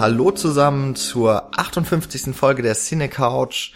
Hallo 0.00 0.30
zusammen 0.30 0.96
zur 0.96 1.50
58. 1.58 2.34
Folge 2.34 2.62
der 2.62 2.74
Cine 2.74 3.10
Couch 3.10 3.74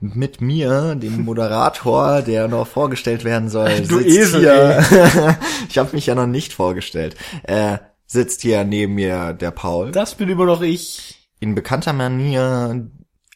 mit 0.00 0.40
mir, 0.40 0.96
dem 0.96 1.20
Moderator, 1.24 2.22
der 2.22 2.48
noch 2.48 2.66
vorgestellt 2.66 3.22
werden 3.22 3.48
soll. 3.48 3.82
Du 3.82 3.98
sitzt 3.98 4.08
Esel, 4.08 4.40
Hier. 4.40 5.38
ich 5.68 5.78
habe 5.78 5.94
mich 5.94 6.06
ja 6.06 6.16
noch 6.16 6.26
nicht 6.26 6.52
vorgestellt. 6.52 7.14
Äh, 7.44 7.78
sitzt 8.04 8.42
hier 8.42 8.64
neben 8.64 8.96
mir 8.96 9.32
der 9.32 9.52
Paul. 9.52 9.92
Das 9.92 10.16
bin 10.16 10.28
immer 10.28 10.44
noch 10.44 10.60
ich. 10.60 11.30
In 11.38 11.54
bekannter 11.54 11.92
Manier 11.92 12.90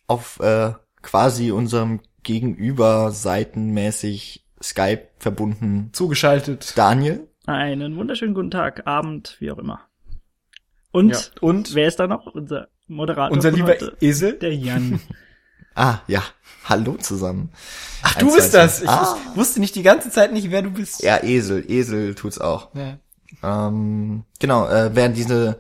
auf 0.09 0.41
äh, 0.41 0.73
quasi 1.03 1.53
unserem 1.53 2.01
Gegenüber 2.25 3.13
seitenmäßig 3.13 4.45
Skype 4.61 5.07
verbunden 5.19 5.91
Zugeschaltet. 5.93 6.73
Daniel. 6.75 7.29
Einen 7.47 7.97
wunderschönen 7.97 8.35
guten 8.35 8.51
Tag, 8.51 8.89
Abend, 8.89 9.37
wie 9.39 9.53
auch 9.53 9.59
immer. 9.59 9.83
Und, 10.95 11.11
Ja, 11.11 11.19
und 11.41 11.75
wer 11.75 11.89
ist 11.89 11.97
da 11.99 12.07
noch? 12.07 12.27
Unser 12.27 12.69
Moderator. 12.87 13.35
unser 13.37 13.51
lieber 13.51 13.69
heute? 13.71 13.97
Esel. 14.01 14.35
Der 14.35 14.55
Jan. 14.55 15.01
Ah, 15.77 15.99
ja. 16.07 16.23
Hallo 16.67 16.95
zusammen. 16.99 17.51
Ach, 18.05 18.15
Ein, 18.15 18.25
du 18.29 18.33
bist 18.33 18.53
zwei, 18.53 18.59
das. 18.59 18.81
Ich 18.81 18.89
Ah. 18.89 19.17
wus- 19.33 19.37
wusste 19.37 19.59
nicht 19.59 19.75
die 19.75 19.83
ganze 19.83 20.09
Zeit 20.09 20.33
nicht, 20.33 20.53
wer 20.53 20.63
du 20.63 20.71
bist. 20.71 21.03
Ja, 21.03 21.21
Esel. 21.21 21.69
Esel 21.69 22.15
tut's 22.15 22.39
auch. 22.41 22.69
Ja. 22.77 22.99
Ähm, 23.43 24.23
genau, 24.39 24.69
äh, 24.69 24.95
während 24.95 25.17
diese 25.17 25.59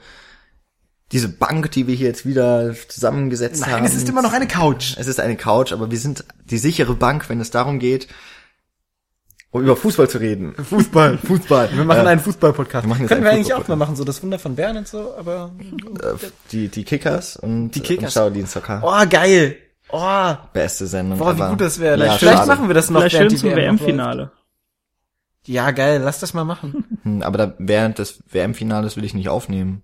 diese 1.10 1.28
Bank, 1.28 1.72
die 1.72 1.88
wir 1.88 1.96
hier 1.96 2.06
jetzt 2.06 2.24
wieder 2.26 2.74
zusammengesetzt 2.88 3.64
haben. 3.66 3.72
Nein, 3.72 3.84
es 3.84 3.94
ist 3.94 4.08
immer 4.08 4.22
noch 4.22 4.32
eine 4.32 4.46
Couch. 4.46 4.96
Es 4.96 5.08
ist 5.08 5.18
eine 5.18 5.36
Couch, 5.36 5.72
aber 5.72 5.90
wir 5.90 5.98
sind 5.98 6.24
die 6.44 6.58
sichere 6.58 6.94
Bank, 6.94 7.28
wenn 7.28 7.40
es 7.40 7.50
darum 7.50 7.80
geht, 7.80 8.06
um 9.54 9.62
über 9.62 9.76
Fußball 9.76 10.08
zu 10.08 10.18
reden. 10.18 10.52
Fußball. 10.56 11.16
Fußball. 11.24 11.70
Wir 11.76 11.84
machen 11.84 12.04
äh, 12.06 12.08
einen 12.10 12.20
Fußball-Podcast. 12.20 12.86
Können 12.88 13.00
einen 13.12 13.24
wir 13.24 13.30
eigentlich 13.30 13.54
auch 13.54 13.66
mal 13.68 13.76
machen, 13.76 13.94
so 13.94 14.02
das 14.04 14.20
Wunder 14.22 14.38
von 14.40 14.56
Bern 14.56 14.76
und 14.76 14.88
so, 14.88 15.14
aber. 15.16 15.52
äh, 16.02 16.14
die 16.50 16.68
die 16.68 16.82
Kickers 16.84 17.36
und 17.36 17.70
Die 17.70 17.80
Kickers. 17.80 18.16
und 18.16 18.20
Shaolin 18.20 18.46
Soccer. 18.46 18.82
Oh, 18.84 19.08
geil. 19.08 19.56
Oh, 19.90 20.34
Beste 20.52 20.86
Sendung. 20.88 21.18
boah, 21.20 21.36
wie 21.36 21.42
gut 21.50 21.60
das 21.60 21.78
wäre. 21.78 22.04
Ja, 22.04 22.14
Vielleicht 22.14 22.38
schade. 22.38 22.48
machen 22.48 22.68
wir 22.68 22.74
das 22.74 22.90
noch 22.90 23.00
Vielleicht 23.00 23.14
während 23.16 23.30
schön 23.30 23.38
zum 23.40 23.50
WM-Finale. 23.56 24.32
Ja, 25.46 25.70
geil. 25.70 26.00
Lass 26.04 26.18
das 26.20 26.34
mal 26.34 26.44
machen. 26.44 26.84
Hm, 27.04 27.22
Aber 27.22 27.38
da, 27.38 27.54
während 27.58 27.98
des 27.98 28.22
WM-Finales 28.32 28.96
will 28.96 29.04
ich 29.04 29.14
nicht 29.14 29.28
aufnehmen. 29.28 29.82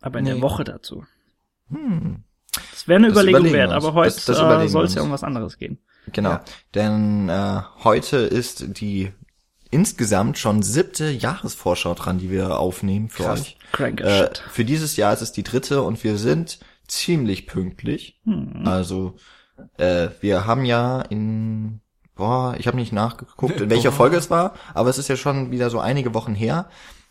Aber 0.00 0.20
in 0.20 0.24
Nee. 0.24 0.32
der 0.34 0.42
Woche 0.42 0.64
dazu. 0.64 1.04
Das 1.68 2.86
wäre 2.88 2.96
eine 2.98 3.08
Das 3.08 3.16
Überlegung 3.22 3.52
wert, 3.52 3.72
uns. 3.74 3.84
aber 3.84 3.94
heute 3.94 4.14
äh, 4.32 4.68
soll 4.68 4.84
es 4.84 4.94
ja 4.94 5.02
um 5.02 5.10
was 5.10 5.24
anderes 5.24 5.58
gehen. 5.58 5.78
Genau. 6.12 6.30
Ja. 6.30 6.44
Denn 6.74 7.28
äh, 7.28 7.60
heute 7.82 8.18
ist 8.18 8.78
die 8.78 9.12
insgesamt 9.70 10.38
schon 10.38 10.62
siebte 10.62 11.10
Jahresvorschau 11.10 11.94
dran, 11.94 12.18
die 12.18 12.30
wir 12.30 12.58
aufnehmen 12.58 13.08
für 13.08 13.24
Krass. 13.24 13.40
euch. 13.40 13.58
Crank 13.72 14.00
Äh, 14.00 14.30
für 14.50 14.64
dieses 14.64 14.96
Jahr 14.96 15.12
ist 15.12 15.22
es 15.22 15.32
die 15.32 15.42
dritte 15.42 15.82
und 15.82 16.02
wir 16.04 16.16
sind 16.18 16.60
ziemlich 16.86 17.46
pünktlich. 17.46 18.20
Hm. 18.24 18.62
Also 18.64 19.16
äh, 19.76 20.08
wir 20.20 20.46
haben 20.46 20.64
ja 20.64 21.02
in 21.02 21.80
boah, 22.14 22.56
ich 22.58 22.66
habe 22.66 22.76
nicht 22.76 22.92
nachgeguckt, 22.92 23.60
in 23.60 23.70
welcher. 23.70 23.92
Folge 23.92 24.16
es 24.16 24.30
war, 24.30 24.54
aber 24.74 24.90
es 24.90 24.98
ist 24.98 25.08
ja 25.08 25.16
schon 25.16 25.50
wieder 25.50 25.70
so 25.70 25.78
einige 25.78 26.14
Wochen 26.14 26.34
her, 26.34 26.68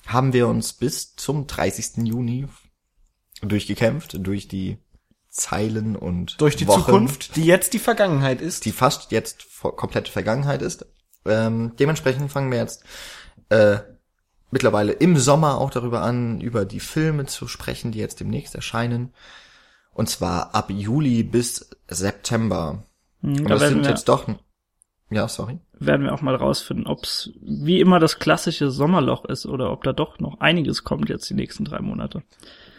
haben 0.08 0.34
wir 0.34 0.48
uns 0.48 0.74
bis 0.74 1.16
zum 1.16 1.48
30. 1.48 2.08
Juni 2.08 2.48
durchgekämpft 3.42 4.18
durch 4.20 4.48
die 4.48 4.78
Zeilen 5.36 5.96
und 5.96 6.40
Durch 6.40 6.56
die 6.56 6.68
Wochen 6.68 6.82
Zukunft, 6.86 7.36
die 7.36 7.46
jetzt 7.46 7.74
die 7.74 7.80
Vergangenheit 7.80 8.40
ist. 8.42 8.66
die 8.66 8.72
fast 8.72 9.12
jetzt 9.12 9.44
vor- 9.44 9.76
komplette 9.76 10.12
Vergangenheit 10.12 10.62
ist. 10.62 10.86
Ähm, 11.26 11.74
dementsprechend 11.78 12.32
fangen 12.32 12.52
wir 12.52 12.60
jetzt 12.60 12.84
äh, 13.50 13.78
mittlerweile 14.52 14.94
im 14.94 15.18
Sommer 15.18 15.58
auch 15.60 15.72
darüber 15.72 16.02
an, 16.04 16.40
über 16.40 16.64
die 16.66 16.80
Filme 16.80 17.26
zu 17.26 17.48
sprechen, 17.48 17.92
die 17.92 18.00
jetzt 18.00 18.20
demnächst 18.20 18.56
erscheinen. 18.56 19.14
Und 19.94 20.10
zwar 20.10 20.56
ab 20.56 20.70
Juli 20.70 21.24
bis 21.24 21.70
September. 21.88 22.84
Hm, 23.22 23.30
Und 23.40 23.44
Da 23.50 23.56
das 23.56 23.70
sind 23.70 23.84
wir, 23.84 23.90
jetzt 23.90 24.08
doch. 24.08 24.26
Ja, 25.10 25.28
sorry. 25.28 25.60
werden 25.74 26.06
wir 26.06 26.14
auch 26.14 26.22
mal 26.22 26.36
rausfinden, 26.36 26.88
ob 26.88 27.04
es 27.04 27.30
wie 27.42 27.80
immer 27.80 28.00
das 28.00 28.18
klassische 28.20 28.72
Sommerloch 28.72 29.26
ist 29.26 29.46
oder 29.46 29.72
ob 29.72 29.84
da 29.84 29.94
doch 29.94 30.20
noch 30.20 30.40
einiges 30.40 30.84
kommt 30.84 31.10
jetzt 31.10 31.30
die 31.30 31.36
nächsten 31.36 31.64
drei 31.66 31.80
Monate. 31.80 32.24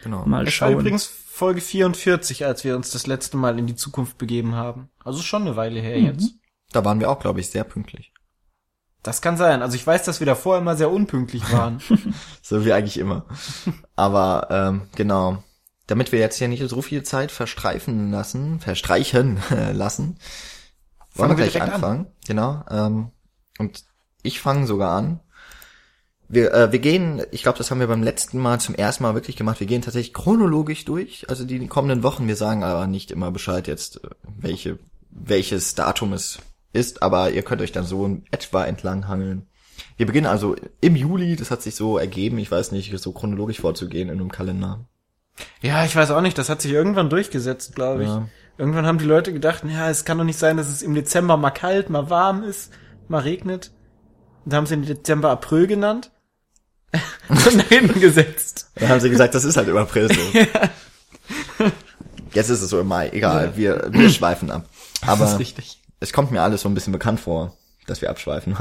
Genau. 0.03 0.25
Mal 0.25 0.41
Es 0.47 0.59
war 0.61 0.69
schauen. 0.69 0.79
übrigens 0.79 1.05
Folge 1.37 1.61
44, 1.61 2.45
als 2.45 2.63
wir 2.63 2.75
uns 2.75 2.89
das 2.89 3.05
letzte 3.05 3.37
Mal 3.37 3.59
in 3.59 3.67
die 3.67 3.75
Zukunft 3.75 4.17
begeben 4.17 4.55
haben. 4.55 4.89
Also 5.03 5.21
schon 5.21 5.43
eine 5.43 5.55
Weile 5.55 5.79
her 5.79 5.97
Mhm. 5.99 6.05
jetzt. 6.05 6.33
Da 6.71 6.83
waren 6.83 6.99
wir 6.99 7.11
auch, 7.11 7.19
glaube 7.19 7.39
ich, 7.39 7.49
sehr 7.51 7.63
pünktlich. 7.63 8.11
Das 9.03 9.21
kann 9.21 9.37
sein. 9.37 9.61
Also 9.61 9.75
ich 9.75 9.85
weiß, 9.85 10.03
dass 10.03 10.19
wir 10.19 10.25
davor 10.25 10.57
immer 10.57 10.75
sehr 10.75 10.89
unpünktlich 10.91 11.43
waren. 11.53 11.79
So 12.41 12.65
wie 12.65 12.73
eigentlich 12.73 12.97
immer. 12.97 13.25
Aber 13.95 14.47
ähm, 14.49 14.89
genau. 14.95 15.43
Damit 15.85 16.11
wir 16.11 16.19
jetzt 16.19 16.37
hier 16.37 16.47
nicht 16.47 16.67
so 16.67 16.81
viel 16.81 17.03
Zeit 17.03 17.31
verstreifen 17.31 18.09
lassen, 18.11 18.59
verstreichen 18.59 19.37
lassen, 19.73 20.17
wollen 21.13 21.29
wir 21.29 21.35
gleich 21.35 21.51
direkt 21.51 21.67
an. 21.69 21.75
anfangen. 21.75 22.07
Genau. 22.25 22.63
Ähm, 22.69 23.11
und 23.59 23.85
ich 24.23 24.39
fange 24.41 24.65
sogar 24.65 24.97
an. 24.97 25.19
Wir, 26.29 26.53
äh, 26.53 26.71
wir 26.71 26.79
gehen, 26.79 27.21
ich 27.31 27.43
glaube, 27.43 27.57
das 27.57 27.71
haben 27.71 27.79
wir 27.79 27.87
beim 27.87 28.03
letzten 28.03 28.39
Mal 28.39 28.59
zum 28.59 28.75
ersten 28.75 29.03
Mal 29.03 29.13
wirklich 29.13 29.37
gemacht. 29.37 29.59
Wir 29.59 29.67
gehen 29.67 29.81
tatsächlich 29.81 30.13
chronologisch 30.13 30.83
durch, 30.85 31.29
also 31.29 31.45
die 31.45 31.65
kommenden 31.67 32.03
Wochen. 32.03 32.27
Wir 32.27 32.35
sagen 32.35 32.63
aber 32.63 32.87
nicht 32.87 33.11
immer 33.11 33.31
Bescheid 33.31 33.67
jetzt, 33.67 34.03
äh, 34.03 34.09
welche, 34.23 34.77
welches 35.09 35.75
Datum 35.75 36.13
es 36.13 36.39
ist, 36.73 37.01
aber 37.01 37.31
ihr 37.31 37.43
könnt 37.43 37.61
euch 37.61 37.71
dann 37.71 37.85
so 37.85 38.05
in 38.05 38.25
etwa 38.31 38.65
entlang 38.65 39.07
hangeln. 39.07 39.47
Wir 39.95 40.05
beginnen 40.05 40.27
also 40.27 40.55
im 40.81 40.95
Juli, 40.95 41.35
das 41.35 41.51
hat 41.51 41.61
sich 41.61 41.75
so 41.75 41.97
ergeben, 41.97 42.37
ich 42.39 42.51
weiß 42.51 42.71
nicht, 42.71 42.97
so 42.99 43.11
chronologisch 43.11 43.61
vorzugehen 43.61 44.09
in 44.09 44.19
einem 44.19 44.31
Kalender. 44.31 44.85
ja, 45.61 45.85
ich 45.85 45.95
weiß 45.95 46.11
auch 46.11 46.21
nicht. 46.21 46.37
Das 46.37 46.49
hat 46.49 46.61
sich 46.61 46.71
irgendwann 46.71 47.09
durchgesetzt, 47.09 47.75
glaube 47.75 48.03
ich. 48.03 48.09
Ja. 48.09 48.27
Irgendwann 48.57 48.87
haben 48.87 48.97
die 48.97 49.05
Leute 49.05 49.33
gedacht, 49.33 49.63
ja, 49.67 49.89
es 49.89 50.03
kann 50.03 50.17
doch 50.17 50.25
nicht 50.25 50.39
sein, 50.39 50.57
dass 50.57 50.67
es 50.67 50.81
im 50.81 50.95
Dezember 50.95 51.37
mal 51.37 51.51
kalt, 51.51 51.89
mal 51.89 52.09
warm 52.09 52.43
ist, 52.43 52.73
mal 53.07 53.21
regnet. 53.21 53.71
Und 54.45 54.53
haben 54.53 54.65
sie 54.65 54.75
den 54.75 54.85
Dezember 54.85 55.29
April 55.29 55.67
genannt. 55.67 56.11
nach 57.29 57.67
hinten 57.67 57.99
gesetzt. 57.99 58.69
Dann 58.75 58.89
haben 58.89 58.99
sie 58.99 59.09
gesagt, 59.09 59.35
das 59.35 59.43
ist 59.43 59.57
halt 59.57 59.67
im 59.67 59.77
April 59.77 60.09
so. 60.11 60.21
Jetzt 62.33 62.49
ist 62.49 62.61
es 62.61 62.69
so 62.69 62.79
im 62.79 62.87
Mai, 62.87 63.09
egal, 63.09 63.55
wir, 63.55 63.87
wir 63.89 64.09
schweifen 64.09 64.51
ab. 64.51 64.65
Aber 65.01 65.25
das 65.25 65.33
ist 65.33 65.39
richtig. 65.39 65.81
es 65.99 66.13
kommt 66.13 66.31
mir 66.31 66.41
alles 66.41 66.61
so 66.61 66.69
ein 66.69 66.73
bisschen 66.73 66.93
bekannt 66.93 67.19
vor, 67.19 67.57
dass 67.87 68.01
wir 68.01 68.09
abschweifen. 68.09 68.55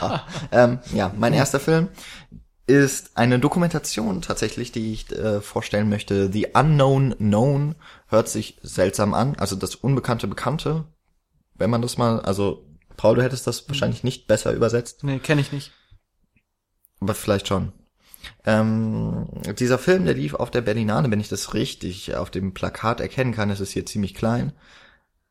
ähm, 0.52 0.78
ja, 0.92 1.12
mein 1.16 1.32
erster 1.32 1.60
Film 1.60 1.88
ist 2.66 3.16
eine 3.16 3.38
Dokumentation 3.38 4.22
tatsächlich, 4.22 4.72
die 4.72 4.92
ich 4.92 5.10
äh, 5.12 5.40
vorstellen 5.40 5.88
möchte. 5.88 6.32
The 6.32 6.48
Unknown 6.54 7.14
Known 7.18 7.74
hört 8.08 8.28
sich 8.28 8.58
seltsam 8.62 9.14
an, 9.14 9.36
also 9.36 9.56
das 9.56 9.74
Unbekannte 9.74 10.28
Bekannte, 10.28 10.84
wenn 11.54 11.70
man 11.70 11.82
das 11.82 11.98
mal, 11.98 12.20
also 12.20 12.64
Paul, 12.96 13.16
du 13.16 13.22
hättest 13.22 13.46
das 13.46 13.68
wahrscheinlich 13.68 14.04
nicht 14.04 14.26
besser 14.26 14.52
übersetzt. 14.52 15.04
Nee, 15.04 15.18
kenne 15.18 15.40
ich 15.40 15.52
nicht. 15.52 15.72
Aber 17.00 17.14
vielleicht 17.14 17.48
schon. 17.48 17.72
Ähm, 18.44 19.26
dieser 19.58 19.78
Film, 19.78 20.04
der 20.04 20.14
lief 20.14 20.34
auf 20.34 20.50
der 20.50 20.60
Berlinale, 20.60 21.10
wenn 21.10 21.20
ich 21.20 21.28
das 21.28 21.54
richtig 21.54 22.14
auf 22.14 22.30
dem 22.30 22.52
Plakat 22.54 23.00
erkennen 23.00 23.32
kann, 23.32 23.50
es 23.50 23.60
ist 23.60 23.72
hier 23.72 23.86
ziemlich 23.86 24.14
klein. 24.14 24.52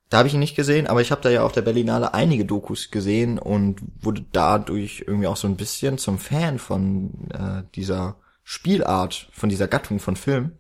Da 0.09 0.17
habe 0.17 0.27
ich 0.27 0.33
ihn 0.33 0.39
nicht 0.39 0.55
gesehen, 0.55 0.87
aber 0.87 1.01
ich 1.01 1.11
habe 1.11 1.21
da 1.21 1.29
ja 1.29 1.43
auf 1.43 1.51
der 1.51 1.61
Berlinale 1.61 2.15
einige 2.15 2.43
Dokus 2.43 2.89
gesehen 2.89 3.37
und 3.37 3.79
wurde 4.01 4.25
dadurch 4.31 5.03
irgendwie 5.05 5.27
auch 5.27 5.37
so 5.37 5.47
ein 5.47 5.57
bisschen 5.57 5.99
zum 5.99 6.17
Fan 6.17 6.57
von 6.57 7.29
äh, 7.31 7.63
dieser 7.75 8.15
Spielart, 8.43 9.29
von 9.31 9.49
dieser 9.49 9.67
Gattung 9.67 9.99
von 9.99 10.15
Film. 10.15 10.53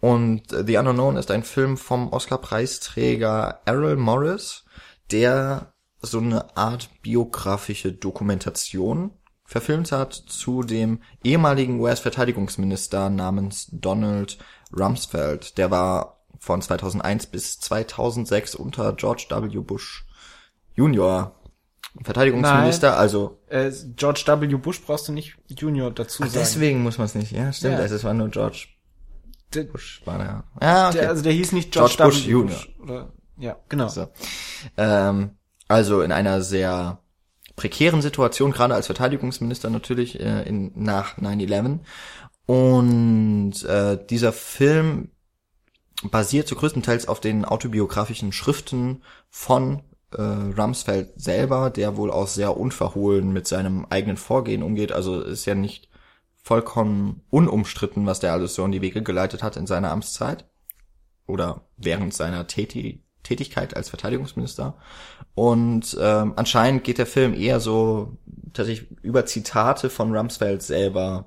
Und 0.00 0.52
äh, 0.52 0.64
The 0.66 0.78
Unknown 0.78 1.16
ist 1.16 1.30
ein 1.30 1.44
Film 1.44 1.76
vom 1.76 2.12
Oscar-Preisträger 2.12 3.60
Errol 3.66 3.96
Morris, 3.96 4.64
der 5.12 5.72
so 6.00 6.18
eine 6.18 6.56
Art 6.56 6.90
biografische 7.02 7.92
Dokumentation 7.92 9.12
verfilmt 9.50 9.90
hat 9.90 10.14
zu 10.14 10.62
dem 10.62 11.00
ehemaligen 11.24 11.80
US-Verteidigungsminister 11.80 13.10
namens 13.10 13.66
Donald 13.72 14.38
Rumsfeld. 14.72 15.58
Der 15.58 15.72
war 15.72 16.20
von 16.38 16.62
2001 16.62 17.26
bis 17.26 17.58
2006 17.58 18.54
unter 18.54 18.92
George 18.92 19.26
W. 19.28 19.58
Bush 19.58 20.06
Junior 20.76 21.34
Verteidigungsminister, 22.04 22.96
also 22.96 23.40
Äh, 23.48 23.72
George 23.96 24.22
W. 24.24 24.54
Bush 24.56 24.80
brauchst 24.82 25.08
du 25.08 25.12
nicht 25.12 25.36
Junior 25.48 25.90
dazu 25.90 26.22
Ach, 26.22 26.28
sagen. 26.28 26.38
deswegen 26.38 26.82
muss 26.84 26.98
man 26.98 27.06
es 27.06 27.16
nicht. 27.16 27.32
Ja, 27.32 27.52
stimmt. 27.52 27.74
Ja. 27.74 27.80
Also 27.80 27.96
es 27.96 28.04
war 28.04 28.14
nur 28.14 28.28
George 28.28 28.68
Der, 29.52 29.64
Bush 29.64 30.00
war 30.04 30.18
der. 30.18 30.44
Ja, 30.62 30.88
okay. 30.90 30.98
der, 30.98 31.08
also 31.08 31.24
der 31.24 31.32
hieß 31.32 31.50
nicht 31.50 31.72
George, 31.72 31.94
George 31.96 32.14
Bush 32.14 32.26
W. 32.26 32.30
Junior. 32.30 32.56
Bush. 32.56 32.68
Oder, 32.80 33.12
ja, 33.36 33.56
genau. 33.68 33.88
So. 33.88 34.06
Ähm, 34.76 35.32
also 35.66 36.02
in 36.02 36.12
einer 36.12 36.40
sehr 36.40 37.00
prekären 37.56 38.02
Situation, 38.02 38.52
gerade 38.52 38.74
als 38.74 38.86
Verteidigungsminister 38.86 39.70
natürlich 39.70 40.20
äh, 40.20 40.42
in, 40.42 40.72
nach 40.74 41.18
9-11. 41.18 41.80
Und 42.46 43.64
äh, 43.64 43.98
dieser 44.08 44.32
Film 44.32 45.10
basiert 46.02 46.48
zu 46.48 46.54
größtenteils 46.54 47.08
auf 47.08 47.20
den 47.20 47.44
autobiografischen 47.44 48.32
Schriften 48.32 49.02
von 49.28 49.82
äh, 50.12 50.22
Rumsfeld 50.22 51.20
selber, 51.20 51.70
der 51.70 51.96
wohl 51.96 52.10
auch 52.10 52.26
sehr 52.26 52.56
unverhohlen 52.56 53.32
mit 53.32 53.46
seinem 53.46 53.86
eigenen 53.90 54.16
Vorgehen 54.16 54.62
umgeht. 54.62 54.92
Also 54.92 55.20
ist 55.20 55.44
ja 55.44 55.54
nicht 55.54 55.88
vollkommen 56.42 57.22
unumstritten, 57.30 58.06
was 58.06 58.20
der 58.20 58.32
alles 58.32 58.54
so 58.54 58.64
in 58.64 58.72
die 58.72 58.82
Wege 58.82 59.02
geleitet 59.02 59.42
hat 59.42 59.56
in 59.56 59.66
seiner 59.66 59.90
Amtszeit 59.90 60.48
oder 61.26 61.68
während 61.76 62.14
seiner 62.14 62.46
Täti 62.46 63.04
Tätigkeit 63.22 63.76
als 63.76 63.88
Verteidigungsminister. 63.88 64.74
Und 65.34 65.96
ähm, 66.00 66.34
anscheinend 66.36 66.84
geht 66.84 66.98
der 66.98 67.06
Film 67.06 67.34
eher 67.34 67.60
so 67.60 68.16
tatsächlich 68.52 68.90
über 69.02 69.26
Zitate 69.26 69.90
von 69.90 70.14
Rumsfeld 70.14 70.62
selber 70.62 71.26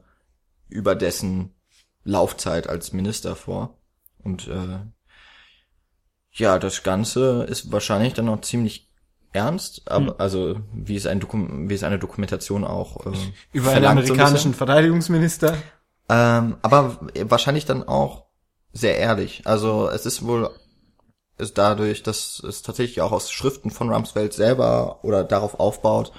über 0.69 0.95
dessen 0.95 1.51
Laufzeit 2.03 2.67
als 2.67 2.93
Minister 2.93 3.35
vor. 3.35 3.77
Und 4.23 4.47
äh, 4.47 4.79
ja, 6.31 6.59
das 6.59 6.83
Ganze 6.83 7.43
ist 7.43 7.71
wahrscheinlich 7.71 8.13
dann 8.13 8.25
noch 8.25 8.41
ziemlich 8.41 8.89
ernst, 9.33 9.83
aber 9.89 10.07
Hm. 10.07 10.15
also 10.17 10.59
wie 10.73 10.95
es 10.95 11.05
ein 11.05 11.19
Dokum 11.19 11.69
wie 11.69 11.73
es 11.73 11.83
eine 11.83 11.99
Dokumentation 11.99 12.63
auch 12.63 13.05
äh, 13.05 13.11
Über 13.51 13.71
einen 13.71 13.81
verlangt 13.83 14.07
so 14.07 14.13
ein 14.13 14.19
amerikanischen. 14.19 14.53
Verteidigungsminister. 14.53 15.57
Ähm, 16.09 16.57
aber 16.61 16.99
wahrscheinlich 17.25 17.65
dann 17.65 17.83
auch 17.87 18.25
sehr 18.73 18.97
ehrlich. 18.97 19.41
Also 19.45 19.89
es 19.89 20.05
ist 20.05 20.25
wohl 20.25 20.49
ist 21.43 21.57
dadurch, 21.57 22.01
dass 22.03 22.39
es 22.47 22.61
tatsächlich 22.63 23.01
auch 23.01 23.11
aus 23.11 23.31
Schriften 23.31 23.69
von 23.69 23.93
Rumsfeld 23.93 24.33
selber 24.33 24.99
oder 25.03 25.23
darauf 25.23 25.59
aufbaut, 25.59 26.11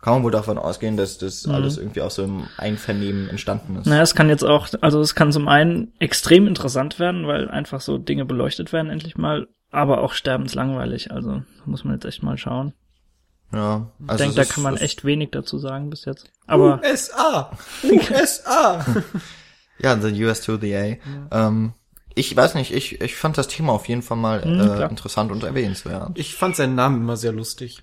kann 0.00 0.14
man 0.14 0.22
wohl 0.24 0.32
davon 0.32 0.58
ausgehen, 0.58 0.96
dass 0.96 1.16
das 1.18 1.46
Mhm. 1.46 1.54
alles 1.54 1.78
irgendwie 1.78 2.02
aus 2.02 2.16
so 2.16 2.24
einem 2.24 2.48
Einvernehmen 2.58 3.28
entstanden 3.30 3.76
ist. 3.76 3.86
Naja, 3.86 4.02
es 4.02 4.14
kann 4.14 4.28
jetzt 4.28 4.44
auch, 4.44 4.68
also 4.80 5.00
es 5.00 5.14
kann 5.14 5.30
zum 5.32 5.46
einen 5.48 5.92
extrem 6.00 6.46
interessant 6.48 6.98
werden, 6.98 7.26
weil 7.28 7.48
einfach 7.48 7.80
so 7.80 7.98
Dinge 7.98 8.24
beleuchtet 8.24 8.72
werden 8.72 8.90
endlich 8.90 9.16
mal, 9.16 9.46
aber 9.70 10.02
auch 10.02 10.12
sterbenslangweilig. 10.12 11.12
Also 11.12 11.42
muss 11.64 11.84
man 11.84 11.94
jetzt 11.94 12.04
echt 12.04 12.22
mal 12.24 12.36
schauen. 12.36 12.72
Ja, 13.52 13.86
Ich 14.02 14.08
also 14.10 14.24
denke, 14.24 14.30
es 14.30 14.34
da 14.36 14.42
ist- 14.42 14.52
kann 14.54 14.62
man 14.64 14.76
echt 14.76 15.04
wenig 15.04 15.30
dazu 15.30 15.58
sagen 15.58 15.88
bis 15.90 16.04
jetzt. 16.04 16.24
Aber 16.46 16.80
USA! 16.82 17.50
USA! 17.84 18.84
Ja, 19.78 19.96
the 19.96 20.24
US 20.24 20.40
to 20.42 20.56
the 20.58 20.76
A. 20.76 20.96
Ähm, 21.32 21.72
ich 22.14 22.34
weiß 22.36 22.54
nicht, 22.54 22.72
ich, 22.72 23.00
ich 23.00 23.16
fand 23.16 23.38
das 23.38 23.48
Thema 23.48 23.72
auf 23.72 23.88
jeden 23.88 24.02
Fall 24.02 24.16
mal 24.16 24.44
Mhm, 24.44 24.60
äh, 24.60 24.64
klar. 24.76 24.90
interessant 24.90 25.30
und 25.32 25.42
erwähnenswert. 25.44 26.18
Ich 26.18 26.34
fand 26.34 26.56
seinen 26.56 26.74
Namen 26.74 27.00
immer 27.02 27.16
sehr 27.16 27.32
lustig. 27.32 27.82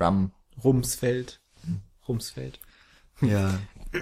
Rum. 0.00 0.32
Rumsfeld. 0.62 1.40
Rumsfeld. 2.08 2.58
Ja. 3.20 3.54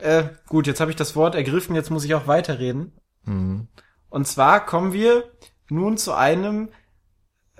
Äh, 0.00 0.28
gut, 0.46 0.68
jetzt 0.68 0.78
habe 0.78 0.92
ich 0.92 0.96
das 0.96 1.16
Wort 1.16 1.34
ergriffen, 1.34 1.74
jetzt 1.74 1.90
muss 1.90 2.04
ich 2.04 2.14
auch 2.14 2.28
weiterreden. 2.28 2.92
Mhm. 3.24 3.66
Und 4.10 4.28
zwar 4.28 4.64
kommen 4.64 4.92
wir 4.92 5.24
nun 5.68 5.98
zu 5.98 6.14
einem 6.14 6.68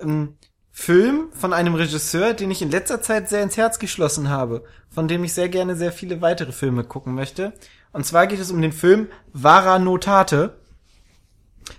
ähm, 0.01 0.37
Film 0.71 1.33
von 1.33 1.53
einem 1.53 1.75
Regisseur, 1.75 2.35
den 2.35 2.53
ich 2.53 2.63
in 2.63 2.71
letzter 2.71 3.03
Zeit 3.03 3.29
sehr 3.29 3.43
ins 3.43 3.57
Herz 3.57 3.81
geschlossen 3.81 4.29
habe, 4.29 4.63
von 4.89 5.09
dem 5.09 5.25
ich 5.25 5.35
sehr 5.35 5.49
gerne 5.49 5.75
sehr 5.75 5.91
viele 5.91 6.21
weitere 6.21 6.53
Filme 6.53 6.85
gucken 6.85 7.17
möchte. 7.17 7.55
Und 7.91 8.07
zwar 8.07 8.29
geht 8.29 8.39
es 8.39 8.53
um 8.53 8.63
den 8.63 8.71
Film 8.73 9.09
Vara 9.33 9.81
Notate. 9.81 10.61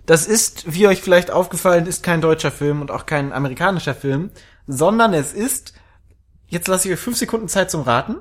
Das 0.06 0.28
ist, 0.28 0.74
wie 0.74 0.88
euch 0.88 1.02
vielleicht 1.02 1.32
aufgefallen 1.32 1.86
ist, 1.86 2.04
kein 2.04 2.22
deutscher 2.22 2.52
Film 2.52 2.82
und 2.82 2.92
auch 2.92 3.06
kein 3.06 3.34
amerikanischer 3.34 3.96
Film, 3.96 4.32
sondern 4.68 5.14
es 5.14 5.34
ist, 5.34 5.74
jetzt 6.48 6.68
lasse 6.68 6.88
ich 6.88 6.94
euch 6.94 7.00
fünf 7.00 7.18
Sekunden 7.18 7.48
Zeit 7.48 7.72
zum 7.72 7.82
Raten, 7.82 8.18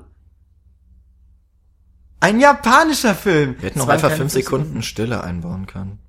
ein 2.19 2.39
japanischer 2.39 3.15
Film. 3.15 3.55
Wir 3.59 3.69
hätten 3.69 3.79
noch 3.79 3.87
einfach 3.87 4.11
fünf 4.11 4.33
Sekunden 4.33 4.81
Stille 4.81 5.23
einbauen 5.23 5.67
können. 5.67 5.99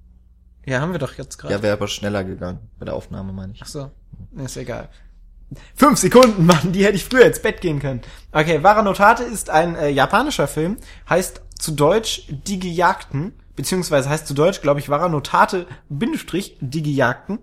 Ja, 0.67 0.81
haben 0.81 0.93
wir 0.93 0.99
doch 0.99 1.15
jetzt 1.15 1.39
gerade. 1.39 1.55
Ja, 1.55 1.63
wäre 1.63 1.73
aber 1.73 1.89
schneller 1.89 2.25
gegangen. 2.25 2.59
Bei 2.79 2.85
der 2.85 2.95
Aufnahme, 2.95 3.33
meine 3.33 3.53
ich. 3.53 3.61
Ach 3.63 3.67
so, 3.67 3.91
ist 4.37 4.57
egal. 4.57 4.89
Fünf 5.75 5.99
Sekunden, 5.99 6.47
Mann, 6.47 6.73
die 6.73 6.85
hätte 6.85 6.97
ich 6.97 7.05
früher 7.05 7.25
ins 7.25 7.43
Bett 7.43 7.61
gehen 7.61 7.81
können. 7.81 8.03
Okay, 8.31 8.63
Wara 8.63 8.83
Notate 8.83 9.25
ist 9.25 9.51
ein 9.51 9.75
äh, 9.75 9.89
japanischer 9.89 10.47
Film, 10.47 10.77
heißt 11.09 11.43
zu 11.59 11.73
Deutsch 11.73 12.23
Die 12.29 12.61
Gejagten, 12.61 13.33
beziehungsweise 13.61 14.09
heißt 14.09 14.27
zu 14.27 14.33
Deutsch, 14.33 14.63
glaube 14.63 14.81
ich, 14.81 14.89
Wara 14.89 15.11
Notate, 15.11 15.67
Bindestrich, 15.91 16.57
Die 16.63 16.83
Gejagten, 16.83 17.41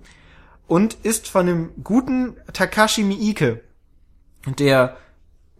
und 0.66 0.96
ist 1.04 1.28
von 1.28 1.46
dem 1.46 1.84
guten 1.84 2.38
Takashi 2.54 3.04
Miike, 3.04 3.62
der 4.48 4.98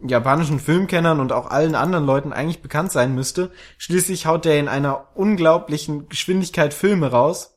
japanischen 0.04 0.58
Filmkennern 0.58 1.20
und 1.20 1.30
auch 1.30 1.48
allen 1.48 1.76
anderen 1.76 2.06
Leuten 2.06 2.32
eigentlich 2.32 2.60
bekannt 2.60 2.90
sein 2.90 3.14
müsste. 3.14 3.52
Schließlich 3.76 4.26
haut 4.26 4.46
er 4.46 4.58
in 4.58 4.66
einer 4.66 5.06
unglaublichen 5.14 6.08
Geschwindigkeit 6.08 6.74
Filme 6.74 7.12
raus. 7.12 7.56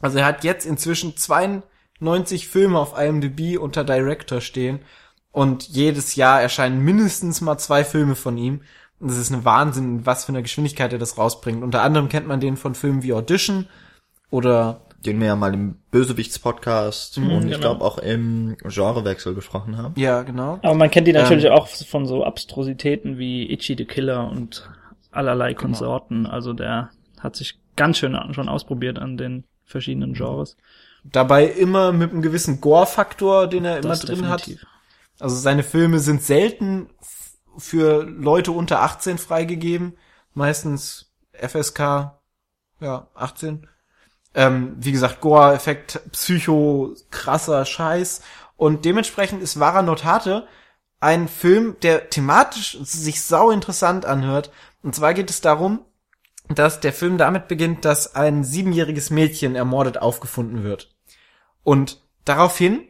Also 0.00 0.18
er 0.18 0.26
hat 0.26 0.42
jetzt 0.42 0.66
inzwischen 0.66 1.16
92 1.16 2.48
Filme 2.48 2.80
auf 2.80 2.98
IMDb 2.98 3.56
unter 3.56 3.84
Director 3.84 4.40
stehen 4.40 4.80
und 5.30 5.68
jedes 5.68 6.16
Jahr 6.16 6.42
erscheinen 6.42 6.82
mindestens 6.82 7.40
mal 7.40 7.58
zwei 7.58 7.84
Filme 7.84 8.16
von 8.16 8.36
ihm. 8.36 8.62
Das 9.00 9.16
ist 9.18 9.30
ein 9.30 9.44
Wahnsinn, 9.44 10.06
was 10.06 10.24
für 10.24 10.30
eine 10.32 10.42
Geschwindigkeit 10.42 10.92
er 10.92 10.98
das 10.98 11.18
rausbringt. 11.18 11.62
Unter 11.62 11.82
anderem 11.82 12.08
kennt 12.08 12.26
man 12.26 12.40
den 12.40 12.56
von 12.56 12.74
Filmen 12.74 13.02
wie 13.02 13.12
Audition 13.12 13.66
oder 14.30 14.80
Den 15.04 15.20
wir 15.20 15.26
ja 15.28 15.36
mal 15.36 15.52
im 15.54 15.76
Bösewichts-Podcast 15.90 17.18
und 17.18 17.30
ich 17.30 17.40
genau. 17.44 17.58
glaube 17.58 17.84
auch 17.84 17.98
im 17.98 18.56
Genrewechsel 18.62 19.34
gesprochen 19.34 19.76
haben. 19.76 19.94
ja, 19.96 20.22
genau. 20.22 20.54
Aber 20.62 20.74
man 20.74 20.90
kennt 20.90 21.06
die 21.06 21.12
natürlich 21.12 21.44
Ähm. 21.44 21.52
auch 21.52 21.68
von 21.68 22.06
so 22.06 22.24
Abstrusitäten 22.24 23.18
wie 23.18 23.50
Itchy 23.52 23.74
the 23.76 23.84
Killer 23.84 24.30
und 24.30 24.68
allerlei 25.12 25.50
Genau. 25.52 25.62
Konsorten. 25.62 26.26
Also 26.26 26.52
der 26.54 26.90
hat 27.20 27.36
sich 27.36 27.58
ganz 27.76 27.98
schön 27.98 28.16
schon 28.32 28.48
ausprobiert 28.48 28.98
an 28.98 29.16
den 29.16 29.44
verschiedenen 29.64 30.14
Genres. 30.14 30.56
Dabei 31.04 31.46
immer 31.46 31.92
mit 31.92 32.10
einem 32.12 32.22
gewissen 32.22 32.60
Gore-Faktor, 32.60 33.46
den 33.46 33.64
er 33.64 33.78
immer 33.78 33.88
Das 33.90 34.00
drin 34.00 34.28
hat. 34.28 34.40
definitiv. 34.40 34.66
Also 35.20 35.36
seine 35.36 35.62
Filme 35.62 35.98
sind 36.00 36.22
selten 36.22 36.88
für 37.58 38.02
Leute 38.02 38.52
unter 38.52 38.82
18 38.82 39.18
freigegeben. 39.18 39.96
Meistens 40.34 41.12
FSK, 41.32 41.80
ja, 42.80 43.08
18. 43.14 43.66
Ähm, 44.34 44.76
wie 44.78 44.92
gesagt, 44.92 45.20
Gore-Effekt, 45.20 46.00
Psycho, 46.12 46.94
krasser 47.10 47.64
Scheiß. 47.64 48.22
Und 48.56 48.84
dementsprechend 48.84 49.42
ist 49.42 49.58
Vara 49.58 49.82
Notate 49.82 50.46
ein 51.00 51.28
Film, 51.28 51.76
der 51.82 52.10
thematisch 52.10 52.78
sich 52.80 53.22
sau 53.22 53.50
interessant 53.50 54.04
anhört. 54.06 54.50
Und 54.82 54.94
zwar 54.94 55.14
geht 55.14 55.30
es 55.30 55.40
darum, 55.40 55.84
dass 56.48 56.80
der 56.80 56.92
Film 56.92 57.18
damit 57.18 57.48
beginnt, 57.48 57.84
dass 57.84 58.14
ein 58.14 58.44
siebenjähriges 58.44 59.10
Mädchen 59.10 59.56
ermordet 59.56 59.98
aufgefunden 59.98 60.62
wird. 60.62 60.94
Und 61.64 62.00
daraufhin 62.24 62.86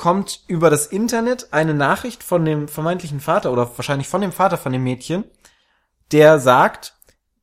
kommt 0.00 0.40
über 0.46 0.70
das 0.70 0.86
Internet 0.86 1.48
eine 1.50 1.74
Nachricht 1.74 2.22
von 2.22 2.46
dem 2.46 2.68
vermeintlichen 2.68 3.20
Vater 3.20 3.52
oder 3.52 3.70
wahrscheinlich 3.76 4.08
von 4.08 4.22
dem 4.22 4.32
Vater 4.32 4.56
von 4.56 4.72
dem 4.72 4.82
Mädchen, 4.82 5.24
der 6.10 6.38
sagt, 6.38 6.94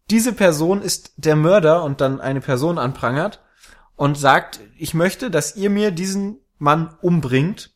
diese 0.09 0.33
Person 0.33 0.81
ist 0.81 1.11
der 1.17 1.35
Mörder 1.35 1.83
und 1.83 2.01
dann 2.01 2.19
eine 2.19 2.41
Person 2.41 2.79
anprangert 2.79 3.43
und 3.95 4.17
sagt, 4.17 4.59
ich 4.75 4.95
möchte, 4.95 5.29
dass 5.29 5.55
ihr 5.55 5.69
mir 5.69 5.91
diesen 5.91 6.39
Mann 6.57 6.97
umbringt 6.99 7.75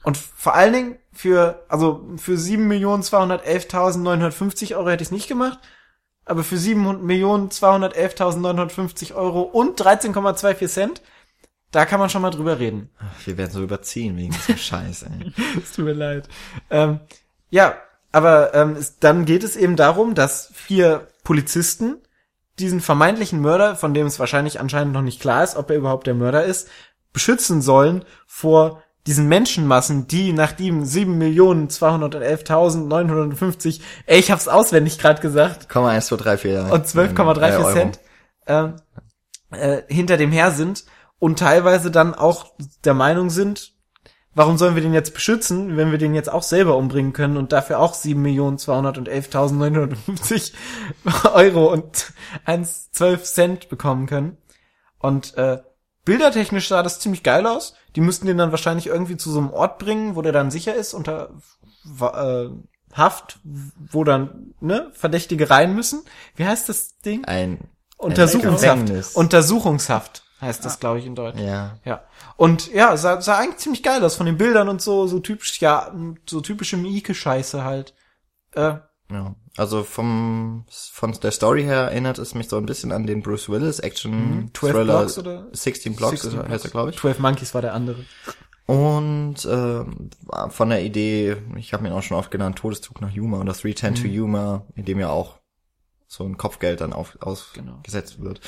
Und 0.04 0.16
vor 0.18 0.54
allen 0.54 0.72
Dingen 0.72 0.96
für, 1.12 1.64
also 1.68 2.06
für 2.18 2.34
7.211.950 2.34 4.76
Euro 4.76 4.90
hätte 4.90 5.02
ich 5.02 5.08
es 5.08 5.12
nicht 5.12 5.26
gemacht, 5.26 5.58
aber 6.26 6.44
für 6.44 6.54
7.211.950 6.56 9.14
Euro 9.14 9.40
und 9.40 9.80
13,24 9.80 10.68
Cent, 10.68 11.00
da 11.70 11.86
kann 11.86 11.98
man 11.98 12.10
schon 12.10 12.20
mal 12.22 12.30
drüber 12.30 12.58
reden. 12.58 12.90
Ach, 12.98 13.26
Wir 13.26 13.38
werden 13.38 13.50
so 13.50 13.62
überziehen 13.62 14.18
wegen 14.18 14.32
diesem 14.32 14.56
Scheiß, 14.58 15.04
ey. 15.04 15.32
Es 15.62 15.72
tut 15.72 15.86
mir 15.86 15.94
leid. 15.94 16.28
Ähm, 16.70 17.00
ja, 17.48 17.78
aber 18.12 18.54
ähm, 18.54 18.76
es, 18.76 18.98
dann 18.98 19.24
geht 19.24 19.44
es 19.44 19.56
eben 19.56 19.76
darum, 19.76 20.14
dass 20.14 20.50
vier 20.54 21.08
Polizisten 21.24 22.02
diesen 22.60 22.80
vermeintlichen 22.80 23.40
Mörder, 23.40 23.76
von 23.76 23.94
dem 23.94 24.06
es 24.06 24.18
wahrscheinlich 24.18 24.60
anscheinend 24.60 24.92
noch 24.92 25.02
nicht 25.02 25.20
klar 25.20 25.44
ist, 25.44 25.56
ob 25.56 25.70
er 25.70 25.76
überhaupt 25.76 26.06
der 26.06 26.14
Mörder 26.14 26.44
ist, 26.44 26.68
beschützen 27.12 27.62
sollen 27.62 28.04
vor 28.26 28.82
diesen 29.06 29.28
Menschenmassen, 29.28 30.06
die 30.06 30.32
nach 30.32 30.52
dem 30.52 30.84
7.211.950, 30.84 33.80
ey, 34.06 34.18
ich 34.18 34.30
hab's 34.30 34.48
auswendig 34.48 34.98
gerade 34.98 35.22
gesagt, 35.22 35.70
Komma 35.70 35.90
1, 35.90 36.06
2, 36.08 36.16
3, 36.16 36.36
4. 36.36 36.68
und 36.70 36.86
12,34 36.86 37.72
Cent 37.72 38.00
ähm, 38.46 38.74
äh, 39.50 39.80
hinter 39.88 40.18
dem 40.18 40.30
her 40.30 40.50
sind 40.50 40.84
und 41.18 41.38
teilweise 41.38 41.90
dann 41.90 42.14
auch 42.14 42.52
der 42.84 42.92
Meinung 42.94 43.30
sind, 43.30 43.72
warum 44.38 44.56
sollen 44.56 44.74
wir 44.76 44.82
den 44.82 44.94
jetzt 44.94 45.12
beschützen, 45.14 45.76
wenn 45.76 45.90
wir 45.90 45.98
den 45.98 46.14
jetzt 46.14 46.30
auch 46.30 46.44
selber 46.44 46.76
umbringen 46.76 47.12
können 47.12 47.36
und 47.36 47.50
dafür 47.50 47.80
auch 47.80 47.92
7.211.950 47.92 50.52
Euro 51.34 51.72
und 51.72 52.12
1,12 52.46 53.22
Cent 53.24 53.68
bekommen 53.68 54.06
können. 54.06 54.36
Und 55.00 55.36
äh, 55.36 55.58
bildertechnisch 56.04 56.68
sah 56.68 56.84
das 56.84 57.00
ziemlich 57.00 57.24
geil 57.24 57.48
aus. 57.48 57.74
Die 57.96 58.00
müssten 58.00 58.28
den 58.28 58.38
dann 58.38 58.52
wahrscheinlich 58.52 58.86
irgendwie 58.86 59.16
zu 59.16 59.32
so 59.32 59.40
einem 59.40 59.50
Ort 59.50 59.80
bringen, 59.80 60.14
wo 60.14 60.22
der 60.22 60.30
dann 60.30 60.52
sicher 60.52 60.76
ist, 60.76 60.94
unter 60.94 61.30
äh, 62.00 62.46
Haft, 62.92 63.40
wo 63.42 64.04
dann 64.04 64.54
ne, 64.60 64.92
Verdächtige 64.94 65.50
rein 65.50 65.74
müssen. 65.74 66.04
Wie 66.36 66.46
heißt 66.46 66.68
das 66.68 66.98
Ding? 66.98 67.24
Ein 67.24 67.58
Untersuchungshaft. 67.96 68.86
Gefängnis. 68.86 69.16
Untersuchungshaft 69.16 70.22
heißt 70.40 70.64
das, 70.64 70.78
glaube 70.80 70.98
ich, 71.00 71.06
in 71.06 71.14
Deutsch. 71.14 71.38
ja. 71.38 71.78
Ja. 71.84 72.04
Und 72.36 72.72
ja, 72.72 72.96
sah, 72.96 73.20
sah 73.20 73.38
eigentlich 73.38 73.58
ziemlich 73.58 73.82
geil 73.82 74.04
aus 74.04 74.14
von 74.16 74.26
den 74.26 74.38
Bildern 74.38 74.68
und 74.68 74.80
so, 74.80 75.06
so 75.06 75.18
typisch, 75.20 75.60
ja, 75.60 75.92
so 76.28 76.40
typische 76.40 76.76
Miike-Scheiße 76.76 77.64
halt. 77.64 77.94
Äh, 78.52 78.76
Ja, 79.10 79.34
also 79.56 79.82
vom 79.84 80.64
von 80.92 81.12
der 81.22 81.30
Story 81.32 81.62
her 81.64 81.82
erinnert 81.90 82.18
es 82.18 82.34
mich 82.34 82.48
so 82.48 82.56
ein 82.58 82.66
bisschen 82.66 82.92
an 82.92 83.06
den 83.06 83.22
Bruce 83.22 83.48
Willis 83.48 83.78
Action 83.80 84.12
Mhm. 84.12 84.50
12 84.54 84.72
Thriller 84.74 84.98
Blocks 84.98 85.18
oder? 85.18 85.46
16 85.52 85.96
Blocks 85.96 86.22
16 86.22 86.48
heißt 86.48 86.64
er, 86.66 86.70
glaube 86.70 86.90
ich. 86.90 86.98
12 86.98 87.18
Monkeys 87.18 87.54
war 87.54 87.62
der 87.62 87.74
andere. 87.74 88.04
Und 88.66 89.36
war 89.46 90.50
von 90.50 90.68
der 90.68 90.82
Idee, 90.84 91.36
ich 91.56 91.72
habe 91.72 91.86
ihn 91.86 91.92
auch 91.92 92.02
schon 92.02 92.18
oft 92.18 92.30
genannt, 92.30 92.58
Todeszug 92.58 93.00
nach 93.00 93.10
Yuma 93.10 93.40
oder 93.40 93.54
310 93.54 93.94
to 93.94 94.02
Mhm. 94.06 94.12
Yuma, 94.12 94.66
in 94.76 94.84
dem 94.84 95.00
ja 95.00 95.08
auch 95.08 95.38
so 96.06 96.24
ein 96.24 96.36
Kopfgeld 96.36 96.80
dann 96.82 96.92
auf, 96.92 97.16
Genau. 97.54 97.76
ausgesetzt 97.78 98.20
wird. 98.20 98.40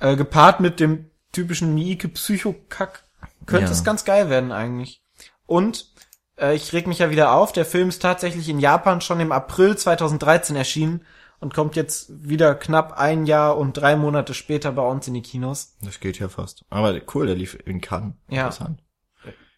Äh, 0.00 0.16
gepaart 0.16 0.60
mit 0.60 0.80
dem 0.80 1.10
typischen 1.32 1.74
Miike-Psychokack 1.74 3.04
könnte 3.46 3.66
Ja. 3.66 3.72
es 3.72 3.84
ganz 3.84 4.04
geil 4.04 4.30
werden 4.30 4.52
eigentlich. 4.52 5.02
Und 5.46 5.92
äh, 6.38 6.54
ich 6.54 6.72
reg 6.72 6.86
mich 6.86 6.98
ja 7.00 7.10
wieder 7.10 7.32
auf, 7.32 7.52
der 7.52 7.64
Film 7.64 7.88
ist 7.88 8.00
tatsächlich 8.02 8.48
in 8.48 8.60
Japan 8.60 9.00
schon 9.00 9.20
im 9.20 9.32
April 9.32 9.76
2013 9.76 10.56
erschienen 10.56 11.04
und 11.40 11.54
kommt 11.54 11.74
jetzt 11.76 12.10
wieder 12.28 12.54
knapp 12.54 12.92
ein 12.98 13.26
Jahr 13.26 13.56
und 13.56 13.72
drei 13.76 13.96
Monate 13.96 14.32
später 14.34 14.72
bei 14.72 14.82
uns 14.86 15.08
in 15.08 15.14
die 15.14 15.22
Kinos. 15.22 15.76
Das 15.82 15.98
geht 15.98 16.18
ja 16.18 16.28
fast. 16.28 16.64
Aber 16.70 16.98
cool, 17.14 17.26
der 17.26 17.34
lief 17.34 17.58
in 17.66 17.80
Cannes. 17.80 18.14
Ja. 18.28 18.42
Interessant. 18.42 18.82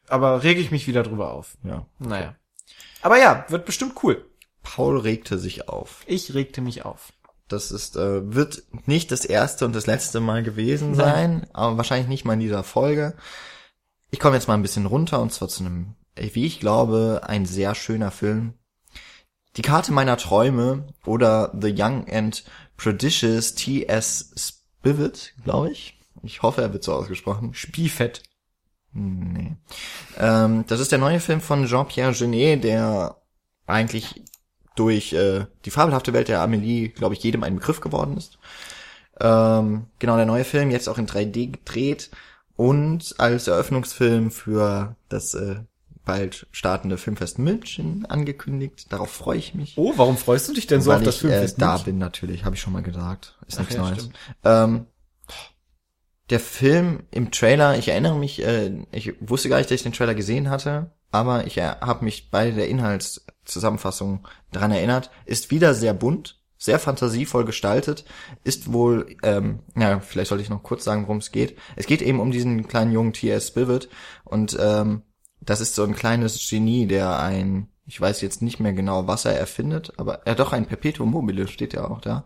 Aber 0.09 0.43
reg 0.43 0.59
ich 0.59 0.71
mich 0.71 0.87
wieder 0.87 1.03
drüber 1.03 1.33
auf. 1.33 1.57
Ja. 1.63 1.87
Naja. 1.99 2.35
Aber 3.03 3.19
ja, 3.19 3.45
wird 3.49 3.67
bestimmt 3.67 3.95
cool. 4.03 4.25
Paul 4.63 4.99
regte 4.99 5.39
sich 5.39 5.69
auf. 5.69 6.03
Ich 6.07 6.33
regte 6.35 6.61
mich 6.63 6.85
auf. 6.87 7.13
Das 7.49 7.71
ist, 7.71 7.97
äh, 7.97 8.35
wird 8.35 8.63
nicht 8.87 9.11
das 9.11 9.25
erste 9.25 9.67
und 9.67 9.75
das 9.75 9.87
letzte 9.87 10.21
Mal 10.21 10.43
gewesen 10.43 10.93
Nein. 10.93 10.99
sein, 10.99 11.47
aber 11.53 11.77
wahrscheinlich 11.77 12.09
nicht 12.09 12.25
mal 12.25 12.35
in 12.35 12.41
dieser 12.41 12.65
Folge. 12.65 13.15
Ich 14.11 14.19
komme 14.19 14.37
jetzt 14.37 14.49
mal 14.49 14.55
ein 14.55 14.63
bisschen 14.63 14.87
runter 14.87 15.21
und 15.21 15.33
zwar 15.33 15.49
zu 15.49 15.65
einem, 15.65 15.95
wie 16.17 16.47
ich 16.47 16.61
glaube, 16.61 17.23
ein 17.25 17.45
sehr 17.47 17.75
schöner 17.75 18.11
Film. 18.11 18.55
Die 19.57 19.63
Karte 19.63 19.93
meiner 19.93 20.17
Träume 20.17 20.87
oder 21.05 21.53
The 21.61 21.75
Young 21.77 22.11
and 22.11 22.45
Prodigious 22.77 23.55
T.S. 23.55 24.33
Spivet, 24.37 25.35
glaube 25.45 25.71
ich. 25.71 26.01
Ich 26.23 26.43
hoffe, 26.43 26.63
er 26.63 26.73
wird 26.73 26.83
so 26.83 26.95
ausgesprochen. 26.95 27.55
Spiefett. 27.55 28.23
Nee. 28.93 29.57
Ähm, 30.19 30.65
das 30.67 30.81
ist 30.81 30.93
der 30.93 30.99
neue 30.99 31.21
Film 31.21 31.41
von 31.41 31.67
Jean-Pierre 31.67 32.13
Genet, 32.13 32.65
der 32.65 33.17
eigentlich 33.67 34.23
durch 34.75 35.13
äh, 35.13 35.47
die 35.65 35.71
fabelhafte 35.71 36.13
Welt 36.13 36.29
der 36.29 36.41
Amelie, 36.41 36.89
glaube 36.89 37.15
ich, 37.15 37.23
jedem 37.23 37.43
ein 37.43 37.57
Begriff 37.57 37.81
geworden 37.81 38.17
ist. 38.17 38.39
Ähm, 39.21 39.87
genau, 39.99 40.17
der 40.17 40.27
neue 40.27 40.45
Film, 40.45 40.71
jetzt 40.71 40.89
auch 40.89 40.99
in 40.99 41.07
3D 41.07 41.53
gedreht 41.53 42.11
und 42.57 43.15
als 43.19 43.47
Eröffnungsfilm 43.47 44.31
für 44.31 44.97
das 45.09 45.35
äh, 45.35 45.57
bald 46.05 46.47
startende 46.53 46.99
Filmfest 46.99 47.39
München 47.39 48.07
angekündigt. 48.07 48.93
Darauf 48.93 49.11
freue 49.11 49.39
ich 49.39 49.55
mich. 49.55 49.75
Oh, 49.77 49.95
warum 49.97 50.17
freust 50.17 50.49
du 50.49 50.53
dich 50.53 50.67
denn 50.67 50.81
so 50.81 50.91
weil 50.91 50.99
auf 50.99 51.05
das 51.05 51.17
ich 51.17 51.25
äh, 51.25 51.29
Filmfest? 51.29 51.61
da 51.61 51.69
München? 51.69 51.85
bin 51.85 51.99
natürlich, 51.99 52.45
habe 52.45 52.57
ich 52.57 52.61
schon 52.61 52.73
mal 52.73 52.83
gesagt. 52.83 53.39
Ist 53.47 53.59
nichts 53.59 53.75
ja, 53.75 53.83
Neues. 53.83 54.11
Ähm, 54.45 54.87
der 56.31 56.41
Film 56.41 57.05
im 57.11 57.31
Trailer, 57.31 57.79
ich 57.79 57.89
erinnere 57.89 58.19
mich, 58.19 58.43
äh, 58.43 58.73
ich 58.93 59.15
wusste 59.21 59.49
gar 59.49 59.59
nicht, 59.59 59.71
dass 59.71 59.77
ich 59.77 59.83
den 59.83 59.93
Trailer 59.93 60.15
gesehen 60.15 60.51
hatte, 60.51 60.91
aber 61.11 61.47
ich 61.47 61.59
äh, 61.59 61.77
habe 61.81 62.05
mich 62.05 62.31
bei 62.31 62.51
der 62.51 62.69
Inhaltszusammenfassung 63.45 64.27
dran 64.53 64.73
erinnert, 64.73 65.11
ist 65.27 65.51
wieder 65.51 65.75
sehr 65.75 65.95
bunt, 65.95 66.41
sehr 66.57 66.79
fantasievoll 66.79 67.45
gestaltet, 67.45 68.05
ist 68.43 68.73
wohl, 68.73 69.17
ähm, 69.23 69.61
ja, 69.77 70.01
vielleicht 70.01 70.29
sollte 70.29 70.43
ich 70.43 70.51
noch 70.51 70.63
kurz 70.63 70.85
sagen, 70.85 71.03
worum 71.03 71.19
es 71.19 71.31
geht. 71.31 71.59
Es 71.77 71.87
geht 71.87 72.03
eben 72.03 72.21
um 72.21 72.31
diesen 72.31 72.67
kleinen 72.67 72.93
jungen 72.93 73.13
T.S. 73.13 73.49
Spivet 73.49 73.89
und 74.25 74.57
ähm, 74.61 75.03
das 75.41 75.61
ist 75.61 75.75
so 75.75 75.85
ein 75.85 75.95
kleines 75.95 76.49
Genie, 76.49 76.87
der 76.87 77.19
ein, 77.19 77.69
ich 77.85 78.01
weiß 78.01 78.23
jetzt 78.23 78.41
nicht 78.41 78.61
mehr 78.61 78.73
genau, 78.73 79.07
was 79.07 79.27
er 79.27 79.39
erfindet, 79.39 79.93
aber 79.99 80.27
er 80.27 80.35
doch 80.35 80.55
ein 80.55 80.67
Perpetuum 80.67 81.11
mobile 81.11 81.49
steht 81.49 81.75
ja 81.75 81.87
auch 81.87 82.01
da. 82.01 82.25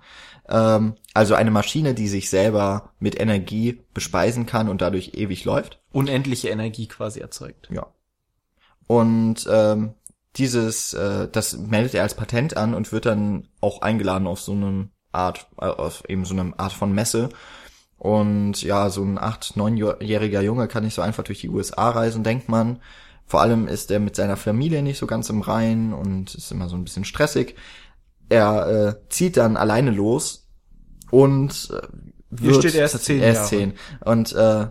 Ähm, 0.49 0.95
also 1.15 1.35
eine 1.35 1.51
Maschine, 1.51 1.95
die 1.95 2.07
sich 2.07 2.31
selber 2.31 2.93
mit 3.01 3.19
Energie 3.19 3.81
bespeisen 3.93 4.47
kann 4.47 4.69
und 4.69 4.83
dadurch 4.83 5.15
ewig 5.15 5.45
läuft. 5.45 5.81
Unendliche 5.91 6.49
Energie 6.49 6.87
quasi 6.87 7.19
erzeugt. 7.19 7.69
Ja. 7.73 7.89
Und 8.87 9.47
ähm, 9.51 9.95
dieses, 10.39 10.95
äh, 10.95 11.29
das 11.31 11.57
meldet 11.57 11.95
er 11.95 12.03
als 12.03 12.15
Patent 12.15 12.57
an 12.57 12.75
und 12.75 12.93
wird 12.93 13.07
dann 13.07 13.49
auch 13.61 13.83
eingeladen 13.83 14.27
auf 14.27 14.41
so 14.41 14.53
eine 14.53 14.89
Art, 15.13 15.49
äh, 15.61 15.67
auf 15.67 16.09
eben 16.09 16.25
so 16.25 16.35
eine 16.35 16.59
Art 16.59 16.73
von 16.73 16.93
Messe. 16.93 17.31
Und 17.97 18.63
ja, 18.63 18.91
so 18.91 19.03
ein 19.03 19.19
acht, 19.19 19.57
neunjähriger 19.57 20.41
Junge 20.41 20.69
kann 20.69 20.85
nicht 20.85 20.95
so 20.95 21.03
einfach 21.03 21.25
durch 21.25 21.41
die 21.41 21.49
USA 21.49 21.91
reisen, 21.91 22.23
denkt 22.23 22.49
man. 22.49 22.81
Vor 23.27 23.41
allem 23.41 23.67
ist 23.67 23.91
er 23.91 23.99
mit 23.99 24.17
seiner 24.17 24.37
Familie 24.37 24.83
nicht 24.83 24.99
so 24.99 25.07
ganz 25.07 25.29
im 25.29 25.43
Reinen 25.43 25.93
und 25.93 26.35
ist 26.35 26.53
immer 26.53 26.69
so 26.69 26.77
ein 26.77 26.85
bisschen 26.85 27.05
stressig. 27.05 27.57
Er 28.29 28.67
äh, 28.69 29.09
zieht 29.11 29.37
dann 29.37 29.57
alleine 29.57 29.91
los 29.91 30.49
und 31.11 31.69
äh, 31.73 31.87
Hier 32.39 32.51
wird 32.51 32.57
steht 32.57 32.75
erst 32.75 33.05
zehn 33.05 33.21
erst 33.21 33.49
zehn. 33.49 33.75
Und 34.05 34.33
äh, 34.33 34.69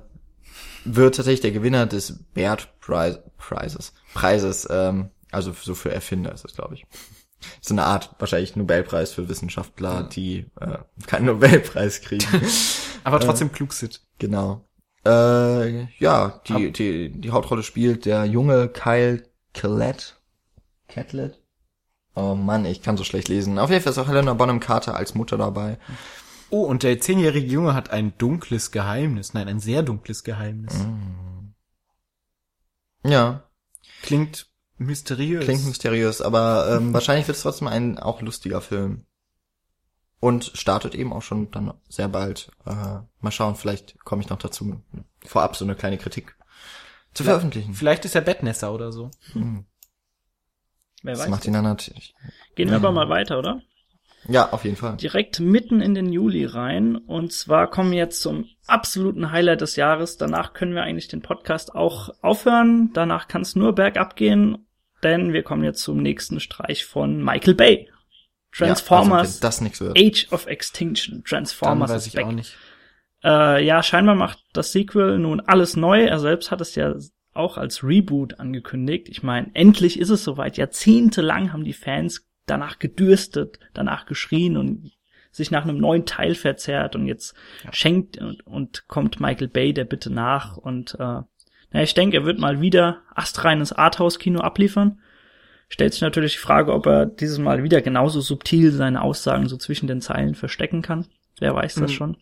wird 0.85 1.15
tatsächlich 1.15 1.41
der 1.41 1.51
Gewinner 1.51 1.85
des 1.85 2.23
Baird 2.33 2.69
Prize, 2.79 3.23
Prizes, 3.37 3.93
Preises, 4.13 4.67
ähm, 4.71 5.09
also 5.31 5.53
so 5.53 5.75
für 5.75 5.91
Erfinder 5.91 6.31
ist 6.33 6.43
das, 6.43 6.53
glaube 6.53 6.75
ich. 6.75 6.85
So 7.61 7.75
eine 7.75 7.83
Art 7.83 8.15
wahrscheinlich 8.17 8.55
Nobelpreis 8.55 9.11
für 9.11 9.29
Wissenschaftler, 9.29 10.09
die 10.11 10.47
äh, 10.59 10.79
keinen 11.05 11.27
Nobelpreis 11.27 12.01
kriegen. 12.01 12.25
Aber 13.03 13.19
trotzdem 13.19 13.51
klug 13.51 13.73
sind. 13.73 14.01
genau. 14.17 14.67
Äh, 15.05 15.83
ja, 15.99 16.41
die, 16.47 16.71
die, 16.71 17.11
die 17.11 17.29
Hauptrolle 17.29 17.61
spielt 17.61 18.05
der 18.05 18.25
junge 18.25 18.69
Kyle 18.69 19.21
Catlett. 19.53 20.19
Catlett? 20.87 21.39
Oh 22.15 22.33
Mann, 22.33 22.65
ich 22.65 22.81
kann 22.81 22.97
so 22.97 23.03
schlecht 23.03 23.27
lesen. 23.27 23.59
Auf 23.59 23.69
jeden 23.69 23.83
Fall 23.83 23.91
ist 23.91 23.99
auch 23.99 24.07
Helena 24.07 24.33
Bonham 24.33 24.59
Carter 24.59 24.95
als 24.95 25.13
Mutter 25.13 25.37
dabei. 25.37 25.77
Oh, 26.49 26.63
und 26.63 26.81
der 26.81 26.99
zehnjährige 26.99 27.47
Junge 27.47 27.75
hat 27.75 27.91
ein 27.91 28.17
dunkles 28.17 28.71
Geheimnis. 28.71 29.35
Nein, 29.35 29.47
ein 29.47 29.59
sehr 29.59 29.83
dunkles 29.83 30.23
Geheimnis. 30.23 30.73
Ja, 33.05 33.47
Klingt 34.01 34.46
mysteriös. 34.77 35.43
Klingt 35.43 35.65
mysteriös, 35.65 36.21
aber 36.21 36.77
ähm, 36.77 36.93
wahrscheinlich 36.93 37.27
wird 37.27 37.37
es 37.37 37.43
trotzdem 37.43 37.67
ein 37.67 37.97
auch 37.99 38.21
lustiger 38.21 38.61
Film. 38.61 39.05
Und 40.19 40.51
startet 40.55 40.95
eben 40.95 41.13
auch 41.13 41.21
schon 41.21 41.51
dann 41.51 41.73
sehr 41.89 42.07
bald. 42.07 42.49
Äh, 42.65 42.71
mal 43.19 43.31
schauen, 43.31 43.55
vielleicht 43.55 43.99
komme 43.99 44.23
ich 44.23 44.29
noch 44.29 44.39
dazu, 44.39 44.81
vorab 45.23 45.55
so 45.55 45.63
eine 45.63 45.75
kleine 45.75 45.99
Kritik 45.99 46.35
zu 47.13 47.23
Vielleicht- 47.23 47.25
veröffentlichen. 47.25 47.73
Vielleicht 47.75 48.03
ist 48.05 48.15
er 48.15 48.21
Bettnässer 48.21 48.73
oder 48.73 48.91
so. 48.91 49.11
Wer 51.03 51.13
Das 51.13 51.19
weiß. 51.23 51.29
macht 51.29 51.45
ihn 51.45 51.53
dann 51.53 51.63
natürlich. 51.65 52.15
Gehen 52.55 52.69
wir 52.69 52.77
aber 52.77 52.91
mal 52.91 53.09
weiter, 53.09 53.37
oder? 53.37 53.61
Ja, 54.27 54.51
auf 54.51 54.65
jeden 54.65 54.75
Fall. 54.75 54.97
direkt 54.97 55.39
mitten 55.39 55.79
in 55.79 55.93
den 55.93 56.11
Juli 56.11 56.45
rein. 56.45 56.95
Und 56.97 57.31
zwar 57.31 57.69
kommen 57.69 57.91
wir 57.91 57.99
jetzt 57.99 58.19
zum 58.21 58.45
absoluten 58.65 59.31
Highlight 59.31 59.61
des 59.61 59.75
Jahres. 59.75 60.17
Danach 60.17 60.53
können 60.53 60.73
wir 60.73 60.81
eigentlich 60.83 61.07
den 61.07 61.21
Podcast 61.21 61.75
auch 61.75 62.09
aufhören. 62.23 62.89
Danach 62.93 63.27
kann 63.27 63.43
es 63.43 63.55
nur 63.55 63.73
bergab 63.73 64.15
gehen, 64.15 64.66
denn 65.03 65.33
wir 65.33 65.43
kommen 65.43 65.63
jetzt 65.63 65.81
zum 65.83 66.01
nächsten 66.01 66.39
Streich 66.39 66.85
von 66.85 67.23
Michael 67.23 67.55
Bay. 67.55 67.89
Ja, 68.55 68.67
also, 68.67 68.85
Transformers 68.85 69.61
nichts 69.61 69.81
wird. 69.81 69.97
Age 69.97 70.31
of 70.31 70.47
Extinction. 70.47 71.15
Dann 71.15 71.23
Transformers 71.25 71.91
weiß 71.91 72.01
is 72.01 72.07
ich 72.07 72.13
back. 72.13 72.25
auch 72.25 72.31
nicht. 72.31 72.57
Äh, 73.23 73.65
ja, 73.65 73.83
scheinbar 73.83 74.15
macht 74.15 74.39
das 74.53 74.71
Sequel 74.71 75.19
nun 75.19 75.39
alles 75.41 75.75
neu. 75.75 76.05
Er 76.05 76.19
selbst 76.19 76.51
hat 76.51 76.61
es 76.61 76.75
ja 76.75 76.95
auch 77.33 77.57
als 77.57 77.83
Reboot 77.83 78.39
angekündigt. 78.39 79.09
Ich 79.09 79.23
meine, 79.23 79.51
endlich 79.53 79.99
ist 79.99 80.09
es 80.09 80.23
soweit. 80.23 80.57
Jahrzehntelang 80.57 81.53
haben 81.53 81.63
die 81.63 81.73
Fans 81.73 82.27
danach 82.45 82.79
gedürstet, 82.79 83.59
danach 83.73 84.05
geschrien 84.05 84.57
und 84.57 84.91
sich 85.31 85.51
nach 85.51 85.63
einem 85.63 85.77
neuen 85.77 86.05
Teil 86.05 86.33
verzerrt 86.33 86.95
und 86.95 87.05
jetzt 87.05 87.35
schenkt 87.71 88.17
und, 88.17 88.45
und 88.47 88.87
kommt 88.87 89.19
Michael 89.19 89.49
Bay 89.49 89.73
der 89.73 89.85
Bitte 89.85 90.09
nach 90.09 90.57
und 90.57 90.95
äh, 90.99 91.21
na, 91.71 91.81
ich 91.83 91.93
denke, 91.93 92.17
er 92.17 92.25
wird 92.25 92.39
mal 92.39 92.61
wieder 92.61 92.97
astreines 93.15 93.73
Arthouse-Kino 93.73 94.39
abliefern. 94.39 94.99
Stellt 95.69 95.93
sich 95.93 96.01
natürlich 96.01 96.33
die 96.33 96.39
Frage, 96.39 96.73
ob 96.73 96.85
er 96.85 97.05
dieses 97.05 97.39
Mal 97.39 97.61
wieder 97.63 97.81
genauso 97.81 98.21
subtil 98.21 98.71
seine 98.71 99.01
Aussagen 99.01 99.47
so 99.49 99.57
zwischen 99.57 99.87
den 99.87 99.99
Zeilen 100.01 100.33
verstecken 100.35 100.81
kann. 100.81 101.07
Wer 101.39 101.53
weiß 101.55 101.75
das 101.75 101.91
Hm. 101.91 101.95
schon? 101.97 102.17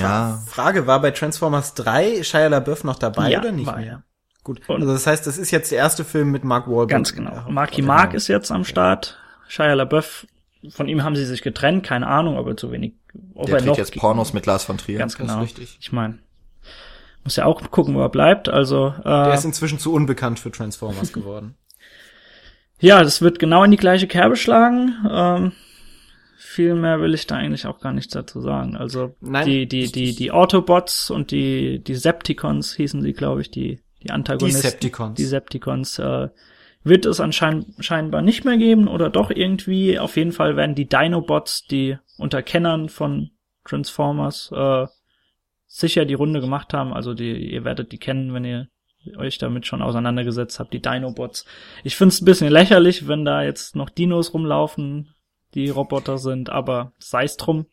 Ja, 0.00 0.40
Frage, 0.46 0.86
war 0.86 1.00
bei 1.02 1.10
Transformers 1.10 1.74
3 1.74 2.22
Shia 2.22 2.46
LaBeouf 2.46 2.84
noch 2.84 2.98
dabei 2.98 3.30
Ja, 3.30 3.40
oder 3.40 3.52
nicht 3.52 3.66
war 3.66 3.76
mehr? 3.78 3.86
er. 3.86 4.02
Gut. 4.44 4.60
Und- 4.68 4.80
also 4.80 4.92
das 4.92 5.06
heißt, 5.06 5.26
das 5.26 5.38
ist 5.38 5.50
jetzt 5.50 5.70
der 5.70 5.78
erste 5.78 6.04
Film 6.04 6.30
mit 6.30 6.44
Mark 6.44 6.66
Wahlberg. 6.66 6.88
Ganz 6.88 7.12
genau. 7.14 7.44
Marky 7.48 7.82
genau. 7.82 7.92
Mark 7.92 8.14
ist 8.14 8.28
jetzt 8.28 8.50
am 8.50 8.64
Start. 8.64 9.18
Shia 9.48 9.74
LaBeouf, 9.74 10.26
von 10.70 10.88
ihm 10.88 11.02
haben 11.04 11.14
sie 11.16 11.26
sich 11.26 11.42
getrennt. 11.42 11.84
Keine 11.84 12.06
Ahnung, 12.06 12.38
ob 12.38 12.46
er 12.46 12.56
zu 12.56 12.70
wenig, 12.72 12.94
ob 13.34 13.46
der 13.46 13.56
er 13.56 13.58
dreht 13.60 13.66
noch 13.68 13.76
jetzt 13.78 13.94
Pornos 13.96 14.32
mit 14.32 14.46
Lars 14.46 14.64
von 14.64 14.78
Trier. 14.78 14.98
Ganz 14.98 15.12
Das 15.14 15.20
ist 15.20 15.26
genau. 15.28 15.42
richtig. 15.42 15.76
Ich 15.80 15.92
meine, 15.92 16.18
muss 17.24 17.36
ja 17.36 17.44
auch 17.44 17.60
gucken, 17.70 17.94
wo 17.94 18.00
er 18.00 18.08
bleibt. 18.08 18.48
Also 18.48 18.94
Der 19.04 19.28
äh, 19.30 19.34
ist 19.34 19.44
inzwischen 19.44 19.78
zu 19.78 19.92
unbekannt 19.92 20.38
für 20.38 20.50
Transformers 20.50 21.12
geworden. 21.12 21.56
Ja, 22.80 23.02
das 23.02 23.22
wird 23.22 23.38
genau 23.38 23.62
in 23.62 23.70
die 23.70 23.76
gleiche 23.76 24.08
Kerbe 24.08 24.36
schlagen. 24.36 24.94
Ähm, 25.08 25.52
viel 26.36 26.74
mehr 26.74 27.00
will 27.00 27.14
ich 27.14 27.26
da 27.26 27.36
eigentlich 27.36 27.66
auch 27.66 27.80
gar 27.80 27.92
nichts 27.92 28.12
dazu 28.12 28.40
sagen. 28.40 28.76
Also 28.76 29.14
Nein, 29.20 29.46
die, 29.46 29.66
die, 29.66 29.90
die, 29.90 30.14
die 30.14 30.32
Autobots 30.32 31.10
und 31.10 31.30
die, 31.30 31.78
die 31.78 31.94
Septicons 31.94 32.74
hießen 32.74 33.00
sie, 33.00 33.12
glaube 33.12 33.40
ich, 33.40 33.50
die, 33.50 33.80
die 34.02 34.10
Antagonisten. 34.10 34.62
Decepticons. 34.62 35.16
Die 35.16 35.24
Septicons, 35.24 35.98
äh, 36.00 36.28
wird 36.84 37.06
es 37.06 37.20
anscheinend 37.20 37.84
scheinbar 37.84 38.22
nicht 38.22 38.44
mehr 38.44 38.56
geben 38.56 38.88
oder 38.88 39.10
doch 39.10 39.30
irgendwie. 39.30 39.98
Auf 39.98 40.16
jeden 40.16 40.32
Fall 40.32 40.56
werden 40.56 40.74
die 40.74 40.88
Dinobots, 40.88 41.66
die 41.66 41.98
unter 42.18 42.42
Kennern 42.42 42.88
von 42.88 43.30
Transformers, 43.64 44.50
äh, 44.52 44.86
sicher 45.72 46.04
die 46.04 46.14
Runde 46.14 46.40
gemacht 46.40 46.74
haben. 46.74 46.92
Also 46.92 47.14
die, 47.14 47.32
ihr 47.50 47.64
werdet 47.64 47.92
die 47.92 47.98
kennen, 47.98 48.34
wenn 48.34 48.44
ihr 48.44 48.68
euch 49.16 49.38
damit 49.38 49.66
schon 49.66 49.82
auseinandergesetzt 49.82 50.60
habt, 50.60 50.72
die 50.72 50.82
Dinobots. 50.82 51.44
Ich 51.82 51.96
find's 51.96 52.20
ein 52.20 52.26
bisschen 52.26 52.50
lächerlich, 52.50 53.08
wenn 53.08 53.24
da 53.24 53.42
jetzt 53.42 53.74
noch 53.74 53.88
Dinos 53.88 54.34
rumlaufen, 54.34 55.14
die 55.54 55.70
Roboter 55.70 56.18
sind, 56.18 56.50
aber 56.50 56.92
sei's 56.98 57.36
drum. 57.36 57.66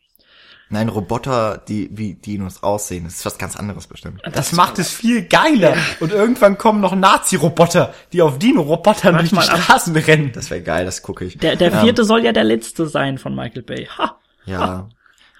Nein, 0.70 0.88
Roboter, 0.88 1.62
die 1.68 1.90
wie 1.92 2.14
Dinos 2.14 2.62
aussehen, 2.62 3.04
das 3.04 3.16
ist 3.16 3.26
was 3.26 3.38
ganz 3.38 3.56
anderes 3.56 3.86
bestimmt. 3.86 4.22
Das 4.32 4.52
macht 4.52 4.78
es 4.78 4.92
viel 4.92 5.26
geiler. 5.26 5.76
Und 5.98 6.12
irgendwann 6.12 6.58
kommen 6.58 6.80
noch 6.80 6.94
Nazi-Roboter, 6.94 7.92
die 8.12 8.22
auf 8.22 8.38
Dino-Robotern 8.38 9.18
durch 9.18 9.30
die 9.30 9.36
ab. 9.36 9.44
Straßen 9.44 9.94
rennen. 9.96 10.30
Das 10.32 10.48
wäre 10.48 10.62
geil, 10.62 10.84
das 10.84 11.02
gucke 11.02 11.24
ich. 11.24 11.38
Der, 11.38 11.56
der 11.56 11.72
vierte 11.72 12.04
soll 12.04 12.24
ja 12.24 12.32
der 12.32 12.44
letzte 12.44 12.86
sein 12.86 13.18
von 13.18 13.34
Michael 13.34 13.62
Bay. 13.62 13.88
Ha! 13.98 14.18
Ja. 14.46 14.88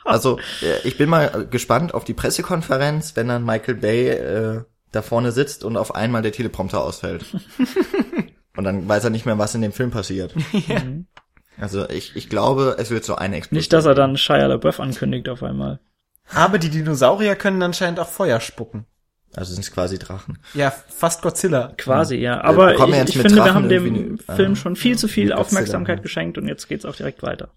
Also, 0.05 0.39
äh, 0.63 0.87
ich 0.87 0.97
bin 0.97 1.09
mal 1.09 1.47
gespannt 1.51 1.95
auf 1.95 2.05
die 2.05 2.15
Pressekonferenz, 2.15 3.17
wenn 3.17 3.29
dann 3.29 3.45
Michael 3.45 3.75
Bay 3.75 4.09
äh, 4.09 4.63
da 4.93 5.03
vorne 5.03 5.33
sitzt 5.33 5.65
und 5.65 5.77
auf 5.77 5.95
einmal 5.95 6.23
der 6.23 6.33
Teleprompter 6.33 6.83
ausfällt. 6.83 7.25
und 8.57 8.65
dann 8.65 8.89
weiß 8.89 9.05
er 9.05 9.11
nicht 9.11 9.27
mehr, 9.27 9.39
was 9.39 9.55
in 9.55 9.63
dem 9.63 9.73
Film 9.73 9.91
passiert. 9.91 10.35
Also 11.61 11.87
ich, 11.91 12.17
ich 12.17 12.31
glaube, 12.31 12.77
es 12.79 12.91
wird 12.91 13.05
so 13.05 13.17
eine 13.17 13.37
Explosion. 13.37 13.59
Nicht, 13.59 13.73
dass 13.75 13.85
er 13.85 13.95
dann 13.95 14.17
Shia 14.17 14.47
LaBeouf 14.47 14.81
ankündigt 14.81 15.29
auf 15.29 15.43
einmal. 15.43 15.79
Aber 16.33 16.59
die 16.59 16.71
Dinosaurier 16.71 17.37
können 17.37 17.63
anscheinend 17.63 18.01
auch 18.01 18.09
Feuer 18.09 18.41
spucken. 18.41 18.87
Also 19.35 19.53
sind 19.53 19.65
es 19.65 19.71
quasi 19.71 19.99
Drachen. 19.99 20.39
Ja, 20.55 20.71
fast 20.71 21.23
Godzilla. 21.23 21.73
Quasi, 21.77 22.17
ja. 22.17 22.41
Aber 22.43 22.75
ich, 22.75 22.81
ja 22.81 23.05
ich 23.05 23.13
finde, 23.13 23.37
wir 23.37 23.43
Drachen 23.43 23.55
haben 23.55 23.69
dem 23.69 24.19
eine- 24.27 24.37
Film 24.37 24.53
äh, 24.53 24.57
schon 24.57 24.75
viel 24.75 24.99
zu 24.99 25.07
viel 25.07 25.29
Godzilla, 25.29 25.41
Aufmerksamkeit 25.41 25.99
ja. 25.99 26.03
geschenkt 26.03 26.39
und 26.39 26.49
jetzt 26.49 26.69
geht's 26.69 26.85
auch 26.85 26.97
direkt 26.97 27.23
weiter. 27.23 27.51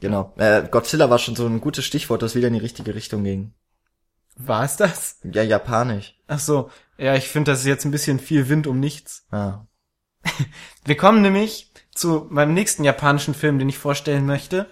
Genau. 0.00 0.34
Äh, 0.36 0.68
Godzilla 0.70 1.08
war 1.10 1.18
schon 1.18 1.36
so 1.36 1.46
ein 1.46 1.60
gutes 1.60 1.84
Stichwort, 1.84 2.22
das 2.22 2.34
wieder 2.34 2.48
in 2.48 2.54
die 2.54 2.60
richtige 2.60 2.94
Richtung 2.94 3.24
ging. 3.24 3.54
War 4.36 4.64
es 4.64 4.76
das? 4.76 5.18
Ja, 5.24 5.42
japanisch. 5.42 6.14
Ach 6.26 6.38
so. 6.38 6.70
Ja, 6.98 7.14
ich 7.14 7.28
finde, 7.28 7.52
das 7.52 7.60
ist 7.60 7.66
jetzt 7.66 7.84
ein 7.84 7.90
bisschen 7.90 8.18
viel 8.18 8.48
Wind 8.48 8.66
um 8.66 8.80
nichts. 8.80 9.26
Ja. 9.32 9.66
Wir 10.84 10.96
kommen 10.96 11.22
nämlich 11.22 11.72
zu 11.94 12.26
meinem 12.28 12.54
nächsten 12.54 12.84
japanischen 12.84 13.34
Film, 13.34 13.58
den 13.58 13.68
ich 13.68 13.78
vorstellen 13.78 14.26
möchte. 14.26 14.66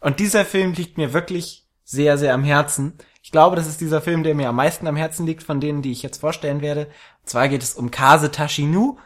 Und 0.00 0.18
dieser 0.18 0.44
Film 0.44 0.72
liegt 0.72 0.98
mir 0.98 1.12
wirklich 1.12 1.68
sehr, 1.84 2.18
sehr 2.18 2.34
am 2.34 2.44
Herzen. 2.44 2.94
Ich 3.22 3.30
glaube, 3.30 3.56
das 3.56 3.68
ist 3.68 3.80
dieser 3.80 4.00
Film, 4.02 4.22
der 4.22 4.34
mir 4.34 4.48
am 4.48 4.56
meisten 4.56 4.86
am 4.86 4.96
Herzen 4.96 5.26
liegt 5.26 5.42
von 5.42 5.60
denen, 5.60 5.82
die 5.82 5.92
ich 5.92 6.02
jetzt 6.02 6.18
vorstellen 6.18 6.60
werde. 6.60 6.86
Und 7.22 7.28
zwar 7.28 7.48
geht 7.48 7.62
es 7.62 7.74
um 7.74 7.90
Kase 7.90 8.30
Tashinu. 8.30 8.98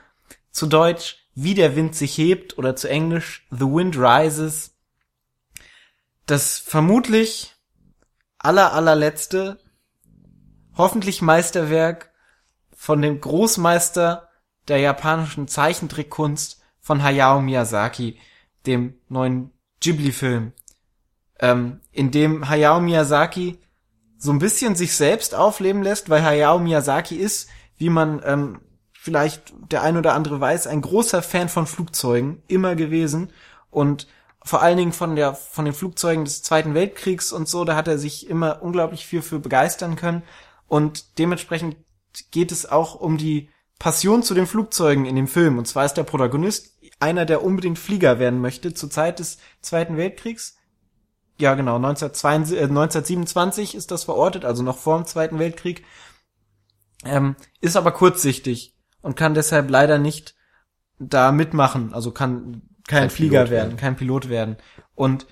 Zu 0.51 0.67
Deutsch, 0.67 1.29
wie 1.35 1.55
der 1.55 1.77
Wind 1.77 1.95
sich 1.95 2.17
hebt 2.17 2.59
oder 2.59 2.75
zu 2.75 2.89
Englisch, 2.89 3.47
The 3.51 3.67
Wind 3.67 3.97
Rises. 3.97 4.78
Das 6.29 6.59
vermutlich 6.59 7.57
aller, 8.39 8.75
allerletzte, 8.75 9.59
hoffentlich 10.77 11.23
Meisterwerk 11.23 12.13
von 12.77 13.01
dem 13.01 13.19
Großmeister 13.19 14.29
der 14.69 14.77
japanischen 14.77 15.49
Zeichentrickkunst 15.49 16.61
von 16.81 17.03
Hayao 17.03 17.41
Miyazaki, 17.41 18.19
dem 18.67 19.01
neuen 19.09 19.53
Ghibli-Film, 19.81 20.53
ähm, 21.41 21.81
in 21.93 22.11
dem 22.11 22.47
Hayao 22.47 22.79
Miyazaki 22.79 23.59
so 24.19 24.31
ein 24.31 24.39
bisschen 24.39 24.77
sich 24.77 24.95
selbst 24.95 25.35
aufleben 25.35 25.83
lässt, 25.83 26.11
weil 26.11 26.23
Hayao 26.23 26.59
Miyazaki 26.59 27.17
ist, 27.17 27.49
wie 27.79 27.89
man 27.89 28.21
ähm, 28.23 28.61
vielleicht 28.93 29.55
der 29.73 29.81
ein 29.81 29.97
oder 29.97 30.13
andere 30.13 30.39
weiß, 30.39 30.67
ein 30.67 30.83
großer 30.83 31.23
Fan 31.23 31.49
von 31.49 31.67
Flugzeugen 31.67 32.43
immer 32.49 32.75
gewesen. 32.75 33.33
Und 33.71 34.07
vor 34.49 34.63
allen 34.63 34.79
Dingen 34.79 34.93
von 34.93 35.15
der 35.15 35.35
von 35.35 35.67
den 35.67 35.75
Flugzeugen 35.75 36.25
des 36.25 36.43
Zweiten 36.43 36.73
Weltkriegs 36.73 37.33
und 37.33 37.49
so, 37.49 37.65
da 37.65 37.77
hat 37.77 37.87
er 37.87 37.99
sich 37.99 38.29
immer 38.29 38.63
unglaublich 38.63 39.07
viel 39.07 39.21
für 39.21 39.39
begeistern 39.39 39.95
können 39.95 40.23
und 40.69 41.19
dementsprechend 41.19 41.77
geht 42.31 42.51
es 42.51 42.65
auch 42.65 42.95
um 42.95 43.19
die 43.19 43.51
Passion 43.79 44.23
zu 44.23 44.33
den 44.33 44.47
Flugzeugen 44.47 45.05
in 45.05 45.17
dem 45.17 45.29
Film. 45.29 45.59
Und 45.59 45.67
zwar 45.67 45.85
ist 45.85 45.95
der 45.95 46.03
Protagonist 46.05 46.79
einer, 46.99 47.27
der 47.27 47.45
unbedingt 47.45 47.79
Flieger 47.79 48.19
werden 48.19 48.41
möchte 48.41 48.73
zur 48.73 48.91
Zeit 48.91 49.19
des 49.19 49.39
Zweiten 49.61 49.99
Weltkriegs. 49.99 50.57
Ja, 51.39 51.55
genau, 51.55 51.77
1922, 51.77 52.59
äh, 52.59 52.63
1927 52.63 53.75
ist 53.75 53.91
das 53.91 54.05
verortet, 54.05 54.47
also 54.47 54.63
noch 54.63 54.79
vor 54.79 54.97
dem 54.97 55.07
Zweiten 55.07 55.39
Weltkrieg. 55.39 55.85
Ähm, 57.05 57.37
ist 57.61 57.77
aber 57.77 57.93
kurzsichtig 57.93 58.75
und 59.03 59.15
kann 59.15 59.35
deshalb 59.35 59.71
leider 59.71 59.99
nicht 59.99 60.35
da 60.99 61.31
mitmachen, 61.31 61.95
also 61.95 62.11
kann 62.11 62.68
kein, 62.89 63.03
Kein 63.03 63.11
Flieger 63.11 63.39
Pilot 63.45 63.51
werden, 63.51 63.69
werden. 63.69 63.77
kein 63.77 63.97
Pilot 63.97 64.29
werden. 64.29 64.57
Und 64.95 65.27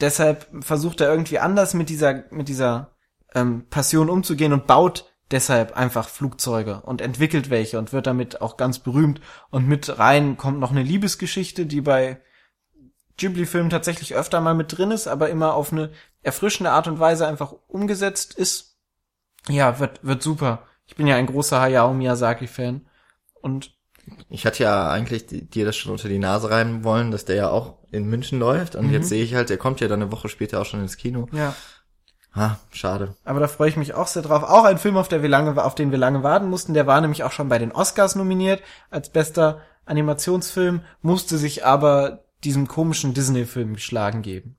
deshalb 0.00 0.48
versucht 0.64 1.00
er 1.00 1.10
irgendwie 1.10 1.38
anders 1.38 1.74
mit 1.74 1.88
dieser, 1.88 2.24
mit 2.30 2.48
dieser 2.48 2.96
ähm, 3.34 3.66
Passion 3.70 4.10
umzugehen 4.10 4.52
und 4.52 4.66
baut 4.66 5.12
deshalb 5.30 5.76
einfach 5.76 6.08
Flugzeuge 6.08 6.80
und 6.82 7.00
entwickelt 7.00 7.50
welche 7.50 7.78
und 7.78 7.92
wird 7.92 8.06
damit 8.06 8.40
auch 8.40 8.56
ganz 8.56 8.78
berühmt. 8.78 9.20
Und 9.50 9.68
mit 9.68 9.98
rein 9.98 10.36
kommt 10.36 10.60
noch 10.60 10.70
eine 10.70 10.82
Liebesgeschichte, 10.82 11.66
die 11.66 11.80
bei 11.80 12.20
Ghibli-Filmen 13.16 13.70
tatsächlich 13.70 14.14
öfter 14.14 14.40
mal 14.40 14.54
mit 14.54 14.76
drin 14.76 14.90
ist, 14.90 15.06
aber 15.06 15.28
immer 15.28 15.54
auf 15.54 15.72
eine 15.72 15.90
erfrischende 16.22 16.72
Art 16.72 16.88
und 16.88 16.98
Weise 16.98 17.26
einfach 17.26 17.54
umgesetzt 17.68 18.34
ist. 18.34 18.78
Ja, 19.48 19.78
wird, 19.78 20.00
wird 20.02 20.22
super. 20.22 20.66
Ich 20.86 20.96
bin 20.96 21.06
ja 21.06 21.16
ein 21.16 21.26
großer 21.26 21.60
Hayao 21.60 21.92
Miyazaki-Fan. 21.94 22.86
Und 23.40 23.76
Ich 24.28 24.44
hatte 24.46 24.62
ja 24.62 24.90
eigentlich 24.90 25.26
dir 25.28 25.64
das 25.64 25.76
schon 25.76 25.92
unter 25.92 26.08
die 26.08 26.18
Nase 26.18 26.50
reiben 26.50 26.84
wollen, 26.84 27.10
dass 27.10 27.24
der 27.24 27.36
ja 27.36 27.48
auch 27.50 27.78
in 27.90 28.06
München 28.06 28.38
läuft. 28.38 28.74
Und 28.76 28.90
jetzt 28.90 29.08
sehe 29.08 29.22
ich 29.22 29.34
halt, 29.34 29.50
der 29.50 29.56
kommt 29.58 29.80
ja 29.80 29.88
dann 29.88 30.02
eine 30.02 30.12
Woche 30.12 30.28
später 30.28 30.60
auch 30.60 30.66
schon 30.66 30.80
ins 30.80 30.96
Kino. 30.96 31.28
ja, 31.32 31.54
Ha, 32.36 32.58
schade. 32.72 33.14
aber 33.24 33.38
da 33.38 33.46
freue 33.46 33.68
ich 33.68 33.76
mich 33.76 33.94
auch 33.94 34.08
sehr 34.08 34.22
drauf. 34.22 34.42
Auch 34.42 34.64
ein 34.64 34.78
Film, 34.78 34.96
auf, 34.96 35.06
der 35.06 35.22
wir 35.22 35.28
lange, 35.28 35.62
auf 35.62 35.76
den 35.76 35.92
wir 35.92 35.98
lange 35.98 36.24
warten 36.24 36.50
mussten. 36.50 36.74
Der 36.74 36.86
war 36.88 37.00
nämlich 37.00 37.22
auch 37.22 37.30
schon 37.30 37.48
bei 37.48 37.58
den 37.60 37.70
Oscars 37.70 38.16
nominiert 38.16 38.60
als 38.90 39.08
bester 39.10 39.60
Animationsfilm, 39.86 40.80
musste 41.00 41.38
sich 41.38 41.64
aber 41.64 42.24
diesem 42.42 42.66
komischen 42.66 43.14
Disney-Film 43.14 43.74
geschlagen 43.74 44.22
geben. 44.22 44.56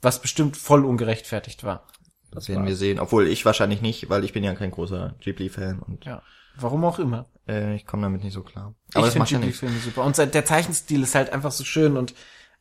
Was 0.00 0.20
bestimmt 0.20 0.56
voll 0.56 0.84
ungerechtfertigt 0.84 1.64
war. 1.64 1.88
Das 2.30 2.48
werden 2.48 2.66
wir 2.66 2.76
sehen. 2.76 2.98
Obwohl 3.00 3.26
ich 3.26 3.44
wahrscheinlich 3.44 3.82
nicht, 3.82 4.08
weil 4.08 4.24
ich 4.24 4.32
bin 4.32 4.44
ja 4.44 4.54
kein 4.54 4.70
großer 4.70 5.14
Ghibli-Fan 5.20 5.80
und 5.80 6.04
Ja. 6.04 6.22
Warum 6.56 6.84
auch 6.84 6.98
immer. 6.98 7.26
äh, 7.48 7.74
ich 7.74 7.86
komme 7.86 8.02
damit 8.02 8.22
nicht 8.22 8.34
so 8.34 8.42
klar. 8.42 8.74
ich 8.88 8.94
das 8.94 9.12
finde 9.12 9.30
ja. 9.30 9.38
Ghibli-Filme 9.38 9.78
super. 9.78 10.04
Und 10.04 10.16
der 10.18 10.44
Zeichenstil 10.44 11.02
ist 11.02 11.14
halt 11.14 11.32
einfach 11.32 11.52
so 11.52 11.64
schön 11.64 11.96
und 11.96 12.14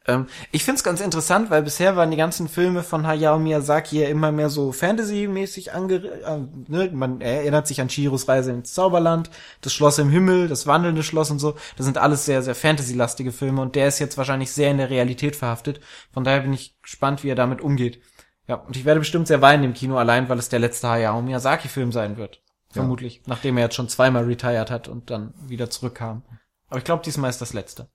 ähm, 0.08 0.26
ich 0.52 0.64
find's 0.64 0.84
ganz 0.84 1.00
interessant, 1.00 1.52
weil 1.52 1.62
bisher 1.62 1.96
waren 1.96 2.10
die 2.10 2.18
ganzen 2.18 2.48
Filme 2.48 2.82
von 2.82 3.06
Hayao 3.06 3.38
Miyazaki 3.38 4.02
ja 4.02 4.10
immer 4.10 4.32
mehr 4.32 4.50
so 4.50 4.72
Fantasy-mäßig 4.72 5.74
ange... 5.74 5.96
Äh, 5.96 6.40
ne? 6.68 6.90
Man 6.92 7.22
erinnert 7.22 7.68
sich 7.68 7.82
an 7.82 7.88
Chihiros 7.88 8.28
Reise 8.28 8.52
ins 8.52 8.74
Zauberland, 8.74 9.30
das 9.62 9.74
Schloss 9.74 10.00
im 10.00 10.10
Himmel, 10.10 10.48
das 10.48 10.66
wandelnde 10.66 11.04
Schloss 11.04 11.30
und 11.30 11.38
so. 11.38 11.56
Das 11.78 11.86
sind 11.86 12.00
alles 12.00 12.26
sehr, 12.26 12.42
sehr 12.42 12.56
Fantasy-lastige 12.56 13.32
Filme 13.32 13.62
und 13.62 13.76
der 13.76 13.88
ist 13.88 14.00
jetzt 14.00 14.18
wahrscheinlich 14.18 14.52
sehr 14.52 14.72
in 14.72 14.78
der 14.78 14.90
Realität 14.90 15.36
verhaftet. 15.36 15.80
Von 16.12 16.24
daher 16.24 16.42
bin 16.42 16.54
ich 16.54 16.82
gespannt, 16.82 17.24
wie 17.24 17.30
er 17.30 17.36
damit 17.36 17.62
umgeht. 17.62 18.02
Ja, 18.48 18.56
und 18.56 18.76
ich 18.76 18.86
werde 18.86 19.02
bestimmt 19.02 19.28
sehr 19.28 19.44
weinen 19.44 19.64
im 19.64 19.74
Kino, 19.74 19.98
allein 19.98 20.30
weil 20.30 20.40
es 20.40 20.50
der 20.50 20.60
letzte 20.60 20.90
Hayao 20.90 21.22
Miyazaki-Film 21.22 21.92
sein 21.92 22.18
wird. 22.18 22.42
Vermutlich. 22.74 23.22
Nachdem 23.26 23.58
er 23.58 23.66
jetzt 23.66 23.76
schon 23.76 23.90
zweimal 23.90 24.26
retired 24.26 24.72
hat 24.72 24.88
und 24.88 25.10
dann 25.10 25.34
wieder 25.48 25.70
zurückkam. 25.70 26.24
Aber 26.70 26.78
ich 26.78 26.84
glaube, 26.84 27.04
diesmal 27.04 27.30
ist 27.30 27.42
das 27.42 27.54
letzte. 27.54 27.90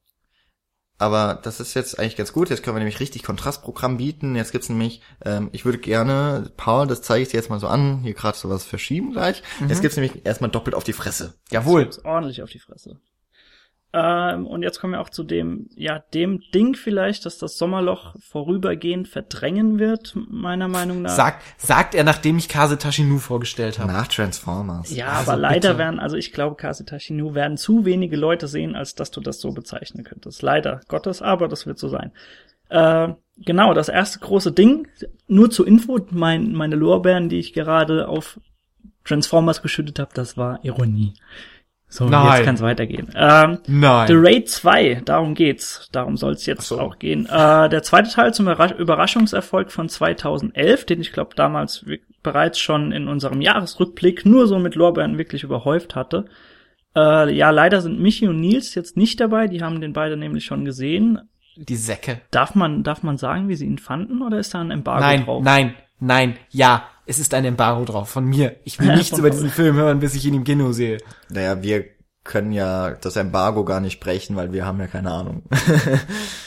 Aber 0.98 1.38
das 1.42 1.60
ist 1.60 1.74
jetzt 1.74 1.98
eigentlich 1.98 2.16
ganz 2.16 2.32
gut. 2.32 2.48
Jetzt 2.48 2.62
können 2.62 2.76
wir 2.76 2.80
nämlich 2.80 3.00
richtig 3.00 3.22
Kontrastprogramm 3.22 3.98
bieten. 3.98 4.34
Jetzt 4.34 4.52
gibt's 4.52 4.70
nämlich, 4.70 5.02
ähm, 5.24 5.50
ich 5.52 5.64
würde 5.64 5.78
gerne, 5.78 6.50
Paul, 6.56 6.86
das 6.86 7.02
zeige 7.02 7.22
ich 7.22 7.28
dir 7.28 7.36
jetzt 7.36 7.50
mal 7.50 7.60
so 7.60 7.68
an, 7.68 8.00
hier 8.00 8.14
gerade 8.14 8.38
sowas 8.38 8.64
verschieben 8.64 9.12
gleich. 9.12 9.42
Jetzt 9.68 9.82
gibt's 9.82 9.96
nämlich 9.96 10.24
erstmal 10.24 10.50
doppelt 10.50 10.74
auf 10.74 10.84
die 10.84 10.94
Fresse. 10.94 11.34
Jawohl. 11.50 11.86
Ist 11.86 12.04
ordentlich 12.04 12.42
auf 12.42 12.50
die 12.50 12.58
Fresse. 12.58 12.98
Ähm, 13.98 14.46
und 14.46 14.62
jetzt 14.62 14.78
kommen 14.78 14.92
wir 14.92 15.00
auch 15.00 15.08
zu 15.08 15.24
dem, 15.24 15.70
ja, 15.74 16.00
dem 16.12 16.42
Ding 16.52 16.74
vielleicht, 16.74 17.24
dass 17.24 17.38
das 17.38 17.56
Sommerloch 17.56 18.14
vorübergehend 18.20 19.08
verdrängen 19.08 19.78
wird, 19.78 20.12
meiner 20.28 20.68
Meinung 20.68 21.00
nach. 21.00 21.16
Sagt, 21.16 21.42
sagt 21.56 21.94
er, 21.94 22.04
nachdem 22.04 22.36
ich 22.36 22.50
Kase 22.50 22.76
Tashinu 22.76 23.16
vorgestellt 23.16 23.78
habe. 23.78 23.90
Nach 23.90 24.06
Transformers. 24.06 24.94
ja, 24.94 25.12
also 25.12 25.30
aber 25.30 25.40
leider 25.40 25.70
bitte. 25.70 25.78
werden, 25.78 25.98
also 25.98 26.16
ich 26.16 26.32
glaube, 26.34 26.56
Kase 26.56 26.84
Tashinu 26.84 27.34
werden 27.34 27.56
zu 27.56 27.86
wenige 27.86 28.18
Leute 28.18 28.48
sehen, 28.48 28.76
als 28.76 28.96
dass 28.96 29.10
du 29.10 29.22
das 29.22 29.40
so 29.40 29.52
bezeichnen 29.52 30.04
könntest. 30.04 30.42
Leider 30.42 30.82
Gottes, 30.88 31.22
aber 31.22 31.48
das 31.48 31.64
wird 31.64 31.78
so 31.78 31.88
sein. 31.88 32.12
Äh, 32.68 33.14
genau, 33.38 33.72
das 33.72 33.88
erste 33.88 34.18
große 34.18 34.52
Ding, 34.52 34.88
nur 35.26 35.50
zur 35.50 35.66
Info, 35.66 35.98
mein, 36.10 36.52
meine 36.52 36.76
Lorbeeren, 36.76 37.30
die 37.30 37.38
ich 37.38 37.54
gerade 37.54 38.08
auf 38.08 38.38
Transformers 39.04 39.62
geschüttet 39.62 39.98
habe, 40.00 40.10
das 40.12 40.36
war 40.36 40.62
Ironie. 40.64 41.14
So, 41.88 42.08
Nein. 42.08 42.36
jetzt 42.38 42.44
kann 42.44 42.54
es 42.56 42.62
weitergehen. 42.62 43.08
Ähm, 43.14 43.58
Nein. 43.68 44.08
The 44.08 44.14
Raid 44.16 44.48
2, 44.48 45.02
darum 45.04 45.34
geht's. 45.34 45.88
Darum 45.92 46.16
soll 46.16 46.32
es 46.32 46.44
jetzt 46.44 46.66
so. 46.66 46.80
auch 46.80 46.98
gehen. 46.98 47.26
Äh, 47.26 47.68
der 47.68 47.82
zweite 47.82 48.10
Teil 48.10 48.34
zum 48.34 48.46
Überrasch 48.46 48.72
Überraschungserfolg 48.72 49.70
von 49.70 49.88
2011, 49.88 50.84
den 50.84 51.00
ich 51.00 51.12
glaube 51.12 51.36
damals 51.36 51.84
bereits 52.22 52.58
schon 52.58 52.90
in 52.90 53.06
unserem 53.06 53.40
Jahresrückblick 53.40 54.26
nur 54.26 54.48
so 54.48 54.58
mit 54.58 54.74
Lorbeeren 54.74 55.16
wirklich 55.16 55.44
überhäuft 55.44 55.94
hatte. 55.94 56.26
Äh, 56.96 57.32
ja, 57.32 57.50
leider 57.50 57.80
sind 57.80 58.00
Michi 58.00 58.26
und 58.26 58.40
Nils 58.40 58.74
jetzt 58.74 58.96
nicht 58.96 59.20
dabei. 59.20 59.46
Die 59.46 59.62
haben 59.62 59.80
den 59.80 59.92
beide 59.92 60.16
nämlich 60.16 60.44
schon 60.44 60.64
gesehen. 60.64 61.20
Die 61.56 61.76
Säcke. 61.76 62.20
Darf 62.30 62.54
man, 62.54 62.82
darf 62.82 63.02
man 63.02 63.16
sagen, 63.16 63.48
wie 63.48 63.54
sie 63.54 63.66
ihn 63.66 63.78
fanden 63.78 64.22
oder 64.22 64.38
ist 64.38 64.54
da 64.54 64.60
ein 64.60 64.70
Embargo 64.70 65.00
Nein, 65.00 65.24
drauf? 65.24 65.42
nein, 65.44 65.74
nein, 66.00 66.36
ja. 66.50 66.88
Es 67.06 67.18
ist 67.18 67.32
ein 67.34 67.44
Embargo 67.44 67.84
drauf 67.84 68.08
von 68.08 68.24
mir. 68.24 68.56
Ich 68.64 68.80
will 68.80 68.94
nichts 68.94 69.16
über 69.18 69.30
diesen 69.30 69.50
Film 69.50 69.76
hören, 69.76 70.00
bis 70.00 70.14
ich 70.14 70.24
ihn 70.26 70.34
im 70.34 70.44
Kino 70.44 70.72
sehe. 70.72 70.98
Naja, 71.30 71.62
wir 71.62 71.84
können 72.24 72.52
ja 72.52 72.90
das 72.90 73.16
Embargo 73.16 73.64
gar 73.64 73.80
nicht 73.80 74.00
brechen, 74.00 74.34
weil 74.36 74.52
wir 74.52 74.66
haben 74.66 74.80
ja 74.80 74.88
keine 74.88 75.12
Ahnung. 75.12 75.44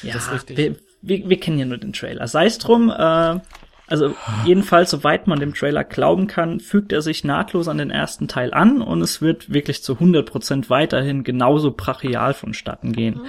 Ja, 0.03 0.13
Das 0.13 0.25
ist 0.25 0.31
richtig. 0.33 0.57
Wir, 0.57 0.75
wir, 1.01 1.29
wir 1.29 1.39
kennen 1.39 1.57
ja 1.57 1.65
nur 1.65 1.77
den 1.77 1.93
Trailer. 1.93 2.27
Sei 2.27 2.45
es 2.45 2.57
drum, 2.57 2.89
äh, 2.89 3.39
also 3.87 4.13
jedenfalls, 4.45 4.91
soweit 4.91 5.25
man 5.25 5.39
dem 5.39 5.55
Trailer 5.55 5.83
glauben 5.83 6.27
kann, 6.27 6.59
fügt 6.59 6.91
er 6.91 7.01
sich 7.01 7.23
nahtlos 7.23 7.67
an 7.67 7.79
den 7.79 7.89
ersten 7.89 8.27
Teil 8.27 8.53
an 8.53 8.81
und 8.81 9.01
es 9.01 9.21
wird 9.21 9.51
wirklich 9.51 9.81
zu 9.81 9.93
100% 9.93 10.69
weiterhin 10.69 11.23
genauso 11.23 11.71
brachial 11.71 12.33
vonstatten 12.33 12.91
gehen. 12.91 13.21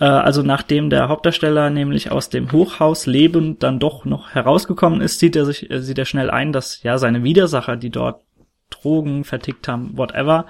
Äh, 0.00 0.04
also 0.04 0.42
nachdem 0.42 0.90
der 0.90 1.08
Hauptdarsteller 1.08 1.70
nämlich 1.70 2.10
aus 2.10 2.30
dem 2.30 2.50
Hochhaus 2.50 3.06
lebend 3.06 3.62
dann 3.62 3.78
doch 3.78 4.04
noch 4.04 4.30
herausgekommen 4.30 5.00
ist, 5.00 5.20
sieht 5.20 5.36
er 5.36 5.44
sich, 5.44 5.70
äh, 5.70 5.80
sieht 5.80 5.98
er 5.98 6.06
schnell 6.06 6.30
ein, 6.30 6.52
dass 6.52 6.82
ja 6.82 6.98
seine 6.98 7.22
Widersacher, 7.22 7.76
die 7.76 7.90
dort 7.90 8.24
Drogen 8.70 9.24
vertickt 9.24 9.68
haben, 9.68 9.96
whatever, 9.96 10.46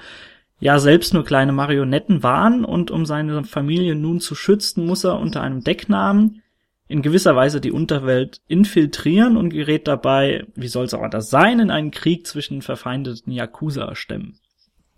ja 0.60 0.78
selbst 0.78 1.12
nur 1.12 1.24
kleine 1.24 1.52
Marionetten 1.52 2.22
waren 2.22 2.64
und 2.64 2.90
um 2.90 3.04
seine 3.04 3.44
Familie 3.44 3.94
nun 3.94 4.20
zu 4.20 4.34
schützen, 4.34 4.86
muss 4.86 5.04
er 5.04 5.18
unter 5.18 5.42
einem 5.42 5.64
Decknamen 5.64 6.42
in 6.86 7.02
gewisser 7.02 7.36
Weise 7.36 7.60
die 7.60 7.70
Unterwelt 7.72 8.40
infiltrieren 8.48 9.36
und 9.36 9.50
gerät 9.50 9.86
dabei, 9.86 10.46
wie 10.54 10.68
soll 10.68 10.84
es 10.84 10.94
auch 10.94 11.02
anders 11.02 11.30
sein, 11.30 11.60
in 11.60 11.70
einen 11.70 11.92
Krieg 11.92 12.26
zwischen 12.26 12.62
verfeindeten 12.62 13.32
Yakuza-Stämmen. 13.32 14.38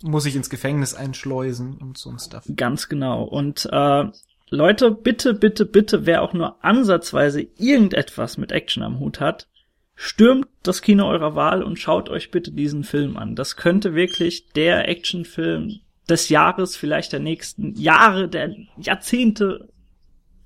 Muss 0.02 0.26
ich 0.26 0.34
ins 0.34 0.50
Gefängnis 0.50 0.94
einschleusen 0.94 1.76
und 1.76 1.96
so 1.96 2.10
ein 2.10 2.18
Stuff. 2.18 2.44
Ganz 2.56 2.88
genau. 2.88 3.22
Und 3.22 3.68
äh, 3.70 4.04
Leute, 4.52 4.90
bitte, 4.90 5.32
bitte, 5.32 5.64
bitte, 5.64 6.04
wer 6.04 6.20
auch 6.20 6.34
nur 6.34 6.62
ansatzweise 6.62 7.46
irgendetwas 7.58 8.36
mit 8.36 8.52
Action 8.52 8.82
am 8.82 9.00
Hut 9.00 9.18
hat, 9.18 9.48
stürmt 9.94 10.46
das 10.62 10.82
Kino 10.82 11.08
eurer 11.08 11.34
Wahl 11.34 11.62
und 11.62 11.78
schaut 11.78 12.10
euch 12.10 12.30
bitte 12.30 12.52
diesen 12.52 12.84
Film 12.84 13.16
an. 13.16 13.34
Das 13.34 13.56
könnte 13.56 13.94
wirklich 13.94 14.50
der 14.50 14.88
Actionfilm 14.90 15.80
des 16.06 16.28
Jahres, 16.28 16.76
vielleicht 16.76 17.14
der 17.14 17.20
nächsten 17.20 17.74
Jahre, 17.76 18.28
der 18.28 18.54
Jahrzehnte, 18.76 19.70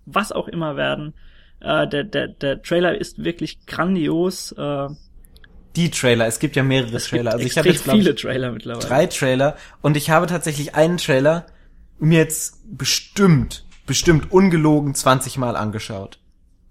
was 0.04 0.30
auch 0.30 0.46
immer 0.46 0.76
werden. 0.76 1.14
Äh, 1.58 1.88
der, 1.88 2.04
der, 2.04 2.28
der 2.28 2.62
Trailer 2.62 2.96
ist 2.96 3.24
wirklich 3.24 3.66
grandios. 3.66 4.52
Äh, 4.52 4.86
Die 5.74 5.90
Trailer, 5.90 6.28
es 6.28 6.38
gibt 6.38 6.54
ja 6.54 6.62
mehrere 6.62 6.94
es 6.94 7.08
Trailer. 7.08 7.32
gibt 7.32 7.34
Also 7.34 7.46
ich 7.46 7.58
habe 7.58 7.68
jetzt 7.70 7.82
glaub 7.82 7.96
viele 7.96 8.10
ich, 8.10 8.22
Trailer 8.22 8.52
mittlerweile. 8.52 8.86
drei 8.86 9.06
Trailer 9.06 9.56
und 9.82 9.96
ich 9.96 10.10
habe 10.10 10.28
tatsächlich 10.28 10.76
einen 10.76 10.98
Trailer 10.98 11.46
mir 11.98 12.18
jetzt 12.18 12.60
bestimmt, 12.76 13.65
bestimmt 13.86 14.30
ungelogen 14.32 14.94
20 14.94 15.38
Mal 15.38 15.56
angeschaut. 15.56 16.20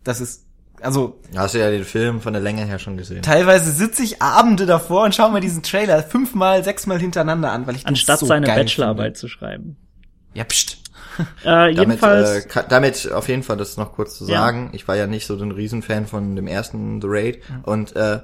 Das 0.04 0.21
ist, 0.21 0.45
also 0.82 1.19
Hast 1.36 1.54
du 1.56 1.60
ja 1.60 1.71
den 1.71 1.84
Film 1.86 2.21
von 2.21 2.34
der 2.34 2.41
Länge 2.41 2.65
her 2.65 2.78
schon 2.80 2.97
gesehen. 2.97 3.21
teilweise 3.21 3.71
sitze 3.71 4.04
ich 4.04 4.21
Abende 4.21 4.65
davor 4.65 5.04
und 5.06 5.15
schaue 5.15 5.32
mir 5.32 5.39
diesen 5.39 5.63
Trailer 5.63 6.04
fünfmal, 6.04 6.63
sechsmal 6.63 6.99
hintereinander 6.99 7.51
an, 7.51 7.65
weil 7.67 7.75
ich 7.75 7.84
den 7.84 7.89
Anstatt 7.89 8.19
so 8.19 8.25
seine 8.25 8.45
geil 8.45 8.60
Bachelorarbeit 8.60 9.17
zu 9.17 9.28
schreiben. 9.28 9.63
Finde. 9.63 10.39
Ja, 10.39 10.43
pst. 10.43 10.78
Äh, 11.17 11.23
Damit, 11.45 11.78
jedenfalls. 11.78 12.30
äh, 12.45 12.47
ka- 12.49 12.63
damit 12.63 13.10
auf 13.12 13.30
jeden 13.30 13.41
Fall 13.43 13.56
das 13.56 13.78
noch 13.78 13.93
kurz 13.93 14.17
zu 14.17 14.25
Ja. 14.28 14.39
sagen. 14.39 14.71
Ich 14.73 14.86
war 14.88 14.97
ja 14.97 15.08
nicht 15.08 15.25
so 15.25 15.38
ein 15.41 15.51
Riesenfan 15.51 16.08
von 16.08 16.36
dem 16.36 16.45
ersten 16.47 17.01
The 17.01 17.08
Raid 17.10 17.41
und 17.63 17.95
äh, 17.95 18.19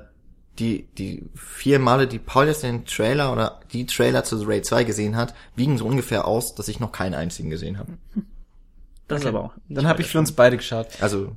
die 0.60 0.90
die 0.98 1.30
vier 1.34 1.80
Male, 1.80 2.06
die 2.08 2.20
Paul 2.20 2.48
jetzt 2.48 2.64
den 2.64 2.84
Trailer 2.86 3.32
oder 3.32 3.62
die 3.72 3.86
Trailer 3.86 4.26
zu 4.26 4.38
The 4.38 4.46
Raid 4.46 4.66
2 4.66 4.84
gesehen 4.84 5.16
hat, 5.16 5.34
wiegen 5.56 5.78
so 5.78 5.86
ungefähr 5.86 6.26
aus, 6.28 6.54
dass 6.54 6.68
ich 6.68 6.82
noch 6.82 6.92
keinen 6.92 7.14
einzigen 7.14 7.50
gesehen 7.50 7.80
habe. 7.80 7.94
Das 9.12 9.22
ist 9.22 9.28
aber 9.28 9.44
auch. 9.44 9.54
Dann 9.70 9.88
habe 9.88 10.02
ich 10.02 10.08
für 10.08 10.20
uns 10.20 10.32
beide 10.32 10.58
geschaut. 10.58 10.88
Also 11.02 11.36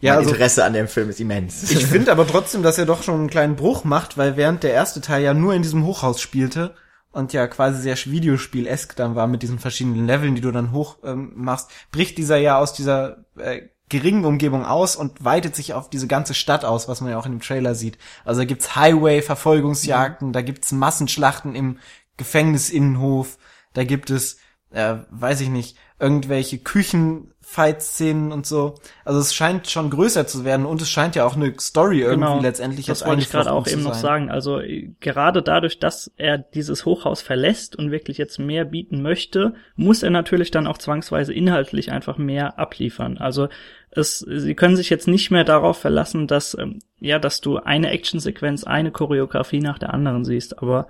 Ja, 0.00 0.12
mein 0.14 0.18
also 0.18 0.30
Interesse 0.30 0.64
an 0.64 0.72
dem 0.72 0.88
Film 0.88 1.10
ist 1.10 1.20
immens. 1.20 1.70
ich 1.70 1.86
finde 1.86 2.12
aber 2.12 2.26
trotzdem, 2.26 2.62
dass 2.62 2.78
er 2.78 2.86
doch 2.86 3.02
schon 3.02 3.16
einen 3.16 3.30
kleinen 3.30 3.56
Bruch 3.56 3.84
macht, 3.84 4.16
weil 4.16 4.36
während 4.36 4.62
der 4.62 4.72
erste 4.72 5.00
Teil 5.00 5.22
ja 5.22 5.34
nur 5.34 5.54
in 5.54 5.62
diesem 5.62 5.84
Hochhaus 5.84 6.20
spielte 6.20 6.74
und 7.12 7.32
ja 7.32 7.46
quasi 7.46 7.80
sehr 7.80 7.96
Videospiel-esk 7.96 8.94
dann 8.96 9.14
war 9.14 9.26
mit 9.26 9.42
diesen 9.42 9.58
verschiedenen 9.58 10.06
Leveln, 10.06 10.34
die 10.34 10.42
du 10.42 10.52
dann 10.52 10.72
hoch 10.72 10.98
ähm, 11.02 11.32
machst, 11.34 11.70
bricht 11.90 12.18
dieser 12.18 12.36
ja 12.36 12.58
aus 12.58 12.74
dieser 12.74 13.24
äh, 13.38 13.62
geringen 13.88 14.24
Umgebung 14.24 14.64
aus 14.64 14.96
und 14.96 15.24
weitet 15.24 15.54
sich 15.54 15.72
auf 15.74 15.88
diese 15.88 16.08
ganze 16.08 16.34
Stadt 16.34 16.64
aus, 16.64 16.88
was 16.88 17.00
man 17.00 17.10
ja 17.10 17.18
auch 17.18 17.26
in 17.26 17.32
dem 17.32 17.40
Trailer 17.40 17.74
sieht. 17.74 17.98
Also 18.24 18.40
da 18.40 18.44
gibt's 18.44 18.74
Highway-Verfolgungsjagden, 18.76 20.32
da 20.32 20.42
gibt's 20.42 20.72
Massenschlachten 20.72 21.54
im 21.54 21.78
Gefängnisinnenhof, 22.16 23.38
da 23.74 23.84
gibt 23.84 24.10
es, 24.10 24.38
äh, 24.70 24.96
weiß 25.10 25.40
ich 25.40 25.48
nicht, 25.48 25.76
irgendwelche 25.98 26.58
Küchen-Fight-Szenen 26.58 28.30
und 28.30 28.46
so. 28.46 28.74
Also 29.04 29.20
es 29.20 29.34
scheint 29.34 29.68
schon 29.68 29.88
größer 29.88 30.26
zu 30.26 30.44
werden 30.44 30.66
und 30.66 30.82
es 30.82 30.90
scheint 30.90 31.16
ja 31.16 31.24
auch 31.24 31.36
eine 31.36 31.54
Story 31.58 32.00
irgendwie 32.00 32.28
Genau, 32.28 32.40
letztendlich 32.40 32.86
das 32.86 33.00
jetzt 33.00 33.08
wollte 33.08 33.22
ich 33.22 33.30
gerade 33.30 33.50
auch 33.50 33.66
eben 33.66 33.82
noch 33.82 33.94
sagen. 33.94 34.30
Also 34.30 34.60
äh, 34.60 34.90
gerade 35.00 35.42
dadurch, 35.42 35.78
dass 35.78 36.12
er 36.16 36.36
dieses 36.36 36.84
Hochhaus 36.84 37.22
verlässt 37.22 37.76
und 37.76 37.90
wirklich 37.90 38.18
jetzt 38.18 38.38
mehr 38.38 38.66
bieten 38.66 39.00
möchte, 39.00 39.54
muss 39.74 40.02
er 40.02 40.10
natürlich 40.10 40.50
dann 40.50 40.66
auch 40.66 40.78
zwangsweise 40.78 41.32
inhaltlich 41.32 41.90
einfach 41.90 42.18
mehr 42.18 42.58
abliefern. 42.58 43.16
Also 43.16 43.48
es, 43.90 44.18
sie 44.18 44.54
können 44.54 44.76
sich 44.76 44.90
jetzt 44.90 45.08
nicht 45.08 45.30
mehr 45.30 45.44
darauf 45.44 45.78
verlassen, 45.78 46.26
dass 46.26 46.56
ähm, 46.58 46.80
ja, 47.00 47.18
dass 47.18 47.40
du 47.40 47.56
eine 47.56 47.90
Actionsequenz, 47.90 48.64
eine 48.64 48.90
Choreografie 48.90 49.60
nach 49.60 49.78
der 49.78 49.94
anderen 49.94 50.24
siehst. 50.24 50.58
Aber 50.62 50.88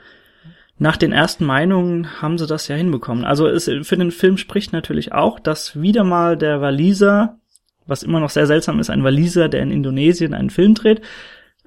nach 0.79 0.97
den 0.97 1.13
ersten 1.13 1.45
Meinungen 1.45 2.21
haben 2.21 2.39
sie 2.39 2.47
das 2.47 2.69
ja 2.69 2.77
hinbekommen. 2.77 3.25
Also 3.25 3.47
es, 3.47 3.65
für 3.65 3.97
den 3.97 4.11
Film 4.11 4.37
spricht 4.37 4.73
natürlich 4.73 5.13
auch, 5.13 5.41
dass 5.41 5.81
wieder 5.81 6.05
mal 6.05 6.37
der 6.37 6.61
Waliser, 6.61 7.39
was 7.87 8.03
immer 8.03 8.21
noch 8.21 8.31
sehr 8.31 8.47
seltsam 8.47 8.79
ist, 8.79 8.91
ein 8.91 9.05
Waliser, 9.05 9.49
der 9.49 9.63
in 9.63 9.71
Indonesien 9.71 10.35
einen 10.35 10.51
Film 10.51 10.75
dreht, 10.75 11.01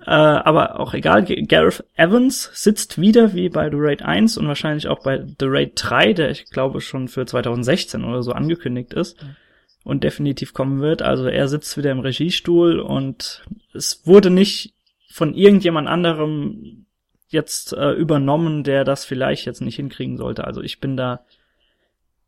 äh, 0.06 0.12
aber 0.12 0.80
auch 0.80 0.94
egal, 0.94 1.26
Gareth 1.26 1.84
Evans 1.96 2.52
sitzt 2.54 3.02
wieder 3.02 3.34
wie 3.34 3.50
bei 3.50 3.70
The 3.70 3.78
Raid 3.78 4.02
1 4.02 4.38
und 4.38 4.48
wahrscheinlich 4.48 4.88
auch 4.88 5.04
bei 5.04 5.26
The 5.40 5.46
Raid 5.46 5.74
3, 5.76 6.14
der 6.14 6.32
ich 6.32 6.46
glaube 6.46 6.82
schon 6.82 7.08
für 7.08 7.26
2016 7.26 8.04
oder 8.04 8.24
so 8.24 8.32
angekündigt 8.32 8.94
ist 8.94 9.18
und 9.84 10.04
definitiv 10.04 10.54
kommen 10.54 10.82
wird. 10.82 11.02
Also 11.02 11.26
er 11.26 11.48
sitzt 11.48 11.78
wieder 11.78 11.92
im 11.92 12.00
Regiestuhl 12.00 12.80
und 12.80 13.44
es 13.74 14.02
wurde 14.06 14.30
nicht 14.30 14.74
von 15.12 15.34
irgendjemand 15.34 15.88
anderem 15.88 16.86
jetzt 17.30 17.74
äh, 17.74 17.92
übernommen, 17.92 18.64
der 18.64 18.84
das 18.84 19.06
vielleicht 19.06 19.46
jetzt 19.46 19.62
nicht 19.62 19.76
hinkriegen 19.78 20.18
sollte. 20.18 20.44
Also 20.46 20.62
ich 20.62 20.80
bin 20.80 20.98
da 20.98 21.24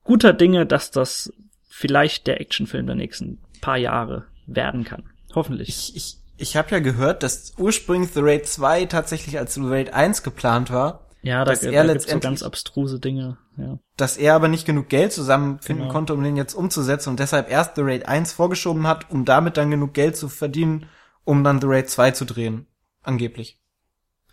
guter 0.04 0.34
Dinge, 0.34 0.66
dass 0.66 0.92
das 0.92 1.32
vielleicht 1.70 2.28
der 2.28 2.40
Actionfilm 2.42 2.86
der 2.86 2.96
nächsten 2.96 3.40
paar 3.62 3.78
Jahre 3.78 4.26
werden 4.48 4.84
kann. 4.84 5.04
Hoffentlich. 5.34 5.70
Ich, 5.70 5.96
ich, 5.96 6.18
ich 6.38 6.56
habe 6.58 6.72
ja 6.72 6.80
gehört, 6.80 7.24
dass 7.24 7.54
ursprünglich 7.58 8.12
The 8.12 8.20
Raid 8.22 8.46
2 8.48 8.86
tatsächlich 8.86 9.38
als 9.38 9.54
The 9.56 9.62
Raid 9.64 9.94
1 9.94 10.24
geplant 10.24 10.72
war, 10.72 11.08
ja, 11.24 11.46
da, 11.46 11.52
dass 11.52 11.62
da 11.62 11.70
er 11.70 11.84
so 11.86 11.94
letztendlich- 11.94 12.24
ganz 12.24 12.44
abstruse 12.44 13.00
Dinge. 13.00 13.38
Ja. 13.58 13.78
dass 13.98 14.16
er 14.18 14.34
aber 14.34 14.48
nicht 14.48 14.66
genug 14.66 14.88
Geld 14.90 15.12
zusammenfinden 15.12 15.84
Genau. 15.84 15.94
konnte, 15.94 16.14
um 16.14 16.24
den 16.24 16.38
jetzt 16.38 16.54
umzusetzen 16.56 17.10
und 17.10 17.20
deshalb 17.20 17.52
erst 17.52 17.76
The 17.76 17.82
Raid 17.84 18.08
1 18.08 18.32
vorgeschoben 18.34 18.88
hat, 18.88 19.12
um 19.12 19.26
damit 19.26 19.58
dann 19.58 19.70
genug 19.70 19.94
Geld 19.94 20.16
zu 20.16 20.30
verdienen, 20.30 20.88
um 21.26 21.44
dann 21.44 21.60
The 21.60 21.68
Raid 21.68 21.90
2 21.90 22.12
zu 22.12 22.26
drehen. 22.26 22.66
Angeblich. 23.04 23.60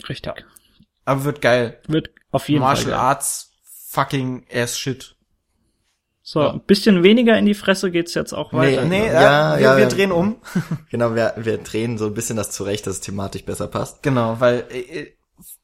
Richtig. 0.09 0.47
Aber 1.09 1.25
wird 1.25 1.41
geil. 1.41 1.81
Wird 1.89 2.11
auf 2.31 2.49
jeden 2.49 2.61
Martial 2.61 2.91
Fall. 2.91 2.93
geil. 2.93 3.01
Arts 3.01 3.53
fucking 3.91 4.47
ass 4.53 4.79
shit. 4.79 5.15
So, 6.23 6.41
ein 6.47 6.61
bisschen 6.61 7.03
weniger 7.03 7.39
in 7.39 7.47
die 7.47 7.55
Fresse 7.55 7.91
geht's 7.91 8.13
jetzt 8.13 8.35
auch 8.35 8.53
weiter. 8.53 8.85
Nee, 8.85 9.07
Ja, 9.07 9.55
äh, 9.55 9.59
wir, 9.59 9.63
ja, 9.65 9.77
wir 9.77 9.85
ja. 9.85 9.89
drehen 9.89 10.13
um. 10.13 10.37
genau, 10.91 11.15
wir, 11.15 11.33
wir 11.39 11.57
drehen 11.57 11.97
so 11.97 12.07
ein 12.09 12.15
bisschen 12.15 12.37
das 12.37 12.51
zurecht, 12.51 12.87
dass 12.87 12.97
es 12.97 13.01
thematisch 13.01 13.45
besser 13.45 13.67
passt. 13.67 14.03
Genau, 14.03 14.39
weil 14.39 14.67
äh, 14.71 14.81
äh, 14.81 15.13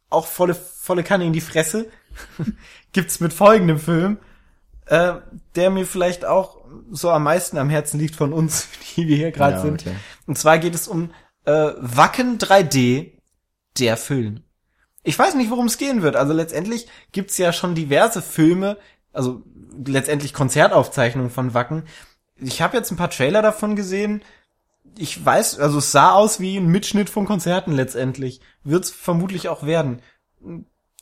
auch 0.09 0.27
volle 0.27 0.55
volle 0.55 1.03
Kanne 1.05 1.27
in 1.27 1.35
die 1.35 1.43
Fresse 1.43 1.91
gibt's 2.93 3.21
mit 3.21 3.35
folgendem 3.35 3.79
Film, 3.79 4.17
äh, 4.87 5.15
der 5.55 5.69
mir 5.69 5.85
vielleicht 5.87 6.25
auch 6.25 6.65
so 6.91 7.11
am 7.11 7.25
meisten 7.25 7.59
am 7.59 7.69
Herzen 7.69 8.01
liegt 8.01 8.17
von 8.17 8.33
uns, 8.33 8.69
die 8.97 9.07
wir 9.07 9.17
hier 9.19 9.33
gerade 9.33 9.57
Ja, 9.57 9.61
sind. 9.63 9.83
okay. 9.83 9.97
Und 10.27 10.39
zwar 10.39 10.57
geht 10.59 10.75
es 10.75 10.89
um 10.89 11.11
äh, 11.45 11.73
Wacken 11.77 12.39
3D, 12.39 13.13
der 13.79 13.99
Film. 13.99 14.44
Ich 15.05 15.19
weiß 15.19 15.35
nicht, 15.35 15.51
worum 15.51 15.67
es 15.67 15.79
gehen 15.79 16.03
wird. 16.03 16.17
Also 16.17 16.33
letztendlich 16.33 16.89
gibt's 17.13 17.39
ja 17.39 17.53
schon 17.53 17.75
diverse 17.75 18.23
Filme, 18.23 18.79
also 19.13 19.43
letztendlich 19.87 20.33
Konzertaufzeichnungen 20.33 21.31
von 21.31 21.55
Wacken. 21.55 21.85
Ich 22.37 22.63
habe 22.63 22.77
jetzt 22.77 22.91
ein 22.91 22.97
paar 22.97 23.11
Trailer 23.11 23.43
davon 23.43 23.77
gesehen. 23.77 24.23
Ich 24.97 25.25
weiß, 25.25 25.61
also 25.61 25.79
es 25.79 25.93
sah 25.93 26.13
aus 26.13 26.41
wie 26.41 26.57
ein 26.57 26.67
Mitschnitt 26.67 27.11
von 27.11 27.27
Konzerten 27.27 27.73
letztendlich. 27.73 28.41
Wird's 28.65 28.91
vermutlich 28.91 29.49
auch 29.49 29.67
werden. 29.67 30.01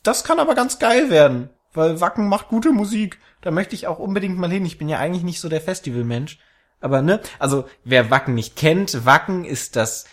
Das 0.03 0.23
kann 0.23 0.39
aber 0.39 0.53
ganz 0.53 0.79
geil 0.79 1.09
werden. 1.09 1.49
weil 1.73 2.01
Wacken 2.01 2.27
macht 2.27 2.49
gute 2.49 2.71
Musik. 2.71 3.19
Da 3.41 3.51
möchte 3.51 3.73
ich 3.73 3.87
auch 3.87 3.99
unbedingt 3.99 4.37
mal 4.37 4.51
hin. 4.51 4.65
Ich 4.65 4.77
bin 4.77 4.89
ja 4.89 4.99
eigentlich 4.99 5.23
nicht 5.23 5.39
so 5.39 5.49
der 5.49 5.61
Festivalmensch. 5.61 6.39
Aber 6.81 7.01
ne, 7.01 7.21
also 7.39 7.65
wer 7.83 8.11
Wacken 8.11 8.35
nicht 8.35 8.55
kennt, 8.55 9.05
Wacken 9.05 9.45
ist 9.45 9.75
das 9.75 10.05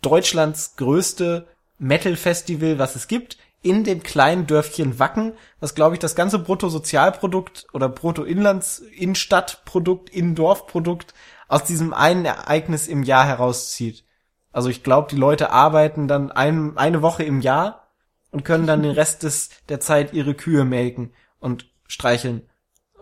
Deutschlands 0.00 0.74
größte 0.76 1.46
Metal-Festival, 1.78 2.78
was 2.78 2.96
es 2.96 3.08
gibt, 3.08 3.38
in 3.62 3.84
dem 3.84 4.02
kleinen 4.02 4.46
Dörfchen 4.46 4.98
Wacken, 4.98 5.32
was 5.60 5.74
glaube 5.74 5.94
ich 5.94 6.00
das 6.00 6.14
ganze 6.14 6.38
Bruttosozialprodukt 6.38 7.66
oder 7.72 7.88
Bruttoinlands-Innenstadtprodukt, 7.88 10.10
Innendorfprodukt 10.10 11.14
aus 11.48 11.64
diesem 11.64 11.92
einen 11.92 12.24
Ereignis 12.24 12.86
im 12.86 13.02
Jahr 13.02 13.26
herauszieht. 13.26 14.04
Also 14.52 14.68
ich 14.68 14.84
glaube, 14.84 15.08
die 15.10 15.16
Leute 15.16 15.50
arbeiten 15.50 16.08
dann 16.08 16.30
ein, 16.30 16.78
eine 16.78 17.02
Woche 17.02 17.24
im 17.24 17.40
Jahr 17.40 17.88
und 18.30 18.44
können 18.44 18.66
dann 18.66 18.82
den 18.82 18.92
Rest 18.92 19.22
des, 19.22 19.50
der 19.68 19.80
Zeit 19.80 20.12
ihre 20.12 20.34
Kühe 20.34 20.64
melken 20.64 21.12
und 21.40 21.66
streicheln 21.86 22.48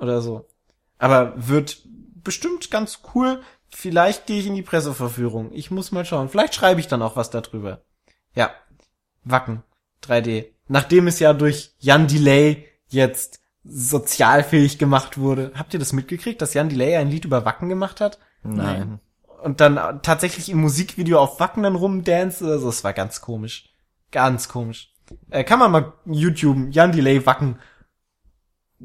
oder 0.00 0.20
so. 0.20 0.48
Aber 0.98 1.34
wird 1.36 1.82
bestimmt 2.24 2.70
ganz 2.70 3.00
cool. 3.14 3.42
Vielleicht 3.70 4.26
gehe 4.26 4.40
ich 4.40 4.46
in 4.46 4.54
die 4.54 4.62
Presseverführung. 4.62 5.52
Ich 5.52 5.70
muss 5.70 5.92
mal 5.92 6.04
schauen. 6.04 6.28
Vielleicht 6.28 6.54
schreibe 6.54 6.80
ich 6.80 6.88
dann 6.88 7.02
auch 7.02 7.16
was 7.16 7.30
darüber. 7.30 7.82
Ja. 8.34 8.50
Wacken. 9.26 9.62
3D. 10.02 10.46
Nachdem 10.68 11.06
es 11.06 11.18
ja 11.18 11.32
durch 11.32 11.72
Jan 11.78 12.06
Delay 12.06 12.66
jetzt 12.88 13.40
sozialfähig 13.64 14.78
gemacht 14.78 15.18
wurde. 15.18 15.52
Habt 15.54 15.74
ihr 15.74 15.80
das 15.80 15.92
mitgekriegt, 15.92 16.40
dass 16.40 16.54
Jan 16.54 16.68
Delay 16.68 16.96
ein 16.96 17.10
Lied 17.10 17.24
über 17.24 17.44
Wacken 17.44 17.68
gemacht 17.68 18.00
hat? 18.00 18.18
Nein. 18.42 19.00
Und 19.42 19.60
dann 19.60 20.00
tatsächlich 20.02 20.48
im 20.48 20.60
Musikvideo 20.60 21.18
auf 21.18 21.40
Wacken 21.40 21.64
dann 21.64 21.74
rumdance 21.74 22.44
oder 22.44 22.58
so. 22.58 22.66
Das 22.66 22.84
war 22.84 22.92
ganz 22.92 23.20
komisch. 23.20 23.70
Ganz 24.12 24.48
komisch. 24.48 24.92
Äh, 25.30 25.44
kann 25.44 25.58
man 25.58 25.70
mal 25.70 25.92
YouTube, 26.04 26.68
Jan 26.70 26.92
Delay 26.92 27.26
Wacken. 27.26 27.58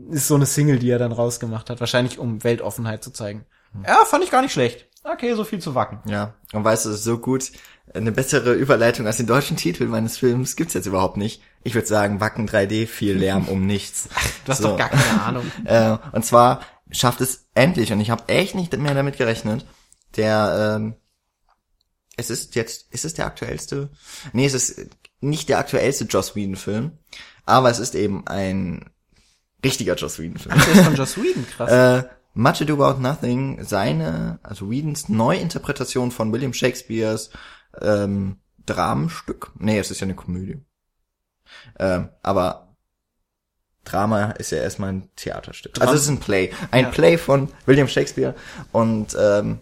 Ist 0.10 0.28
so 0.28 0.36
eine 0.36 0.46
Single, 0.46 0.80
die 0.80 0.90
er 0.90 1.00
dann 1.00 1.12
rausgemacht 1.12 1.70
hat. 1.70 1.80
Wahrscheinlich 1.80 2.18
um 2.20 2.44
Weltoffenheit 2.44 3.04
zu 3.04 3.12
zeigen. 3.12 3.46
Ja, 3.88 4.04
fand 4.06 4.24
ich 4.24 4.32
gar 4.32 4.42
nicht 4.42 4.52
schlecht. 4.52 4.88
Okay, 5.04 5.34
so 5.34 5.44
viel 5.44 5.60
zu 5.60 5.74
Wacken. 5.74 6.00
Ja, 6.06 6.36
und 6.54 6.64
weißt 6.64 6.86
du, 6.86 6.90
es 6.90 6.96
ist 6.98 7.04
so 7.04 7.18
gut, 7.18 7.52
eine 7.94 8.12
bessere 8.12 8.54
Überleitung 8.54 9.08
als 9.08 9.18
den 9.18 9.26
deutschen 9.28 9.58
Titel 9.58 9.86
meines 9.88 10.18
Films 10.18 10.56
gibt's 10.56 10.74
jetzt 10.76 10.86
überhaupt 10.86 11.18
nicht. 11.18 11.42
Ich 11.64 11.74
würde 11.74 11.88
sagen, 11.88 12.20
Wacken 12.22 12.48
3D, 12.48 12.86
viel 12.88 13.18
Lärm 13.18 13.48
um 13.48 13.66
nichts. 13.66 14.10
Du 14.46 14.52
hast 14.52 14.62
So. 14.62 14.70
doch 14.70 14.78
gar 14.78 14.90
keine 14.90 15.22
Ahnung. 15.24 15.52
Äh, 15.66 15.98
und 16.12 16.26
zwar 16.26 16.62
schafft 16.92 17.22
es 17.22 17.48
endlich, 17.56 17.92
und 17.92 18.00
ich 18.00 18.10
habe 18.10 18.28
echt 18.30 18.56
nicht 18.56 18.76
mehr 18.78 18.94
damit 18.94 19.18
gerechnet, 19.18 19.66
der, 20.16 20.76
ähm, 20.78 20.96
es 22.18 22.30
ist 22.30 22.56
jetzt, 22.56 22.92
ist 22.94 23.06
es 23.06 23.14
der 23.14 23.26
aktuellste? 23.26 23.90
Nee, 24.34 24.46
es 24.46 24.54
ist 24.54 24.80
nicht 25.20 25.50
der 25.50 25.60
aktuellste 25.60 26.06
Joss 26.06 26.36
Whedon-Film, 26.36 26.92
aber 27.46 27.70
es 27.70 27.80
ist 27.80 27.96
eben 27.96 28.28
ein 28.28 28.90
richtiger 29.64 29.96
Joss 29.96 30.20
Whedon-Film. 30.20 30.56
Der 30.60 30.74
ist 30.74 30.84
von 30.84 30.96
Joss 30.96 31.18
Whedon, 31.18 31.46
krass. 31.48 31.72
äh, 32.04 32.08
Much 32.34 32.62
Ado 32.62 32.82
About 32.82 33.02
Nothing, 33.02 33.64
seine, 33.64 34.40
also 34.44 34.70
Whedons 34.70 35.10
Neuinterpretation 35.10 36.12
von 36.12 36.32
William 36.32 36.54
Shakespeares 36.54 37.30
ähm, 37.82 38.38
Dramenstück. 38.66 39.52
Nee, 39.60 39.80
es 39.80 39.92
ist 39.92 40.00
ja 40.00 40.06
eine 40.06 40.16
Komödie. 40.16 40.64
Ähm, 41.78 42.10
aber 42.22 42.76
Drama 43.84 44.32
ist 44.32 44.52
ja 44.52 44.60
erstmal 44.60 44.94
ein 44.94 45.10
Theaterstück. 45.16 45.74
Dram- 45.74 45.82
also 45.88 45.96
es 45.96 46.04
ist 46.04 46.10
ein 46.10 46.20
Play. 46.20 46.52
Ein 46.72 46.86
Ja. 46.86 46.90
Play 46.92 47.18
von 47.18 47.50
William 47.66 47.88
Shakespeare. 47.88 48.36
Und 48.72 49.16
ähm, 49.20 49.60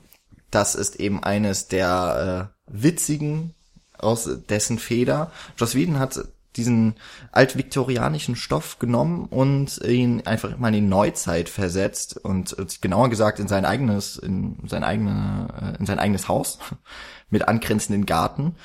das 0.51 0.75
ist 0.75 0.97
eben 0.97 1.23
eines 1.23 1.67
der 1.69 2.51
äh, 2.67 2.71
witzigen 2.71 3.55
aus 3.97 4.29
dessen 4.49 4.77
Feder. 4.79 5.31
Joss 5.57 5.73
Whedon 5.75 5.99
hat 5.99 6.19
diesen 6.55 6.95
altviktorianischen 7.31 8.35
Stoff 8.35 8.79
genommen 8.79 9.25
und 9.25 9.79
ihn 9.85 10.25
einfach 10.25 10.57
mal 10.57 10.69
in 10.69 10.73
die 10.73 10.81
Neuzeit 10.81 11.47
versetzt 11.49 12.17
und 12.17 12.55
genauer 12.81 13.09
gesagt 13.09 13.39
in 13.39 13.47
sein 13.47 13.65
eigenes 13.65 14.17
in 14.17 14.57
sein 14.67 14.83
eigene 14.83 15.47
äh, 15.75 15.79
in 15.79 15.85
sein 15.85 15.99
eigenes 15.99 16.27
Haus 16.27 16.59
mit 17.29 17.47
angrenzenden 17.47 18.05
Garten. 18.05 18.55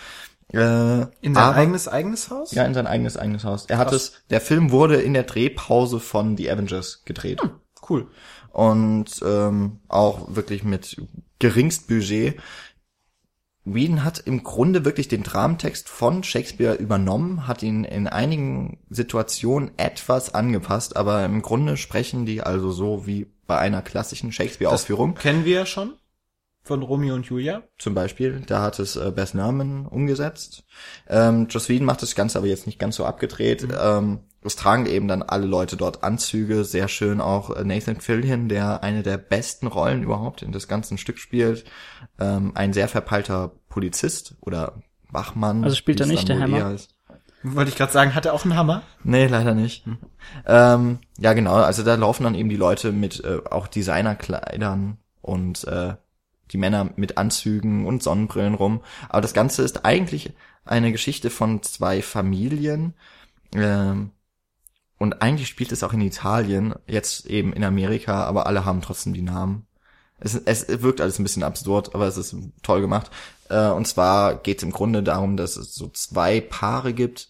Äh, 0.53 0.57
In 1.20 1.35
sein 1.35 1.37
aber- 1.37 1.57
eigenes, 1.57 1.88
eigenes 1.88 2.31
Haus? 2.31 2.53
ja, 2.53 2.64
in 2.64 2.75
sein 2.75 2.87
eigenes 2.87 3.16
eigenes 3.16 3.44
Haus. 3.44 3.66
Er 3.66 3.79
hat 3.79 3.88
Krass. 3.88 3.97
es, 4.03 4.12
der 4.31 4.40
Film 4.40 4.70
wurde 4.70 4.97
in 5.01 5.12
der 5.14 5.25
Drehpause 5.25 5.99
von 6.01 6.37
The 6.37 6.51
Avengers 6.51 7.03
gedreht. 7.05 7.40
Cool. 7.88 8.07
Und 8.53 9.20
ähm, 9.27 9.81
auch 9.88 10.35
wirklich 10.37 10.62
mit 10.62 10.97
geringst 11.40 11.88
Budget. 11.88 12.37
Whedon 13.64 14.05
hat 14.05 14.18
im 14.18 14.42
Grunde 14.42 14.85
wirklich 14.85 15.09
den 15.09 15.22
Dramentext 15.22 15.88
von 15.88 16.22
Shakespeare 16.22 16.74
übernommen, 16.74 17.46
hat 17.46 17.62
ihn 17.62 17.85
in 17.85 18.07
einigen 18.07 18.79
Situationen 18.90 19.70
etwas 19.79 20.35
angepasst, 20.35 20.96
aber 20.96 21.24
im 21.24 21.40
Grunde 21.40 21.77
sprechen 21.77 22.27
die 22.27 22.42
also 22.42 22.72
so 22.72 23.07
wie 23.07 23.27
bei 23.46 23.59
einer 23.59 23.81
klassischen 23.83 24.33
Shakespeare-Aufführung. 24.33 25.14
Kennen 25.14 25.44
wir 25.44 25.55
ja 25.55 25.66
schon. 25.66 25.94
Von 26.66 26.83
Romeo 26.83 27.14
und 27.14 27.27
Julia. 27.27 27.62
Zum 27.79 27.94
Beispiel, 27.94 28.42
da 28.46 28.62
hat 28.62 28.79
es 28.79 28.96
äh, 28.96 29.12
Bess 29.14 29.35
Nerman 29.35 29.85
umgesetzt. 29.85 30.64
Ähm, 31.07 31.46
Joss 31.50 31.68
Whedon 31.68 31.85
macht 31.85 32.00
das 32.00 32.14
Ganze 32.14 32.38
aber 32.38 32.46
jetzt 32.46 32.66
nicht 32.66 32.79
ganz 32.79 32.96
so 32.96 33.05
abgedreht. 33.05 33.68
Ähm, 33.79 34.20
es 34.42 34.57
tragen 34.57 34.87
eben 34.87 35.07
dann 35.07 35.22
alle 35.22 35.46
Leute 35.46 35.77
dort 35.77 36.03
Anzüge, 36.03 36.64
sehr 36.64 36.88
schön 36.88 37.20
auch 37.20 37.55
äh, 37.55 37.64
Nathan 37.64 38.00
Fillion, 38.00 38.48
der 38.48 38.83
eine 38.83 39.03
der 39.03 39.18
besten 39.18 39.66
Rollen 39.66 40.03
überhaupt 40.03 40.40
in 40.40 40.53
das 40.53 40.66
ganze 40.66 40.96
Stück 40.96 41.18
spielt. 41.18 41.64
Ähm, 42.18 42.53
ein 42.55 42.72
sehr 42.72 42.88
verpeilter 42.88 43.53
Polizist 43.68 44.37
oder 44.40 44.83
Wachmann. 45.11 45.64
Also 45.64 45.77
spielt 45.77 46.00
er 46.00 46.07
nicht 46.07 46.29
der 46.29 46.40
Hammer? 46.40 46.59
eher 46.59 46.70
ist. 46.70 46.94
Wollte 47.42 47.70
ich 47.70 47.77
gerade 47.77 47.92
sagen, 47.92 48.14
hat 48.14 48.24
er 48.24 48.33
auch 48.33 48.44
einen 48.44 48.57
Hammer? 48.57 48.83
Nee, 49.03 49.27
leider 49.27 49.53
nicht. 49.53 49.85
Ähm, 50.46 50.98
ja, 51.18 51.35
genau. 51.35 51.57
Also 51.57 51.83
da 51.83 51.94
laufen 51.94 52.24
dann 52.24 52.35
eben 52.35 52.48
die 52.48 52.57
Leute 52.57 52.90
mit 52.90 53.22
äh, 53.22 53.40
auch 53.50 53.66
Designerkleidern 53.66 54.96
und 55.20 55.64
äh, 55.64 55.94
die 56.50 56.59
Männer 56.59 56.90
mit 56.96 57.18
Anzügen 57.18 57.87
und 57.87 58.02
Sonnenbrillen 58.02 58.54
rum. 58.54 58.83
Aber 59.09 59.20
das 59.20 59.35
Ganze 59.35 59.62
ist 59.62 59.85
eigentlich 59.85 60.33
eine 60.64 60.92
Geschichte 60.92 61.30
von 61.30 61.62
zwei 61.62 62.02
Familien. 62.02 62.94
Ähm, 63.54 64.11
und 64.98 65.22
eigentlich 65.22 65.48
spielt 65.48 65.72
es 65.72 65.83
auch 65.83 65.92
in 65.92 66.00
Italien, 66.00 66.74
jetzt 66.87 67.26
eben 67.26 67.52
in 67.52 67.64
Amerika, 67.64 68.24
aber 68.24 68.46
alle 68.46 68.64
haben 68.64 68.80
trotzdem 68.80 69.12
die 69.12 69.22
Namen. 69.22 69.66
Es, 70.20 70.35
es 70.35 70.83
wirkt 70.83 71.00
alles 71.00 71.18
ein 71.18 71.24
bisschen 71.24 71.42
absurd, 71.42 71.94
aber 71.94 72.07
es 72.07 72.16
ist 72.16 72.37
toll 72.62 72.80
gemacht. 72.80 73.11
Äh, 73.48 73.68
und 73.68 73.87
zwar 73.87 74.37
geht 74.37 74.59
es 74.59 74.62
im 74.62 74.70
Grunde 74.70 75.02
darum, 75.02 75.37
dass 75.37 75.57
es 75.57 75.74
so 75.74 75.88
zwei 75.88 76.40
Paare 76.40 76.94
gibt, 76.94 77.28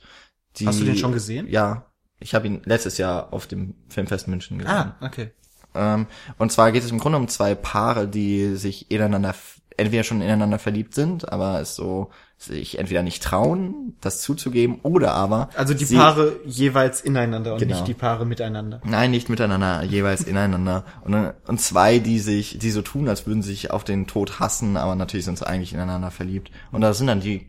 die. 0.56 0.66
Hast 0.66 0.80
du 0.80 0.84
den 0.84 0.96
schon 0.96 1.12
gesehen? 1.12 1.48
Ja. 1.48 1.86
Ich 2.20 2.34
habe 2.34 2.46
ihn 2.46 2.62
letztes 2.64 2.96
Jahr 2.96 3.32
auf 3.32 3.46
dem 3.46 3.74
Filmfest 3.88 4.28
München 4.28 4.58
gesehen. 4.58 4.72
Ah, 4.72 4.96
okay. 5.00 5.32
Ähm, 5.74 6.06
und 6.38 6.52
zwar 6.52 6.72
geht 6.72 6.84
es 6.84 6.90
im 6.90 6.98
Grunde 6.98 7.18
um 7.18 7.28
zwei 7.28 7.54
Paare, 7.54 8.08
die 8.08 8.56
sich 8.56 8.90
ineinander, 8.90 9.34
entweder 9.76 10.04
schon 10.04 10.20
ineinander 10.22 10.58
verliebt 10.58 10.94
sind, 10.94 11.32
aber 11.32 11.60
es 11.60 11.74
so 11.74 12.10
sich 12.36 12.78
entweder 12.78 13.02
nicht 13.02 13.22
trauen, 13.22 13.96
das 14.00 14.20
zuzugeben, 14.20 14.80
oder 14.82 15.12
aber 15.14 15.48
Also 15.56 15.72
die 15.72 15.86
Paare 15.86 16.36
jeweils 16.44 17.00
ineinander 17.00 17.54
und 17.54 17.60
Genau. 17.60 17.74
nicht 17.74 17.86
die 17.88 17.94
Paare 17.94 18.26
miteinander. 18.26 18.80
Nein, 18.84 19.12
nicht 19.12 19.28
miteinander, 19.28 19.82
jeweils 19.82 20.22
ineinander. 20.24 20.84
Und, 21.02 21.32
und 21.46 21.60
zwei, 21.60 21.98
die 22.00 22.18
sich, 22.18 22.58
die 22.58 22.70
so 22.70 22.82
tun, 22.82 23.08
als 23.08 23.26
würden 23.26 23.42
sie 23.42 23.50
sich 23.50 23.70
auf 23.70 23.84
den 23.84 24.06
Tod 24.06 24.40
hassen, 24.40 24.76
aber 24.76 24.94
natürlich 24.94 25.24
sind 25.24 25.38
sie 25.38 25.46
eigentlich 25.46 25.72
ineinander 25.72 26.10
verliebt. 26.10 26.50
Und 26.70 26.80
da 26.82 26.92
sind 26.92 27.06
dann 27.06 27.20
die 27.20 27.46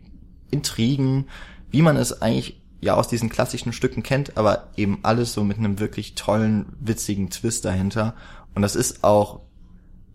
Intrigen, 0.51 1.27
wie 1.71 1.81
man 1.81 1.97
es 1.97 2.21
eigentlich 2.21 2.61
ja 2.81 2.93
aus 2.95 3.07
diesen 3.07 3.29
klassischen 3.29 3.73
Stücken 3.73 4.03
kennt, 4.03 4.37
aber 4.37 4.69
eben 4.75 4.99
alles 5.03 5.33
so 5.33 5.43
mit 5.43 5.57
einem 5.57 5.79
wirklich 5.79 6.15
tollen, 6.15 6.67
witzigen 6.79 7.29
Twist 7.29 7.65
dahinter. 7.65 8.15
Und 8.53 8.61
das 8.61 8.75
ist 8.75 9.03
auch 9.03 9.41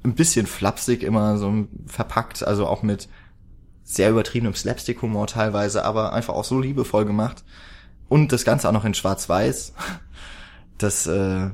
ein 0.03 0.15
bisschen 0.15 0.47
flapsig 0.47 1.03
immer 1.03 1.37
so 1.37 1.67
verpackt, 1.87 2.43
also 2.43 2.67
auch 2.67 2.83
mit 2.83 3.09
sehr 3.83 4.11
übertriebenem 4.11 4.55
Slapstick-Humor 4.55 5.27
teilweise, 5.27 5.85
aber 5.85 6.13
einfach 6.13 6.35
auch 6.35 6.45
so 6.45 6.61
liebevoll 6.61 7.05
gemacht. 7.05 7.45
Und 8.09 8.33
das 8.33 8.45
Ganze 8.45 8.69
auch 8.69 8.73
noch 8.73 8.85
in 8.85 8.95
Schwarz-Weiß. 8.95 9.75
Das 10.79 11.07
äh, 11.07 11.51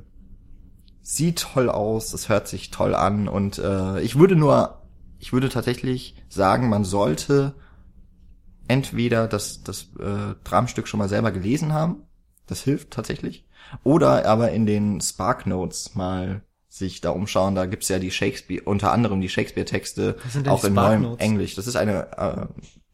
sieht 1.02 1.40
toll 1.40 1.68
aus, 1.68 2.10
das 2.10 2.28
hört 2.28 2.46
sich 2.46 2.70
toll 2.70 2.94
an 2.94 3.26
und 3.28 3.58
äh, 3.58 4.00
ich 4.00 4.18
würde 4.18 4.36
nur, 4.36 4.82
ich 5.18 5.32
würde 5.32 5.48
tatsächlich 5.48 6.14
sagen, 6.28 6.68
man 6.68 6.84
sollte 6.84 7.54
entweder 8.68 9.28
das, 9.28 9.62
das 9.62 9.88
äh, 9.98 10.34
Dramenstück 10.44 10.88
schon 10.88 10.98
mal 10.98 11.08
selber 11.08 11.32
gelesen 11.32 11.72
haben, 11.72 12.02
das 12.46 12.62
hilft 12.62 12.90
tatsächlich, 12.90 13.46
oder 13.82 14.26
aber 14.26 14.52
in 14.52 14.66
den 14.66 15.00
Spark 15.00 15.46
Notes 15.46 15.94
mal 15.94 16.42
sich 16.68 17.00
da 17.00 17.10
umschauen, 17.10 17.54
da 17.54 17.66
gibt's 17.66 17.88
ja 17.88 17.98
die 17.98 18.10
Shakespeare, 18.10 18.62
unter 18.64 18.92
anderem 18.92 19.20
die 19.20 19.28
Shakespeare-Texte, 19.28 20.16
auch 20.46 20.64
in 20.64 20.74
neuem? 20.74 21.16
Englisch. 21.18 21.54
Das 21.54 21.66
ist 21.66 21.76
eine 21.76 22.12
äh, 22.18 22.46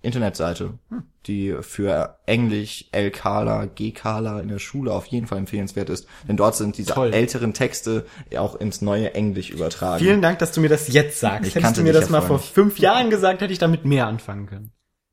Internetseite, 0.02 0.78
die 1.26 1.56
für 1.60 2.18
Englisch 2.26 2.86
L. 2.92 3.10
Kala, 3.10 3.66
G. 3.66 3.92
Kala 3.92 4.40
in 4.40 4.48
der 4.48 4.58
Schule 4.58 4.92
auf 4.92 5.06
jeden 5.06 5.26
Fall 5.26 5.38
empfehlenswert 5.38 5.90
ist. 5.90 6.06
Denn 6.28 6.36
dort 6.36 6.56
sind 6.56 6.76
diese 6.76 6.92
Toll. 6.92 7.12
älteren 7.12 7.54
Texte 7.54 8.06
auch 8.36 8.56
ins 8.56 8.82
neue 8.82 9.14
Englisch 9.14 9.50
übertragen. 9.50 10.04
Vielen 10.04 10.22
Dank, 10.22 10.38
dass 10.40 10.52
du 10.52 10.60
mir 10.60 10.68
das 10.68 10.92
jetzt 10.92 11.20
sagst. 11.20 11.48
Ich 11.48 11.54
Hättest 11.54 11.76
du 11.76 11.82
mir 11.82 11.92
das 11.92 12.10
mal 12.10 12.20
vor 12.20 12.38
fünf 12.38 12.78
Jahren 12.78 13.10
gesagt, 13.10 13.40
hätte 13.40 13.52
ich 13.52 13.58
damit 13.58 13.84
mehr 13.84 14.06
anfangen 14.06 14.46
können. 14.46 14.72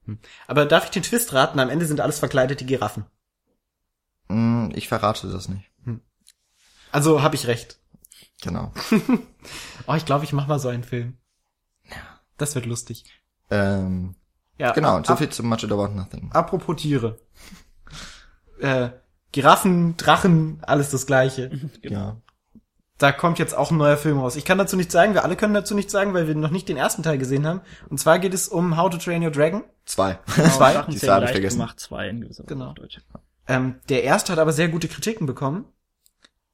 Hm. 0.09 0.19
Aber 0.47 0.65
darf 0.65 0.85
ich 0.85 0.91
den 0.91 1.03
Twist 1.03 1.33
raten? 1.33 1.59
Am 1.59 1.69
Ende 1.69 1.85
sind 1.85 1.99
alles 2.01 2.19
verkleidete 2.19 2.65
Giraffen. 2.65 3.05
Mm, 4.27 4.69
Ich 4.73 4.87
verrate 4.87 5.29
das 5.31 5.49
nicht. 5.49 5.69
Also 6.91 7.21
habe 7.21 7.35
ich 7.35 7.47
recht. 7.47 7.79
Genau. 8.41 8.71
Oh, 9.87 9.93
ich 9.95 10.05
glaube, 10.05 10.23
ich 10.25 10.33
mache 10.33 10.47
mal 10.49 10.59
so 10.59 10.67
einen 10.67 10.83
Film. 10.83 11.17
Das 12.37 12.53
wird 12.55 12.65
lustig. 12.67 13.05
Ähm, 13.49 14.15
Ja, 14.57 14.71
genau, 14.73 15.01
so 15.03 15.15
viel 15.15 15.29
zu 15.29 15.43
Much 15.43 15.63
About 15.63 15.87
Nothing. 15.95 16.29
Apropos 16.31 16.75
Tiere. 16.75 17.19
Äh, 18.59 18.89
Giraffen, 19.31 19.95
Drachen, 19.97 20.59
alles 20.63 20.89
das 20.91 21.05
gleiche. 21.07 21.49
Ja. 21.81 22.21
Da 22.99 23.11
kommt 23.13 23.39
jetzt 23.39 23.55
auch 23.57 23.71
ein 23.71 23.77
neuer 23.77 23.97
Film 23.97 24.19
raus. 24.19 24.35
Ich 24.35 24.45
kann 24.45 24.57
dazu 24.57 24.75
nichts 24.75 24.93
sagen, 24.93 25.13
wir 25.13 25.23
alle 25.23 25.35
können 25.37 25.53
dazu 25.53 25.73
nichts 25.73 25.91
sagen, 25.91 26.13
weil 26.13 26.27
wir 26.27 26.35
noch 26.35 26.51
nicht 26.51 26.67
den 26.69 26.77
ersten 26.77 27.01
Teil 27.01 27.17
gesehen 27.17 27.47
haben. 27.47 27.61
Und 27.89 27.97
zwar 27.99 28.19
geht 28.19 28.33
es 28.33 28.47
um 28.49 28.77
How 28.77 28.89
to 28.91 28.97
Train 28.97 29.23
Your 29.23 29.31
Dragon. 29.31 29.63
Zwei. 29.85 30.19
Zwei? 30.27 30.73
Sachen 30.73 30.91
Die 30.93 30.99
zählen 30.99 31.13
habe 31.13 31.25
ich 31.25 31.31
vergessen. 31.31 31.57
gemacht, 31.59 31.79
zwei 31.79 32.09
in 32.09 32.21
gewisser 32.21 32.43
Weise 32.43 32.53
Genau. 32.53 32.73
Deutsch. 32.73 32.99
Ähm, 33.47 33.75
der 33.89 34.03
erste 34.03 34.33
hat 34.33 34.39
aber 34.39 34.51
sehr 34.51 34.67
gute 34.67 34.87
Kritiken 34.87 35.25
bekommen. 35.25 35.65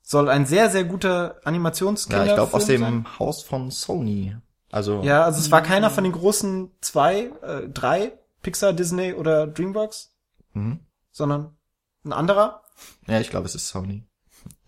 Soll 0.04 0.30
ein 0.30 0.46
sehr, 0.46 0.70
sehr 0.70 0.84
guter 0.86 1.34
Ja, 1.34 1.42
Animationskiller 1.46 2.28
ich 2.28 2.34
glaube 2.36 2.54
aus 2.54 2.66
dem 2.68 2.82
sein. 2.82 3.06
Haus 3.20 3.42
von 3.42 3.72
Sony. 3.72 4.36
Also 4.72 5.02
Ja, 5.02 5.24
also 5.24 5.40
es 5.40 5.50
war 5.52 5.62
keiner 5.64 5.90
von 5.90 6.04
den 6.04 6.14
großen 6.14 6.70
zwei, 6.80 7.32
äh, 7.42 7.68
drei, 7.70 8.14
Pixar, 8.44 8.72
Disney 8.74 9.14
oder 9.14 9.48
Dreamworks, 9.48 10.14
Mhm. 10.54 10.80
sondern 11.12 11.58
ein 12.06 12.14
anderer. 12.14 12.62
ja, 13.08 13.20
ich 13.20 13.32
glaube, 13.32 13.48
es 13.48 13.56
ist 13.56 13.68
Sony. 13.68 14.04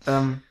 Ähm, 0.08 0.42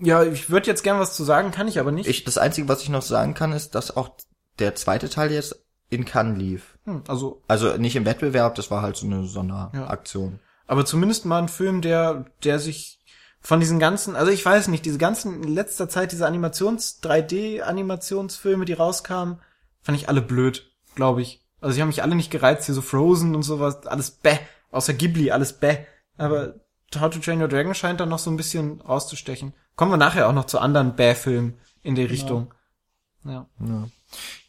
ja, 0.00 0.22
ich 0.22 0.50
würde 0.50 0.66
jetzt 0.66 0.82
gern 0.82 0.98
was 0.98 1.14
zu 1.16 1.24
sagen, 1.24 1.50
kann 1.50 1.68
ich 1.68 1.78
aber 1.78 1.92
nicht. 1.92 2.08
Ich, 2.08 2.24
das 2.24 2.38
Einzige, 2.38 2.68
was 2.68 2.82
ich 2.82 2.88
noch 2.88 3.02
sagen 3.02 3.34
kann, 3.34 3.52
ist, 3.52 3.74
dass 3.74 3.96
auch 3.96 4.10
der 4.58 4.74
zweite 4.74 5.08
Teil 5.08 5.32
jetzt 5.32 5.64
in 5.90 6.04
Cannes 6.04 6.38
lief. 6.38 6.78
hm, 6.84 7.02
also, 7.08 7.42
Also 7.48 7.76
nicht 7.76 7.96
im 7.96 8.04
Wettbewerb, 8.04 8.54
das 8.54 8.70
war 8.70 8.82
halt 8.82 8.96
so 8.96 9.06
eine 9.06 9.24
Sonderaktion. 9.24 10.40
aber 10.66 10.84
zumindest 10.84 11.24
mal 11.24 11.38
ein 11.38 11.48
Film, 11.48 11.80
der, 11.82 12.26
der 12.42 12.58
sich 12.58 13.00
von 13.40 13.60
diesen 13.60 13.78
ganzen, 13.78 14.16
also 14.16 14.32
ich 14.32 14.44
weiß 14.44 14.68
nicht, 14.68 14.86
diese 14.86 14.98
ganzen 14.98 15.42
in 15.42 15.54
letzter 15.54 15.88
Zeit 15.88 16.12
diese 16.12 16.26
Animations 16.26 17.02
3D 17.02 17.60
Animationsfilme, 17.60 18.64
die 18.64 18.72
rauskamen, 18.72 19.38
fand 19.82 19.98
ich 19.98 20.08
alle 20.08 20.22
blöd, 20.22 20.70
glaube 20.94 21.20
ich. 21.20 21.44
Also 21.60 21.74
sie 21.74 21.82
haben 21.82 21.88
mich 21.88 22.02
alle 22.02 22.14
nicht 22.14 22.30
gereizt, 22.30 22.66
hier 22.66 22.74
so 22.74 22.82
Frozen 22.82 23.34
und 23.34 23.42
sowas, 23.42 23.86
alles 23.86 24.10
bäh, 24.12 24.38
außer 24.70 24.94
Ghibli, 24.94 25.30
alles 25.30 25.52
bäh. 25.54 25.78
Aber 26.16 26.54
How 26.98 27.10
to 27.10 27.18
Train 27.18 27.40
Your 27.42 27.48
Dragon 27.48 27.74
scheint 27.74 28.00
dann 28.00 28.08
noch 28.08 28.18
so 28.18 28.30
ein 28.30 28.36
bisschen 28.36 28.80
rauszustechen. 28.80 29.52
Kommen 29.76 29.92
wir 29.92 29.96
nachher 29.96 30.28
auch 30.28 30.32
noch 30.32 30.46
zu 30.46 30.58
anderen 30.58 30.96
Bäh-Filmen 30.96 31.58
in 31.82 31.94
der 31.94 32.10
Richtung. 32.10 32.54
Ja. 33.24 33.46
Ja. 33.60 33.88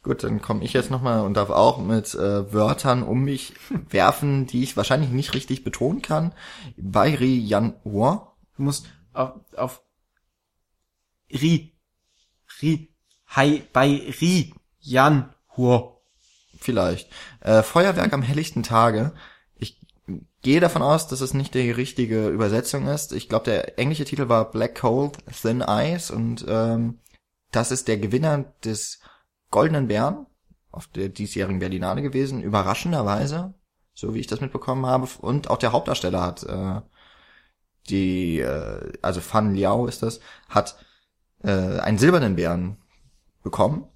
Gut, 0.03 0.23
dann 0.23 0.41
komme 0.41 0.63
ich 0.63 0.73
jetzt 0.73 0.91
nochmal 0.91 1.21
und 1.21 1.35
darf 1.35 1.49
auch 1.49 1.79
mit 1.79 2.13
äh, 2.13 2.53
Wörtern 2.53 3.01
um 3.01 3.23
mich 3.23 3.53
werfen, 3.89 4.45
die 4.45 4.61
ich 4.63 4.77
wahrscheinlich 4.77 5.09
nicht 5.09 5.33
richtig 5.33 5.63
betonen 5.63 6.01
kann. 6.01 6.33
Bairi 6.77 7.38
Yan 7.38 7.73
Hua. 7.83 8.35
Du 8.55 8.63
musst 8.63 8.88
auf, 9.13 9.31
auf 9.55 9.81
Ri, 11.31 11.73
Ri, 12.61 12.95
Hai, 13.35 13.63
bei 13.73 14.13
Ri, 14.21 14.53
Jan, 14.79 15.33
Huo. 15.57 16.01
Vielleicht. 16.59 17.09
Äh, 17.41 17.63
Feuerwerk 17.63 18.13
am 18.13 18.21
helllichten 18.21 18.63
Tage. 18.63 19.13
Ich 20.45 20.51
gehe 20.51 20.60
davon 20.60 20.84
aus, 20.84 21.08
dass 21.08 21.21
es 21.21 21.34
nicht 21.34 21.55
die 21.55 21.71
richtige 21.71 22.27
Übersetzung 22.27 22.86
ist. 22.86 23.13
Ich 23.13 23.29
glaube, 23.29 23.45
der 23.45 23.79
englische 23.79 24.05
Titel 24.05 24.29
war 24.29 24.51
Black 24.51 24.79
Cold, 24.79 25.17
Thin 25.41 25.63
Ice 25.67 26.13
und 26.13 26.45
ähm, 26.47 26.99
das 27.49 27.71
ist 27.71 27.88
der 27.88 27.97
Gewinner 27.97 28.53
des 28.63 28.99
Goldenen 29.49 29.88
Bären 29.88 30.27
auf 30.69 30.86
der 30.86 31.10
diesjährigen 31.10 31.58
Berlinale 31.58 32.03
gewesen, 32.03 32.43
überraschenderweise, 32.43 33.55
so 33.95 34.13
wie 34.13 34.19
ich 34.19 34.27
das 34.27 34.39
mitbekommen 34.39 34.86
habe. 34.86 35.08
Und 35.19 35.49
auch 35.49 35.58
der 35.58 35.71
Hauptdarsteller 35.71 36.21
hat 36.21 36.43
äh, 36.43 36.81
die, 37.89 38.39
äh, 38.41 38.93
also 39.01 39.21
Fan 39.21 39.55
Liao 39.55 39.88
ist 39.88 40.03
das, 40.03 40.19
hat 40.47 40.77
äh, 41.41 41.79
einen 41.79 41.97
silbernen 41.97 42.36
Bären 42.36 42.77
bekommen. 43.41 43.88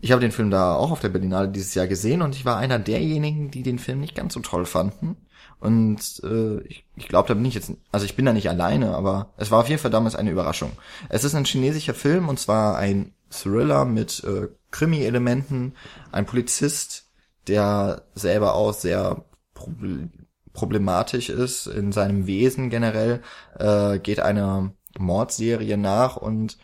Ich 0.00 0.12
habe 0.12 0.20
den 0.20 0.30
Film 0.30 0.52
da 0.52 0.76
auch 0.76 0.92
auf 0.92 1.00
der 1.00 1.08
Berlinale 1.08 1.48
dieses 1.48 1.74
Jahr 1.74 1.88
gesehen 1.88 2.22
und 2.22 2.36
ich 2.36 2.44
war 2.44 2.58
einer 2.58 2.78
derjenigen, 2.78 3.50
die 3.50 3.64
den 3.64 3.80
Film 3.80 3.98
nicht 3.98 4.14
ganz 4.14 4.34
so 4.34 4.40
toll 4.40 4.66
fanden. 4.66 5.16
Und 5.60 6.22
äh, 6.24 6.60
ich, 6.62 6.86
ich 6.96 7.06
glaube, 7.06 7.28
da 7.28 7.34
bin 7.34 7.44
ich 7.44 7.54
jetzt, 7.54 7.72
also 7.92 8.06
ich 8.06 8.16
bin 8.16 8.24
da 8.24 8.32
nicht 8.32 8.48
alleine, 8.48 8.94
aber 8.94 9.30
es 9.36 9.50
war 9.50 9.60
auf 9.60 9.68
jeden 9.68 9.80
Fall 9.80 9.90
damals 9.90 10.16
eine 10.16 10.30
Überraschung. 10.30 10.72
Es 11.10 11.22
ist 11.22 11.34
ein 11.34 11.44
chinesischer 11.44 11.94
Film 11.94 12.28
und 12.28 12.40
zwar 12.40 12.76
ein 12.76 13.12
Thriller 13.30 13.84
mit 13.84 14.24
äh, 14.24 14.48
Krimi-Elementen, 14.70 15.74
ein 16.12 16.26
Polizist, 16.26 17.10
der 17.46 18.02
selber 18.14 18.54
auch 18.54 18.72
sehr 18.72 19.24
proble- 19.54 20.08
problematisch 20.52 21.28
ist 21.28 21.66
in 21.66 21.92
seinem 21.92 22.26
Wesen 22.26 22.70
generell, 22.70 23.22
äh, 23.58 23.98
geht 23.98 24.20
einer 24.20 24.72
Mordserie 24.98 25.76
nach 25.76 26.16
und 26.16 26.58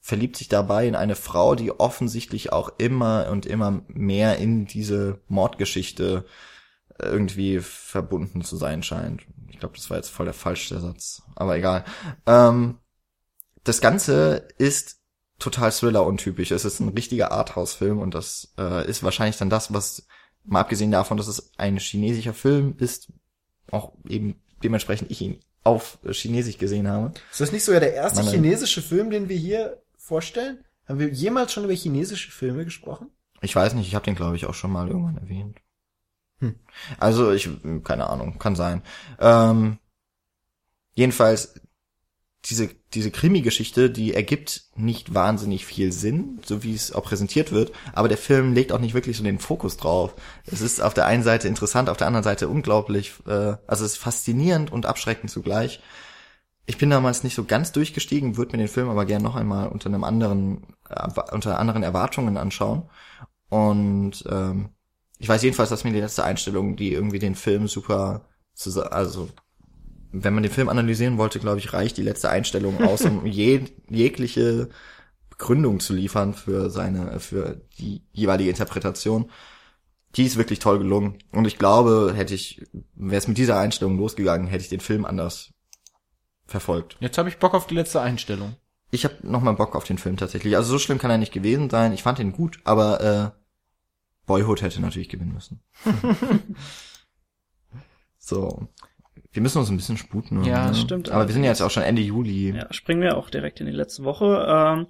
verliebt 0.00 0.36
sich 0.36 0.48
dabei 0.48 0.86
in 0.86 0.94
eine 0.94 1.16
Frau, 1.16 1.54
die 1.54 1.72
offensichtlich 1.72 2.52
auch 2.52 2.70
immer 2.78 3.28
und 3.30 3.44
immer 3.44 3.82
mehr 3.88 4.38
in 4.38 4.64
diese 4.66 5.18
Mordgeschichte 5.28 6.24
irgendwie 7.00 7.60
verbunden 7.60 8.42
zu 8.42 8.56
sein 8.56 8.82
scheint. 8.82 9.22
Ich 9.48 9.58
glaube, 9.58 9.76
das 9.76 9.90
war 9.90 9.96
jetzt 9.96 10.10
voll 10.10 10.26
der 10.26 10.34
falsche 10.34 10.78
Satz, 10.80 11.22
aber 11.34 11.56
egal. 11.56 11.84
Ähm, 12.26 12.78
das 13.64 13.80
Ganze 13.80 14.48
ist 14.58 15.00
total 15.38 15.70
Thriller-untypisch. 15.70 16.50
Es 16.50 16.64
ist 16.64 16.80
ein 16.80 16.88
richtiger 16.88 17.32
Arthouse-Film 17.32 17.98
und 17.98 18.14
das 18.14 18.52
äh, 18.58 18.88
ist 18.88 19.02
wahrscheinlich 19.02 19.36
dann 19.36 19.50
das, 19.50 19.72
was, 19.72 20.06
mal 20.44 20.60
abgesehen 20.60 20.90
davon, 20.90 21.16
dass 21.16 21.28
es 21.28 21.52
ein 21.58 21.76
chinesischer 21.78 22.34
Film 22.34 22.74
ist, 22.78 23.12
auch 23.70 23.92
eben 24.08 24.40
dementsprechend 24.62 25.10
ich 25.10 25.20
ihn 25.20 25.40
auf 25.64 25.98
Chinesisch 26.10 26.58
gesehen 26.58 26.88
habe. 26.88 27.12
Ist 27.30 27.40
das 27.40 27.52
nicht 27.52 27.64
sogar 27.64 27.80
der 27.80 27.94
erste 27.94 28.22
nein. 28.22 28.32
chinesische 28.32 28.82
Film, 28.82 29.10
den 29.10 29.28
wir 29.28 29.36
hier 29.36 29.82
vorstellen? 29.96 30.64
Haben 30.86 30.98
wir 30.98 31.10
jemals 31.10 31.52
schon 31.52 31.64
über 31.64 31.74
chinesische 31.74 32.30
Filme 32.30 32.64
gesprochen? 32.64 33.10
Ich 33.42 33.54
weiß 33.54 33.74
nicht, 33.74 33.86
ich 33.86 33.94
habe 33.94 34.04
den 34.04 34.14
glaube 34.14 34.36
ich 34.36 34.46
auch 34.46 34.54
schon 34.54 34.72
mal 34.72 34.88
irgendwann 34.88 35.18
erwähnt. 35.18 35.58
Hm. 36.40 36.54
Also 36.98 37.32
ich, 37.32 37.48
keine 37.84 38.08
Ahnung, 38.08 38.38
kann 38.38 38.56
sein. 38.56 38.82
Ähm, 39.18 39.78
jedenfalls 40.94 41.60
diese 42.44 42.70
diese 42.94 43.10
Krimi-Geschichte, 43.10 43.90
die 43.90 44.14
ergibt 44.14 44.62
nicht 44.74 45.12
wahnsinnig 45.12 45.66
viel 45.66 45.92
Sinn, 45.92 46.40
so 46.44 46.62
wie 46.62 46.74
es 46.74 46.92
auch 46.92 47.04
präsentiert 47.04 47.52
wird, 47.52 47.72
aber 47.92 48.08
der 48.08 48.16
Film 48.16 48.54
legt 48.54 48.72
auch 48.72 48.78
nicht 48.78 48.94
wirklich 48.94 49.16
so 49.16 49.24
den 49.24 49.38
Fokus 49.38 49.76
drauf. 49.76 50.14
Es 50.46 50.62
ist 50.62 50.80
auf 50.80 50.94
der 50.94 51.06
einen 51.06 51.22
Seite 51.22 51.48
interessant, 51.48 51.90
auf 51.90 51.98
der 51.98 52.06
anderen 52.06 52.24
Seite 52.24 52.48
unglaublich, 52.48 53.14
äh, 53.26 53.56
also 53.66 53.84
es 53.84 53.92
ist 53.92 53.98
faszinierend 53.98 54.72
und 54.72 54.86
abschreckend 54.86 55.30
zugleich. 55.30 55.80
Ich 56.64 56.78
bin 56.78 56.90
damals 56.90 57.24
nicht 57.24 57.34
so 57.34 57.44
ganz 57.44 57.72
durchgestiegen, 57.72 58.36
würde 58.36 58.52
mir 58.52 58.58
den 58.58 58.68
Film 58.68 58.88
aber 58.88 59.04
gern 59.04 59.22
noch 59.22 59.36
einmal 59.36 59.68
unter 59.68 59.88
einem 59.88 60.04
anderen, 60.04 60.76
äh, 60.88 61.08
unter 61.32 61.58
anderen 61.58 61.82
Erwartungen 61.82 62.36
anschauen. 62.36 62.88
Und 63.50 64.24
ähm, 64.30 64.70
ich 65.18 65.28
weiß 65.28 65.42
jedenfalls, 65.42 65.70
dass 65.70 65.84
mir 65.84 65.92
die 65.92 66.00
letzte 66.00 66.24
Einstellung, 66.24 66.76
die 66.76 66.92
irgendwie 66.92 67.18
den 67.18 67.34
Film 67.34 67.68
super, 67.68 68.26
zusa- 68.56 68.88
also 68.88 69.28
wenn 70.12 70.32
man 70.34 70.42
den 70.42 70.52
Film 70.52 70.68
analysieren 70.68 71.18
wollte, 71.18 71.38
glaube 71.38 71.58
ich, 71.58 71.72
reicht 71.72 71.96
die 71.96 72.02
letzte 72.02 72.30
Einstellung 72.30 72.82
aus, 72.82 73.02
um 73.02 73.26
je, 73.26 73.64
jegliche 73.90 74.68
Begründung 75.30 75.80
zu 75.80 75.92
liefern 75.94 76.34
für 76.34 76.70
seine, 76.70 77.20
für 77.20 77.60
die 77.78 78.02
jeweilige 78.12 78.50
Interpretation. 78.50 79.30
Die 80.16 80.24
ist 80.24 80.38
wirklich 80.38 80.58
toll 80.58 80.78
gelungen. 80.78 81.18
Und 81.32 81.46
ich 81.46 81.58
glaube, 81.58 82.12
hätte 82.14 82.34
ich, 82.34 82.66
wäre 82.94 83.18
es 83.18 83.28
mit 83.28 83.36
dieser 83.38 83.58
Einstellung 83.58 83.98
losgegangen, 83.98 84.46
hätte 84.48 84.62
ich 84.64 84.70
den 84.70 84.80
Film 84.80 85.04
anders 85.04 85.50
verfolgt. 86.46 86.96
Jetzt 87.00 87.18
habe 87.18 87.28
ich 87.28 87.38
Bock 87.38 87.54
auf 87.54 87.66
die 87.66 87.74
letzte 87.74 88.00
Einstellung. 88.00 88.56
Ich 88.90 89.04
habe 89.04 89.16
nochmal 89.22 89.54
Bock 89.54 89.76
auf 89.76 89.84
den 89.84 89.98
Film 89.98 90.16
tatsächlich. 90.16 90.56
Also 90.56 90.70
so 90.70 90.78
schlimm 90.78 90.98
kann 90.98 91.10
er 91.10 91.18
nicht 91.18 91.32
gewesen 91.32 91.68
sein. 91.68 91.92
Ich 91.92 92.02
fand 92.02 92.18
ihn 92.18 92.32
gut, 92.32 92.58
aber 92.64 93.34
äh, 93.34 93.38
Boyhood 94.28 94.62
hätte 94.62 94.80
natürlich 94.80 95.08
gewinnen 95.08 95.32
müssen. 95.32 95.60
so. 98.18 98.68
Wir 99.32 99.42
müssen 99.42 99.58
uns 99.58 99.68
ein 99.70 99.76
bisschen 99.76 99.96
sputen. 99.96 100.44
Ja, 100.44 100.68
ne? 100.68 100.74
stimmt. 100.74 101.10
Aber 101.10 101.26
wir 101.26 101.32
sind 101.32 101.42
ja 101.42 101.50
jetzt 101.50 101.60
auch 101.62 101.70
schon 101.70 101.82
Ende 101.82 102.02
Juli. 102.02 102.54
Ja, 102.56 102.72
springen 102.72 103.02
wir 103.02 103.16
auch 103.16 103.30
direkt 103.30 103.60
in 103.60 103.66
die 103.66 103.72
letzte 103.72 104.04
Woche. 104.04 104.46
Ähm, 104.48 104.86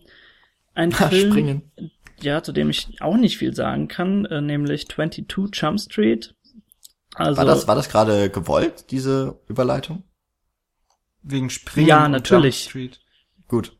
ein 0.74 0.92
Film, 1.10 1.30
Springen. 1.32 1.72
ja, 2.20 2.42
zu 2.42 2.52
dem 2.52 2.68
ich 2.68 3.00
auch 3.00 3.16
nicht 3.16 3.38
viel 3.38 3.54
sagen 3.54 3.88
kann, 3.88 4.26
äh, 4.26 4.40
nämlich 4.40 4.88
22 4.88 5.26
Jump 5.54 5.80
Street. 5.80 6.34
Also, 7.14 7.38
War 7.38 7.44
das, 7.46 7.66
war 7.66 7.74
das 7.74 7.88
gerade 7.88 8.28
gewollt, 8.30 8.90
diese 8.90 9.40
Überleitung? 9.48 10.04
Wegen 11.22 11.50
Springen. 11.50 11.88
Ja, 11.88 12.04
und 12.04 12.12
natürlich. 12.12 12.64
Jump 12.66 12.70
Street. 12.70 13.00
Gut. 13.48 13.77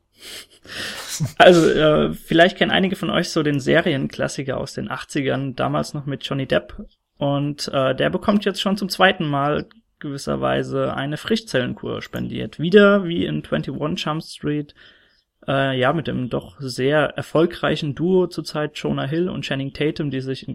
Also 1.39 1.69
äh, 1.69 2.13
vielleicht 2.13 2.57
kennen 2.57 2.71
einige 2.71 2.97
von 2.97 3.11
euch 3.11 3.31
so 3.31 3.43
den 3.43 3.61
Serienklassiker 3.61 4.59
aus 4.59 4.75
den 4.75 4.89
80ern, 4.89 5.55
damals 5.55 5.95
noch 5.95 6.07
mit 6.07 6.25
Johnny 6.25 6.47
Depp. 6.47 6.75
Und 7.17 7.69
äh, 7.69 7.95
der 7.95 8.11
bekommt 8.11 8.45
jetzt 8.45 8.61
schon 8.61 8.77
zum 8.77 8.89
zweiten 8.89 9.27
Mal 9.27 9.67
gewisserweise 9.99 10.95
eine 10.95 11.17
Frischzellenkur 11.17 12.03
spendiert. 12.03 12.61
Wieder 12.61 13.05
wie 13.05 13.25
in 13.25 13.43
21 13.45 13.75
Jump 13.97 14.23
Street, 14.23 14.75
äh, 15.47 15.79
ja, 15.79 15.93
mit 15.93 16.07
dem 16.07 16.29
doch 16.29 16.57
sehr 16.61 17.01
erfolgreichen 17.17 17.95
Duo 17.95 18.29
zurzeit 18.29 18.77
Jonah 18.79 19.07
Hill 19.07 19.29
und 19.29 19.45
Channing 19.45 19.73
Tatum, 19.73 20.11
die 20.11 20.21
sich 20.21 20.47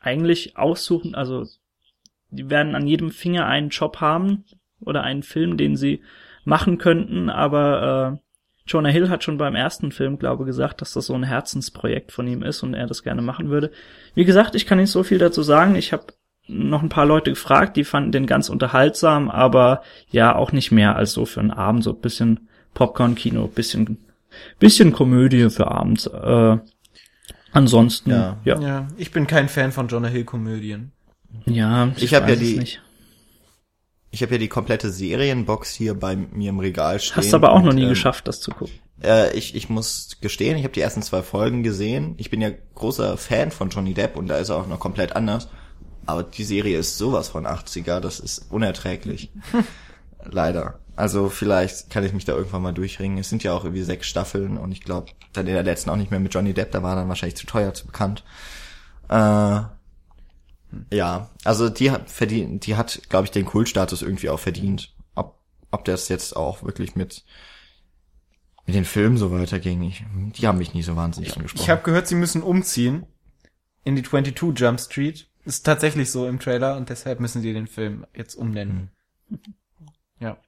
eigentlich 0.00 0.56
aussuchen, 0.56 1.14
also 1.14 1.46
die 2.30 2.50
werden 2.50 2.74
an 2.74 2.86
jedem 2.86 3.10
Finger 3.10 3.46
einen 3.46 3.68
Job 3.68 4.00
haben 4.00 4.44
oder 4.80 5.02
einen 5.02 5.22
Film, 5.22 5.56
den 5.56 5.76
sie 5.76 6.02
machen 6.44 6.78
könnten, 6.78 7.30
aber 7.30 8.18
äh, 8.20 8.23
Jonah 8.66 8.88
Hill 8.88 9.10
hat 9.10 9.22
schon 9.24 9.36
beim 9.36 9.54
ersten 9.54 9.92
Film, 9.92 10.18
glaube 10.18 10.44
gesagt, 10.46 10.80
dass 10.80 10.92
das 10.94 11.06
so 11.06 11.14
ein 11.14 11.22
Herzensprojekt 11.22 12.12
von 12.12 12.26
ihm 12.26 12.42
ist 12.42 12.62
und 12.62 12.72
er 12.74 12.86
das 12.86 13.02
gerne 13.02 13.20
machen 13.20 13.50
würde. 13.50 13.70
Wie 14.14 14.24
gesagt, 14.24 14.54
ich 14.54 14.64
kann 14.66 14.78
nicht 14.78 14.90
so 14.90 15.02
viel 15.02 15.18
dazu 15.18 15.42
sagen. 15.42 15.74
Ich 15.76 15.92
habe 15.92 16.06
noch 16.46 16.82
ein 16.82 16.88
paar 16.88 17.04
Leute 17.06 17.30
gefragt, 17.30 17.76
die 17.76 17.84
fanden 17.84 18.12
den 18.12 18.26
ganz 18.26 18.48
unterhaltsam, 18.48 19.30
aber 19.30 19.82
ja, 20.10 20.34
auch 20.34 20.52
nicht 20.52 20.72
mehr 20.72 20.96
als 20.96 21.12
so 21.12 21.26
für 21.26 21.40
einen 21.40 21.50
Abend, 21.50 21.84
so 21.84 21.90
ein 21.92 22.00
bisschen 22.00 22.48
Popcorn-Kino, 22.74 23.46
bisschen, 23.48 23.98
bisschen 24.58 24.92
Komödie 24.92 25.48
für 25.50 25.70
abends. 25.70 26.06
Äh, 26.06 26.58
ansonsten, 27.52 28.10
Ja. 28.10 28.36
ja. 28.44 28.60
Ja, 28.60 28.88
ich 28.96 29.10
bin 29.12 29.26
kein 29.26 29.48
Fan 29.48 29.72
von 29.72 29.88
Jonah 29.88 30.08
Hill 30.08 30.24
Komödien. 30.24 30.92
Ja, 31.46 31.88
Ich 31.96 32.14
hab 32.14 32.22
ja 32.28 32.34
weiß 32.34 32.40
es 32.42 32.48
die- 32.48 32.58
Nicht. 32.58 32.82
Ich 34.14 34.22
habe 34.22 34.34
ja 34.34 34.38
die 34.38 34.48
komplette 34.48 34.92
Serienbox 34.92 35.70
hier 35.70 35.94
bei 35.94 36.14
mir 36.14 36.50
im 36.50 36.60
Regal 36.60 37.00
stehen. 37.00 37.16
Hast 37.16 37.34
aber 37.34 37.50
auch 37.50 37.62
noch 37.62 37.70
und, 37.70 37.74
nie 37.74 37.82
ähm, 37.82 37.88
geschafft, 37.88 38.28
das 38.28 38.40
zu 38.40 38.52
gucken. 38.52 38.72
Äh, 39.02 39.36
ich, 39.36 39.56
ich 39.56 39.68
muss 39.68 40.18
gestehen, 40.20 40.56
ich 40.56 40.62
habe 40.62 40.72
die 40.72 40.82
ersten 40.82 41.02
zwei 41.02 41.20
Folgen 41.20 41.64
gesehen. 41.64 42.14
Ich 42.16 42.30
bin 42.30 42.40
ja 42.40 42.50
großer 42.76 43.16
Fan 43.16 43.50
von 43.50 43.70
Johnny 43.70 43.92
Depp 43.92 44.16
und 44.16 44.28
da 44.28 44.36
ist 44.36 44.50
er 44.50 44.56
auch 44.56 44.68
noch 44.68 44.78
komplett 44.78 45.16
anders. 45.16 45.48
Aber 46.06 46.22
die 46.22 46.44
Serie 46.44 46.78
ist 46.78 46.96
sowas 46.96 47.28
von 47.28 47.44
80er, 47.44 47.98
das 47.98 48.20
ist 48.20 48.46
unerträglich. 48.52 49.32
Leider. 50.24 50.78
Also 50.94 51.28
vielleicht 51.28 51.90
kann 51.90 52.04
ich 52.04 52.12
mich 52.12 52.24
da 52.24 52.34
irgendwann 52.34 52.62
mal 52.62 52.72
durchringen. 52.72 53.18
Es 53.18 53.30
sind 53.30 53.42
ja 53.42 53.52
auch 53.52 53.64
irgendwie 53.64 53.82
sechs 53.82 54.06
Staffeln 54.06 54.58
und 54.58 54.70
ich 54.70 54.82
glaube, 54.82 55.10
dann 55.32 55.48
in 55.48 55.54
der 55.54 55.64
letzten 55.64 55.90
auch 55.90 55.96
nicht 55.96 56.12
mehr 56.12 56.20
mit 56.20 56.32
Johnny 56.32 56.54
Depp, 56.54 56.70
da 56.70 56.84
war 56.84 56.94
dann 56.94 57.08
wahrscheinlich 57.08 57.36
zu 57.36 57.46
teuer, 57.46 57.74
zu 57.74 57.86
bekannt. 57.86 58.22
Äh, 59.08 59.62
ja, 60.92 61.30
also 61.44 61.68
die 61.68 61.90
hat 61.90 62.10
verdient, 62.10 62.66
die 62.66 62.76
hat, 62.76 63.02
glaube 63.08 63.24
ich, 63.24 63.30
den 63.30 63.44
Kultstatus 63.44 64.02
irgendwie 64.02 64.30
auch 64.30 64.40
verdient. 64.40 64.94
Ob, 65.14 65.40
ob 65.70 65.84
das 65.84 66.08
jetzt 66.08 66.36
auch 66.36 66.62
wirklich 66.62 66.96
mit 66.96 67.24
mit 68.66 68.74
den 68.74 68.84
Filmen 68.84 69.16
so 69.16 69.30
weiterging. 69.30 69.82
Ich, 69.82 70.04
die 70.38 70.46
haben 70.46 70.58
mich 70.58 70.74
nie 70.74 70.82
so 70.82 70.96
wahnsinnig 70.96 71.36
angesprochen. 71.36 71.62
Ich 71.62 71.70
habe 71.70 71.82
gehört, 71.82 72.06
sie 72.06 72.14
müssen 72.14 72.42
umziehen 72.42 73.06
in 73.84 73.96
die 73.96 74.02
22 74.02 74.58
Jump 74.58 74.80
Street. 74.80 75.28
Ist 75.44 75.66
tatsächlich 75.66 76.10
so 76.10 76.26
im 76.26 76.40
Trailer 76.40 76.76
und 76.76 76.88
deshalb 76.88 77.20
müssen 77.20 77.42
sie 77.42 77.52
den 77.52 77.66
Film 77.66 78.06
jetzt 78.14 78.34
umnennen. 78.34 78.90
Ja. 80.18 80.38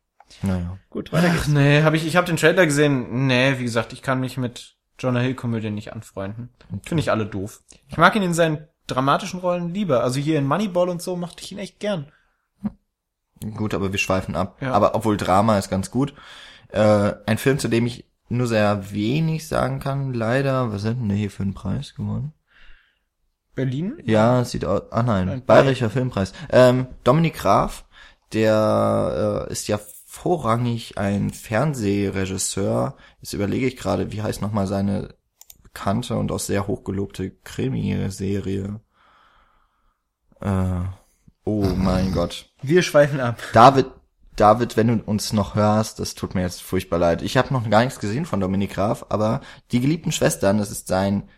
naja. 0.43 0.79
Gut, 0.89 1.13
weiter 1.13 1.29
geht's. 1.29 1.43
Ach 1.45 1.49
nee, 1.49 1.83
habe 1.83 1.97
ich 1.97 2.07
ich 2.07 2.17
habe 2.17 2.27
den 2.27 2.37
Trailer 2.37 2.65
gesehen. 2.65 3.27
Nee, 3.27 3.59
wie 3.59 3.65
gesagt, 3.65 3.93
ich 3.93 4.01
kann 4.01 4.21
mich 4.21 4.39
mit 4.39 4.77
Jonah 4.99 5.21
Hill 5.21 5.35
Komödien 5.35 5.75
nicht 5.75 5.93
anfreunden. 5.93 6.49
Finde 6.83 7.03
ich 7.03 7.11
alle 7.11 7.27
doof. 7.27 7.63
Ich 7.89 7.99
mag 7.99 8.17
ihn 8.17 8.23
in 8.23 8.33
seinen 8.33 8.67
dramatischen 8.87 9.41
Rollen 9.41 9.73
lieber. 9.73 10.03
Also 10.03 10.21
hier 10.21 10.39
in 10.39 10.47
Moneyball 10.47 10.89
und 10.89 11.03
so 11.03 11.17
mochte 11.17 11.43
ich 11.43 11.53
ihn 11.53 11.59
echt 11.59 11.81
gern. 11.81 12.13
Gut, 13.55 13.75
aber 13.75 13.93
wir 13.93 13.99
schweifen 13.99 14.35
ab. 14.35 14.57
Ja. 14.61 14.73
Aber 14.73 14.95
obwohl 14.95 15.17
Drama 15.17 15.59
ist 15.59 15.69
ganz 15.69 15.91
gut. 15.91 16.15
Äh, 16.69 17.13
ein 17.27 17.39
Film, 17.39 17.59
zu 17.59 17.69
dem 17.69 17.87
ich 17.87 18.07
nur 18.29 18.47
sehr 18.47 18.93
wenig 18.93 19.47
sagen 19.47 19.79
kann, 19.79 20.15
leider. 20.15 20.73
Was 20.73 20.83
sind 20.83 21.01
denn 21.01 21.17
hier 21.17 21.31
für 21.31 21.43
einen 21.43 21.55
Preis 21.55 21.95
gewonnen? 21.95 22.33
Berlin? 23.55 23.99
Ja, 24.05 24.45
sieht 24.45 24.65
aus. 24.65 24.83
Ah 24.91 25.03
nein, 25.03 25.29
Ein 25.29 25.45
Bayerischer 25.45 25.91
Filmpreis. 25.91 26.33
Ähm, 26.51 26.87
Dominik 27.05 27.35
Graf, 27.35 27.85
der 28.33 29.47
äh, 29.49 29.53
ist 29.53 29.69
ja 29.69 29.79
vorrangig 30.05 30.99
ein 30.99 31.31
Fernsehregisseur. 31.31 32.97
Jetzt 33.21 33.33
überlege 33.33 33.67
ich 33.67 33.77
gerade, 33.77 34.13
wie 34.13 34.23
heißt 34.23 34.43
nochmal 34.43 34.67
seine 34.67 35.15
bekannte 35.77 36.17
und 36.17 36.33
auch 36.33 36.41
sehr 36.41 36.67
hochgelobte 36.67 37.31
Krimiserie. 37.45 38.81
Äh, 40.41 40.81
oh 41.45 41.67
mein 41.77 42.13
Gott. 42.13 42.51
Wir 42.63 42.83
schweifen 42.83 43.21
ab. 43.21 43.43
David, 43.53 43.87
David, 44.37 44.77
wenn 44.79 44.89
du 44.89 45.03
uns 45.05 45.35
noch 45.35 45.55
hörst, 45.55 46.01
das 46.01 46.15
tut 46.15 46.35
mir 46.35 46.41
jetzt 46.43 46.63
furchtbar 46.63 46.99
leid. 46.99 47.21
Ich 47.21 47.37
habe 47.37 47.53
noch 47.53 47.69
gar 47.69 47.85
nichts 47.85 48.01
gesehen 48.01 48.25
von 48.25 48.41
Dominik 48.41 48.73
Graf, 48.73 49.07
aber 49.11 49.43
Die 49.73 49.81
geliebten 49.81 50.13
Schwestern, 50.13 50.59
das 50.59 50.71
ist 50.71 50.89
sein 50.89 51.29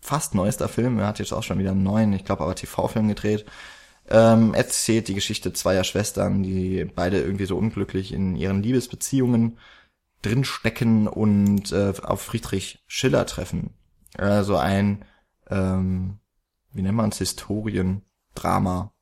fast 0.00 0.36
neuester 0.36 0.68
Film. 0.68 1.00
Er 1.00 1.08
hat 1.08 1.18
jetzt 1.18 1.32
auch 1.32 1.42
schon 1.42 1.58
wieder 1.58 1.72
einen 1.72 1.82
neuen, 1.82 2.12
ich 2.12 2.24
glaube 2.24 2.44
aber 2.44 2.54
TV-Film 2.54 3.08
gedreht. 3.08 3.44
Ähm, 4.08 4.54
erzählt 4.54 5.08
die 5.08 5.14
Geschichte 5.14 5.52
zweier 5.52 5.84
Schwestern, 5.84 6.44
die 6.44 6.84
beide 6.84 7.20
irgendwie 7.20 7.44
so 7.44 7.56
unglücklich 7.56 8.12
in 8.12 8.36
ihren 8.36 8.62
Liebesbeziehungen 8.62 9.58
drinstecken 10.22 11.06
und 11.06 11.72
äh, 11.72 11.92
auf 12.02 12.22
Friedrich 12.22 12.82
Schiller 12.86 13.26
treffen. 13.26 13.74
Also 14.16 14.56
ein, 14.56 15.04
ähm, 15.48 16.18
wie 16.72 16.82
nennt 16.82 16.96
man 16.96 17.10
es, 17.10 17.18
Historiendrama 17.18 18.92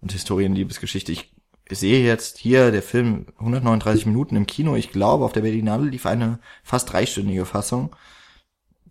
und 0.00 0.12
Historienliebesgeschichte. 0.12 1.12
Ich 1.12 1.34
sehe 1.70 2.04
jetzt 2.04 2.38
hier 2.38 2.70
der 2.70 2.82
Film 2.82 3.26
139 3.38 4.06
Minuten 4.06 4.36
im 4.36 4.46
Kino. 4.46 4.76
Ich 4.76 4.90
glaube, 4.90 5.24
auf 5.24 5.32
der 5.32 5.40
Berlinale 5.40 5.86
lief 5.86 6.04
eine 6.04 6.38
fast 6.62 6.92
dreistündige 6.92 7.46
Fassung, 7.46 7.96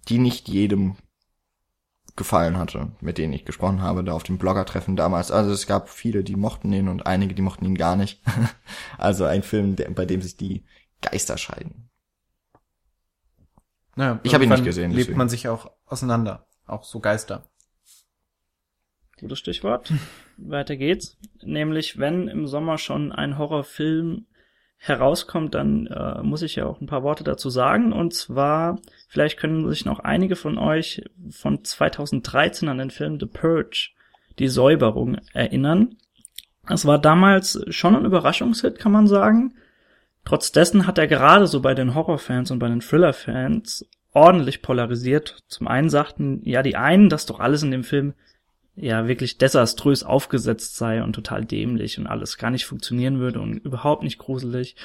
die 0.08 0.18
nicht 0.18 0.50
jedem 0.50 0.96
gefallen 2.16 2.58
hatte, 2.58 2.92
mit 3.02 3.18
denen 3.18 3.34
ich 3.34 3.46
gesprochen 3.46 3.82
habe, 3.82 4.04
da 4.04 4.14
auf 4.14 4.24
dem 4.24 4.38
Blogger-Treffen 4.38 4.96
damals. 4.96 5.32
Also 5.32 5.52
es 5.52 5.66
gab 5.66 5.90
viele, 5.90 6.24
die 6.24 6.36
mochten 6.36 6.72
ihn 6.72 6.88
und 6.88 7.06
einige, 7.08 7.34
die 7.34 7.42
mochten 7.42 7.66
ihn 7.66 7.76
gar 7.76 7.96
nicht. 7.96 8.22
also 8.98 9.26
ein 9.26 9.44
Film, 9.44 9.76
der, 9.76 9.90
bei 9.92 10.06
dem 10.06 10.22
sich 10.22 10.38
die 10.38 10.64
Geister 11.04 11.38
scheiden. 11.38 11.90
Naja, 13.96 14.20
Ich 14.24 14.34
hab 14.34 14.42
ihn 14.42 14.50
nicht 14.50 14.64
gesehen, 14.64 14.92
Lebt 14.92 15.02
deswegen. 15.02 15.18
man 15.18 15.30
sich 15.30 15.48
auch 15.48 15.72
auseinander. 15.86 16.48
Auch 16.66 16.84
so 16.84 17.00
Geister. 17.00 17.44
Gutes 19.20 19.40
Stichwort. 19.40 19.92
Weiter 20.38 20.76
geht's. 20.76 21.18
Nämlich, 21.44 22.00
wenn 22.00 22.28
im 22.28 22.48
Sommer 22.48 22.78
schon 22.78 23.12
ein 23.12 23.38
Horrorfilm 23.38 24.26
herauskommt, 24.78 25.54
dann 25.54 25.88
äh, 25.88 26.22
muss 26.24 26.42
ich 26.42 26.56
ja 26.56 26.66
auch 26.66 26.82
ein 26.82 26.88
paar 26.88 27.04
Worte 27.04 27.24
dazu 27.24 27.50
sagen. 27.50 27.94
Und 27.94 28.14
zwar, 28.14 28.80
vielleicht 29.08 29.38
können 29.40 29.70
sich 29.70 29.86
noch 29.86 30.00
einige 30.00 30.36
von 30.36 30.58
euch 30.58 31.04
von 31.30 31.64
2013 31.64 32.68
an 32.68 32.80
den 32.80 32.90
Film 32.90 33.20
The 33.20 33.28
Purge, 33.28 33.92
die 34.40 34.48
Säuberung, 34.48 35.20
erinnern. 35.34 35.98
Es 36.68 36.86
war 36.86 37.00
damals 37.00 37.64
schon 37.70 37.96
ein 37.96 38.06
Überraschungshit, 38.06 38.80
kann 38.80 38.92
man 38.92 39.08
sagen. 39.08 39.56
Trotz 40.26 40.52
dessen 40.52 40.88
hat 40.88 40.98
er 40.98 41.08
gerade 41.08 41.48
so 41.48 41.62
bei 41.62 41.74
den 41.74 41.96
Horrorfans 41.96 42.52
und 42.52 42.60
bei 42.60 42.68
den 42.70 42.80
Thriller-Fans 42.82 43.86
ordentlich 44.14 44.62
polarisiert. 44.62 45.40
Zum 45.48 45.68
einen 45.68 45.90
sagten 45.90 46.42
ja 46.44 46.62
die 46.64 46.76
einen, 46.76 47.10
dass 47.10 47.26
doch 47.26 47.40
alles 47.40 47.64
in 47.64 47.72
dem 47.72 47.84
Film 47.84 48.14
ja 48.76 49.08
wirklich 49.08 49.38
desaströs 49.38 50.04
aufgesetzt 50.04 50.78
sei 50.78 51.04
und 51.04 51.14
total 51.14 51.46
dämlich 51.46 52.00
und 52.00 52.08
alles 52.08 52.38
gar 52.38 52.50
nicht 52.50 52.66
funktionieren 52.66 53.20
würde 53.20 53.40
und 53.40 53.58
überhaupt 53.58 54.04
nicht 54.04 54.18
gruselig. 54.18 54.76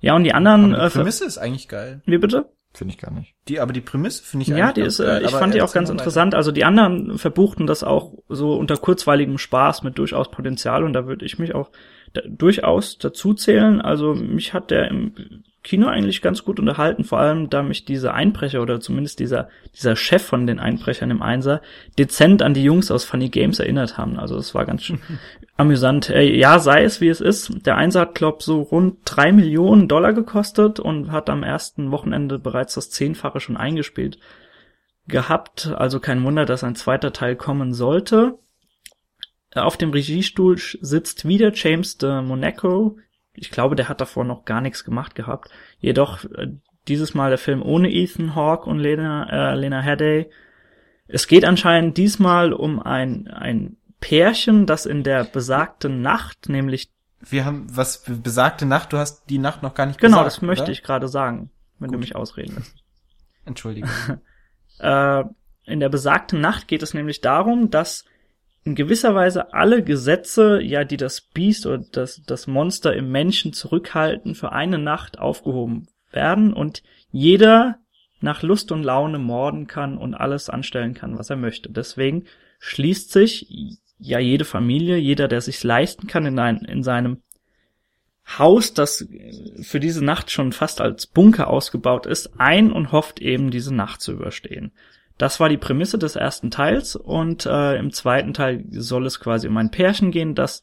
Ja, 0.00 0.16
und 0.16 0.24
die 0.24 0.34
anderen 0.34 0.74
Aber 0.74 0.84
die 0.88 0.94
äh, 0.94 0.98
Prämisse 0.98 1.24
ist 1.24 1.38
eigentlich 1.38 1.68
geil. 1.68 2.00
wie 2.06 2.18
bitte? 2.18 2.50
Finde 2.74 2.92
ich 2.92 2.98
gar 3.00 3.10
nicht. 3.12 3.34
Die, 3.48 3.58
aber 3.60 3.72
die 3.72 3.80
Prämisse 3.80 4.22
finde 4.22 4.42
ich 4.42 4.48
Ja, 4.48 4.56
eigentlich 4.56 4.74
die 4.74 4.80
ganz 4.82 4.94
ist, 4.94 5.00
äh, 5.00 5.06
geil. 5.06 5.22
ich 5.24 5.30
fand 5.30 5.54
die 5.54 5.62
auch 5.62 5.72
ganz 5.72 5.88
interessant. 5.90 6.34
Also 6.34 6.52
die 6.52 6.64
anderen 6.64 7.16
verbuchten 7.18 7.66
das 7.66 7.82
auch 7.84 8.12
so 8.28 8.54
unter 8.54 8.76
kurzweiligem 8.76 9.38
Spaß 9.38 9.82
mit 9.82 9.96
durchaus 9.98 10.30
Potenzial 10.30 10.84
und 10.84 10.92
da 10.92 11.06
würde 11.06 11.24
ich 11.24 11.38
mich 11.38 11.54
auch 11.54 11.70
durchaus 12.26 12.98
dazu 12.98 13.34
zählen. 13.34 13.80
Also 13.80 14.14
mich 14.14 14.54
hat 14.54 14.70
der 14.70 14.88
im 14.88 15.12
Kino 15.62 15.88
eigentlich 15.88 16.22
ganz 16.22 16.44
gut 16.44 16.60
unterhalten, 16.60 17.02
vor 17.02 17.18
allem 17.18 17.50
da 17.50 17.64
mich 17.64 17.84
diese 17.84 18.14
Einbrecher 18.14 18.62
oder 18.62 18.78
zumindest 18.78 19.18
dieser 19.18 19.48
dieser 19.74 19.96
Chef 19.96 20.22
von 20.22 20.46
den 20.46 20.60
Einbrechern 20.60 21.10
im 21.10 21.22
Einser 21.22 21.60
dezent 21.98 22.40
an 22.40 22.54
die 22.54 22.62
Jungs 22.62 22.92
aus 22.92 23.04
Funny 23.04 23.30
Games 23.30 23.58
erinnert 23.58 23.98
haben. 23.98 24.16
Also 24.16 24.36
es 24.36 24.54
war 24.54 24.64
ganz 24.64 24.84
schön 24.84 25.00
amüsant. 25.56 26.08
Ja, 26.08 26.60
sei 26.60 26.84
es 26.84 27.00
wie 27.00 27.08
es 27.08 27.20
ist. 27.20 27.66
Der 27.66 27.76
Einser 27.76 28.02
hat 28.02 28.14
glaub 28.14 28.44
so 28.44 28.62
rund 28.62 28.98
drei 29.04 29.32
Millionen 29.32 29.88
Dollar 29.88 30.12
gekostet 30.12 30.78
und 30.78 31.10
hat 31.10 31.28
am 31.28 31.42
ersten 31.42 31.90
Wochenende 31.90 32.38
bereits 32.38 32.74
das 32.74 32.90
Zehnfache 32.90 33.40
schon 33.40 33.56
eingespielt 33.56 34.18
gehabt. 35.08 35.72
Also 35.76 35.98
kein 35.98 36.22
Wunder, 36.24 36.44
dass 36.46 36.62
ein 36.62 36.76
zweiter 36.76 37.12
Teil 37.12 37.34
kommen 37.34 37.72
sollte. 37.72 38.38
Auf 39.64 39.76
dem 39.76 39.90
Regiestuhl 39.90 40.58
sitzt 40.58 41.26
wieder 41.26 41.52
James 41.54 41.98
de 41.98 42.22
Monaco. 42.22 42.98
Ich 43.34 43.50
glaube, 43.50 43.76
der 43.76 43.88
hat 43.88 44.00
davor 44.00 44.24
noch 44.24 44.44
gar 44.44 44.60
nichts 44.60 44.84
gemacht 44.84 45.14
gehabt. 45.14 45.50
Jedoch 45.78 46.24
äh, 46.24 46.48
dieses 46.88 47.14
Mal 47.14 47.30
der 47.30 47.38
Film 47.38 47.62
ohne 47.62 47.90
Ethan 47.92 48.34
Hawke 48.34 48.68
und 48.68 48.78
Lena, 48.78 49.52
äh, 49.52 49.54
Lena 49.56 49.80
Headey. 49.80 50.30
Es 51.08 51.26
geht 51.28 51.44
anscheinend 51.44 51.96
diesmal 51.96 52.52
um 52.52 52.80
ein, 52.80 53.28
ein 53.28 53.76
Pärchen, 54.00 54.66
das 54.66 54.86
in 54.86 55.02
der 55.02 55.24
besagten 55.24 56.00
Nacht, 56.02 56.48
nämlich 56.48 56.90
Wir 57.20 57.44
haben 57.44 57.66
was 57.70 58.02
be- 58.04 58.14
besagte 58.16 58.66
Nacht, 58.66 58.92
du 58.92 58.98
hast 58.98 59.28
die 59.30 59.38
Nacht 59.38 59.62
noch 59.62 59.74
gar 59.74 59.86
nicht 59.86 60.00
genau, 60.00 60.18
gesagt. 60.18 60.26
das 60.26 60.42
möchte 60.42 60.62
oder? 60.64 60.72
ich 60.72 60.82
gerade 60.82 61.08
sagen, 61.08 61.50
wenn 61.78 61.90
du 61.90 61.94
Gut. 61.98 62.00
mich 62.00 62.16
ausreden 62.16 62.56
lässt. 62.56 62.76
Entschuldige. 63.44 63.88
Äh, 64.78 65.24
in 65.64 65.80
der 65.80 65.88
besagten 65.88 66.42
Nacht 66.42 66.68
geht 66.68 66.82
es 66.82 66.92
nämlich 66.92 67.22
darum, 67.22 67.70
dass 67.70 68.04
in 68.66 68.74
gewisser 68.74 69.14
Weise 69.14 69.54
alle 69.54 69.84
Gesetze, 69.84 70.60
ja, 70.60 70.82
die 70.82 70.96
das 70.96 71.20
Biest 71.20 71.66
oder 71.66 71.84
das, 71.92 72.20
das 72.26 72.48
Monster 72.48 72.94
im 72.96 73.12
Menschen 73.12 73.52
zurückhalten, 73.52 74.34
für 74.34 74.50
eine 74.50 74.78
Nacht 74.78 75.20
aufgehoben 75.20 75.86
werden 76.10 76.52
und 76.52 76.82
jeder 77.12 77.78
nach 78.20 78.42
Lust 78.42 78.72
und 78.72 78.82
Laune 78.82 79.18
morden 79.18 79.68
kann 79.68 79.96
und 79.96 80.14
alles 80.14 80.50
anstellen 80.50 80.94
kann, 80.94 81.16
was 81.16 81.30
er 81.30 81.36
möchte. 81.36 81.70
Deswegen 81.70 82.24
schließt 82.58 83.12
sich 83.12 83.78
ja 84.00 84.18
jede 84.18 84.44
Familie, 84.44 84.96
jeder, 84.96 85.28
der 85.28 85.42
sich's 85.42 85.62
leisten 85.62 86.08
kann, 86.08 86.26
in, 86.26 86.38
ein, 86.40 86.58
in 86.64 86.82
seinem 86.82 87.22
Haus, 88.26 88.74
das 88.74 89.06
für 89.62 89.78
diese 89.78 90.04
Nacht 90.04 90.32
schon 90.32 90.50
fast 90.50 90.80
als 90.80 91.06
Bunker 91.06 91.46
ausgebaut 91.46 92.06
ist, 92.06 92.40
ein 92.40 92.72
und 92.72 92.90
hofft 92.90 93.20
eben 93.20 93.52
diese 93.52 93.72
Nacht 93.72 94.00
zu 94.00 94.10
überstehen. 94.10 94.72
Das 95.18 95.40
war 95.40 95.48
die 95.48 95.56
Prämisse 95.56 95.98
des 95.98 96.16
ersten 96.16 96.50
Teils 96.50 96.96
und 96.96 97.46
äh, 97.46 97.76
im 97.76 97.92
zweiten 97.92 98.34
Teil 98.34 98.64
soll 98.70 99.06
es 99.06 99.20
quasi 99.20 99.48
um 99.48 99.56
ein 99.56 99.70
Pärchen 99.70 100.10
gehen, 100.10 100.34
das 100.34 100.62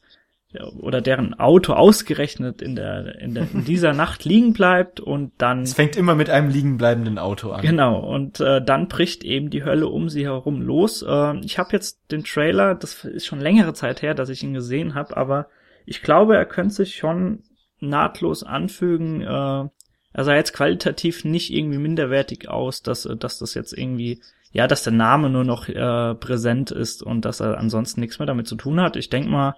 oder 0.78 1.00
deren 1.00 1.34
Auto 1.34 1.72
ausgerechnet 1.72 2.62
in 2.62 2.76
der 2.76 3.20
in, 3.20 3.34
der, 3.34 3.48
in 3.52 3.64
dieser 3.64 3.92
Nacht 3.94 4.24
liegen 4.24 4.52
bleibt 4.52 5.00
und 5.00 5.32
dann 5.38 5.62
Es 5.62 5.74
fängt 5.74 5.96
immer 5.96 6.14
mit 6.14 6.30
einem 6.30 6.48
liegenbleibenden 6.48 7.18
Auto 7.18 7.50
an. 7.50 7.62
Genau, 7.62 7.98
und 7.98 8.38
äh, 8.38 8.64
dann 8.64 8.86
bricht 8.86 9.24
eben 9.24 9.50
die 9.50 9.64
Hölle 9.64 9.88
um 9.88 10.08
sie 10.08 10.24
herum 10.24 10.62
los. 10.62 11.02
Äh, 11.02 11.38
ich 11.40 11.58
habe 11.58 11.70
jetzt 11.72 12.12
den 12.12 12.22
Trailer, 12.22 12.76
das 12.76 13.04
ist 13.04 13.26
schon 13.26 13.40
längere 13.40 13.74
Zeit 13.74 14.02
her, 14.02 14.14
dass 14.14 14.28
ich 14.28 14.44
ihn 14.44 14.54
gesehen 14.54 14.94
habe, 14.94 15.16
aber 15.16 15.48
ich 15.86 16.02
glaube, 16.02 16.36
er 16.36 16.46
könnte 16.46 16.74
sich 16.74 16.94
schon 16.94 17.42
nahtlos 17.80 18.42
anfügen. 18.42 19.22
Äh, 19.22 19.68
er 20.16 20.24
sah 20.24 20.34
jetzt 20.34 20.52
qualitativ 20.52 21.24
nicht 21.24 21.52
irgendwie 21.52 21.78
minderwertig 21.78 22.48
aus, 22.48 22.82
dass, 22.82 23.04
äh, 23.06 23.16
dass 23.16 23.38
das 23.38 23.54
jetzt 23.54 23.76
irgendwie, 23.76 24.20
ja, 24.54 24.68
dass 24.68 24.84
der 24.84 24.92
Name 24.92 25.28
nur 25.28 25.44
noch 25.44 25.68
äh, 25.68 26.14
präsent 26.14 26.70
ist 26.70 27.02
und 27.02 27.24
dass 27.24 27.40
er 27.40 27.58
ansonsten 27.58 28.00
nichts 28.00 28.20
mehr 28.20 28.26
damit 28.26 28.46
zu 28.46 28.54
tun 28.54 28.80
hat. 28.80 28.94
Ich 28.94 29.10
denk 29.10 29.28
mal, 29.28 29.56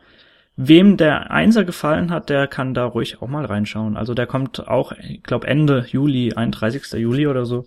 wem 0.56 0.96
der 0.96 1.30
Einser 1.30 1.64
gefallen 1.64 2.10
hat, 2.10 2.30
der 2.30 2.48
kann 2.48 2.72
da 2.72 2.86
ruhig 2.86 3.20
auch 3.20 3.28
mal 3.28 3.44
reinschauen. 3.44 3.98
Also 3.98 4.14
der 4.14 4.26
kommt 4.26 4.66
auch, 4.66 4.92
ich 4.92 5.22
glaube 5.22 5.46
Ende 5.48 5.84
Juli, 5.86 6.32
31. 6.32 6.94
Juli 6.94 7.26
oder 7.26 7.44
so. 7.44 7.66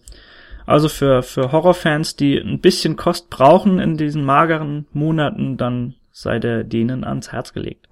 Also 0.66 0.90
für, 0.90 1.22
für 1.22 1.52
Horrorfans, 1.52 2.16
die 2.16 2.36
ein 2.36 2.62
bisschen 2.62 2.96
Kost 2.96 3.30
brauchen 3.30 3.78
in 3.78 3.96
diesen 3.96 4.26
mageren 4.26 4.88
Monaten, 4.92 5.56
dann 5.56 5.94
sei 6.12 6.40
der 6.40 6.64
denen 6.64 7.04
ans 7.04 7.32
Herz 7.32 7.54
gelegt. 7.54 7.88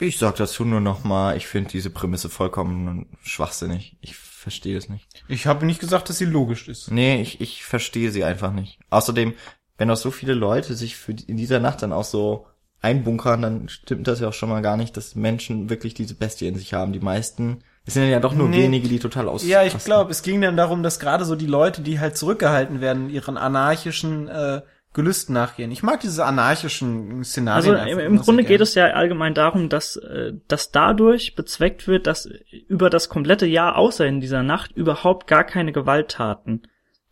Ich 0.00 0.18
sag 0.18 0.36
dazu 0.36 0.66
nur 0.66 0.80
noch 0.80 1.02
mal, 1.02 1.34
ich 1.36 1.46
finde 1.46 1.70
diese 1.70 1.88
Prämisse 1.88 2.28
vollkommen 2.28 3.06
schwachsinnig. 3.22 3.96
Ich 4.02 4.16
verstehe 4.16 4.76
es 4.76 4.90
nicht. 4.90 5.07
Ich 5.28 5.46
habe 5.46 5.66
nicht 5.66 5.80
gesagt, 5.80 6.08
dass 6.08 6.18
sie 6.18 6.24
logisch 6.24 6.68
ist. 6.68 6.90
Nee, 6.90 7.20
ich, 7.20 7.40
ich 7.40 7.64
verstehe 7.64 8.10
sie 8.10 8.24
einfach 8.24 8.52
nicht. 8.52 8.78
Außerdem, 8.90 9.34
wenn 9.76 9.90
auch 9.90 9.96
so 9.96 10.10
viele 10.10 10.34
Leute 10.34 10.74
sich 10.74 10.96
für 10.96 11.14
die, 11.14 11.24
in 11.24 11.36
dieser 11.36 11.60
Nacht 11.60 11.82
dann 11.82 11.92
auch 11.92 12.04
so 12.04 12.46
einbunkern, 12.80 13.42
dann 13.42 13.68
stimmt 13.68 14.06
das 14.08 14.20
ja 14.20 14.28
auch 14.28 14.32
schon 14.32 14.48
mal 14.48 14.62
gar 14.62 14.76
nicht, 14.76 14.96
dass 14.96 15.14
Menschen 15.14 15.68
wirklich 15.68 15.94
diese 15.94 16.14
Bestie 16.14 16.46
in 16.48 16.54
sich 16.56 16.74
haben. 16.74 16.92
Die 16.92 17.00
meisten, 17.00 17.58
es 17.84 17.94
sind 17.94 18.08
ja 18.08 18.20
doch 18.20 18.34
nur 18.34 18.48
Nee. 18.48 18.62
wenige, 18.62 18.88
die 18.88 18.98
total 19.00 19.28
aus. 19.28 19.44
Ja, 19.46 19.64
ich 19.64 19.76
glaube, 19.84 20.10
es 20.12 20.22
ging 20.22 20.40
dann 20.40 20.56
darum, 20.56 20.82
dass 20.82 21.00
gerade 21.00 21.24
so 21.24 21.34
die 21.36 21.46
Leute, 21.46 21.82
die 21.82 21.98
halt 22.00 22.16
zurückgehalten 22.16 22.80
werden, 22.80 23.10
ihren 23.10 23.36
anarchischen 23.36 24.28
äh, 24.28 24.62
Gelüsten 24.94 25.34
nachgehen. 25.34 25.70
Ich 25.70 25.82
mag 25.82 26.00
diese 26.00 26.24
anarchischen 26.24 27.22
Szenarien. 27.22 27.76
Also 27.76 27.92
im, 27.92 28.14
im 28.14 28.18
Grunde 28.18 28.42
geht 28.42 28.60
es 28.60 28.74
ja 28.74 28.86
allgemein 28.86 29.34
darum, 29.34 29.68
dass, 29.68 29.96
äh, 29.96 30.32
dass 30.48 30.72
dadurch 30.72 31.34
bezweckt 31.34 31.86
wird, 31.86 32.06
dass 32.06 32.28
über 32.68 32.90
das 32.90 33.08
komplette 33.08 33.46
Jahr 33.46 33.76
außer 33.76 34.06
in 34.06 34.20
dieser 34.20 34.42
Nacht 34.42 34.72
überhaupt 34.72 35.26
gar 35.26 35.44
keine 35.44 35.72
Gewalttaten 35.72 36.62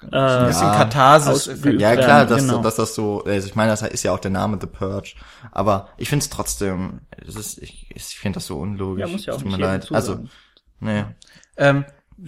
ein 0.00 0.08
äh, 0.08 0.46
bisschen 0.46 0.66
Ja. 0.66 0.76
Katharsis. 0.76 1.48
Ausgeübt. 1.48 1.80
Ja, 1.80 1.96
klar, 1.96 2.26
dass, 2.26 2.42
genau. 2.42 2.62
dass 2.62 2.76
das 2.76 2.94
so, 2.94 3.24
also 3.24 3.46
ich 3.46 3.54
meine, 3.54 3.70
das 3.70 3.82
ist 3.82 4.02
ja 4.02 4.12
auch 4.12 4.18
der 4.18 4.30
Name 4.30 4.58
The 4.60 4.66
Purge. 4.66 5.14
Aber 5.52 5.88
ich 5.96 6.08
finde 6.08 6.22
es 6.22 6.30
trotzdem, 6.30 7.00
es 7.26 7.36
ist, 7.36 7.58
ich, 7.58 7.90
ich 7.94 8.04
finde 8.04 8.36
das 8.36 8.46
so 8.46 8.58
unlogisch. 8.58 9.06
ja, 9.06 9.08
muss 9.08 9.26
ja 9.26 9.32
auch 9.34 9.42
Tut 9.42 9.52
mir 9.52 9.58
leid. 9.58 9.90
Also, 9.92 10.24
nee. 10.80 11.04
Ähm, 11.56 11.84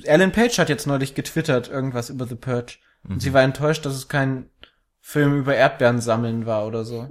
Alan 0.06 0.32
Page 0.32 0.58
hat 0.58 0.68
jetzt 0.68 0.86
neulich 0.86 1.14
getwittert 1.14 1.68
irgendwas 1.68 2.10
über 2.10 2.26
The 2.26 2.36
Purge. 2.36 2.76
Mhm. 3.02 3.14
Und 3.14 3.20
sie 3.20 3.32
war 3.34 3.42
enttäuscht, 3.42 3.84
dass 3.84 3.94
es 3.94 4.08
kein 4.08 4.48
Film 5.10 5.38
über 5.38 5.54
Erdbeeren 5.54 6.00
sammeln 6.02 6.44
war 6.44 6.66
oder 6.66 6.84
so. 6.84 7.08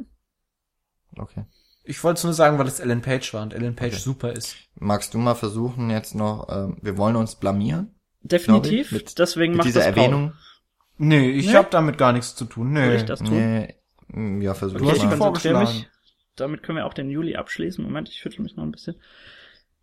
Okay. 1.17 1.45
Ich 1.83 2.03
wollte 2.03 2.19
es 2.19 2.23
nur 2.25 2.33
sagen, 2.33 2.59
weil 2.59 2.67
es 2.67 2.79
Alan 2.79 3.01
Page 3.01 3.33
war 3.33 3.41
und 3.41 3.55
Alan 3.55 3.75
Page 3.75 3.93
Okay. 3.93 4.01
super 4.01 4.33
ist. 4.33 4.55
Magst 4.75 5.15
du 5.15 5.17
mal 5.17 5.33
versuchen 5.33 5.89
jetzt 5.89 6.13
noch, 6.13 6.47
ähm, 6.49 6.77
wir 6.83 6.95
wollen 6.97 7.15
uns 7.15 7.35
blamieren? 7.37 7.95
Definitiv, 8.21 8.91
mit- 8.91 9.17
deswegen 9.17 9.53
Mit 9.53 9.57
macht 9.59 9.67
dieser 9.69 9.79
das 9.85 9.95
Paul. 9.95 10.03
Erwähnung? 10.03 10.33
Nee, 10.97 11.31
ich 11.31 11.47
Nee? 11.47 11.53
hab 11.55 11.71
damit 11.71 11.97
gar 11.97 12.13
nichts 12.13 12.35
zu 12.35 12.45
tun. 12.45 12.71
Soll 12.75 12.87
Nee. 12.87 12.95
ich 12.97 13.05
das 13.05 13.19
tun? 13.19 13.29
Nee, 13.31 13.75
mm, 14.09 14.41
ja, 14.41 14.53
versuch 14.53 14.79
Okay, 14.79 14.89
hast 14.91 14.97
ich 14.97 15.03
mal. 15.05 15.17
konzentriere 15.17 15.59
mich. 15.61 15.89
Damit 16.35 16.61
können 16.61 16.77
wir 16.77 16.85
auch 16.85 16.93
den 16.93 17.09
Juli 17.09 17.35
abschließen. 17.35 17.83
Moment, 17.83 18.09
ich 18.09 18.17
schüttel 18.19 18.43
mich 18.43 18.55
noch 18.55 18.63
ein 18.63 18.71
bisschen. 18.71 19.01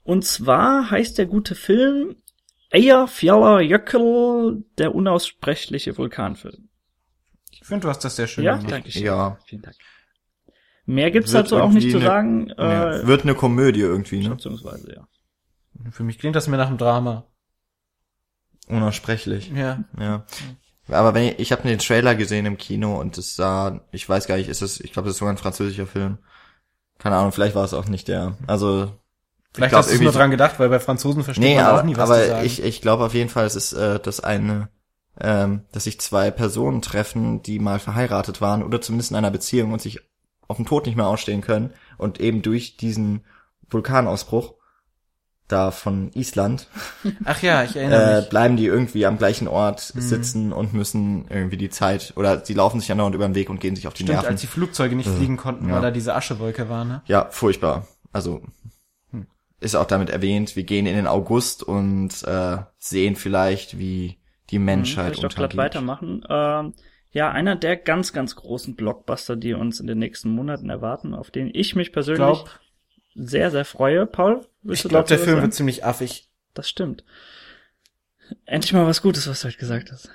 Und 0.05 0.25
zwar 0.25 0.89
heißt 0.91 1.19
der 1.19 1.27
gute 1.27 1.57
Film 1.57 2.15
Eyja 2.71 3.09
Fjaller 3.09 3.61
Jökull, 3.61 4.65
der 4.79 4.95
unaussprechliche 4.95 5.97
Vulkanfilm. 5.99 6.69
Ich 7.65 7.69
finde, 7.69 7.85
du 7.85 7.89
hast 7.89 8.05
das 8.05 8.15
sehr 8.15 8.27
schön 8.27 8.45
Ja, 8.45 8.57
gemacht. 8.57 8.71
danke 8.73 8.91
schön. 8.91 9.05
Ja. 9.05 9.39
Vielen 9.47 9.63
Dank. 9.63 9.77
Mehr 10.85 11.11
gibt's 11.11 11.33
Wird 11.33 11.47
dazu 11.47 11.63
auch 11.63 11.71
nicht 11.71 11.91
zu 11.91 11.99
sagen. 11.99 12.53
Ja, 12.59 12.97
Äh, 12.97 13.07
wird 13.07 13.23
eine 13.23 13.35
Komödie 13.35 13.81
irgendwie, 13.81 14.23
ne? 14.23 14.35
beziehungsweise, 14.35 14.93
ja. 14.95 15.09
Für 15.91 16.03
mich 16.03 16.19
klingt 16.19 16.37
das 16.37 16.47
mir 16.47 16.59
nach 16.59 16.67
einem 16.67 16.77
Drama. 16.77 17.25
Unaussprechlich. 18.69 19.51
Ja. 19.51 19.83
Ja. 19.99 20.27
Aber 20.89 21.15
wenn 21.15 21.25
ich, 21.25 21.39
ich 21.39 21.53
habe 21.53 21.63
den 21.67 21.79
Trailer 21.79 22.15
gesehen 22.15 22.45
im 22.45 22.59
Kino 22.59 23.01
und 23.01 23.17
es 23.17 23.35
sah, 23.35 23.81
ich 23.93 24.07
weiß 24.07 24.27
gar 24.27 24.37
nicht, 24.37 24.51
ist 24.51 24.61
es, 24.61 24.79
ich 24.81 24.93
glaube, 24.93 25.07
das 25.07 25.15
ist 25.15 25.21
sogar 25.21 25.33
ein 25.33 25.39
französischer 25.39 25.87
Film. 25.87 26.19
Keine 26.99 27.17
Ahnung, 27.17 27.33
vielleicht 27.33 27.55
war 27.55 27.65
es 27.65 27.73
auch 27.73 27.87
nicht 27.89 28.09
der. 28.09 28.37
Also 28.47 28.93
Vielleicht 29.55 29.71
glaub, 29.71 29.85
hast 29.85 29.91
du 29.99 30.03
nur 30.03 30.13
dran 30.13 30.31
gedacht, 30.31 30.59
weil 30.59 30.69
bei 30.69 30.81
Franzosen 30.81 31.25
versteht 31.25 31.43
nee, 31.43 31.57
man 31.57 31.65
aber, 31.65 31.81
auch 31.81 31.85
nie, 31.85 31.97
was 31.97 32.11
aber 32.11 32.27
sagen. 32.27 32.45
ich, 32.45 32.63
ich 32.63 32.83
glaube 32.83 33.05
auf 33.07 33.15
jeden 33.15 33.31
Fall, 33.31 33.47
es 33.47 33.57
ist 33.57 33.73
äh, 33.73 33.99
das 34.01 34.21
eine, 34.21 34.69
ähm, 35.21 35.63
dass 35.73 35.85
sich 35.85 36.01
zwei 36.01 36.31
Personen 36.31 36.83
treffen, 36.83 37.43
die 37.43 37.59
mal 37.59 37.79
verheiratet 37.79 38.41
waren 38.41 38.63
oder 38.63 38.81
zumindest 38.81 39.11
in 39.11 39.17
einer 39.17 39.31
Beziehung 39.31 39.73
und 39.73 39.81
sich 39.83 40.01
auf 40.49 40.57
den 40.57 40.67
Tod 40.67 40.87
nicht 40.87 40.97
mehr 40.97 41.07
ausstehen 41.07 41.41
können 41.41 41.73
und 41.99 42.21
eben 42.21 42.43
durch 42.43 42.77
diesen 42.77 43.25
Vulkanausbruch 43.71 44.55
da 45.47 45.71
von 45.71 46.11
Island 46.15 46.69
Ach 47.25 47.43
ja, 47.43 47.65
ich 47.65 47.77
erinnere 47.77 48.13
äh, 48.15 48.21
mich. 48.21 48.31
bleiben 48.31 48.57
die 48.57 48.65
irgendwie 48.67 49.05
am 49.05 49.19
gleichen 49.19 49.47
Ort 49.47 49.93
Mhm. 49.95 50.01
sitzen 50.01 50.53
und 50.53 50.73
müssen 50.73 51.27
irgendwie 51.29 51.59
die 51.59 51.69
Zeit 51.71 52.15
oder 52.17 52.45
sie 52.45 52.55
laufen 52.55 52.81
sich 52.81 52.91
andauernd 52.91 53.15
über 53.15 53.27
den 53.29 53.35
Weg 53.35 53.51
und 53.51 53.61
gehen 53.61 53.77
sich 53.77 53.87
auf 53.87 53.93
die 53.95 54.05
Stimmt, 54.05 54.17
Nerven. 54.17 54.31
als 54.33 54.41
die 54.41 54.47
Flugzeuge 54.47 54.97
nicht 54.97 55.09
fliegen 55.11 55.37
konnten, 55.37 55.69
Ja. 55.69 55.75
weil 55.77 55.83
da 55.83 55.91
diese 55.91 56.15
Aschewolke 56.15 56.69
war, 56.71 56.85
ne? 56.87 57.03
ja, 57.07 57.29
furchtbar. 57.31 57.87
Also 58.13 58.41
Hm. 59.11 59.27
ist 59.61 59.75
auch 59.77 59.87
damit 59.87 60.09
erwähnt, 60.09 60.57
wir 60.57 60.65
gehen 60.65 60.87
in 60.87 60.97
den 60.97 61.07
August 61.07 61.63
und 61.63 62.23
äh, 62.25 62.57
sehen 62.79 63.15
vielleicht, 63.17 63.79
wie 63.79 64.17
die 64.51 64.57
Kann 64.57 64.65
Menschheit 64.65 65.15
ich 65.15 65.21
doch 65.21 65.35
glatt 65.35 65.57
weitermachen. 65.57 66.25
Ähm, 66.29 66.75
ja, 67.11 67.31
einer 67.31 67.55
der 67.55 67.77
ganz, 67.77 68.13
ganz 68.13 68.35
großen 68.35 68.75
Blockbuster, 68.75 69.37
die 69.37 69.55
uns 69.55 69.81
in 69.81 69.87
den 69.87 69.99
nächsten 69.99 70.31
Monaten 70.31 70.69
erwarten, 70.69 71.15
auf 71.15 71.31
den 71.31 71.49
ich 71.53 71.77
mich 71.77 71.89
Ich 71.89 71.93
persönlich 71.93 72.19
glaube, 72.19 72.51
sehr, 73.15 73.51
sehr 73.51 73.65
freue. 73.65 74.07
Paul, 74.07 74.45
willst 74.63 74.85
ich 74.85 74.89
glaub, 74.89 75.05
dazu 75.05 75.15
der 75.15 75.19
Film 75.19 75.37
sagen? 75.37 75.43
wird 75.43 75.55
ziemlich 75.55 75.85
affig. 75.85 76.29
Das 76.55 76.69
stimmt. 76.69 77.05
Endlich 78.47 78.73
mal 78.73 78.87
was 78.87 79.03
Gutes, 79.03 79.29
was 79.29 79.41
du 79.41 79.49
heute 79.49 79.59
gesagt 79.59 79.93
hast. 79.93 80.11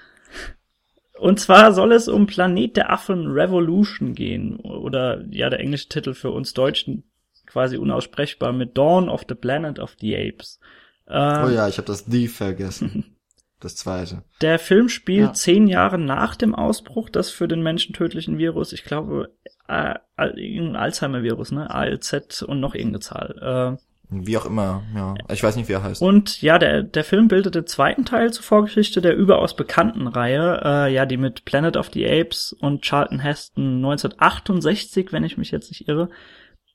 Und 1.17 1.39
zwar 1.39 1.73
soll 1.73 1.91
es 1.91 2.07
um 2.07 2.27
Planet 2.27 2.77
der 2.77 2.91
Affen 2.91 3.27
Revolution 3.27 4.13
gehen. 4.13 4.57
Oder 4.59 5.25
ja, 5.30 5.49
der 5.49 5.59
englische 5.59 5.89
Titel 5.89 6.13
für 6.13 6.32
uns 6.32 6.53
Deutschen 6.53 7.09
quasi 7.45 7.77
unaussprechbar 7.77 8.53
mit 8.53 8.77
Dawn 8.77 9.09
of 9.09 9.25
the 9.27 9.36
Planet 9.36 9.80
of 9.80 9.95
the 9.99 10.15
Apes. 10.15 10.59
Äh, 11.07 11.45
Oh 11.45 11.49
ja, 11.49 11.67
ich 11.67 11.77
habe 11.77 11.88
das 11.88 12.05
The 12.05 12.27
vergessen. 12.27 13.15
das 13.60 13.76
zweite. 13.76 14.24
Der 14.41 14.57
Film 14.60 14.88
spielt 14.89 15.20
Ja. 15.28 15.34
zehn 15.34 15.68
Jahre 15.68 15.97
nach 15.97 16.36
dem 16.36 16.55
Ausbruch 16.55 17.10
des 17.10 17.30
für 17.30 17.47
den 17.47 17.62
Menschen 17.62 17.93
tödlichen 17.93 18.38
Virus. 18.38 18.72
Ich 18.74 18.84
glaube, 18.86 19.32
äh, 19.68 19.95
irgendein 20.18 20.76
Alzheimer-Virus, 20.78 21.51
ne? 21.51 21.70
ALZ 21.70 22.41
und 22.43 22.60
noch 22.60 22.74
irgendeine 22.74 22.99
Zahl. 23.01 23.78
Äh, 23.78 23.84
Wie 24.12 24.38
auch 24.38 24.45
immer, 24.47 24.82
ja. 24.95 25.14
Ich 25.32 25.43
weiß 25.43 25.55
nicht, 25.55 25.70
wie 25.70 25.74
er 25.74 25.84
heißt. 25.84 26.01
Und 26.01 26.41
ja, 26.41 26.57
der, 26.57 26.82
der 26.82 27.03
Film 27.03 27.28
bildet 27.28 27.53
den 27.53 27.68
zweiten 27.68 28.05
Teil 28.05 28.34
zur 28.34 28.43
Vorgeschichte 28.43 29.01
der 29.01 29.16
überaus 29.16 29.55
bekannten 29.55 30.07
Reihe, 30.07 30.62
äh, 30.64 30.93
ja, 30.93 31.05
die 31.05 31.18
mit 31.18 31.45
Planet 31.45 31.78
of 31.78 31.91
the 31.93 32.10
Apes 32.10 32.53
und 32.60 32.82
Charlton 32.84 33.20
Heston 33.20 33.76
1968, 33.76 35.12
wenn 35.12 35.24
ich 35.24 35.38
mich 35.38 35.51
jetzt 35.51 35.70
nicht 35.70 35.88
irre, 35.88 36.10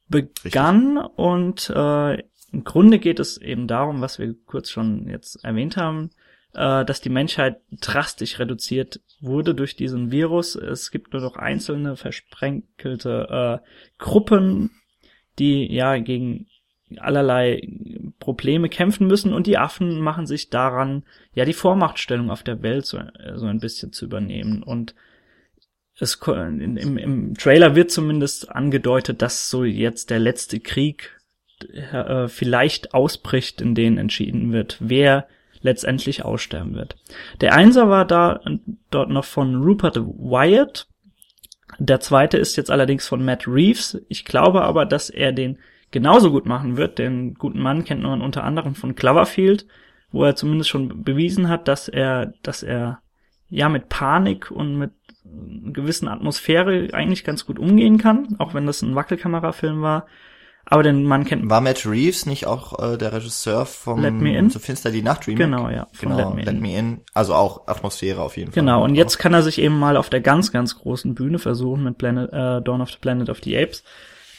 begann. 0.08 0.98
Und 0.98 1.70
äh, 1.74 2.14
im 2.52 2.62
Grunde 2.64 2.98
geht 2.98 3.18
es 3.18 3.36
eben 3.38 3.66
darum, 3.66 4.00
was 4.00 4.18
wir 4.18 4.34
kurz 4.46 4.70
schon 4.70 5.08
jetzt 5.08 5.44
erwähnt 5.44 5.76
haben, 5.76 6.10
äh, 6.54 6.84
dass 6.84 7.00
die 7.00 7.10
Menschheit 7.10 7.60
drastisch 7.70 8.38
reduziert 8.38 9.00
wurde 9.20 9.54
durch 9.54 9.76
diesen 9.76 10.10
Virus. 10.10 10.54
Es 10.54 10.90
gibt 10.90 11.12
nur 11.12 11.22
noch 11.22 11.36
einzelne 11.36 11.96
versprenkelte 11.96 13.60
äh, 13.62 13.68
Gruppen, 13.98 14.70
die 15.38 15.72
ja 15.72 15.98
gegen 15.98 16.46
allerlei 16.98 17.66
Probleme 18.20 18.68
kämpfen 18.68 19.06
müssen 19.06 19.32
und 19.32 19.46
die 19.46 19.58
Affen 19.58 20.00
machen 20.00 20.26
sich 20.26 20.50
daran, 20.50 21.02
ja, 21.32 21.44
die 21.44 21.52
Vormachtstellung 21.52 22.30
auf 22.30 22.42
der 22.42 22.62
Welt 22.62 22.86
so, 22.86 23.00
so 23.34 23.46
ein 23.46 23.58
bisschen 23.58 23.92
zu 23.92 24.04
übernehmen 24.04 24.62
und 24.62 24.94
es 25.98 26.20
im, 26.26 26.76
im 26.98 27.34
Trailer 27.34 27.76
wird 27.76 27.90
zumindest 27.90 28.50
angedeutet, 28.50 29.22
dass 29.22 29.48
so 29.48 29.64
jetzt 29.64 30.10
der 30.10 30.18
letzte 30.18 30.60
Krieg 30.60 31.20
äh, 31.72 32.28
vielleicht 32.28 32.94
ausbricht, 32.94 33.60
in 33.60 33.74
den 33.74 33.96
entschieden 33.98 34.52
wird, 34.52 34.76
wer 34.80 35.28
letztendlich 35.64 36.24
aussterben 36.24 36.74
wird. 36.74 36.96
Der 37.40 37.54
Einser 37.54 37.88
war 37.88 38.04
da 38.04 38.40
dort 38.90 39.10
noch 39.10 39.24
von 39.24 39.62
Rupert 39.62 39.96
Wyatt. 39.96 40.86
Der 41.78 42.00
zweite 42.00 42.36
ist 42.36 42.56
jetzt 42.56 42.70
allerdings 42.70 43.08
von 43.08 43.24
Matt 43.24 43.48
Reeves. 43.48 44.00
Ich 44.08 44.24
glaube 44.24 44.62
aber, 44.62 44.84
dass 44.86 45.10
er 45.10 45.32
den 45.32 45.58
genauso 45.90 46.30
gut 46.30 46.46
machen 46.46 46.76
wird. 46.76 46.98
Den 46.98 47.34
guten 47.34 47.60
Mann 47.60 47.84
kennt 47.84 48.02
man 48.02 48.20
unter 48.20 48.44
anderem 48.44 48.74
von 48.74 48.94
Cloverfield, 48.94 49.66
wo 50.12 50.22
er 50.24 50.36
zumindest 50.36 50.68
schon 50.68 51.02
bewiesen 51.02 51.48
hat, 51.48 51.66
dass 51.66 51.88
er, 51.88 52.34
dass 52.42 52.62
er 52.62 53.00
ja 53.48 53.68
mit 53.68 53.88
Panik 53.88 54.50
und 54.50 54.76
mit 54.76 54.92
einer 55.24 55.72
gewissen 55.72 56.08
Atmosphäre 56.08 56.88
eigentlich 56.92 57.24
ganz 57.24 57.46
gut 57.46 57.58
umgehen 57.58 57.96
kann, 57.96 58.36
auch 58.38 58.52
wenn 58.52 58.66
das 58.66 58.82
ein 58.82 58.94
Wackelkamerafilm 58.94 59.80
war. 59.80 60.06
Aber 60.66 60.82
den 60.82 61.04
Mann 61.04 61.24
kennt 61.24 61.48
War 61.50 61.60
Matt 61.60 61.84
Reeves 61.84 62.26
nicht 62.26 62.46
auch 62.46 62.78
äh, 62.78 62.96
der 62.96 63.12
Regisseur 63.12 63.66
vom 63.66 64.00
Let 64.00 64.14
Me 64.14 64.36
In? 64.36 64.50
So 64.50 64.58
finster 64.58 64.90
die 64.90 65.02
Nacht 65.02 65.26
Remake? 65.26 65.44
Genau, 65.44 65.68
ja, 65.68 65.86
Genau, 66.00 66.16
Let 66.16 66.34
Me 66.34 66.42
Let 66.42 66.54
In. 66.54 66.60
Me 66.60 66.78
In. 66.78 67.00
Also 67.12 67.34
auch 67.34 67.68
Atmosphäre 67.68 68.22
auf 68.22 68.36
jeden 68.36 68.52
Fall. 68.52 68.62
Genau, 68.62 68.82
und 68.82 68.94
jetzt 68.94 69.18
kann 69.18 69.34
er 69.34 69.42
sich 69.42 69.60
eben 69.60 69.78
mal 69.78 69.96
auf 69.96 70.08
der 70.08 70.20
ganz, 70.20 70.52
ganz 70.52 70.78
großen 70.78 71.14
Bühne 71.14 71.38
versuchen 71.38 71.84
mit 71.84 71.98
Planet, 71.98 72.32
äh, 72.32 72.62
Dawn 72.62 72.80
of 72.80 72.90
the 72.90 72.98
Planet 73.00 73.28
of 73.28 73.40
the 73.42 73.56
Apes. 73.56 73.84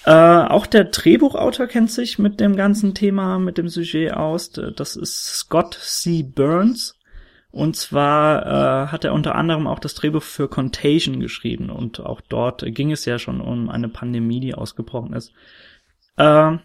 Äh, 0.05 0.11
auch 0.11 0.67
der 0.67 0.85
Drehbuchautor 0.85 1.67
kennt 1.67 1.91
sich 1.91 2.19
mit 2.19 2.39
dem 2.39 2.55
ganzen 2.55 2.93
Thema, 2.93 3.39
mit 3.39 3.57
dem 3.57 3.69
Sujet 3.69 4.13
aus. 4.13 4.51
Das 4.51 4.95
ist 4.95 5.25
Scott 5.25 5.73
C. 5.81 6.23
Burns. 6.23 6.95
Und 7.51 7.77
zwar 7.77 8.45
äh, 8.45 8.87
hat 8.87 9.05
er 9.05 9.13
unter 9.13 9.35
anderem 9.35 9.65
auch 9.65 9.79
das 9.79 9.95
Drehbuch 9.95 10.21
für 10.21 10.49
Contagion 10.49 11.21
geschrieben. 11.21 11.69
Und 11.69 12.01
auch 12.01 12.19
dort 12.19 12.65
ging 12.67 12.91
es 12.91 13.05
ja 13.05 13.17
schon 13.17 13.39
um 13.39 13.69
eine 13.69 13.87
Pandemie, 13.87 14.41
die 14.41 14.53
ausgebrochen 14.53 15.13
ist. 15.13 15.31
Äh, 16.17 16.57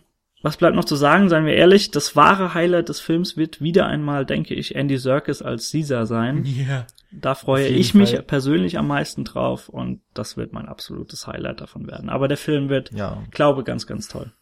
was 0.42 0.56
bleibt 0.56 0.74
noch 0.76 0.84
zu 0.86 0.96
sagen? 0.96 1.28
Seien 1.28 1.44
wir 1.44 1.54
ehrlich, 1.54 1.90
das 1.90 2.16
wahre 2.16 2.54
Highlight 2.54 2.88
des 2.88 3.00
Films 3.00 3.36
wird 3.36 3.60
wieder 3.60 3.86
einmal, 3.86 4.24
denke 4.24 4.54
ich, 4.54 4.74
Andy 4.74 4.96
Serkis 4.96 5.42
als 5.42 5.70
Caesar 5.70 6.06
sein. 6.06 6.44
Ja. 6.46 6.86
Da 7.12 7.34
freue 7.34 7.66
ich 7.66 7.92
mich 7.92 8.12
Fall. 8.12 8.22
persönlich 8.22 8.78
am 8.78 8.86
meisten 8.86 9.24
drauf 9.24 9.68
und 9.68 10.00
das 10.14 10.36
wird 10.36 10.52
mein 10.52 10.68
absolutes 10.68 11.26
Highlight 11.26 11.60
davon 11.60 11.86
werden. 11.88 12.08
Aber 12.08 12.28
der 12.28 12.36
Film 12.36 12.68
wird, 12.68 12.92
Ja. 12.92 13.22
glaube, 13.32 13.64
ganz, 13.64 13.86
ganz 13.86 14.06
toll. 14.08 14.32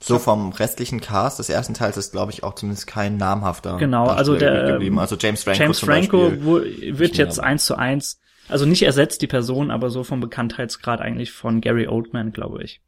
So 0.00 0.18
vom 0.20 0.52
restlichen 0.52 1.00
Cast 1.00 1.40
des 1.40 1.48
ersten 1.48 1.74
Teils 1.74 1.96
ist, 1.96 2.12
glaube 2.12 2.30
ich, 2.30 2.44
auch 2.44 2.54
zumindest 2.54 2.86
kein 2.86 3.16
namhafter 3.16 3.78
Genau, 3.78 4.06
also 4.06 4.36
der, 4.36 4.72
geblieben. 4.74 4.94
ähm, 4.96 4.98
Also 5.00 5.16
James 5.18 5.42
Franco 5.42 5.60
James 5.60 5.80
Franco 5.80 6.28
Beispiel. 6.28 6.44
wo, 6.44 6.60
wird 6.98 7.16
jetzt 7.16 7.40
eins 7.40 7.64
zu 7.64 7.74
eins, 7.74 8.20
also 8.48 8.64
nicht 8.66 8.82
ersetzt 8.82 9.22
die 9.22 9.26
Person, 9.26 9.72
aber 9.72 9.90
so 9.90 10.04
vom 10.04 10.20
Bekanntheitsgrad 10.20 11.00
eigentlich 11.00 11.32
von 11.32 11.60
Gary 11.60 11.88
Oldman, 11.88 12.30
glaube 12.30 12.62
ich. 12.62 12.80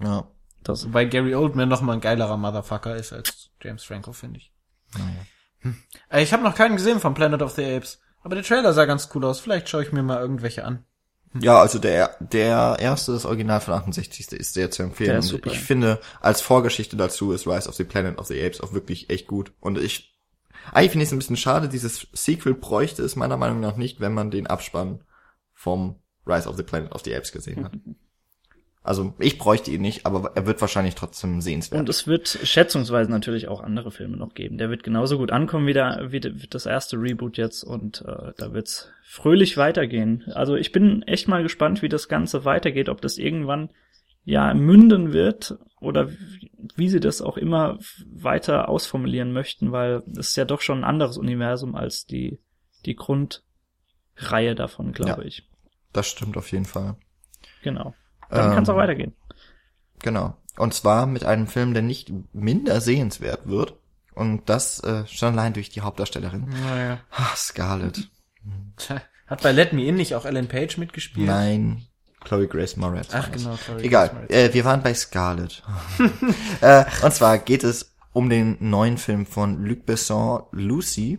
Ja. 0.00 0.28
Das, 0.62 0.84
Wobei 0.86 1.06
Gary 1.06 1.34
Oldman 1.34 1.68
noch 1.68 1.80
mal 1.80 1.94
ein 1.94 2.00
geilerer 2.00 2.36
Motherfucker 2.36 2.96
ist 2.96 3.12
als 3.12 3.50
James 3.62 3.82
Franco, 3.84 4.12
finde 4.12 4.38
ich. 4.38 4.52
Hm. 5.60 5.76
Äh, 6.10 6.22
Ich 6.22 6.32
habe 6.32 6.42
noch 6.42 6.54
keinen 6.54 6.76
gesehen 6.76 7.00
von 7.00 7.14
Planet 7.14 7.42
of 7.42 7.52
the 7.52 7.64
Apes. 7.64 8.00
Aber 8.22 8.34
der 8.34 8.44
Trailer 8.44 8.72
sah 8.72 8.84
ganz 8.84 9.08
cool 9.14 9.24
aus. 9.24 9.40
Vielleicht 9.40 9.68
schaue 9.68 9.82
ich 9.82 9.92
mir 9.92 10.02
mal 10.02 10.20
irgendwelche 10.20 10.64
an. 10.64 10.84
Ja, 11.40 11.60
also 11.60 11.78
der, 11.78 12.16
der 12.18 12.76
erste, 12.80 13.12
das 13.12 13.24
Original 13.24 13.60
von 13.60 13.74
68. 13.74 14.32
ist 14.32 14.52
sehr 14.52 14.70
zu 14.70 14.82
empfehlen. 14.82 15.16
Und 15.16 15.22
super, 15.22 15.50
ich 15.50 15.60
finde, 15.60 16.00
als 16.20 16.40
Vorgeschichte 16.40 16.96
dazu 16.96 17.32
ist 17.32 17.46
Rise 17.46 17.68
of 17.68 17.76
the 17.76 17.84
Planet 17.84 18.18
of 18.18 18.26
the 18.26 18.42
Apes 18.42 18.60
auch 18.60 18.72
wirklich 18.72 19.10
echt 19.10 19.28
gut. 19.28 19.52
Und 19.60 19.78
ich, 19.78 20.18
eigentlich 20.72 20.90
finde 20.90 21.04
ich 21.04 21.08
es 21.08 21.12
ein 21.12 21.18
bisschen 21.18 21.36
schade, 21.36 21.68
dieses 21.68 22.08
Sequel 22.12 22.54
bräuchte 22.54 23.04
es 23.04 23.14
meiner 23.14 23.36
Meinung 23.36 23.60
nach 23.60 23.76
nicht, 23.76 24.00
wenn 24.00 24.12
man 24.12 24.32
den 24.32 24.48
Abspann 24.48 25.04
vom 25.54 26.02
Rise 26.26 26.48
of 26.48 26.56
the 26.56 26.64
Planet 26.64 26.92
of 26.92 27.02
the 27.04 27.14
Apes 27.14 27.30
gesehen 27.32 27.64
hat. 27.64 27.72
Also 28.82 29.12
ich 29.18 29.36
bräuchte 29.36 29.70
ihn 29.70 29.82
nicht, 29.82 30.06
aber 30.06 30.32
er 30.36 30.46
wird 30.46 30.60
wahrscheinlich 30.62 30.94
trotzdem 30.94 31.42
sehenswert. 31.42 31.80
und 31.80 31.88
es 31.90 32.06
wird 32.06 32.28
schätzungsweise 32.28 33.10
natürlich 33.10 33.46
auch 33.48 33.60
andere 33.60 33.90
Filme 33.90 34.16
noch 34.16 34.32
geben. 34.32 34.56
Der 34.56 34.70
wird 34.70 34.82
genauso 34.82 35.18
gut 35.18 35.30
ankommen 35.32 35.66
wie, 35.66 35.74
der, 35.74 36.06
wie 36.12 36.20
das 36.20 36.64
erste 36.64 36.96
Reboot 36.96 37.36
jetzt 37.36 37.62
und 37.62 38.02
äh, 38.06 38.32
da 38.38 38.54
wird's 38.54 38.90
fröhlich 39.04 39.58
weitergehen. 39.58 40.24
Also 40.34 40.56
ich 40.56 40.72
bin 40.72 41.02
echt 41.02 41.28
mal 41.28 41.42
gespannt, 41.42 41.82
wie 41.82 41.90
das 41.90 42.08
Ganze 42.08 42.46
weitergeht, 42.46 42.88
ob 42.88 43.02
das 43.02 43.18
irgendwann 43.18 43.68
ja 44.24 44.54
münden 44.54 45.12
wird 45.12 45.58
oder 45.80 46.10
wie- 46.10 46.50
wie 46.76 46.88
sie 46.88 47.00
das 47.00 47.20
auch 47.20 47.36
immer 47.36 47.78
weiter 48.06 48.68
ausformulieren 48.70 49.32
möchten, 49.32 49.72
weil 49.72 50.02
es 50.12 50.28
ist 50.30 50.36
ja 50.36 50.44
doch 50.46 50.62
schon 50.62 50.78
ein 50.78 50.84
anderes 50.84 51.18
Universum 51.18 51.74
als 51.74 52.06
die 52.06 52.38
die 52.86 52.96
Grundreihe 52.96 54.54
davon, 54.54 54.92
glaube 54.92 55.22
Ja. 55.22 55.26
ich. 55.26 55.46
das 55.92 56.06
stimmt 56.08 56.36
auf 56.36 56.50
jeden 56.52 56.64
Fall. 56.64 56.96
Genau. 57.62 57.94
Dann 58.30 58.50
Ähm, 58.50 58.54
kann's 58.54 58.68
auch 58.68 58.76
weitergehen. 58.76 59.14
Genau. 60.02 60.36
Und 60.56 60.74
zwar 60.74 61.06
mit 61.06 61.24
einem 61.24 61.46
Film, 61.46 61.74
der 61.74 61.82
nicht 61.82 62.12
minder 62.32 62.80
sehenswert 62.80 63.46
wird. 63.46 63.74
Und 64.14 64.48
das 64.48 64.80
äh, 64.80 65.06
schon 65.06 65.32
allein 65.32 65.52
durch 65.52 65.70
die 65.70 65.80
Hauptdarstellerin. 65.80 66.48
Naja. 66.48 66.98
Ah, 67.10 67.34
Scarlett. 67.36 68.08
Hat 69.26 69.42
bei 69.42 69.52
Let 69.52 69.72
Me 69.72 69.84
In 69.84 69.94
nicht 69.94 70.14
auch 70.14 70.24
Ellen 70.24 70.48
Page 70.48 70.76
mitgespielt? 70.78 71.26
Nein, 71.26 71.86
Chloe 72.24 72.48
Grace 72.48 72.76
Moretz. 72.76 73.10
Ach 73.14 73.30
genau, 73.30 73.54
Chloe 73.56 73.76
Grace 73.76 73.84
Egal, 73.86 74.10
Moretz. 74.12 74.32
äh, 74.32 74.52
wir 74.52 74.64
waren 74.64 74.82
bei 74.82 74.92
Scarlett. 74.92 75.62
äh, 76.60 76.84
und 77.02 77.14
zwar 77.14 77.38
geht 77.38 77.64
es 77.64 77.94
um 78.12 78.28
den 78.28 78.56
neuen 78.60 78.98
Film 78.98 79.24
von 79.24 79.64
Luc 79.64 79.86
Besson, 79.86 80.42
Lucy. 80.52 81.18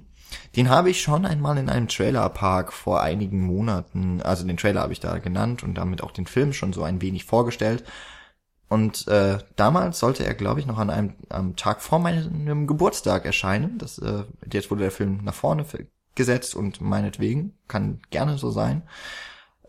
Den 0.56 0.70
habe 0.70 0.90
ich 0.90 1.02
schon 1.02 1.26
einmal 1.26 1.58
in 1.58 1.70
einem 1.70 1.88
Trailerpark 1.88 2.74
vor 2.74 3.02
einigen 3.02 3.42
Monaten, 3.42 4.22
also 4.22 4.46
den 4.46 4.58
Trailer 4.58 4.82
habe 4.82 4.94
ich 4.94 5.00
da 5.00 5.18
genannt 5.18 5.64
und 5.64 5.76
damit 5.76 6.04
auch 6.04 6.12
den 6.12 6.28
Film 6.28 6.54
schon 6.54 6.74
so 6.74 6.84
ein 6.84 7.02
wenig 7.02 7.26
vorgestellt. 7.26 7.84
Und 8.70 9.08
äh, 9.10 9.40
damals 9.58 10.00
sollte 10.00 10.26
er, 10.26 10.34
glaube 10.34 10.62
ich, 10.62 10.66
noch 10.66 10.78
an 10.78 10.90
einem 10.90 11.16
am 11.28 11.58
Tag 11.58 11.82
vor 11.82 12.00
meinem 12.00 12.68
Geburtstag 12.68 13.26
erscheinen. 13.26 13.78
Das, 13.78 13.98
äh, 13.98 14.24
jetzt 14.52 14.72
wurde 14.72 14.84
der 14.84 14.92
Film 14.92 15.20
nach 15.24 15.34
vorne 15.34 15.66
gesetzt 16.16 16.56
und 16.56 16.80
meinetwegen 16.80 17.58
kann 17.68 18.00
gerne 18.12 18.38
so 18.38 18.50
sein. 18.50 18.84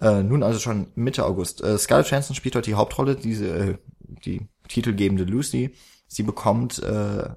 Äh, 0.00 0.22
nun 0.22 0.44
also 0.44 0.60
schon 0.60 0.88
Mitte 0.94 1.24
August. 1.24 1.62
Äh, 1.62 1.78
Scarlett 1.78 2.10
Johansson 2.10 2.36
spielt 2.36 2.54
dort 2.54 2.66
die 2.66 2.74
Hauptrolle, 2.74 3.16
diese 3.16 3.48
äh, 3.48 3.78
die 4.24 4.46
titelgebende 4.68 5.24
Lucy. 5.24 5.74
Sie 6.06 6.22
bekommt 6.22 6.80
äh, 6.82 7.28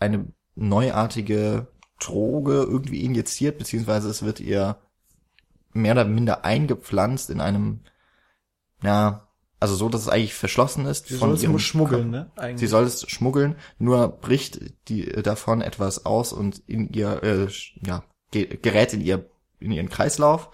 eine 0.00 0.32
neuartige 0.56 1.68
Droge 1.98 2.62
irgendwie 2.62 3.04
injiziert, 3.04 3.58
beziehungsweise 3.58 4.08
es 4.08 4.22
wird 4.22 4.40
ihr 4.40 4.76
mehr 5.72 5.92
oder 5.92 6.04
minder 6.04 6.44
eingepflanzt 6.44 7.30
in 7.30 7.40
einem, 7.40 7.80
ja, 8.82 9.28
also 9.60 9.74
so, 9.74 9.88
dass 9.88 10.02
es 10.02 10.08
eigentlich 10.08 10.34
verschlossen 10.34 10.86
ist. 10.86 11.08
Sie 11.08 11.16
soll 11.16 11.32
es 11.32 11.42
ihrem 11.42 11.52
nur 11.52 11.60
schmuggeln, 11.60 12.10
ne? 12.10 12.30
Eigentlich. 12.36 12.60
Sie 12.60 12.66
soll 12.68 12.84
es 12.84 13.08
schmuggeln, 13.10 13.56
nur 13.78 14.08
bricht 14.08 14.60
die 14.88 15.08
äh, 15.08 15.22
davon 15.22 15.62
etwas 15.62 16.06
aus 16.06 16.32
und 16.32 16.62
in 16.66 16.88
ihr 16.92 17.22
äh, 17.22 17.48
ja 17.84 18.04
ge 18.30 18.44
gerät 18.46 18.92
in 18.92 19.00
ihr 19.00 19.28
in 19.58 19.72
ihren 19.72 19.88
Kreislauf 19.88 20.50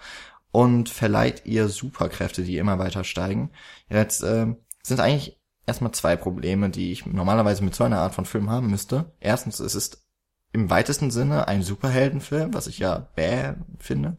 und 0.51 0.89
verleiht 0.89 1.45
ihr 1.45 1.69
Superkräfte, 1.69 2.43
die 2.43 2.57
immer 2.57 2.79
weiter 2.79 3.03
steigen. 3.03 3.51
Jetzt 3.89 4.23
ähm, 4.23 4.57
sind 4.81 4.99
eigentlich 4.99 5.39
erstmal 5.67 5.91
zwei 5.91 6.15
Probleme, 6.15 6.69
die 6.69 6.91
ich 6.91 7.05
normalerweise 7.05 7.63
mit 7.63 7.75
so 7.75 7.83
einer 7.83 7.99
Art 7.99 8.15
von 8.15 8.25
Film 8.25 8.49
haben 8.49 8.71
müsste. 8.71 9.11
Erstens, 9.19 9.59
es 9.59 9.75
ist 9.75 10.04
im 10.55 10.69
weitesten 10.69 11.11
Sinne 11.11 11.47
ein 11.47 11.61
Superheldenfilm, 11.63 12.53
was 12.53 12.67
ich 12.67 12.79
ja 12.79 13.07
bäh 13.15 13.53
finde. 13.79 14.15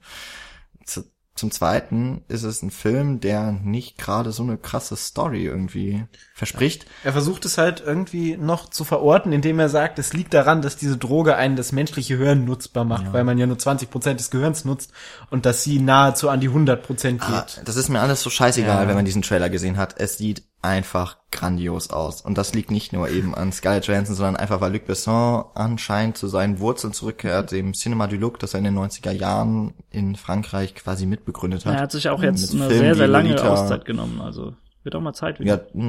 Zu, 0.85 1.05
zum 1.35 1.51
Zweiten 1.51 2.25
ist 2.29 2.45
es 2.45 2.63
ein 2.63 2.71
Film, 2.71 3.21
der 3.21 3.53
nicht 3.53 3.99
gerade 3.99 4.33
so 4.33 4.43
eine 4.43 4.57
krasse 4.57 4.97
Story 4.97 5.45
irgendwie 5.45 6.05
verspricht. 6.35 6.87
Er 7.05 7.13
versucht 7.13 7.45
es 7.45 7.59
halt 7.59 7.83
irgendwie 7.85 8.37
noch 8.39 8.71
zu 8.71 8.85
verorten, 8.85 9.33
indem 9.33 9.59
er 9.59 9.69
sagt, 9.69 9.99
es 9.99 10.13
liegt 10.15 10.33
daran, 10.33 10.63
dass 10.63 10.77
diese 10.77 10.97
Droge 10.97 11.37
einen 11.37 11.57
das 11.57 11.73
menschliche 11.73 12.17
Hören 12.17 12.45
nutzbar 12.47 12.85
macht, 12.85 13.13
weil 13.13 13.25
man 13.25 13.37
ja 13.37 13.47
nur 13.47 13.59
20 13.59 13.91
Prozent 13.91 14.21
des 14.21 14.31
Gehirns 14.31 14.65
nutzt 14.65 14.93
und 15.31 15.45
dass 15.45 15.63
sie 15.63 15.79
nahezu 15.79 16.31
an 16.31 16.41
die 16.41 16.49
100 16.49 16.83
Prozent 16.83 17.23
Ah, 17.23 17.41
geht. 17.47 17.61
das 17.69 17.77
ist 17.77 17.89
mir 17.91 18.01
alles 18.01 18.23
so 18.23 18.31
scheißegal, 18.31 18.83
Ja. 18.85 18.89
wenn 18.89 18.97
man 18.97 19.05
diesen 19.05 19.23
Trailer 19.23 19.51
gesehen 19.51 19.77
hat. 19.77 19.95
Es 19.99 20.17
sieht 20.19 20.43
einfach 20.67 21.19
grandios 21.31 21.91
aus. 21.91 22.21
Und 22.21 22.37
das 22.37 22.53
liegt 22.55 22.71
nicht 22.71 22.93
nur 22.93 23.09
eben 23.09 23.35
an 23.35 23.53
Scarlett 23.53 23.87
Johansson, 23.87 24.17
sondern 24.17 24.37
einfach, 24.37 24.61
weil 24.61 24.73
Luc 24.73 24.87
Besson 24.87 25.45
anscheinend 25.55 26.17
zu 26.19 26.27
seinen 26.29 26.59
Wurzeln 26.59 26.93
zurückkehrt, 26.93 27.53
dem 27.53 27.73
Cinema 27.73 28.07
du 28.07 28.17
Look, 28.17 28.39
das 28.39 28.55
er 28.55 28.59
in 28.59 28.65
den 28.65 28.79
90er 28.79 29.13
Jahren 29.13 29.75
in 29.91 30.17
Frankreich 30.17 30.75
quasi 30.75 31.07
mitbegründet 31.07 31.65
hat. 31.65 31.75
Er 31.75 31.81
hat 31.81 31.93
sich 31.93 32.09
auch 32.09 32.23
jetzt 32.23 32.53
Mit 32.53 32.63
eine 32.63 32.71
Filmen 32.71 32.85
sehr, 32.85 32.95
sehr 32.97 33.09
lange 33.09 33.31
Lolita. 33.31 33.49
Auszeit 33.49 33.85
genommen, 33.85 34.21
also 34.21 34.55
wird 34.83 34.95
auch 34.95 35.01
mal 35.01 35.15
Zeit 35.15 35.41
wieder. 35.41 35.67
Ja, 35.73 35.81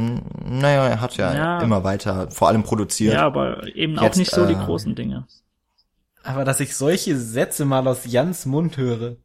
naja, 0.46 0.88
er 0.88 1.02
hat 1.02 1.18
ja, 1.18 1.34
Ja. 1.34 1.62
immer 1.62 1.84
weiter, 1.84 2.32
vor 2.32 2.48
allem 2.48 2.64
produziert. 2.64 3.14
Ja, 3.14 3.26
aber 3.26 3.68
eben 3.76 3.98
auch 4.00 4.04
Jetzt, 4.04 4.18
nicht 4.18 4.32
so 4.32 4.46
die 4.46 4.54
äh, 4.54 4.64
großen 4.66 4.96
Dinge. 4.96 5.28
Aber 6.24 6.44
dass 6.46 6.60
ich 6.60 6.76
solche 6.76 7.18
Sätze 7.18 7.64
mal 7.66 7.88
aus 7.88 8.06
Jans 8.06 8.46
Mund 8.46 8.78
höre, 8.78 9.18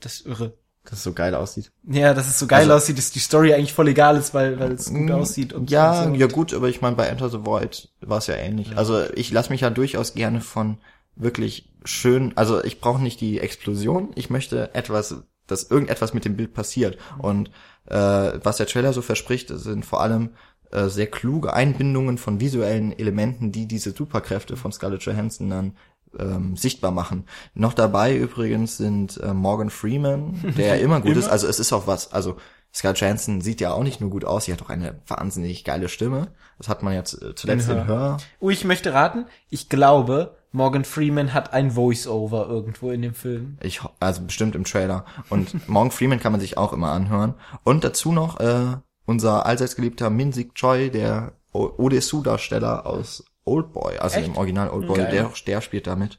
das 0.00 0.14
ist 0.20 0.26
irre. 0.26 0.54
Dass 0.84 0.94
es 0.98 1.04
so 1.04 1.12
geil 1.12 1.34
aussieht. 1.34 1.70
Ja, 1.88 2.12
dass 2.12 2.26
es 2.26 2.38
so 2.38 2.46
geil 2.46 2.62
Also- 2.62 2.74
aussieht, 2.74 2.98
dass 2.98 3.10
die 3.12 3.20
Story 3.20 3.54
eigentlich 3.54 3.72
voll 3.72 3.88
egal 3.88 4.16
ist, 4.16 4.34
weil, 4.34 4.58
weil 4.58 4.72
es 4.72 4.86
gut 4.90 5.00
Mm, 5.08 5.12
aussieht 5.12 5.52
und 5.52 5.70
ja, 5.70 6.02
und 6.02 6.14
so. 6.14 6.20
ja 6.20 6.26
gut, 6.26 6.52
aber 6.54 6.68
ich 6.68 6.80
meine, 6.80 6.96
bei 6.96 7.06
Enter 7.06 7.28
the 7.30 7.44
Void 7.44 7.88
war 8.00 8.18
es 8.18 8.26
ja 8.26 8.34
ähnlich. 8.34 8.76
Also 8.76 9.04
ich 9.14 9.30
lasse 9.30 9.50
mich 9.50 9.60
ja 9.60 9.70
durchaus 9.70 10.14
gerne 10.14 10.40
von 10.40 10.78
wirklich 11.14 11.72
schön, 11.84 12.32
also 12.36 12.62
ich 12.64 12.80
brauche 12.80 13.02
nicht 13.02 13.20
die 13.20 13.38
Explosion, 13.38 14.10
ich 14.16 14.28
möchte 14.30 14.74
etwas, 14.74 15.14
dass 15.46 15.70
irgendetwas 15.70 16.14
mit 16.14 16.24
dem 16.24 16.36
Bild 16.36 16.52
passiert. 16.54 16.98
Und 17.18 17.50
äh, 17.86 17.94
was 18.42 18.56
der 18.56 18.66
Trailer 18.66 18.92
so 18.92 19.02
verspricht, 19.02 19.48
sind 19.50 19.84
vor 19.84 20.00
allem 20.00 20.30
äh, 20.70 20.88
sehr 20.88 21.06
kluge 21.06 21.52
Einbindungen 21.52 22.16
von 22.18 22.40
visuellen 22.40 22.96
Elementen, 22.98 23.52
die 23.52 23.66
diese 23.66 23.90
Superkräfte 23.92 24.56
von 24.56 24.72
Scarlett 24.72 25.02
Johansson 25.02 25.50
dann 25.50 25.76
ähm, 26.18 26.56
sichtbar 26.56 26.90
machen. 26.90 27.26
Noch 27.54 27.74
dabei 27.74 28.16
übrigens 28.16 28.76
sind 28.76 29.18
äh, 29.18 29.32
Morgan 29.32 29.70
Freeman, 29.70 30.54
der 30.56 30.76
ja 30.76 30.82
immer 30.82 31.00
gut 31.00 31.12
ist. 31.16 31.24
Immer? 31.24 31.32
Also 31.32 31.46
es 31.46 31.58
ist 31.58 31.72
auch 31.72 31.86
was. 31.86 32.12
Also 32.12 32.36
Scarlett 32.74 33.00
Johansson 33.00 33.40
sieht 33.40 33.60
ja 33.60 33.72
auch 33.72 33.82
nicht 33.82 34.00
nur 34.00 34.10
gut 34.10 34.24
aus, 34.24 34.46
sie 34.46 34.52
hat 34.52 34.62
auch 34.62 34.70
eine 34.70 35.00
wahnsinnig 35.06 35.64
geile 35.64 35.88
Stimme. 35.88 36.28
Das 36.58 36.68
hat 36.68 36.82
man 36.82 36.94
jetzt 36.94 37.20
äh, 37.20 37.34
zuletzt 37.34 37.68
In 37.68 37.78
in 37.78 37.86
Hör. 37.86 38.16
Oh, 38.40 38.50
ich 38.50 38.64
möchte 38.64 38.94
raten. 38.94 39.26
Ich 39.50 39.68
glaube, 39.68 40.36
Morgan 40.52 40.84
Freeman 40.84 41.34
hat 41.34 41.52
ein 41.52 41.72
Voice-Over 41.72 42.46
irgendwo 42.48 42.90
in 42.90 43.02
dem 43.02 43.14
Film. 43.14 43.58
Ich, 43.60 43.80
also 44.00 44.22
bestimmt 44.22 44.54
im 44.54 44.64
Trailer. 44.64 45.04
Und 45.28 45.68
Morgan 45.68 45.90
Freeman 45.90 46.20
kann 46.20 46.32
man 46.32 46.40
sich 46.40 46.56
auch 46.56 46.72
immer 46.72 46.92
anhören. 46.92 47.34
Und 47.64 47.84
dazu 47.84 48.12
noch 48.12 48.40
äh, 48.40 48.76
unser 49.04 49.44
allseits 49.44 49.76
geliebter 49.76 50.08
Min-Sik 50.08 50.54
Choi, 50.54 50.90
der 50.90 51.32
Odesu-Darsteller 51.52 52.86
aus 52.86 53.24
Oldboy, 53.44 53.98
also 53.98 54.18
Echt? 54.18 54.28
im 54.28 54.36
Original 54.36 54.70
Oldboy, 54.70 54.98
Geil. 54.98 55.10
der, 55.10 55.32
der 55.46 55.60
spielt 55.60 55.86
damit. 55.86 56.18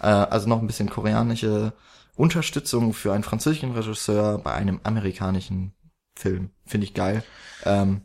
Äh, 0.00 0.06
also 0.06 0.48
noch 0.48 0.60
ein 0.60 0.66
bisschen 0.66 0.88
koreanische 0.90 1.72
Unterstützung 2.16 2.92
für 2.94 3.12
einen 3.12 3.24
französischen 3.24 3.72
Regisseur 3.72 4.38
bei 4.38 4.52
einem 4.52 4.80
amerikanischen 4.84 5.74
Film. 6.16 6.50
Finde 6.66 6.86
ich 6.86 6.94
geil. 6.94 7.22
Ähm, 7.64 8.02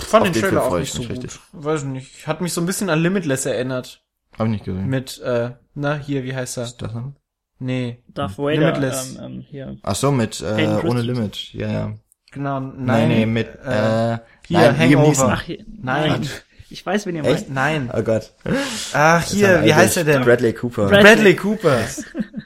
Ich 0.00 0.06
fand 0.06 0.24
den 0.26 0.32
den 0.32 0.40
Film 0.40 0.54
Trailer 0.54 0.66
auch 0.66 0.78
nicht 0.78 0.88
ich 0.88 0.92
so 0.94 0.98
mich 1.00 1.08
gut. 1.08 1.24
richtig. 1.24 1.40
Weiß 1.52 1.84
nicht. 1.84 2.26
Hat 2.26 2.40
mich 2.40 2.52
so 2.52 2.60
ein 2.60 2.66
bisschen 2.66 2.88
an 2.90 3.00
Limitless 3.00 3.46
erinnert. 3.46 4.02
Hab 4.38 4.46
ich 4.46 4.52
nicht 4.52 4.64
gesehen. 4.64 4.86
Mit, 4.86 5.18
äh, 5.20 5.50
na, 5.74 5.96
hier, 5.96 6.24
wie 6.24 6.34
heißt 6.34 6.56
er? 6.58 6.64
Ist 6.64 6.80
das 6.80 6.92
dann? 6.92 7.16
Nee. 7.58 8.02
Darth 8.08 8.38
Vader, 8.38 8.54
Limitless. 8.72 9.16
ähm, 9.16 9.22
ähm, 9.24 9.40
hier. 9.42 9.76
Ach 9.82 9.94
so, 9.94 10.10
mit 10.12 10.40
äh, 10.40 10.80
ohne. 10.84 11.02
Limit. 11.02 11.52
Ja, 11.52 11.70
ja. 11.70 11.94
Genau, 12.32 12.60
nein. 12.60 12.84
Nein, 12.86 13.08
nee, 13.08 13.26
mit 13.26 13.48
äh, 13.66 14.14
äh, 14.14 14.18
hier, 14.46 14.58
nein, 14.60 14.78
Hangover. 14.78 15.32
Ach, 15.32 15.42
hier, 15.42 15.64
Nein. 15.66 16.10
nein. 16.22 16.28
Ich 16.70 16.84
weiß, 16.86 17.06
wen 17.06 17.16
ihr 17.16 17.24
Echt? 17.24 17.48
meint. 17.50 17.88
Nein. 17.88 17.90
Oh 17.92 18.02
Gott. 18.02 18.32
Ach, 18.92 19.22
hier, 19.24 19.64
wie 19.64 19.74
heißt 19.74 19.96
er 19.96 20.04
denn? 20.04 20.22
Bradley 20.24 20.52
Cooper. 20.52 20.88
Brad- 20.88 21.02
Bradley 21.02 21.36
Cooper. 21.36 21.80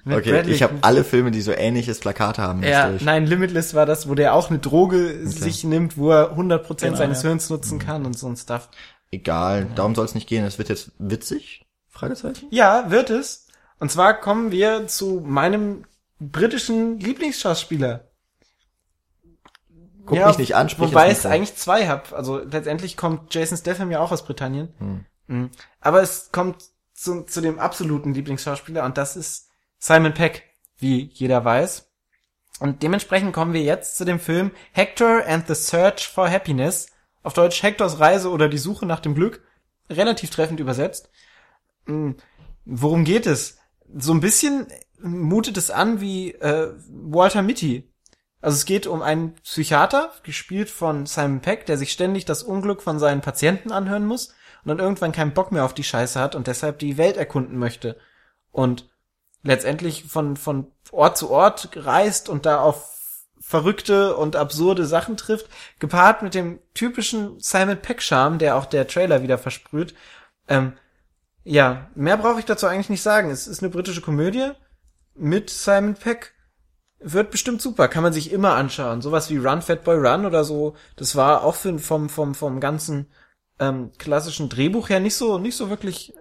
Okay, 0.06 0.32
Bradley 0.32 0.52
ich 0.52 0.62
habe 0.62 0.74
alle 0.82 1.02
Filme, 1.02 1.30
die 1.30 1.40
so 1.40 1.52
ähnliches 1.52 1.98
Plakat 2.00 2.36
haben, 2.36 2.62
Ja, 2.62 2.90
durch. 2.90 3.00
nein, 3.00 3.26
Limitless 3.26 3.72
war 3.72 3.86
das, 3.86 4.06
wo 4.06 4.14
der 4.14 4.34
auch 4.34 4.50
eine 4.50 4.58
Droge 4.58 5.26
sich 5.26 5.64
nimmt, 5.64 5.96
wo 5.96 6.10
er 6.10 6.36
100% 6.36 6.84
Genau, 6.84 6.94
seines 6.96 7.22
ja. 7.22 7.28
Hirns 7.30 7.48
nutzen 7.48 7.78
kann 7.78 8.04
und 8.04 8.12
so 8.18 8.26
ein 8.28 8.36
Stuff. 8.36 8.68
Egal, 9.10 9.66
darum 9.74 9.94
soll 9.94 10.04
es 10.04 10.14
nicht 10.14 10.28
gehen. 10.28 10.44
Es 10.44 10.58
wird 10.58 10.68
jetzt 10.68 10.90
witzig? 10.98 11.64
Fragezeichen? 11.88 12.48
Ja, 12.50 12.90
wird 12.90 13.08
es. 13.08 13.46
Und 13.78 13.90
zwar 13.90 14.20
kommen 14.20 14.52
wir 14.52 14.86
zu 14.88 15.22
meinem 15.24 15.86
britischen 16.20 17.00
Lieblingsschauspieler. 17.00 18.04
Guck 20.06 20.26
mich 20.26 20.38
nicht 20.38 20.56
an, 20.56 20.68
sprich 20.68 20.90
Wobei 20.90 21.10
es 21.10 21.26
eigentlich 21.26 21.56
zwei 21.56 21.88
hab. 21.88 22.12
Also 22.12 22.38
letztendlich 22.38 22.96
kommt 22.96 23.34
Jason 23.34 23.56
Statham 23.56 23.90
ja 23.90 24.00
auch 24.00 24.12
aus 24.12 24.24
Britannien. 24.24 25.06
Mhm. 25.26 25.50
Aber 25.80 26.02
es 26.02 26.30
kommt 26.32 26.64
zu, 26.92 27.22
zu 27.22 27.40
dem 27.40 27.58
absoluten 27.58 28.14
Lieblingsschauspieler 28.14 28.84
und 28.84 28.98
das 28.98 29.16
ist 29.16 29.48
Simon 29.78 30.14
Peck, 30.14 30.42
wie 30.76 31.10
jeder 31.12 31.44
weiß. 31.44 31.90
Und 32.60 32.82
dementsprechend 32.82 33.32
kommen 33.32 33.52
wir 33.52 33.62
jetzt 33.62 33.96
zu 33.96 34.04
dem 34.04 34.20
Film 34.20 34.52
Hector 34.72 35.24
and 35.26 35.46
the 35.48 35.54
Search 35.54 36.06
for 36.08 36.30
Happiness. 36.30 36.88
Auf 37.22 37.32
Deutsch 37.32 37.62
Hectors 37.62 38.00
Reise 38.00 38.30
oder 38.30 38.48
die 38.48 38.58
Suche 38.58 38.86
nach 38.86 39.00
dem 39.00 39.14
Glück. 39.14 39.42
Relativ 39.90 40.30
treffend 40.30 40.60
übersetzt. 40.60 41.10
Mm, 41.86 42.12
Worum 42.64 43.04
geht 43.04 43.26
es? 43.26 43.58
So 43.96 44.12
ein 44.12 44.20
bisschen 44.20 44.66
mutet 44.98 45.56
es 45.56 45.70
an 45.70 46.00
wie 46.00 46.32
äh, 46.32 46.72
Walter 46.88 47.42
Mitty. 47.42 47.90
Also 48.44 48.56
es 48.56 48.66
geht 48.66 48.86
um 48.86 49.00
einen 49.00 49.36
Psychiater, 49.36 50.12
gespielt 50.22 50.68
von 50.68 51.06
Simon 51.06 51.40
Peck, 51.40 51.64
der 51.64 51.78
sich 51.78 51.92
ständig 51.92 52.26
das 52.26 52.42
Unglück 52.42 52.82
von 52.82 52.98
seinen 52.98 53.22
Patienten 53.22 53.72
anhören 53.72 54.04
muss 54.04 54.34
und 54.62 54.68
dann 54.68 54.80
irgendwann 54.80 55.12
keinen 55.12 55.32
Bock 55.32 55.50
mehr 55.50 55.64
auf 55.64 55.72
die 55.72 55.82
Scheiße 55.82 56.20
hat 56.20 56.34
und 56.34 56.46
deshalb 56.46 56.78
die 56.78 56.98
Welt 56.98 57.16
erkunden 57.16 57.56
möchte. 57.56 57.96
Und 58.52 58.86
letztendlich 59.42 60.04
von, 60.04 60.36
von 60.36 60.70
Ort 60.92 61.16
zu 61.16 61.30
Ort 61.30 61.70
reist 61.74 62.28
und 62.28 62.44
da 62.44 62.60
auf 62.60 62.90
verrückte 63.40 64.14
und 64.14 64.36
absurde 64.36 64.84
Sachen 64.84 65.16
trifft, 65.16 65.48
gepaart 65.78 66.20
mit 66.20 66.34
dem 66.34 66.58
typischen 66.74 67.40
Simon 67.40 67.80
Peck-Charme, 67.80 68.38
der 68.38 68.56
auch 68.56 68.66
der 68.66 68.86
Trailer 68.86 69.22
wieder 69.22 69.38
versprüht. 69.38 69.94
Ähm, 70.48 70.74
ja, 71.44 71.88
mehr 71.94 72.18
brauche 72.18 72.40
ich 72.40 72.44
dazu 72.44 72.66
eigentlich 72.66 72.90
nicht 72.90 73.02
sagen. 73.02 73.30
Es 73.30 73.46
ist 73.46 73.62
eine 73.62 73.70
britische 73.70 74.02
Komödie 74.02 74.50
mit 75.14 75.48
Simon 75.48 75.94
Peck. 75.94 76.33
Wird 77.06 77.30
bestimmt 77.30 77.60
super, 77.60 77.88
kann 77.88 78.02
man 78.02 78.14
sich 78.14 78.32
immer 78.32 78.54
anschauen. 78.54 79.02
Sowas 79.02 79.28
wie 79.28 79.36
Run 79.36 79.60
Fat 79.60 79.84
Boy 79.84 79.96
Run 79.96 80.24
oder 80.24 80.42
so, 80.42 80.74
das 80.96 81.16
war 81.16 81.44
auch 81.44 81.54
für, 81.54 81.78
vom, 81.78 82.08
vom, 82.08 82.34
vom 82.34 82.60
ganzen 82.60 83.10
ähm, 83.58 83.92
klassischen 83.98 84.48
Drehbuch 84.48 84.88
her 84.88 85.00
nicht 85.00 85.14
so, 85.14 85.38
nicht 85.38 85.56
so 85.56 85.68
wirklich 85.68 86.14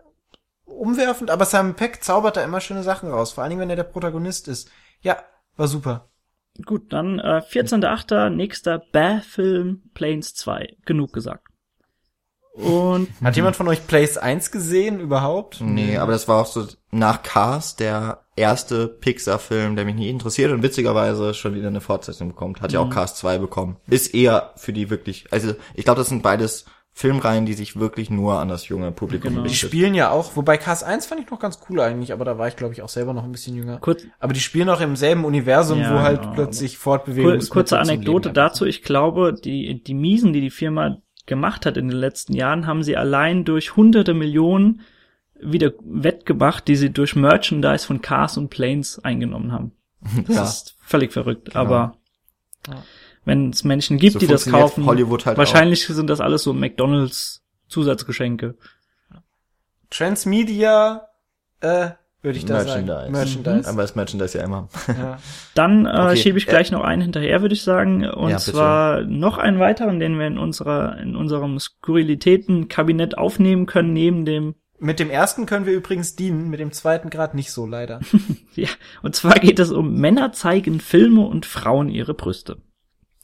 umwerfend, 0.65 1.31
aber 1.31 1.45
Simon 1.45 1.75
Peck 1.75 2.03
zaubert 2.03 2.37
da 2.37 2.43
immer 2.43 2.59
schöne 2.59 2.83
Sachen 2.83 3.09
raus, 3.09 3.31
vor 3.31 3.43
allen 3.43 3.51
Dingen, 3.51 3.61
wenn 3.61 3.69
er 3.69 3.75
der 3.77 3.83
Protagonist 3.83 4.47
ist. 4.47 4.69
Ja, 5.01 5.17
war 5.55 5.67
super. 5.67 6.09
Gut, 6.65 6.93
dann 6.93 7.19
äh, 7.19 7.41
14.8. 7.49 8.29
nächster 8.29 8.79
Bär-Film 8.79 9.83
Planes 9.93 10.35
2. 10.35 10.77
Genug 10.85 11.13
gesagt. 11.13 11.47
Und 12.53 13.09
Hat 13.23 13.35
jemand 13.35 13.55
von 13.55 13.67
euch 13.67 13.87
Place 13.87 14.17
1 14.17 14.51
gesehen 14.51 14.99
überhaupt? 14.99 15.61
Nee, 15.61 15.97
aber 15.97 16.11
das 16.11 16.27
war 16.27 16.39
auch 16.41 16.45
so 16.45 16.67
nach 16.91 17.23
Cars 17.23 17.75
der 17.75 18.22
erste 18.35 18.87
Pixar-Film, 18.87 19.75
der 19.75 19.85
mich 19.85 19.95
nie 19.95 20.09
interessiert 20.09 20.51
und 20.51 20.63
witzigerweise 20.63 21.33
schon 21.33 21.55
wieder 21.55 21.67
eine 21.67 21.81
Fortsetzung 21.81 22.29
bekommt. 22.29 22.61
Hat 22.61 22.71
ja 22.71 22.79
auch 22.79 22.89
Cars 22.89 23.15
2 23.15 23.37
bekommen. 23.37 23.77
Ist 23.87 24.13
eher 24.13 24.51
für 24.55 24.73
die 24.73 24.89
wirklich, 24.89 25.25
also 25.31 25.53
ich 25.75 25.85
glaube, 25.85 25.99
das 25.99 26.09
sind 26.09 26.23
beides 26.23 26.65
Filmreihen, 26.95 27.47
die 27.47 27.53
sich 27.53 27.79
wirklich 27.79 28.11
nur 28.11 28.39
an 28.39 28.49
das 28.49 28.67
junge 28.67 28.91
Publikum 28.91 29.33
Genau. 29.33 29.43
Die 29.47 29.55
spielen 29.55 29.95
ja 29.95 30.11
auch, 30.11 30.35
wobei 30.35 30.57
Cars 30.57 30.83
1 30.83 31.07
fand 31.07 31.21
ich 31.21 31.29
noch 31.31 31.39
ganz 31.39 31.59
cool 31.67 31.79
eigentlich, 31.79 32.13
aber 32.13 32.23
da 32.23 32.37
war 32.37 32.47
ich 32.47 32.55
glaube 32.55 32.73
ich 32.73 32.83
auch 32.83 32.89
selber 32.89 33.13
noch 33.13 33.23
ein 33.23 33.31
bisschen 33.31 33.55
jünger. 33.55 33.79
kurz, 33.79 34.03
Aber 34.19 34.33
die 34.33 34.39
spielen 34.39 34.69
auch 34.69 34.79
im 34.79 34.95
selben 34.95 35.25
Universum, 35.25 35.79
Ja, 35.81 35.91
wo 35.91 35.99
halt 36.01 36.21
genau, 36.21 36.33
plötzlich 36.33 36.75
kur 36.75 36.83
Fortbewegung 36.83 37.39
kurze 37.49 37.79
Anekdote 37.79 38.31
dazu. 38.31 38.65
Ich 38.65 38.83
glaube, 38.83 39.33
die, 39.33 39.81
die 39.83 39.93
Miesen, 39.95 40.33
die 40.33 40.41
die 40.41 40.51
Firma 40.51 40.97
gemacht 41.25 41.65
hat 41.65 41.77
in 41.77 41.87
den 41.87 41.97
letzten 41.97 42.33
Jahren, 42.33 42.67
haben 42.67 42.83
sie 42.83 42.95
allein 42.95 43.43
durch 43.43 43.75
hunderte 43.75 44.13
Millionen 44.13 44.81
wieder 45.45 45.71
wettgemacht, 45.83 46.67
die 46.67 46.75
sie 46.75 46.91
durch 46.91 47.15
Merchandise 47.15 47.85
von 47.85 48.01
Cars 48.01 48.37
und 48.37 48.49
Planes 48.49 48.99
eingenommen 49.03 49.51
haben. 49.51 49.71
Das 50.27 50.35
Ja. 50.35 50.43
ist 50.43 50.75
völlig 50.81 51.11
verrückt. 51.13 51.55
Aber 51.55 51.97
Ja. 52.67 52.83
wenn 53.25 53.49
es 53.51 53.63
Menschen 53.63 53.97
gibt, 53.97 54.13
So 54.13 54.19
die 54.19 54.27
das 54.27 54.45
kaufen, 54.49 54.85
Hollywood 54.85 55.25
halt 55.25 55.37
wahrscheinlich 55.37 55.85
sind 55.87 56.09
das 56.09 56.19
alles 56.21 56.43
so 56.43 56.53
McDonalds 56.53 57.43
Zusatzgeschenke. 57.69 58.55
Transmedia, 59.89 61.07
äh, 61.61 61.91
würde 62.21 62.37
ich 62.37 62.45
da 62.45 62.53
Merchandise. 62.55 62.87
sagen. 62.93 63.11
Merchandise. 63.11 63.69
Aber 63.69 63.81
das 63.81 63.95
Merchandise 63.95 64.37
ja 64.37 64.43
immer. 64.45 64.69
ja. 64.87 65.17
Dann 65.55 65.85
äh, 65.85 65.89
Okay, 65.89 66.17
schiebe 66.17 66.37
ich 66.37 66.47
gleich 66.47 66.71
noch 66.71 66.81
einen 66.81 67.01
hinterher, 67.01 67.41
würde 67.41 67.53
ich 67.53 67.63
sagen. 67.63 68.05
Und 68.09 68.29
Ja, 68.31 68.37
zwar 68.37 69.01
noch 69.03 69.37
einen 69.37 69.59
weiteren, 69.59 69.99
den 69.99 70.17
wir 70.17 70.27
in 70.27 70.37
unserer 70.37 70.97
in 70.99 71.15
unserem 71.15 71.59
Skurrilitäten-Kabinett 71.59 73.17
aufnehmen 73.17 73.65
können, 73.65 73.93
neben 73.93 74.25
dem 74.25 74.55
Mit 74.83 74.99
dem 74.99 75.09
ersten 75.09 75.45
können 75.45 75.65
wir 75.65 75.71
übrigens 75.71 76.17
dienen, 76.17 76.49
mit 76.49 76.59
dem 76.59 76.73
zweiten 76.73 77.09
Grad 77.09 77.35
nicht 77.35 77.51
so 77.51 77.65
leider. 77.65 78.01
ja, 78.53 78.67
und 79.01 79.15
zwar 79.15 79.35
geht 79.35 79.57
es 79.59 79.71
um 79.71 79.95
Männer 79.95 80.33
zeigen 80.33 80.81
Filme 80.81 81.21
und 81.21 81.45
Frauen 81.45 81.87
ihre 81.87 82.13
Brüste. 82.13 82.57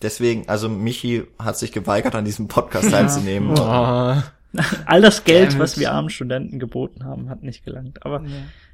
Deswegen, 0.02 0.48
also 0.48 0.70
Michi 0.70 1.26
hat 1.38 1.58
sich 1.58 1.74
geweigert, 1.74 2.16
an 2.16 2.24
diesem 2.24 2.48
Podcast 2.48 2.90
teilzunehmen. 2.90 3.60
Oh. 3.60 4.22
All 4.86 5.02
das 5.02 5.24
Geld, 5.26 5.52
Damn 5.52 5.60
was 5.60 5.78
wir 5.78 5.92
armen 5.92 6.10
Studenten 6.10 6.60
geboten 6.60 7.04
haben, 7.04 7.30
hat 7.30 7.44
nicht 7.44 7.66
gelangt. 7.66 8.06
Aber 8.06 8.24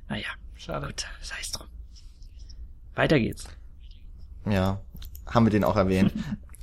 naja, 0.08 0.28
Schade. 0.54 0.86
gut, 0.86 1.08
sei 1.24 1.38
es 1.42 1.54
drum. 1.54 1.66
Weiter 2.94 3.20
geht's. 3.20 3.48
Ja, 4.48 4.80
haben 5.26 5.48
wir 5.48 5.52
den 5.52 5.64
auch 5.64 5.76
erwähnt. 5.76 6.14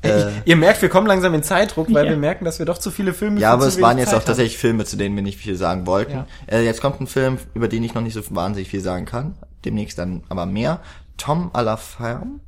Äh, 0.02 0.30
Ihr 0.44 0.56
merkt, 0.56 0.82
wir 0.82 0.88
kommen 0.88 1.06
langsam 1.06 1.34
in 1.34 1.42
Zeitdruck, 1.42 1.92
weil 1.92 2.04
Ja. 2.04 2.10
wir 2.10 2.16
merken, 2.18 2.44
dass 2.44 2.58
wir 2.58 2.66
doch 2.66 2.78
zu 2.78 2.90
viele 2.90 3.14
Filme 3.14 3.40
Ja, 3.40 3.52
aber 3.52 3.66
es 3.66 3.80
waren 3.80 3.98
jetzt 3.98 4.10
Zeit 4.10 4.20
auch 4.20 4.24
tatsächlich 4.24 4.58
Filme, 4.58 4.84
zu 4.84 4.96
denen 4.96 5.14
wir 5.16 5.22
nicht 5.22 5.38
viel 5.38 5.56
sagen 5.56 5.86
wollten. 5.86 6.12
Ja. 6.12 6.26
Äh, 6.46 6.64
jetzt 6.64 6.80
kommt 6.80 7.00
ein 7.00 7.06
Film, 7.06 7.38
über 7.54 7.68
den 7.68 7.82
ich 7.84 7.94
noch 7.94 8.02
nicht 8.02 8.14
so 8.14 8.22
wahnsinnig 8.30 8.68
viel 8.68 8.80
sagen 8.80 9.06
kann. 9.06 9.36
Demnächst 9.64 9.98
dann 9.98 10.22
aber 10.28 10.46
mehr. 10.46 10.80
Tom 11.16 11.50
à 11.52 11.62
la 11.62 11.76
Ferme 11.76 12.40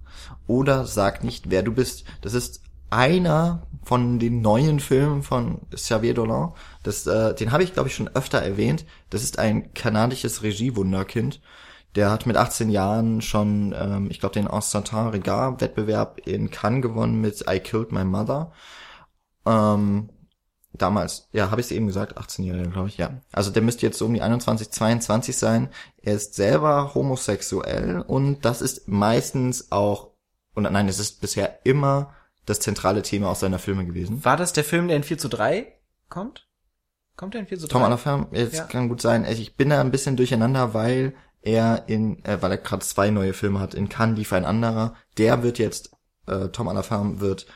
oder 0.46 0.84
Sag 0.86 1.22
nicht, 1.24 1.50
wer 1.50 1.62
du 1.62 1.72
bist. 1.72 2.04
Das 2.22 2.34
ist 2.34 2.60
einer 2.90 3.62
von 3.82 4.18
den 4.18 4.40
neuen 4.40 4.80
Filmen 4.80 5.22
von 5.22 5.60
Xavier 5.72 6.14
Dolan. 6.14 6.52
Das, 6.82 7.06
äh, 7.06 7.34
den 7.34 7.52
habe 7.52 7.62
ich, 7.62 7.72
glaube 7.74 7.88
ich, 7.88 7.94
schon 7.94 8.08
öfter 8.14 8.38
erwähnt. 8.38 8.84
Das 9.10 9.22
ist 9.22 9.38
ein 9.38 9.74
kanadisches 9.74 10.42
Regiewunderkind. 10.42 11.40
Der 11.94 12.10
hat 12.10 12.26
mit 12.26 12.36
18 12.36 12.70
Jahren 12.70 13.20
schon, 13.20 13.74
ähm, 13.78 14.10
ich 14.10 14.18
glaube, 14.20 14.34
den 14.34 14.48
Constantin 14.48 15.08
Regard 15.08 15.60
Wettbewerb 15.60 16.20
in 16.26 16.50
Cannes 16.50 16.82
gewonnen 16.82 17.20
mit 17.20 17.44
I 17.48 17.60
Killed 17.60 17.92
My 17.92 18.04
Mother. 18.04 18.52
Ähm, 19.46 20.10
damals, 20.72 21.28
ja, 21.32 21.50
habe 21.50 21.60
ich 21.60 21.68
es 21.68 21.70
eben 21.72 21.86
gesagt, 21.86 22.18
18-Jähriger, 22.18 22.70
glaube 22.70 22.88
ich, 22.88 22.96
ja. 22.98 23.20
Also 23.32 23.50
der 23.50 23.62
müsste 23.62 23.86
jetzt 23.86 23.98
so 23.98 24.06
um 24.06 24.14
die 24.14 24.22
21, 24.22 24.70
22 24.70 25.36
sein. 25.36 25.68
Er 26.02 26.14
ist 26.14 26.34
selber 26.34 26.94
homosexuell 26.94 28.00
und 28.00 28.44
das 28.44 28.60
ist 28.62 28.88
meistens 28.88 29.70
auch, 29.70 30.10
und 30.54 30.64
nein, 30.64 30.88
es 30.88 30.98
ist 30.98 31.20
bisher 31.20 31.60
immer 31.64 32.12
das 32.46 32.60
zentrale 32.60 33.02
Thema 33.02 33.30
aus 33.30 33.40
seiner 33.40 33.58
Filme 33.58 33.86
gewesen. 33.86 34.24
War 34.24 34.36
das 34.36 34.52
der 34.52 34.64
Film, 34.64 34.88
der 34.88 34.96
in 34.96 35.02
4 35.04 35.18
zu 35.18 35.28
3 35.28 35.72
kommt? 36.08 36.46
Kommt 37.16 37.34
der 37.34 37.40
in 37.42 37.46
4 37.46 37.58
zu 37.58 37.66
3? 37.68 37.72
Tom 37.72 37.82
à 37.84 37.88
la 37.88 37.96
Ferme, 37.96 38.26
jetzt 38.32 38.56
Ja. 38.56 38.64
kann 38.64 38.88
gut 38.88 39.00
sein. 39.00 39.24
Ich 39.24 39.56
bin 39.56 39.70
da 39.70 39.80
ein 39.80 39.90
bisschen 39.92 40.16
durcheinander, 40.16 40.74
weil 40.74 41.14
er 41.44 41.84
in, 41.86 42.24
äh, 42.24 42.38
weil 42.40 42.50
er 42.50 42.58
gerade 42.58 42.84
zwei 42.84 43.10
neue 43.10 43.32
Filme 43.32 43.60
hat. 43.60 43.74
In 43.74 43.88
Cannes 43.88 44.18
lief 44.18 44.32
ein 44.32 44.44
anderer. 44.44 44.94
Der 45.18 45.42
wird 45.42 45.58
jetzt 45.58 45.90
äh, 46.26 46.48
Tom 46.48 46.68
an 46.68 46.74
der 46.74 46.84
Farm 46.84 47.20
wird 47.20 47.46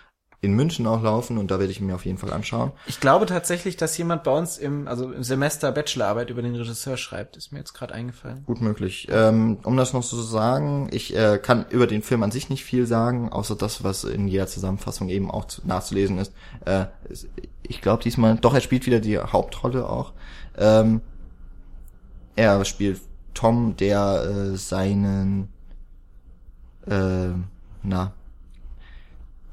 in 0.41 0.53
München 0.53 0.87
auch 0.87 1.03
laufen 1.03 1.37
und 1.37 1.51
da 1.51 1.59
werde 1.59 1.73
ich 1.73 1.81
ihn 1.81 1.89
mir 1.89 1.97
auf 1.97 2.07
jeden 2.07 2.19
Fall 2.19 2.33
anschauen. 2.33 2.71
Ich 2.87 3.01
glaube 3.01 3.27
tatsächlich, 3.27 3.77
dass 3.77 3.99
jemand 3.99 4.23
bei 4.23 4.31
uns 4.31 4.57
im, 4.57 4.87
also 4.87 5.11
im 5.11 5.25
Semester 5.25 5.73
Bachelorarbeit 5.73 6.31
über 6.31 6.43
den 6.43 6.55
Regisseur 6.55 6.97
schreibt. 6.97 7.37
Ist 7.37 7.51
mir 7.51 7.59
jetzt 7.59 7.75
gerade 7.75 7.93
eingefallen. 7.93 8.45
Gut 8.47 8.61
möglich. 8.61 9.09
Ähm, 9.11 9.59
um 9.65 9.77
das 9.77 9.93
noch 9.93 10.05
so 10.05 10.17
zu 10.17 10.23
sagen, 10.23 10.91
ich 10.93 11.17
äh, 11.17 11.39
kann 11.43 11.67
über 11.71 11.89
den 11.89 12.03
Film 12.03 12.23
an 12.23 12.31
sich 12.31 12.51
nicht 12.51 12.63
viel 12.63 12.87
sagen, 12.87 13.33
außer 13.33 13.57
das, 13.57 13.83
was 13.83 14.05
in 14.05 14.29
jeder 14.29 14.47
Zusammenfassung 14.47 15.09
eben 15.09 15.29
auch 15.29 15.47
zu, 15.47 15.67
nachzulesen 15.67 16.19
ist. 16.19 16.33
Äh, 16.65 16.87
ich 17.65 17.81
glaube 17.81 18.05
diesmal, 18.05 18.37
doch, 18.37 18.55
er 18.55 18.61
spielt 18.61 18.87
wieder 18.87 19.01
die 19.01 19.19
Hauptrolle 19.19 19.89
auch. 19.89 20.13
Ähm, 20.57 21.01
er 22.37 22.65
spielt 22.65 23.01
Tom, 23.39 23.77
der 23.77 24.25
äh, 24.25 24.57
seinen, 24.57 25.49
äh, 26.89 27.29
na, 27.85 28.13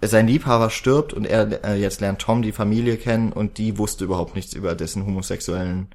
sein 0.01 0.27
Liebhaber 0.27 0.71
stirbt 0.71 1.13
und 1.13 1.25
er 1.25 1.63
äh, 1.63 1.75
jetzt 1.79 2.01
lernt 2.01 2.19
Tom 2.19 2.41
die 2.41 2.51
Familie 2.51 2.97
kennen 2.97 3.31
und 3.31 3.59
die 3.59 3.77
wusste 3.77 4.03
überhaupt 4.03 4.33
nichts 4.33 4.53
über 4.53 4.73
dessen 4.73 5.05
homosexuellen 5.05 5.93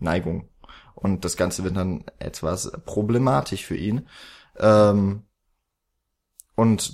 Neigung. 0.00 0.50
Und 0.94 1.24
das 1.24 1.38
Ganze 1.38 1.64
wird 1.64 1.78
dann 1.78 2.04
etwas 2.18 2.70
problematisch 2.84 3.64
für 3.64 3.76
ihn. 3.76 4.06
Ähm, 4.58 5.22
und 6.56 6.92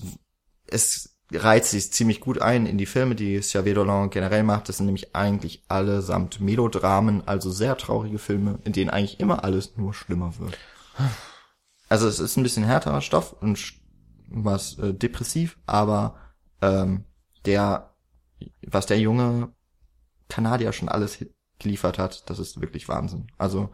es 0.68 1.09
reiht 1.32 1.64
sich 1.64 1.92
ziemlich 1.92 2.20
gut 2.20 2.40
ein 2.40 2.66
in 2.66 2.78
die 2.78 2.86
Filme, 2.86 3.14
die 3.14 3.38
Xavier 3.38 3.74
Dolan 3.74 4.10
generell 4.10 4.42
macht. 4.42 4.68
Das 4.68 4.78
sind 4.78 4.86
nämlich 4.86 5.14
eigentlich 5.14 5.62
allesamt 5.68 6.40
Melodramen, 6.40 7.26
also 7.26 7.50
sehr 7.50 7.76
traurige 7.76 8.18
Filme, 8.18 8.58
in 8.64 8.72
denen 8.72 8.90
eigentlich 8.90 9.20
immer 9.20 9.44
alles 9.44 9.76
nur 9.76 9.94
schlimmer 9.94 10.38
wird. 10.38 10.58
Also 11.88 12.06
es 12.08 12.20
ist 12.20 12.36
ein 12.36 12.42
bisschen 12.42 12.64
härterer 12.64 13.00
Stoff 13.00 13.32
und 13.40 13.74
was 14.28 14.78
äh, 14.78 14.94
depressiv, 14.94 15.58
aber 15.66 16.16
ähm, 16.62 17.04
der, 17.44 17.94
was 18.66 18.86
der 18.86 19.00
junge 19.00 19.52
Kanadier 20.28 20.72
schon 20.72 20.88
alles 20.88 21.24
geliefert 21.58 21.98
hat, 21.98 22.30
das 22.30 22.38
ist 22.38 22.60
wirklich 22.60 22.88
Wahnsinn. 22.88 23.26
Also 23.38 23.70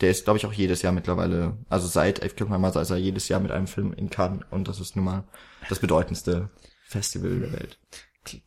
der 0.00 0.10
ist, 0.10 0.24
glaube 0.24 0.38
ich, 0.38 0.46
auch 0.46 0.52
jedes 0.52 0.82
Jahr 0.82 0.92
mittlerweile, 0.92 1.58
also 1.68 1.88
seit 1.88 2.22
Elf 2.22 2.36
Kilometer 2.36 2.80
ist 2.80 2.90
er 2.90 2.96
jedes 2.96 3.28
Jahr 3.28 3.40
mit 3.40 3.50
einem 3.50 3.66
Film 3.66 3.92
in 3.92 4.10
Cannes 4.10 4.44
und 4.50 4.68
das 4.68 4.78
ist 4.78 4.94
nun 4.94 5.04
mal 5.04 5.24
das 5.68 5.80
bedeutendste 5.80 6.50
Festival 6.88 7.38
der 7.40 7.52
Welt. 7.52 7.78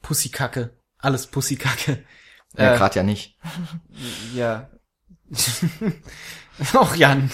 Pussykacke. 0.01 0.71
Alles 0.97 1.27
Pussykacke. 1.27 2.03
Ja, 2.57 2.73
Äh, 2.73 2.77
gerade 2.77 2.95
ja 2.97 3.03
nicht. 3.03 3.37
Ja. 4.35 4.69
Och, 6.73 6.95
Jan. 6.95 7.31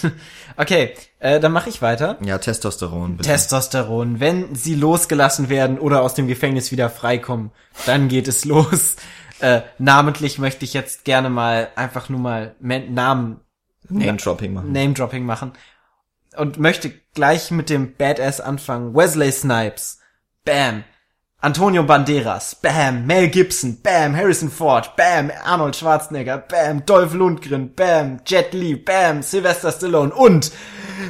Okay, 0.58 0.94
äh, 1.20 1.40
dann 1.40 1.52
mache 1.52 1.70
ich 1.70 1.82
weiter. 1.82 2.18
Ja, 2.24 2.38
Testosteron. 2.38 3.18
Bitte. 3.18 3.30
Testosteron. 3.30 4.20
Wenn 4.20 4.54
sie 4.56 4.76
losgelassen 4.76 5.50
werden 5.50 5.80
oder 5.80 6.02
aus 6.02 6.14
dem 6.14 6.28
Gefängnis 6.28 6.72
wieder 6.72 6.90
freikommen, 6.90 7.52
dann 7.86 8.08
geht 8.10 8.28
es 8.28 8.46
los. 8.46 8.96
Äh, 9.40 9.62
namentlich 9.78 10.40
möchte 10.40 10.66
ich 10.66 10.74
jetzt 10.74 11.06
gerne 11.06 11.30
mal 11.30 11.70
einfach 11.76 12.10
nur 12.10 12.20
mal 12.20 12.56
Men 12.60 12.96
Namen 12.96 13.40
Name-Dropping 13.88 14.52
machen. 14.52 14.72
Name-Dropping 14.72 15.24
machen 15.28 15.52
und 16.36 16.58
möchte 16.58 16.92
gleich 17.14 17.52
mit 17.52 17.70
dem 17.70 17.96
Badass 17.96 18.42
anfangen. 18.42 18.96
Wesley 18.96 19.32
Snipes. 19.32 20.00
Bam. 20.44 20.84
Antonio 21.40 21.84
Banderas. 21.84 22.56
Bam. 22.56 23.06
Mel 23.06 23.30
Gibson. 23.30 23.80
Bam. 23.82 24.16
Harrison 24.16 24.50
Ford. 24.50 24.96
Bam. 24.96 25.32
Arnold 25.44 25.76
Schwarzenegger. 25.76 26.40
Bam. 26.40 26.86
Dolph 26.86 27.14
Lundgren. 27.14 27.74
Bam. 27.76 28.20
Jet 28.26 28.54
Li. 28.54 28.76
Bam. 28.76 29.22
Sylvester 29.22 29.72
Stallone. 29.72 30.14
Und 30.14 30.52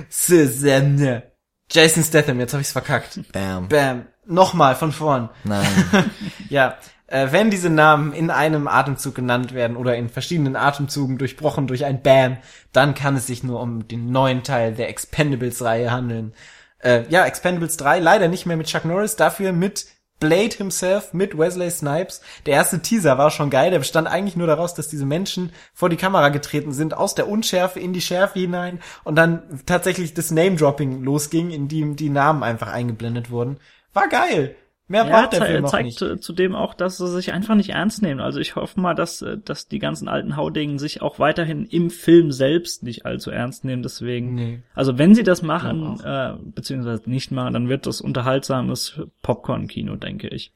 Susanne. 0.09 1.23
Jason 1.71 2.03
Statham. 2.03 2.39
Jetzt 2.39 2.53
habe 2.53 2.61
ich's 2.61 2.73
verkackt. 2.73 3.19
Bam. 3.31 3.69
Bam. 3.69 4.07
Nochmal 4.25 4.75
von 4.75 4.91
vorn. 4.91 5.29
Nein. 5.43 5.65
Ja, 6.49 6.77
äh, 7.07 7.27
wenn 7.31 7.49
diese 7.49 7.69
Namen 7.69 8.13
in 8.13 8.29
einem 8.29 8.67
Atemzug 8.67 9.15
genannt 9.15 9.53
werden 9.53 9.77
oder 9.77 9.95
in 9.95 10.09
verschiedenen 10.09 10.55
Atemzügen 10.55 11.17
durchbrochen 11.17 11.67
durch 11.67 11.85
ein 11.85 12.01
Bam, 12.01 12.37
dann 12.73 12.93
kann 12.93 13.15
es 13.15 13.27
sich 13.27 13.43
nur 13.43 13.61
um 13.61 13.87
den 13.87 14.11
neuen 14.11 14.43
Teil 14.43 14.73
der 14.73 14.89
Expendables-Reihe 14.89 15.91
handeln. 15.91 16.33
Äh, 16.79 17.03
ja, 17.09 17.25
Expendables 17.25 17.77
3 17.77 17.99
leider 17.99 18.27
nicht 18.27 18.45
mehr 18.45 18.57
mit 18.57 18.67
Chuck 18.67 18.85
Norris, 18.85 19.15
dafür 19.15 19.51
mit 19.51 19.87
Blade 20.19 20.55
himself, 20.55 21.13
mit 21.13 21.37
Wesley 21.37 21.69
Snipes. 21.69 22.21
Der 22.45 22.55
erste 22.55 22.81
Teaser 22.81 23.17
war 23.17 23.31
schon 23.31 23.49
geil, 23.49 23.71
der 23.71 23.79
bestand 23.79 24.07
eigentlich 24.07 24.35
nur 24.35 24.47
daraus, 24.47 24.73
dass 24.73 24.87
diese 24.87 25.05
Menschen 25.05 25.51
vor 25.73 25.89
die 25.89 25.97
Kamera 25.97 26.29
getreten 26.29 26.71
sind, 26.71 26.95
aus 26.95 27.15
der 27.15 27.27
Unschärfe 27.27 27.79
in 27.79 27.93
die 27.93 28.01
Schärfe 28.01 28.39
hinein 28.39 28.79
und 29.03 29.15
dann 29.15 29.61
tatsächlich 29.65 30.13
das 30.13 30.31
Name-Dropping 30.31 31.03
losging, 31.03 31.51
in 31.51 31.67
dem 31.67 31.95
die 31.95 32.09
Namen 32.09 32.43
einfach 32.43 32.71
eingeblendet 32.71 33.29
wurden. 33.29 33.57
War 33.93 34.07
geil. 34.07 34.55
Mehr 34.89 35.05
Ja, 35.05 35.21
braucht 35.21 35.33
der 35.33 35.43
Film 35.45 35.65
auch 35.65 35.69
zeigt 35.71 36.01
nicht. 36.01 36.23
zudem 36.23 36.55
auch, 36.55 36.73
dass 36.73 36.97
sie 36.97 37.07
sich 37.09 37.33
einfach 37.33 37.55
nicht 37.55 37.69
ernst 37.71 38.01
nehmen. 38.01 38.21
Also 38.21 38.39
ich 38.39 38.55
hoffe 38.55 38.79
mal, 38.79 38.93
dass, 38.93 39.21
äh, 39.21 39.37
dass 39.37 39.67
die 39.67 39.79
ganzen 39.79 40.07
alten 40.07 40.37
Haudegen 40.37 40.79
sich 40.79 41.01
auch 41.01 41.19
weiterhin 41.19 41.65
im 41.65 41.89
Film 41.89 42.31
selbst 42.31 42.83
nicht 42.83 43.05
allzu 43.05 43.29
ernst 43.29 43.65
nehmen. 43.65 43.83
Deswegen, 43.83 44.35
Nee. 44.35 44.59
also 44.73 44.97
wenn 44.97 45.13
sie 45.13 45.23
das 45.23 45.41
machen, 45.41 45.99
äh, 46.03 46.33
beziehungsweise 46.55 47.09
nicht 47.09 47.31
machen, 47.31 47.53
dann 47.53 47.67
wird 47.69 47.85
das 47.85 47.99
unterhaltsames 47.99 49.01
Popcorn-Kino, 49.23 49.97
denke 49.97 50.29
ich. 50.29 50.53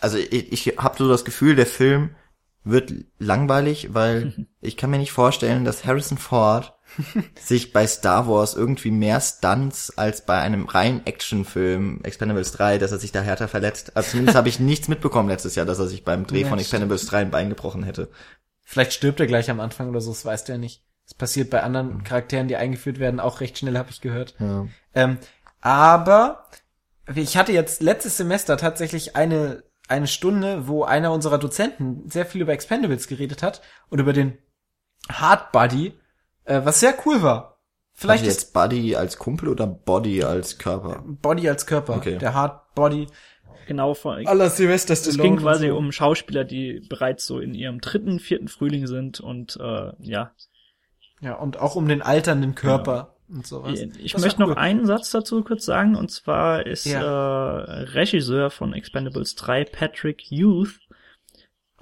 Also 0.00 0.18
ich, 0.18 0.52
ich 0.52 0.76
habe 0.78 0.96
so 0.98 1.08
das 1.08 1.24
Gefühl, 1.24 1.54
der 1.54 1.66
Film 1.66 2.10
wird 2.64 2.92
langweilig, 3.18 3.94
weil 3.94 4.46
ich 4.60 4.76
kann 4.76 4.90
mir 4.90 4.98
nicht 4.98 5.12
vorstellen, 5.12 5.64
dass 5.64 5.84
Harrison 5.86 6.18
Ford 6.18 6.73
sich 7.40 7.72
bei 7.72 7.86
Star 7.86 8.28
Wars 8.28 8.54
irgendwie 8.54 8.90
mehr 8.90 9.20
Stunts 9.20 9.96
als 9.96 10.24
bei 10.24 10.40
einem 10.40 10.66
reinen 10.66 11.06
Actionfilm 11.06 12.00
Expendables 12.02 12.52
3, 12.52 12.78
dass 12.78 12.92
er 12.92 12.98
sich 12.98 13.12
da 13.12 13.20
härter 13.20 13.48
verletzt. 13.48 13.96
Also 13.96 14.12
zumindest 14.12 14.36
habe 14.36 14.48
ich 14.48 14.60
nichts 14.60 14.88
mitbekommen 14.88 15.28
letztes 15.28 15.54
Jahr, 15.54 15.66
dass 15.66 15.78
er 15.78 15.86
sich 15.86 16.04
beim 16.04 16.26
Dreh 16.26 16.42
Ja, 16.42 16.48
von 16.48 16.58
Expendables 16.58 17.06
3 17.06 17.22
ein 17.22 17.30
Bein 17.30 17.48
gebrochen 17.48 17.82
hätte. 17.82 18.10
Vielleicht 18.62 18.92
stirbt 18.92 19.20
er 19.20 19.26
gleich 19.26 19.50
am 19.50 19.60
Anfang 19.60 19.88
oder 19.90 20.00
so, 20.00 20.10
das 20.10 20.24
weißt 20.24 20.48
du 20.48 20.52
ja 20.52 20.58
nicht. 20.58 20.82
Das 21.04 21.14
passiert 21.14 21.50
bei 21.50 21.62
anderen 21.62 22.02
Charakteren, 22.02 22.48
die 22.48 22.56
eingeführt 22.56 22.98
werden, 22.98 23.20
auch 23.20 23.40
recht 23.40 23.58
schnell, 23.58 23.76
habe 23.76 23.90
ich 23.90 24.00
gehört. 24.00 24.34
Ja. 24.38 24.66
Ähm, 24.94 25.18
aber 25.60 26.46
ich 27.14 27.36
hatte 27.36 27.52
jetzt 27.52 27.82
letztes 27.82 28.16
Semester 28.16 28.56
tatsächlich 28.56 29.14
eine, 29.14 29.64
eine 29.88 30.06
Stunde, 30.06 30.66
wo 30.66 30.84
einer 30.84 31.12
unserer 31.12 31.38
Dozenten 31.38 32.08
sehr 32.08 32.24
viel 32.24 32.40
über 32.40 32.52
Expendables 32.52 33.06
geredet 33.06 33.42
hat 33.42 33.60
und 33.90 33.98
über 33.98 34.14
den 34.14 34.38
Hard 35.10 35.52
Body, 35.52 35.92
äh, 36.44 36.60
was 36.64 36.80
sehr 36.80 36.94
cool 37.06 37.22
war. 37.22 37.58
Vielleicht 37.92 38.22
also 38.24 38.30
ist 38.30 38.42
jetzt 38.42 38.52
Buddy 38.54 38.96
als 38.96 39.18
Kumpel 39.18 39.48
oder 39.48 39.66
Body 39.66 40.24
als 40.24 40.58
Körper? 40.58 41.02
Body 41.06 41.48
als 41.48 41.66
Körper, 41.66 41.94
Okay. 41.96 42.18
der 42.18 42.34
Hard 42.34 42.74
Body. 42.74 43.06
Genau, 43.66 43.94
von, 43.94 44.26
Aller 44.26 44.50
Sylvester 44.50 44.92
es 44.92 45.16
ging 45.16 45.36
quasi 45.36 45.70
um 45.70 45.90
Schauspieler, 45.92 46.44
die 46.44 46.84
bereits 46.88 47.24
so 47.26 47.38
in 47.38 47.54
ihrem 47.54 47.80
dritten, 47.80 48.18
vierten 48.18 48.48
Frühling 48.48 48.86
sind 48.86 49.20
und 49.20 49.56
äh, 49.60 49.92
ja. 50.00 50.32
Ja, 51.20 51.34
und 51.36 51.58
auch 51.60 51.74
um 51.76 51.88
den 51.88 52.02
alternden 52.02 52.54
Körper 52.54 53.14
und 53.28 53.46
sowas. 53.46 53.80
Ich 53.98 54.12
Das 54.12 54.20
möchte 54.22 54.40
noch 54.40 54.48
cool. 54.50 54.58
einen 54.58 54.84
Satz 54.84 55.10
dazu 55.12 55.42
kurz 55.42 55.64
sagen, 55.64 55.94
und 55.96 56.10
zwar 56.10 56.66
ist 56.66 56.84
Ja. 56.84 57.60
äh, 57.60 57.80
Regisseur 57.92 58.50
von 58.50 58.74
Expendables 58.74 59.34
3 59.36 59.64
Patrick 59.64 60.30
Youth. 60.30 60.80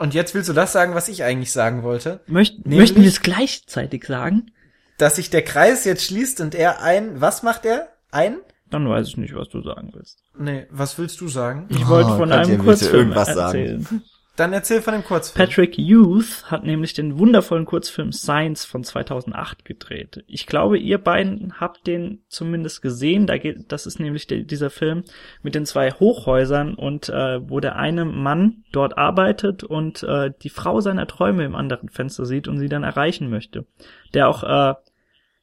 Und 0.02 0.14
jetzt 0.14 0.34
willst 0.34 0.48
du 0.48 0.52
das 0.52 0.72
sagen, 0.72 0.96
was 0.96 1.06
ich 1.06 1.22
eigentlich 1.22 1.52
sagen 1.52 1.84
wollte? 1.84 2.22
Möcht, 2.26 2.58
Nämlich- 2.66 2.80
möchten 2.90 3.02
wir 3.02 3.08
es 3.08 3.20
gleichzeitig 3.20 4.04
sagen? 4.04 4.50
Dass 4.98 5.14
sich 5.14 5.30
der 5.30 5.42
Kreis 5.42 5.84
jetzt 5.84 6.04
schließt 6.06 6.40
und 6.40 6.56
er 6.56 6.82
ein, 6.82 7.20
was 7.20 7.44
macht 7.44 7.64
er? 7.64 7.86
Ein? 8.10 8.38
Dann 8.68 8.88
weiß 8.88 9.06
ich 9.06 9.16
nicht, 9.16 9.32
was 9.36 9.48
du 9.48 9.62
sagen 9.62 9.90
willst. 9.94 10.18
Nee, 10.36 10.66
was 10.70 10.98
willst 10.98 11.20
du 11.20 11.28
sagen? 11.28 11.66
Ich 11.68 11.86
wollte 11.86 12.10
Oh, 12.10 12.16
von 12.16 12.30
könnt 12.30 12.48
ihr 12.48 12.54
einem 12.54 12.64
Kurzfilm 12.64 12.94
irgendwas 13.10 13.32
sagen? 13.32 14.02
Dann 14.42 14.52
erzähl 14.52 14.82
von 14.82 14.92
dem 14.92 15.04
Kurzfilm. 15.04 15.46
Patrick 15.46 15.78
Youth 15.78 16.50
hat 16.50 16.64
nämlich 16.64 16.94
den 16.94 17.16
wundervollen 17.16 17.64
Kurzfilm 17.64 18.10
Science 18.10 18.64
von 18.64 18.82
2008 18.82 19.64
gedreht. 19.64 20.24
Ich 20.26 20.48
glaube, 20.48 20.80
ihr 20.80 20.98
beiden 20.98 21.60
habt 21.60 21.86
den 21.86 22.24
zumindest 22.26 22.82
gesehen. 22.82 23.28
Da 23.28 23.38
geht, 23.38 23.70
das 23.70 23.86
ist 23.86 24.00
nämlich 24.00 24.26
der, 24.26 24.38
dieser 24.38 24.70
Film 24.70 25.04
mit 25.44 25.54
den 25.54 25.64
zwei 25.64 25.92
Hochhäusern 25.92 26.74
und 26.74 27.08
äh, 27.08 27.48
wo 27.48 27.60
der 27.60 27.76
eine 27.76 28.04
Mann 28.04 28.64
dort 28.72 28.98
arbeitet 28.98 29.62
und 29.62 30.02
äh, 30.02 30.32
die 30.42 30.50
Frau 30.50 30.80
seiner 30.80 31.06
Träume 31.06 31.44
im 31.44 31.54
anderen 31.54 31.88
Fenster 31.88 32.26
sieht 32.26 32.48
und 32.48 32.58
sie 32.58 32.68
dann 32.68 32.82
erreichen 32.82 33.30
möchte. 33.30 33.64
Der 34.12 34.28
auch 34.28 34.42
äh, 34.42 34.74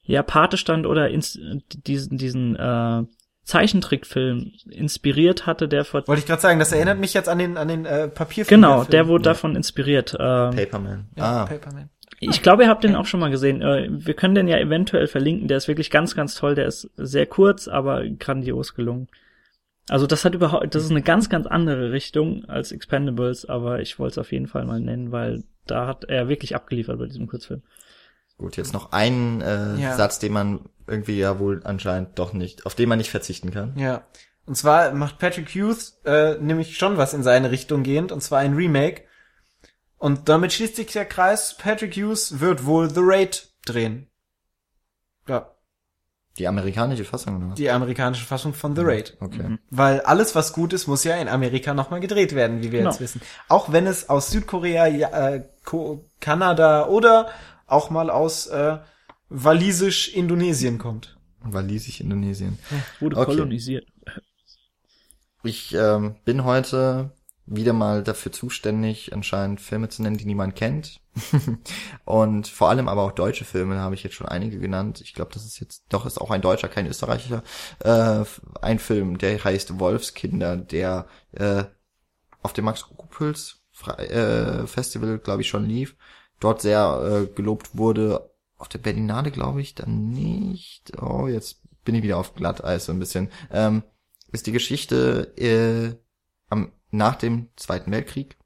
ja 0.03 0.23
Pate 0.23 0.57
stand 0.57 0.85
oder 0.85 1.09
diesen 1.09 2.17
diesen 2.17 2.57
äh, 2.57 3.03
Zeichentrickfilm 3.49 4.51
inspiriert 4.69 5.45
hatte, 5.45 5.67
der 5.67 5.83
vor 5.85 6.07
Wollte 6.07 6.19
ich 6.21 6.25
gerade 6.27 6.41
sagen, 6.41 6.59
das 6.59 6.71
erinnert 6.71 6.99
mich 6.99 7.13
jetzt 7.13 7.27
an 7.27 7.39
den 7.39 7.57
an 7.57 7.67
den 7.67 7.85
äh, 7.85 8.07
Papierfilm. 8.07 8.61
genau, 8.61 8.83
der 8.83 9.07
wurde 9.07 9.23
davon 9.23 9.55
inspiriert. 9.55 10.15
Ähm, 10.19 10.55
Paperman. 10.55 11.07
ja, 11.15 11.43
ah, 11.43 11.45
Paperman. 11.45 11.89
Ich 12.21 12.41
glaube, 12.41 12.63
ihr 12.63 12.69
habt 12.69 12.83
den 12.83 12.95
auch 12.95 13.05
schon 13.05 13.19
mal 13.21 13.31
gesehen. 13.31 13.61
Äh, 13.61 13.87
Wir 13.89 14.13
können 14.13 14.35
den 14.35 14.47
ja 14.47 14.57
eventuell 14.57 15.07
verlinken. 15.07 15.47
Der 15.47 15.57
ist 15.57 15.67
wirklich 15.67 15.89
ganz, 15.89 16.15
ganz 16.15 16.35
toll. 16.35 16.53
Der 16.53 16.65
ist 16.67 16.89
sehr 16.97 17.25
kurz, 17.25 17.67
aber 17.67 18.03
grandios 18.07 18.75
gelungen. 18.75 19.07
Also 19.89 20.05
das 20.05 20.23
hat 20.25 20.35
überhaupt, 20.35 20.75
das 20.75 20.83
ist 20.83 20.91
eine 20.91 21.01
ganz, 21.01 21.29
ganz 21.29 21.47
andere 21.47 21.91
Richtung 21.91 22.45
als 22.45 22.71
Expendables, 22.71 23.47
aber 23.49 23.79
ich 23.81 23.97
wollte 23.97 24.11
es 24.11 24.17
auf 24.19 24.31
jeden 24.31 24.47
Fall 24.47 24.65
mal 24.65 24.79
nennen, 24.79 25.11
weil 25.11 25.43
da 25.65 25.87
hat 25.87 26.03
er 26.05 26.29
wirklich 26.29 26.55
abgeliefert 26.55 26.99
bei 26.99 27.05
diesem 27.07 27.25
Kurzfilm. 27.25 27.63
gut, 28.37 28.55
jetzt 28.57 28.73
noch 28.73 28.91
einen 28.91 29.41
äh, 29.41 29.75
Ja. 29.81 29.95
Satz, 29.95 30.19
den 30.19 30.33
man 30.33 30.59
irgendwie 30.89 31.17
ja 31.19 31.39
wohl 31.39 31.61
anscheinend 31.63 32.17
doch 32.19 32.33
nicht, 32.33 32.65
auf 32.65 32.75
den 32.75 32.89
man 32.89 32.97
nicht 32.97 33.11
verzichten 33.11 33.51
kann. 33.51 33.77
Ja. 33.77 34.03
Und 34.45 34.55
zwar 34.55 34.91
macht 34.93 35.19
Patrick 35.19 35.49
Hughes 35.49 35.99
äh, 36.05 36.35
nämlich 36.39 36.77
schon 36.77 36.97
was 36.97 37.13
in 37.13 37.21
seine 37.23 37.51
Richtung 37.51 37.83
gehend, 37.83 38.11
und 38.11 38.21
zwar 38.21 38.39
ein 38.39 38.55
Remake. 38.55 39.03
Und 39.97 40.27
damit 40.29 40.53
schließt 40.53 40.75
sich 40.77 40.87
der 40.91 41.05
Kreis. 41.05 41.55
Patrick 41.57 41.93
Hughes 41.95 42.39
wird 42.39 42.65
wohl 42.65 42.89
The 42.89 43.01
Raid 43.03 43.49
drehen. 43.65 44.07
Ja, 45.27 45.51
Die 46.37 46.47
amerikanische 46.47 47.03
Fassung, 47.05 47.45
oder 47.45 47.53
die 47.55 47.69
amerikanische 47.69 48.25
Fassung 48.25 48.53
von 48.53 48.75
The 48.75 48.81
Raid. 48.83 49.17
Okay. 49.19 49.57
Weil 49.69 49.99
alles, 50.01 50.33
was 50.35 50.53
gut 50.53 50.73
ist, 50.73 50.87
muss 50.87 51.03
ja 51.03 51.15
in 51.17 51.27
Amerika 51.27 51.73
nochmal 51.73 51.99
gedreht 51.99 52.33
werden, 52.33 52.61
wie 52.63 52.71
wir 52.71 52.79
Genau. 52.79 52.91
jetzt 52.91 53.01
wissen. 53.01 53.21
Auch 53.49 53.71
wenn 53.71 53.85
es 53.85 54.09
aus 54.09 54.31
Südkorea, 54.31 54.87
ja, 54.87 55.09
äh, 55.35 55.43
Kanada 56.19 56.87
oder 56.87 57.29
auch 57.67 57.89
mal 57.91 58.09
aus 58.09 58.47
äh, 58.47 58.77
walisisch-Indonesien 59.29 60.77
kommt. 60.77 61.17
Walisisch 61.41 62.01
Indonesien. 62.01 62.59
Wurde 62.99 63.17
Okay. 63.17 63.25
kolonisiert. 63.31 63.85
Ich 65.43 65.73
ähm, 65.73 66.15
bin 66.25 66.43
heute 66.43 67.11
wieder 67.45 67.73
mal 67.73 68.03
dafür 68.03 68.31
zuständig, 68.31 69.13
anscheinend 69.13 69.59
Filme 69.59 69.89
zu 69.89 70.03
nennen, 70.03 70.17
die 70.17 70.25
niemand 70.25 70.55
kennt. 70.55 71.01
und 72.05 72.47
vor 72.47 72.69
allem 72.69 72.87
aber 72.87 73.03
auch 73.03 73.11
deutsche 73.11 73.45
Filme, 73.45 73.75
da 73.75 73.81
habe 73.81 73.95
ich 73.95 74.03
jetzt 74.03 74.15
schon 74.15 74.27
einige 74.27 74.59
genannt. 74.59 75.01
Ich 75.01 75.13
glaube, 75.13 75.31
das 75.33 75.45
ist 75.45 75.59
jetzt, 75.59 75.85
doch 75.89 76.05
ist 76.05 76.21
auch 76.21 76.29
ein 76.29 76.41
Deutscher, 76.41 76.67
kein 76.67 76.85
Österreicher. 76.85 77.43
Äh, 77.79 78.23
ein 78.61 78.79
Film, 78.79 79.17
der 79.17 79.43
heißt 79.43 79.79
Wolfskinder, 79.79 80.57
der 80.57 81.07
äh, 81.31 81.63
auf 82.41 82.53
dem 82.53 82.65
Max 82.65 82.85
Ruppels 82.91 83.61
äh, 83.97 84.67
Festival, 84.67 85.17
glaube 85.19 85.41
ich, 85.41 85.47
schon 85.49 85.65
lief. 85.65 85.95
Dort 86.39 86.61
sehr 86.61 87.27
äh, 87.29 87.33
gelobt 87.33 87.75
wurde. 87.75 88.29
Auf 88.59 88.67
der 88.67 88.77
Berlinale, 88.77 89.31
glaube 89.31 89.61
ich, 89.61 89.73
dann 89.73 90.09
nicht. 90.09 90.91
Oh, 91.01 91.27
jetzt 91.27 91.63
bin 91.83 91.95
ich 91.95 92.03
wieder 92.03 92.17
auf 92.17 92.35
Glatteis 92.35 92.85
so 92.85 92.91
ein 92.91 92.99
bisschen. 92.99 93.31
Ähm, 93.51 93.83
ist 94.31 94.45
die 94.45 94.51
Geschichte 94.51 95.33
äh, 95.37 95.95
am, 96.49 96.71
nach 96.91 97.15
dem 97.15 97.49
Zweiten 97.55 97.91
Weltkrieg 97.91 98.37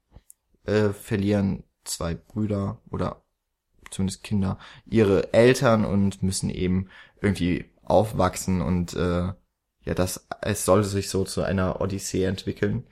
äh, 0.64 0.90
verlieren 0.90 1.64
zwei 1.84 2.14
Brüder 2.14 2.80
oder 2.90 3.22
zumindest 3.90 4.22
Kinder 4.22 4.58
ihre 4.86 5.34
Eltern 5.34 5.84
und 5.84 6.22
müssen 6.22 6.48
eben 6.48 6.88
irgendwie 7.20 7.66
aufwachsen 7.82 8.62
und 8.62 8.94
äh, 8.94 9.32
ja, 9.84 9.94
das 9.94 10.26
es 10.40 10.64
soll 10.64 10.84
sich 10.84 11.10
so 11.10 11.24
zu 11.24 11.42
einer 11.42 11.80
Odyssee 11.80 12.24
entwickeln. 12.24 12.86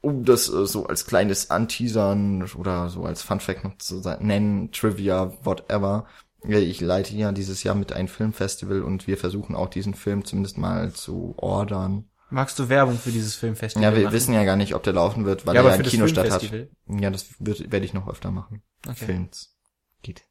Um 0.00 0.24
das 0.24 0.48
äh, 0.48 0.66
so 0.66 0.86
als 0.86 1.06
kleines 1.06 1.50
Anteasern 1.50 2.42
oder 2.56 2.88
so 2.90 3.04
als 3.04 3.22
Fun 3.22 3.40
Fact 3.40 3.64
noch 3.64 3.76
zu 3.78 4.00
sa- 4.00 4.18
nennen, 4.20 4.70
Trivia, 4.72 5.32
whatever. 5.42 6.06
Ich 6.46 6.80
leite 6.80 7.14
ja 7.16 7.32
dieses 7.32 7.62
Jahr 7.64 7.74
mit 7.74 7.92
ein 7.92 8.06
Filmfestival 8.06 8.82
und 8.82 9.06
wir 9.08 9.16
versuchen 9.18 9.56
auch 9.56 9.68
diesen 9.68 9.94
Film 9.94 10.24
zumindest 10.24 10.58
mal 10.58 10.92
zu 10.92 11.34
ordern. 11.38 12.04
Magst 12.30 12.58
du 12.58 12.68
Werbung 12.68 12.98
für 12.98 13.10
dieses 13.10 13.34
Filmfestival 13.34 13.82
Ja, 13.90 13.96
wir 13.96 14.04
machen? 14.04 14.14
wissen 14.14 14.34
ja 14.34 14.44
gar 14.44 14.56
nicht, 14.56 14.74
ob 14.74 14.82
der 14.82 14.92
laufen 14.92 15.24
wird, 15.24 15.46
weil 15.46 15.54
ja, 15.56 15.62
er 15.62 15.66
ja 15.66 15.70
für 15.72 15.76
im 15.78 15.82
das 15.84 15.92
Kino 15.92 16.06
statt 16.06 16.30
hat. 16.30 16.52
Ja, 16.88 17.10
das 17.10 17.26
wird, 17.38 17.72
werde 17.72 17.84
ich 17.86 17.94
noch 17.94 18.08
öfter 18.08 18.30
machen. 18.30 18.62
Okay. 18.86 19.06
Films. 19.06 19.56
Geht. 20.02 20.22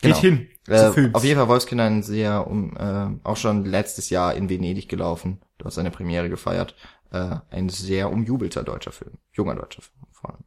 Geht 0.00 0.16
hin. 0.16 0.48
Äh, 0.68 0.76
zu 0.76 0.92
Films. 0.92 1.14
auf 1.14 1.24
jeden 1.24 1.38
Fall 1.38 1.48
Wolfskinder 1.48 1.84
ein 1.84 2.02
sehr 2.04 2.46
um 2.46 2.76
äh, 2.76 3.08
auch 3.24 3.36
schon 3.36 3.64
letztes 3.64 4.10
Jahr 4.10 4.34
in 4.34 4.48
Venedig 4.48 4.88
gelaufen. 4.88 5.40
Du 5.58 5.64
hast 5.64 5.74
seine 5.74 5.90
Premiere 5.90 6.28
gefeiert. 6.28 6.76
Äh, 7.10 7.36
ein 7.50 7.68
sehr 7.68 8.10
umjubelter 8.10 8.62
deutscher 8.62 8.92
Film. 8.92 9.18
Junger 9.32 9.54
deutscher 9.54 9.82
Film 9.82 10.06
vor 10.12 10.30
allem. 10.30 10.44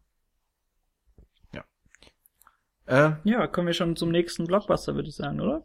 Äh, 2.87 3.11
Ja, 3.23 3.47
kommen 3.47 3.67
wir 3.67 3.73
schon 3.73 3.95
zum 3.95 4.09
nächsten 4.09 4.45
Blockbuster, 4.47 4.95
würde 4.95 5.09
ich 5.09 5.15
sagen, 5.15 5.39
oder? 5.39 5.63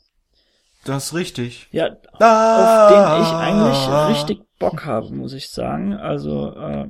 das 0.84 1.06
ist 1.06 1.14
richtig. 1.14 1.68
Ja, 1.72 1.88
auf 2.12 2.20
Ah, 2.20 2.88
den 2.88 3.22
ich 3.22 3.32
eigentlich 3.36 3.88
richtig 4.08 4.42
Bock 4.58 4.84
habe, 4.84 5.10
muss 5.10 5.32
ich 5.32 5.50
sagen. 5.50 5.94
Also, 5.94 6.52
äh, 6.54 6.88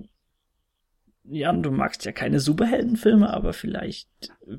Jan, 1.25 1.63
du 1.63 1.71
magst 1.71 2.05
ja 2.05 2.13
keine 2.13 2.41
Superheldenfilme, 2.41 3.33
aber 3.33 3.53
vielleicht 3.53 4.09
äh, 4.47 4.59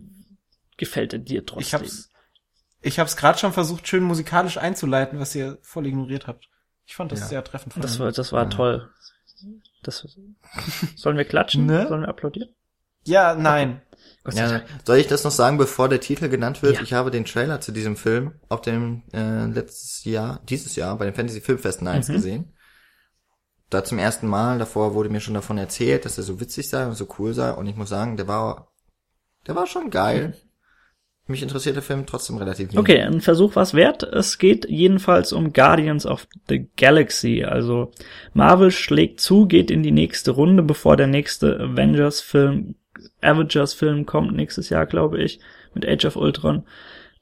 gefällt 0.77 1.13
er 1.13 1.19
dir 1.19 1.45
trotzdem. 1.45 1.61
Ich 1.61 1.73
hab's, 1.73 2.09
ich 2.81 2.99
hab's 2.99 3.15
gerade 3.15 3.37
schon 3.37 3.53
versucht, 3.53 3.87
schön 3.87 4.03
musikalisch 4.03 4.57
einzuleiten, 4.57 5.19
was 5.19 5.35
ihr 5.35 5.59
voll 5.61 5.85
ignoriert 5.85 6.27
habt. 6.27 6.49
Ich 6.85 6.95
fand 6.95 7.11
das 7.11 7.19
Ja. 7.19 7.27
sehr 7.27 7.43
treffend 7.43 7.73
von 7.73 7.81
das 7.81 7.99
war, 7.99 8.11
das 8.11 8.33
war 8.33 8.45
Ja. 8.45 8.49
toll. 8.49 8.89
Das, 9.83 10.05
sollen 10.95 11.17
wir 11.17 11.25
klatschen? 11.25 11.65
Ne? 11.65 11.87
Sollen 11.87 12.01
wir 12.01 12.09
applaudieren? 12.09 12.49
Ja, 13.05 13.35
nein. 13.35 13.81
Sei 14.25 14.41
Ja, 14.41 14.61
soll 14.85 14.97
ich 14.97 15.07
das 15.07 15.23
noch 15.23 15.31
sagen, 15.31 15.57
bevor 15.57 15.87
der 15.87 16.01
Titel 16.01 16.27
genannt 16.27 16.61
wird? 16.61 16.75
Ja. 16.75 16.81
Ich 16.81 16.93
habe 16.93 17.11
den 17.11 17.23
Trailer 17.25 17.61
zu 17.61 17.71
diesem 17.71 17.95
Film 17.95 18.33
auf 18.49 18.61
dem 18.61 19.03
äh, 19.13 19.45
letztes 19.45 20.03
Jahr, 20.03 20.41
dieses 20.49 20.75
Jahr 20.75 20.97
bei 20.97 21.05
den 21.05 21.13
Fantasy 21.13 21.39
Filmfesten 21.39 21.87
1 21.87 22.09
Mhm. 22.09 22.13
gesehen. 22.13 22.53
Da 23.69 23.83
zum 23.83 23.99
ersten 23.99 24.27
Mal, 24.27 24.59
davor 24.59 24.93
wurde 24.93 25.09
mir 25.09 25.19
schon 25.21 25.33
davon 25.33 25.57
erzählt, 25.57 26.05
dass 26.05 26.17
er 26.17 26.23
so 26.23 26.39
witzig 26.39 26.69
sei 26.69 26.85
und 26.85 26.95
so 26.95 27.07
cool 27.19 27.33
sei 27.33 27.51
und 27.51 27.67
ich 27.67 27.75
muss 27.75 27.89
sagen, 27.89 28.17
der 28.17 28.27
war 28.27 28.71
der 29.45 29.55
war 29.55 29.67
schon 29.67 29.89
geil. 29.89 30.35
Mich 31.29 31.43
interessiert 31.43 31.75
der 31.75 31.83
Film 31.83 32.05
trotzdem 32.05 32.37
relativ 32.37 32.69
wenig. 32.69 32.79
Okay, 32.79 33.01
ein 33.01 33.19
Versuch 33.19 33.55
war's 33.57 33.73
wert. 33.73 34.03
Es 34.03 34.37
geht 34.37 34.67
jedenfalls 34.69 35.33
um 35.33 35.51
Guardians 35.51 36.05
of 36.05 36.25
the 36.47 36.67
Galaxy. 36.77 37.43
Also 37.43 37.91
Marvel 38.33 38.71
schlägt 38.71 39.19
zu, 39.19 39.45
geht 39.45 39.69
in 39.69 39.83
die 39.83 39.91
nächste 39.91 40.31
Runde, 40.31 40.63
bevor 40.63 40.95
der 40.95 41.07
nächste 41.07 41.59
Avengers-Film, 41.59 42.75
Avengers-Film 43.21 44.05
kommt 44.05 44.35
nächstes 44.37 44.69
Jahr, 44.69 44.85
glaube 44.85 45.21
ich, 45.21 45.39
mit 45.73 45.85
Age 45.85 46.05
of 46.05 46.15
Ultron. 46.15 46.63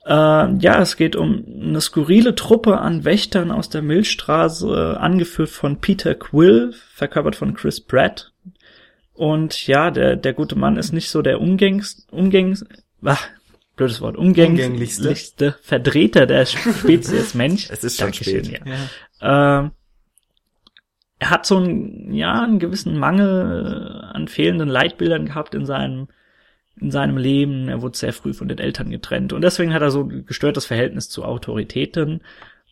Äh, 0.05 0.11
ja, 0.57 0.79
es 0.79 0.97
geht 0.97 1.15
um 1.15 1.43
eine 1.59 1.81
skurrile 1.81 2.35
Truppe 2.35 2.77
an 2.77 3.05
Wächtern 3.05 3.49
aus 3.49 3.69
der 3.69 3.81
Milchstraße, 3.81 4.97
angeführt 4.99 5.49
von 5.49 5.81
Peter 5.81 6.13
Quill, 6.13 6.73
verkörpert 6.93 7.35
von 7.35 7.55
Chris 7.55 7.81
Pratt. 7.81 8.33
Und 9.13 9.65
ja, 9.65 9.89
der, 9.89 10.15
der 10.15 10.33
gute 10.33 10.55
Mann 10.55 10.77
ist 10.77 10.93
nicht 10.93 11.09
so 11.09 11.23
der 11.23 11.41
umgängs, 11.41 12.05
umgängs, 12.11 12.65
ach, 13.03 13.29
blödes 13.75 14.01
Wort, 14.01 14.17
Umgänglichste. 14.17 14.71
umgänglichste 14.71 15.55
Vertreter 15.61 16.25
der 16.25 16.45
Spezies 16.45 17.33
Mensch. 17.35 17.69
Es 17.69 17.83
ist 17.83 17.97
schon 17.97 18.07
Dankeschön, 18.07 18.45
spät. 18.45 18.61
Ja. 18.65 18.73
Ja. 19.21 19.59
Ähm, 19.59 19.71
er 21.19 21.29
hat 21.29 21.45
so 21.45 21.57
einen, 21.57 22.13
ja, 22.13 22.41
einen 22.41 22.59
gewissen 22.59 22.97
Mangel 22.97 24.09
an 24.13 24.27
fehlenden 24.27 24.69
Leitbildern 24.69 25.25
gehabt 25.25 25.55
in 25.55 25.65
seinem, 25.65 26.07
in 26.79 26.91
seinem 26.91 27.17
Leben. 27.17 27.69
Er 27.69 27.81
wurde 27.81 27.97
sehr 27.97 28.13
früh 28.13 28.33
von 28.33 28.47
den 28.47 28.57
Eltern 28.59 28.89
getrennt 28.89 29.33
und 29.33 29.41
deswegen 29.41 29.73
hat 29.73 29.81
er 29.81 29.91
so 29.91 30.03
ein 30.03 30.25
gestörtes 30.25 30.65
Verhältnis 30.65 31.09
zu 31.09 31.23
Autoritäten. 31.23 32.21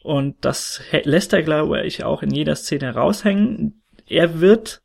Und 0.04 0.36
das 0.44 0.82
lässt 1.04 1.32
er, 1.32 1.44
glaube 1.44 1.82
ich, 1.84 2.04
auch 2.04 2.22
in 2.24 2.32
jeder 2.32 2.56
Szene 2.56 2.94
raushängen. 2.94 3.82
Er 4.06 4.42
wird 4.42 4.82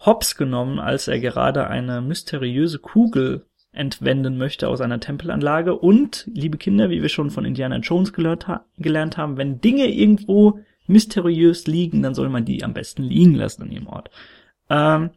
hops 0.00 0.36
genommen, 0.36 0.78
als 0.78 1.06
er 1.06 1.20
gerade 1.20 1.66
eine 1.66 2.00
mysteriöse 2.00 2.78
Kugel 2.78 3.44
entwenden 3.74 4.38
möchte 4.38 4.68
aus 4.68 4.80
einer 4.80 5.00
Tempelanlage. 5.00 5.76
Und, 5.76 6.28
liebe 6.32 6.58
Kinder, 6.58 6.90
wie 6.90 7.02
wir 7.02 7.08
schon 7.08 7.30
von 7.30 7.44
Indiana 7.44 7.78
Jones 7.78 8.12
gelernt, 8.12 8.48
ha 8.48 8.64
gelernt 8.78 9.16
haben, 9.16 9.36
wenn 9.36 9.60
Dinge 9.60 9.86
irgendwo 9.86 10.60
mysteriös 10.86 11.66
liegen, 11.66 12.02
dann 12.02 12.14
soll 12.14 12.28
man 12.28 12.44
die 12.44 12.62
am 12.64 12.74
besten 12.74 13.02
liegen 13.02 13.34
lassen 13.34 13.62
an 13.62 13.70
ihrem 13.70 13.86
Ort. 13.86 14.10
Ähm, 14.70 15.10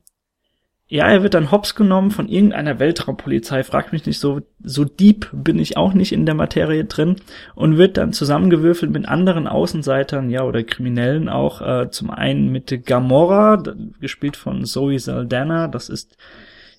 ja, 0.90 1.06
er 1.10 1.22
wird 1.22 1.34
dann 1.34 1.52
hops 1.52 1.76
genommen 1.76 2.12
von 2.12 2.30
irgendeiner 2.30 2.80
Weltraumpolizei, 2.80 3.64
fragt 3.64 3.92
mich 3.92 4.06
nicht 4.06 4.20
so, 4.20 4.40
so 4.64 4.86
deep 4.86 5.30
bin 5.34 5.60
ich 5.60 5.76
auch 5.76 5.94
nicht 5.94 6.14
in 6.14 6.26
der 6.26 6.36
Materie 6.36 6.86
drin 6.86 7.18
und 7.56 7.78
wird 7.78 7.98
dann 7.98 8.14
zusammengewürfelt 8.14 8.90
mit 8.90 9.06
anderen 9.06 9.48
Außenseitern, 9.48 10.30
ja, 10.30 10.44
oder 10.44 10.64
Kriminellen 10.64 11.28
auch, 11.28 11.62
äh, 11.62 11.90
zum 11.92 12.10
einen 12.10 12.54
mit 12.54 12.86
Gamora, 12.86 13.62
gespielt 14.00 14.38
von 14.38 14.64
Zoe 14.64 14.98
Saldana, 14.98 15.68
das 15.68 15.90
ist, 15.90 16.18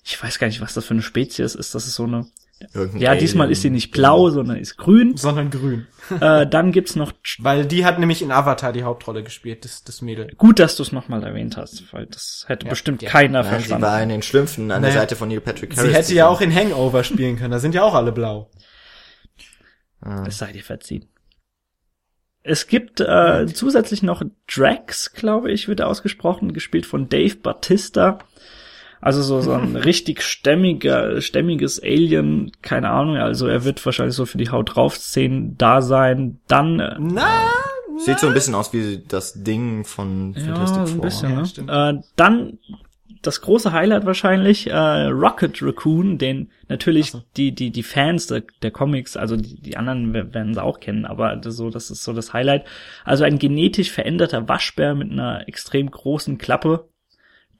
ich 0.09 0.21
weiß 0.21 0.39
gar 0.39 0.47
nicht, 0.47 0.61
was 0.61 0.73
das 0.73 0.85
für 0.85 0.93
eine 0.95 1.03
Spezies 1.03 1.55
ist, 1.55 1.75
das 1.75 1.85
ist 1.85 1.95
so 1.95 2.03
eine, 2.03 2.25
Irgendein 2.73 3.01
ja, 3.01 3.15
diesmal 3.15 3.45
Alien. 3.45 3.51
ist 3.53 3.61
sie 3.61 3.69
nicht 3.69 3.91
blau, 3.91 4.29
sondern 4.31 4.57
ist 4.57 4.75
grün. 4.75 5.15
Sondern 5.15 5.49
grün. 5.49 5.87
äh, 6.19 6.45
dann 6.45 6.73
gibt's 6.73 6.95
noch 6.95 7.13
Weil 7.37 7.65
die 7.65 7.85
hat 7.85 7.99
nämlich 7.99 8.21
in 8.21 8.31
Avatar 8.31 8.73
die 8.73 8.83
Hauptrolle 8.83 9.23
gespielt, 9.23 9.63
das, 9.63 9.83
das 9.85 10.01
Mädel. 10.01 10.33
Gut, 10.35 10.59
dass 10.59 10.75
du 10.75 10.83
es 10.83 10.91
nochmal 10.91 11.23
erwähnt 11.23 11.55
hast, 11.55 11.93
weil 11.93 12.07
das 12.07 12.43
hätte 12.47 12.65
Ja, 12.65 12.71
bestimmt 12.71 13.01
ja. 13.01 13.09
keiner 13.09 13.43
Nein, 13.43 13.45
sie 13.45 13.49
verstanden. 13.51 13.83
war 13.83 14.03
in 14.03 14.09
den 14.09 14.21
Schlümpfen 14.21 14.71
an 14.71 14.81
der 14.81 14.91
Nee. 14.91 14.97
Seite 14.97 15.15
von 15.15 15.29
Neil 15.29 15.39
Patrick 15.39 15.77
Harris. 15.77 15.89
Sie 15.89 15.95
hätte 15.95 16.13
ja 16.15 16.27
auch 16.27 16.41
in 16.41 16.53
Hangover 16.53 17.03
spielen 17.05 17.37
können, 17.37 17.51
da 17.51 17.59
sind 17.59 17.75
ja 17.75 17.83
auch 17.83 17.93
alle 17.93 18.11
blau. 18.11 18.51
Ah. 20.01 20.25
Es 20.27 20.37
sei 20.39 20.51
dir 20.51 20.63
verziehen. 20.63 21.07
Es 22.41 22.67
gibt 22.67 22.99
äh, 22.99 23.45
zusätzlich 23.53 24.01
noch 24.03 24.21
Drax, 24.53 25.13
glaube 25.13 25.51
ich, 25.51 25.67
wird 25.67 25.81
ausgesprochen, 25.81 26.51
gespielt 26.53 26.85
von 26.85 27.07
Dave 27.07 27.35
Batista. 27.35 28.19
Also 29.01 29.21
so, 29.21 29.41
so 29.41 29.53
ein 29.53 29.75
richtig 29.77 30.21
stämmiger, 30.21 31.21
stämmiges 31.21 31.81
Alien, 31.81 32.51
keine 32.61 32.89
Ahnung, 32.89 33.17
also 33.17 33.47
er 33.47 33.63
wird 33.63 33.85
wahrscheinlich 33.85 34.15
so 34.15 34.25
für 34.25 34.37
die 34.37 34.49
Haut 34.49 34.75
drauf 34.75 34.95
Szenen 34.97 35.57
da 35.57 35.81
sein. 35.81 36.39
Dann 36.47 36.79
äh, 36.79 36.95
Na, 36.99 37.25
Sieht 37.97 38.19
so 38.19 38.27
ein 38.27 38.33
bisschen 38.33 38.55
aus 38.55 38.71
wie 38.71 39.03
das 39.07 39.43
Ding 39.43 39.83
von 39.83 40.33
ja, 40.37 40.41
Fantastic 40.45 40.81
ein 40.83 40.87
Four. 40.87 41.01
bisschen, 41.01 41.31
Ja, 41.31 41.39
ne? 41.39 41.45
stimmt. 41.45 41.69
Äh, 41.69 41.93
dann 42.15 42.57
das 43.21 43.41
große 43.41 43.73
Highlight 43.73 44.05
wahrscheinlich 44.05 44.67
äh, 44.69 44.73
Rocket 45.07 45.61
Raccoon, 45.61 46.17
den 46.17 46.49
natürlich 46.69 47.11
so. 47.11 47.21
die 47.35 47.51
die 47.53 47.71
die 47.71 47.83
Fans 47.83 48.27
der, 48.27 48.43
der 48.61 48.71
Comics, 48.71 49.17
also 49.17 49.35
die, 49.35 49.59
die 49.59 49.75
anderen 49.75 50.13
wer- 50.13 50.33
werden 50.33 50.53
sie 50.53 50.63
auch 50.63 50.79
kennen, 50.79 51.05
aber 51.05 51.35
das 51.35 51.57
so 51.57 51.69
das 51.69 51.91
ist 51.91 52.03
so 52.05 52.13
das 52.13 52.31
Highlight. 52.31 52.65
Also 53.03 53.25
ein 53.25 53.37
genetisch 53.37 53.91
veränderter 53.91 54.47
Waschbär 54.47 54.95
mit 54.95 55.11
einer 55.11 55.45
extrem 55.49 55.91
großen 55.91 56.37
Klappe, 56.37 56.87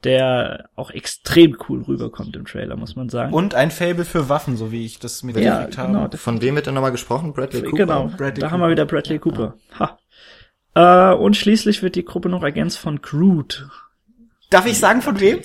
der 0.04 0.70
auch 0.76 0.90
extrem 0.90 1.56
cool 1.68 1.82
rüberkommt 1.82 2.34
im 2.36 2.46
Trailer, 2.46 2.76
muss 2.76 2.96
man 2.96 3.08
sagen. 3.08 3.32
Und 3.34 3.54
ein 3.54 3.70
Fable 3.70 4.04
für 4.04 4.28
Waffen, 4.28 4.56
so 4.56 4.72
wie 4.72 4.84
ich 4.86 4.98
das 4.98 5.20
ja, 5.20 5.26
mitgekriegt 5.26 5.78
habe. 5.78 5.92
genau, 5.92 6.08
Von 6.16 6.40
wem 6.40 6.54
wird 6.54 6.66
denn 6.66 6.74
nochmal 6.74 6.92
gesprochen? 6.92 7.32
Bradley 7.32 7.62
Cooper? 7.62 7.76
Genau, 7.76 8.06
Bradley 8.06 8.40
da 8.40 8.50
haben 8.50 8.60
wir 8.60 8.66
Cooper. 8.66 8.70
wieder 8.70 8.86
Bradley 8.86 9.18
Cooper. 9.18 9.54
Ha. 9.78 9.98
Äh, 10.74 11.14
und 11.14 11.36
schließlich 11.36 11.82
wird 11.82 11.96
die 11.96 12.04
Gruppe 12.04 12.28
noch 12.28 12.42
ergänzt 12.42 12.78
von 12.78 13.02
Groot. 13.02 13.68
Darf 14.48 14.66
ich 14.66 14.78
sagen, 14.78 15.02
von 15.02 15.20
wem? 15.20 15.40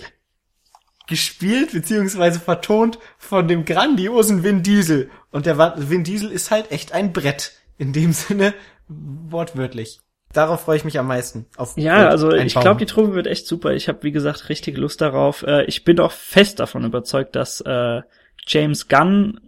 Gespielt 1.08 1.74
beziehungsweise 1.74 2.40
vertont 2.40 2.98
von 3.18 3.48
dem 3.48 3.66
grandiosen 3.66 4.44
Vin 4.44 4.64
Diesel. 4.64 5.10
Und 5.32 5.46
der 5.46 5.58
Vin 5.90 6.04
Diesel 6.04 6.32
ist 6.32 6.50
halt 6.50 6.72
echt 6.72 6.94
ein 6.94 7.14
Brett. 7.14 7.54
In 7.78 7.94
dem 7.94 8.14
Sinne, 8.14 8.54
wortwörtlich. 8.88 10.00
Darauf 10.36 10.62
freue 10.62 10.76
ich 10.76 10.84
mich 10.84 11.00
am 11.00 11.08
meisten. 11.08 11.46
Auf 11.56 11.78
Ja, 11.78 12.10
also 12.10 12.32
ich 12.32 12.54
glaube, 12.54 12.78
die 12.78 12.86
Truppe 12.86 13.14
wird 13.14 13.26
echt 13.26 13.48
super. 13.48 13.74
Ich 13.74 13.88
habe, 13.88 14.04
wie 14.04 14.12
gesagt, 14.12 14.50
richtig 14.50 14.78
Lust 14.78 15.00
darauf. 15.00 15.44
Äh, 15.44 15.64
ich 15.66 15.86
bin 15.86 15.98
auch 16.02 16.12
fest 16.12 16.60
davon 16.60 16.84
überzeugt, 16.84 17.38
dass 17.38 17.62
äh, 17.62 18.02
James 18.46 18.90
Gunn 18.90 19.40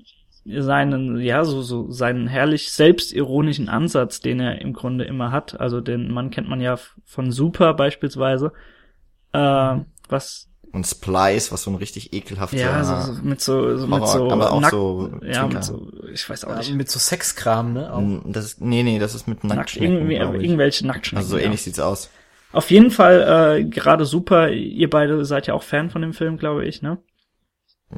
seinen, 0.46 1.20
ja, 1.20 1.44
so, 1.44 1.62
so 1.62 1.92
seinen 1.92 2.28
herrlich 2.28 2.72
selbstironischen 2.72 3.68
Ansatz, 3.68 4.22
den 4.22 4.40
er 4.40 4.62
im 4.62 4.72
Grunde 4.72 5.04
immer 5.04 5.34
hat. 5.34 5.60
Also 5.60 5.82
den 5.82 6.10
Mann 6.10 6.30
kennt 6.30 6.48
man 6.48 6.62
ja 6.62 6.78
von 7.04 7.32
Super 7.34 7.74
beispielsweise. 7.74 8.54
Äh, 9.34 9.80
was 10.08 10.50
Und 10.78 10.86
Splice, 10.86 11.51
was 11.51 11.63
so 11.63 11.71
ein 11.71 11.75
richtig 11.75 12.13
ekelhafter 12.13 12.55
ja, 12.57 12.84
so, 12.84 13.13
so 13.13 13.21
mit 13.23 13.41
so, 13.41 13.78
so 13.78 13.88
mit 13.88 13.99
Horror, 13.99 14.07
so 14.07 14.30
aber 14.32 14.51
auch 14.51 14.61
nackt- 14.61 14.69
so 14.71 15.09
ja, 15.23 15.47
mit 15.47 15.63
so, 15.63 15.91
ich 16.13 16.30
weiß 16.30 16.45
auch 16.45 16.51
Ja, 16.51 16.57
nicht, 16.59 16.75
mit 16.75 16.88
so 16.91 16.99
Sexkram, 16.99 17.73
ne? 17.73 17.91
Auch. 17.91 17.99
Mm, 17.99 18.32
Das 18.32 18.45
ist, 18.45 18.61
nee, 18.61 18.84
nee, 18.84 18.99
das 18.99 19.15
ist 19.15 19.28
mit 19.28 19.43
nackt, 19.43 19.57
Nacktschnecken, 19.57 19.95
irgendwie, 19.97 20.17
glaub 20.17 20.36
ich. 20.36 20.43
irgendwelche 20.43 20.86
Nacktschnecken. 20.86 21.17
Also 21.17 21.32
so 21.32 21.38
ja. 21.39 21.45
ähnlich 21.45 21.63
sieht's 21.63 21.80
aus. 21.80 22.11
Auf 22.51 22.69
jeden 22.69 22.91
Fall 22.91 23.57
äh, 23.59 23.63
gerade 23.65 24.05
super. 24.05 24.49
Ihr 24.51 24.88
beide 24.88 25.25
seid 25.25 25.47
ja 25.47 25.55
auch 25.55 25.63
Fan 25.63 25.89
von 25.89 26.03
dem 26.03 26.13
Film, 26.13 26.38
glaube 26.38 26.63
ich, 26.67 26.84
ne? 26.84 26.99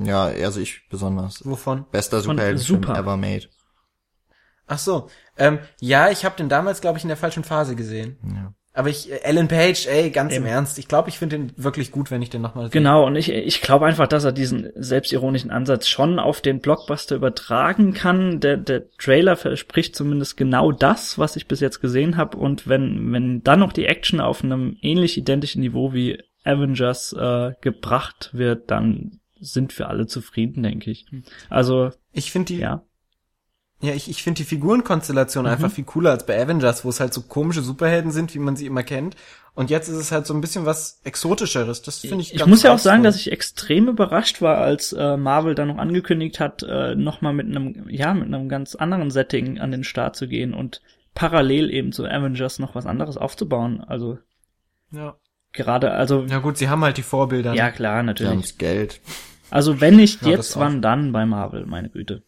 Ja, 0.01 0.23
also 0.27 0.61
ich 0.61 0.87
besonders. 0.87 1.45
Wovon? 1.45 1.85
Bester 1.91 2.21
Superheldenfilm 2.21 2.81
Super. 2.83 2.97
ever 2.97 3.17
made. 3.17 3.47
Ach 4.67 4.79
so. 4.79 5.09
Ähm, 5.37 5.59
ja, 5.81 6.09
ich 6.11 6.23
habe 6.23 6.37
den 6.37 6.47
damals, 6.47 6.79
glaube 6.79 6.97
ich, 6.97 7.03
in 7.03 7.09
der 7.09 7.17
falschen 7.17 7.43
Phase 7.43 7.75
gesehen. 7.75 8.17
Ja. 8.23 8.53
Aber 8.73 8.89
ich, 8.89 9.11
äh, 9.11 9.19
Alan 9.23 9.47
Page, 9.47 9.87
ey, 9.87 10.11
ganz 10.11 10.33
Eben. 10.33 10.45
im 10.45 10.51
Ernst. 10.51 10.77
Ich 10.77 10.87
glaube, 10.87 11.09
ich 11.09 11.17
finde 11.17 11.37
den 11.37 11.51
wirklich 11.57 11.91
gut, 11.91 12.11
wenn 12.11 12.21
ich 12.21 12.29
den 12.29 12.41
nochmal 12.41 12.65
sehe. 12.65 12.71
Genau, 12.71 13.05
und 13.05 13.15
ich, 13.15 13.29
ich 13.29 13.61
glaube 13.61 13.85
einfach, 13.85 14.07
dass 14.07 14.23
er 14.23 14.31
diesen 14.31 14.69
selbstironischen 14.75 15.51
Ansatz 15.51 15.87
schon 15.87 16.19
auf 16.19 16.41
den 16.41 16.59
Blockbuster 16.59 17.15
übertragen 17.15 17.93
kann. 17.93 18.39
Der, 18.39 18.57
der 18.57 18.89
Trailer 18.97 19.35
verspricht 19.35 19.95
zumindest 19.95 20.37
genau 20.37 20.71
das, 20.71 21.17
was 21.17 21.35
ich 21.35 21.47
bis 21.47 21.59
jetzt 21.59 21.81
gesehen 21.81 22.15
habe. 22.15 22.37
Und 22.37 22.67
wenn, 22.67 23.11
wenn 23.11 23.41
dann 23.43 23.59
noch 23.59 23.73
die 23.73 23.85
Action 23.85 24.21
auf 24.21 24.43
einem 24.43 24.77
ähnlich 24.81 25.17
identischen 25.17 25.61
Niveau 25.61 25.93
wie 25.93 26.21
Avengers 26.43 27.13
äh, 27.13 27.53
gebracht 27.61 28.29
wird, 28.33 28.71
dann 28.71 29.19
sind 29.39 29.77
wir 29.79 29.89
alle 29.89 30.05
zufrieden, 30.07 30.63
denke 30.63 30.91
ich. 30.91 31.05
Also, 31.49 31.91
Ich 32.11 32.31
finde 32.31 32.53
die, 32.53 32.59
ja. 32.59 32.83
Ja, 33.81 33.93
ich, 33.93 34.09
ich 34.09 34.23
finde 34.23 34.39
die 34.39 34.43
Figurenkonstellation 34.43 35.45
Mhm. 35.45 35.51
einfach 35.51 35.71
viel 35.71 35.85
cooler 35.85 36.11
als 36.11 36.25
bei 36.25 36.41
Avengers, 36.41 36.83
wo 36.83 36.89
es 36.89 36.99
halt 36.99 37.13
so 37.13 37.21
komische 37.21 37.61
Superhelden 37.61 38.11
sind, 38.11 38.33
wie 38.35 38.39
man 38.39 38.57
sie 38.57 38.65
immer 38.65 38.83
kennt. 38.83 39.15
Und 39.55 39.69
jetzt 39.69 39.87
ist 39.87 39.95
es 39.95 40.11
halt 40.11 40.25
so 40.27 40.33
ein 40.33 40.41
bisschen 40.41 40.65
was 40.65 40.99
Exotischeres. 41.05 41.81
Das 41.81 41.99
finde 41.99 42.21
ich 42.21 42.33
Ich 42.33 42.39
ganz 42.39 42.49
muss 42.49 42.63
ja 42.63 42.73
auch 42.73 42.79
sagen, 42.79 43.03
dass 43.03 43.15
ich 43.15 43.31
extrem 43.31 43.87
überrascht 43.87 44.41
war, 44.41 44.57
als 44.57 44.93
äh, 44.93 45.17
Marvel 45.17 45.55
dann 45.55 45.69
noch 45.69 45.77
angekündigt 45.77 46.39
hat, 46.39 46.63
äh, 46.63 46.95
nochmal 46.95 47.33
mit 47.33 47.47
einem, 47.47 47.89
ja, 47.89 48.13
mit 48.13 48.27
einem 48.27 48.49
ganz 48.49 48.75
anderen 48.75 49.11
Setting 49.11 49.59
an 49.59 49.71
den 49.71 49.83
Start 49.83 50.15
zu 50.15 50.27
gehen 50.27 50.53
und 50.53 50.81
parallel 51.15 51.69
eben 51.71 51.91
zu 51.91 52.05
Avengers 52.05 52.59
noch 52.59 52.75
was 52.75 52.85
anderes 52.85 53.17
aufzubauen. 53.17 53.81
Also 53.81 54.19
Ja. 54.91 55.15
gerade, 55.53 55.91
also 55.91 56.23
ja 56.25 56.39
gut, 56.39 56.57
sie 56.57 56.69
haben 56.69 56.83
halt 56.83 56.97
die 56.97 57.03
Vorbilder. 57.03 57.53
ja 57.53 57.67
ne? 57.67 57.71
klar, 57.73 58.03
natürlich. 58.03 58.31
haben's 58.31 58.57
Geld. 58.57 59.01
Also 59.49 59.81
wenn 59.81 59.95
nicht 59.95 60.21
Ja, 60.21 60.29
jetzt, 60.29 60.51
das 60.51 60.59
wann 60.59 60.81
dann 60.81 61.11
bei 61.11 61.25
Marvel, 61.25 61.65
meine 61.65 61.89
Güte. 61.89 62.23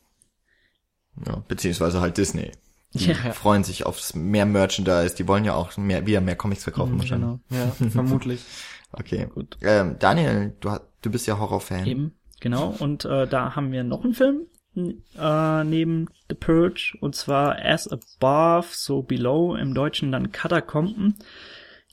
Ja, 1.27 1.43
beziehungsweise 1.47 2.01
halt 2.01 2.17
Disney. 2.17 2.51
Die 2.93 3.05
Ja. 3.05 3.15
freuen 3.33 3.63
sich 3.63 3.85
aufs 3.85 4.15
mehr 4.15 4.45
Merchandise. 4.45 5.15
Die 5.15 5.27
wollen 5.27 5.45
ja 5.45 5.53
auch 5.55 5.77
mehr, 5.77 6.05
wieder 6.05 6.21
mehr 6.21 6.35
Comics 6.35 6.63
verkaufen 6.63 6.97
wahrscheinlich. 6.99 7.39
Genau. 7.49 7.63
Ja, 7.79 7.89
vermutlich. 7.89 8.43
Okay. 8.91 9.27
Gut. 9.33 9.57
Ähm, 9.61 9.95
Daniel, 9.99 10.53
du, 10.59 10.77
du 11.01 11.09
bist 11.11 11.25
ja 11.27 11.39
Horrorfan. 11.39 11.85
Eben, 11.85 12.13
genau. 12.41 12.75
Und 12.79 13.05
äh, 13.05 13.27
da 13.27 13.55
haben 13.55 13.71
wir 13.71 13.83
noch 13.85 14.03
einen 14.03 14.13
Film 14.13 14.41
äh, 14.75 15.63
neben 15.63 16.07
The 16.29 16.35
Purge 16.35 16.97
und 16.99 17.15
zwar 17.15 17.57
As 17.63 17.87
Above, 17.87 18.67
So 18.71 19.01
Below, 19.01 19.55
im 19.55 19.73
Deutschen 19.73 20.11
dann 20.11 20.31
Katakomben. 20.31 21.15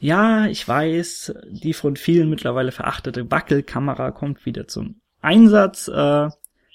Ja, 0.01 0.47
ich 0.47 0.67
weiß, 0.67 1.35
die 1.49 1.73
von 1.75 1.97
vielen 1.97 2.31
mittlerweile 2.31 2.71
verachtete 2.73 3.31
Wackelkamera 3.31 4.11
kommt 4.13 4.47
wieder 4.47 4.69
zum 4.69 5.01
Einsatz. 5.21 5.89
Äh, 5.89 6.29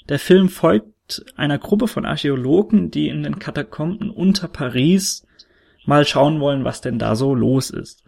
der 0.10 0.20
Film 0.20 0.50
folgt 0.50 0.93
einer 1.36 1.58
Gruppe 1.58 1.88
von 1.88 2.06
Archäologen, 2.06 2.92
die 2.92 3.08
in 3.10 3.24
den 3.24 3.40
Katakomben 3.40 4.10
unter 4.10 4.48
Paris 4.48 5.26
mal 5.86 6.06
schauen 6.06 6.40
wollen, 6.40 6.64
was 6.64 6.82
denn 6.82 7.00
da 7.00 7.16
so 7.16 7.36
los 7.36 7.70
ist. 7.70 8.04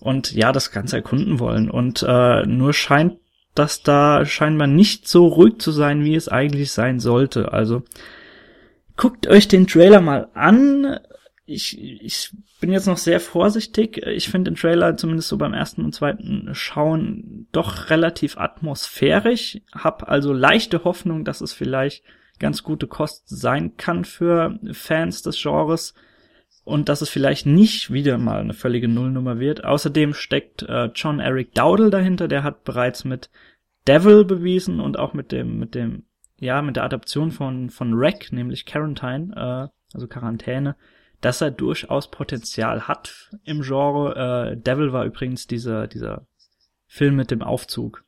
Und 0.00 0.32
ja, 0.32 0.52
das 0.52 0.70
Ganze 0.70 0.96
erkunden 0.96 1.40
wollen. 1.40 1.70
Und 1.70 2.04
äh, 2.06 2.46
nur 2.46 2.72
scheint 2.72 3.18
das 3.54 3.82
da 3.82 4.24
scheinbar 4.24 4.68
nicht 4.68 5.08
so 5.08 5.26
ruhig 5.26 5.58
zu 5.58 5.72
sein, 5.72 6.04
wie 6.04 6.14
es 6.14 6.28
eigentlich 6.28 6.70
sein 6.70 7.00
sollte. 7.00 7.52
Also 7.52 7.82
guckt 8.96 9.26
euch 9.26 9.48
den 9.48 9.66
Trailer 9.66 10.00
mal 10.00 10.28
an. 10.34 11.00
Ich, 11.44 11.80
ich 11.80 12.30
bin 12.60 12.70
jetzt 12.70 12.86
noch 12.86 12.98
sehr 12.98 13.20
vorsichtig. 13.20 13.98
Ich 14.06 14.28
finde 14.28 14.52
den 14.52 14.56
Trailer 14.56 14.96
zumindest 14.96 15.28
so 15.28 15.38
beim 15.38 15.54
ersten 15.54 15.84
und 15.84 15.94
zweiten 15.94 16.50
Schauen 16.52 17.48
doch 17.50 17.90
relativ 17.90 18.36
atmosphärisch. 18.38 19.58
Hab 19.72 20.08
also 20.08 20.32
leichte 20.32 20.84
Hoffnung, 20.84 21.24
dass 21.24 21.40
es 21.40 21.52
vielleicht 21.52 22.04
ganz 22.38 22.62
gute 22.62 22.86
Kost 22.86 23.28
sein 23.28 23.76
kann 23.76 24.04
für 24.04 24.58
Fans 24.72 25.22
des 25.22 25.40
Genres 25.40 25.94
und 26.64 26.88
dass 26.88 27.00
es 27.00 27.08
vielleicht 27.08 27.46
nicht 27.46 27.92
wieder 27.92 28.18
mal 28.18 28.40
eine 28.40 28.52
völlige 28.52 28.88
Nullnummer 28.88 29.38
wird. 29.38 29.64
Außerdem 29.64 30.12
steckt 30.12 30.62
äh, 30.62 30.90
John 30.94 31.18
Eric 31.18 31.54
Dowdle 31.54 31.90
dahinter, 31.90 32.28
der 32.28 32.42
hat 32.42 32.64
bereits 32.64 33.04
mit 33.04 33.30
Devil 33.86 34.24
bewiesen 34.24 34.80
und 34.80 34.98
auch 34.98 35.14
mit 35.14 35.32
dem 35.32 35.58
mit 35.58 35.74
dem 35.74 36.04
ja 36.38 36.60
mit 36.60 36.76
der 36.76 36.84
Adaption 36.84 37.30
von 37.30 37.70
von 37.70 37.98
Wreck, 37.98 38.32
nämlich 38.32 38.66
Quarantine, 38.66 39.34
äh, 39.34 39.94
also 39.94 40.06
Quarantäne, 40.08 40.76
dass 41.22 41.40
er 41.40 41.50
durchaus 41.50 42.10
Potenzial 42.10 42.86
hat 42.86 43.30
im 43.44 43.62
Genre. 43.62 44.52
Äh, 44.52 44.56
Devil 44.58 44.92
war 44.92 45.06
übrigens 45.06 45.46
dieser 45.46 45.86
dieser 45.86 46.26
Film 46.86 47.16
mit 47.16 47.30
dem 47.30 47.42
Aufzug. 47.42 48.04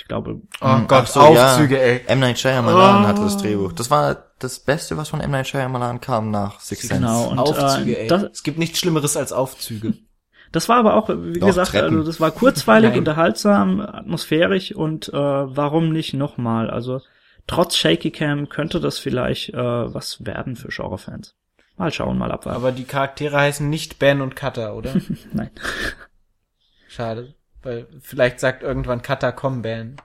Ich 0.00 0.06
glaube, 0.06 0.40
Oh 0.60 0.76
Hm, 0.76 0.86
Gott, 0.86 1.02
ach 1.02 1.06
so, 1.08 1.20
ja. 1.34 1.52
Aufzüge, 1.54 1.80
ey. 1.80 2.02
M. 2.06 2.20
Night 2.20 2.38
Shyamalan 2.38 3.04
Oh. 3.04 3.08
hatte 3.08 3.22
das 3.22 3.36
Drehbuch. 3.36 3.72
Das 3.72 3.90
war 3.90 4.16
das 4.38 4.60
Beste, 4.60 4.96
was 4.96 5.08
von 5.08 5.20
M. 5.20 5.32
Night 5.32 5.48
Shyamalan 5.48 6.00
kam 6.00 6.30
nach 6.30 6.60
Six 6.60 6.82
Sense. 6.82 6.94
Genau, 6.94 7.28
und 7.28 7.38
Aufzüge, 7.40 7.96
äh, 7.98 8.02
ey. 8.02 8.06
das, 8.08 8.22
es 8.22 8.42
gibt 8.44 8.58
nichts 8.58 8.78
Schlimmeres 8.78 9.16
als 9.16 9.32
Aufzüge. 9.32 9.94
Das 10.50 10.66
war 10.70 10.78
aber 10.78 10.94
auch, 10.94 11.10
wie 11.10 11.38
Doch, 11.40 11.48
gesagt, 11.48 11.72
Treppen. 11.72 11.98
also 11.98 12.06
das 12.10 12.20
war 12.22 12.30
kurzweilig, 12.30 12.94
unterhaltsam, 12.96 13.80
atmosphärisch 13.82 14.72
und 14.74 15.08
äh, 15.10 15.12
warum 15.12 15.92
nicht 15.92 16.14
nochmal? 16.14 16.70
Also 16.70 17.02
trotz 17.46 17.76
Shaky 17.76 18.10
Cam 18.10 18.48
könnte 18.48 18.80
das 18.80 18.98
vielleicht 18.98 19.50
äh, 19.50 19.54
was 19.58 20.24
werden 20.24 20.56
für 20.56 20.68
Genrefans. 20.68 21.34
Mal 21.76 21.92
schauen, 21.92 22.16
mal 22.16 22.32
abwarten. 22.32 22.56
Aber 22.56 22.72
die 22.72 22.84
Charaktere 22.84 23.36
heißen 23.36 23.68
nicht 23.68 23.98
Ben 23.98 24.22
und 24.22 24.36
Cutter, 24.36 24.74
oder? 24.74 24.94
Nein. 25.34 25.50
Schade. 26.88 27.34
Weil 27.68 27.86
vielleicht 28.00 28.40
sagt 28.40 28.62
irgendwann 28.62 29.02
Cutter, 29.02 29.30
komm, 29.30 29.60
Ben. 29.60 29.96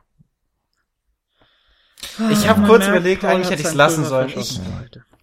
Ich 2.30 2.46
habe 2.50 2.64
kurz 2.68 2.86
überlegt, 2.86 3.22
Paul 3.22 3.30
eigentlich 3.30 3.52
hätte 3.52 3.62
ich 3.62 3.68
es 3.70 3.74
lassen 3.74 4.04
sollen. 4.04 4.34
Ich, 4.36 4.60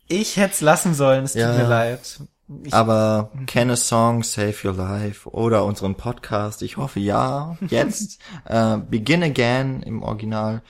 ich 0.08 0.36
hätte 0.38 0.54
es 0.54 0.60
lassen 0.62 0.94
sollen, 0.94 1.24
es 1.24 1.34
tut 1.34 1.42
Ja. 1.42 1.52
mir 1.52 1.68
leid. 1.68 2.20
Ich, 2.64 2.72
Aber 2.72 3.30
Can 3.46 3.70
a 3.70 3.76
Song 3.76 4.22
Save 4.22 4.54
Your 4.64 4.72
Life 4.72 5.28
oder 5.28 5.66
unseren 5.66 5.96
Podcast, 5.96 6.62
ich 6.62 6.78
hoffe 6.78 6.98
ja, 6.98 7.58
jetzt, 7.68 8.18
äh, 8.46 8.78
Begin 8.78 9.22
Again 9.22 9.82
im 9.82 10.02
Original. 10.02 10.62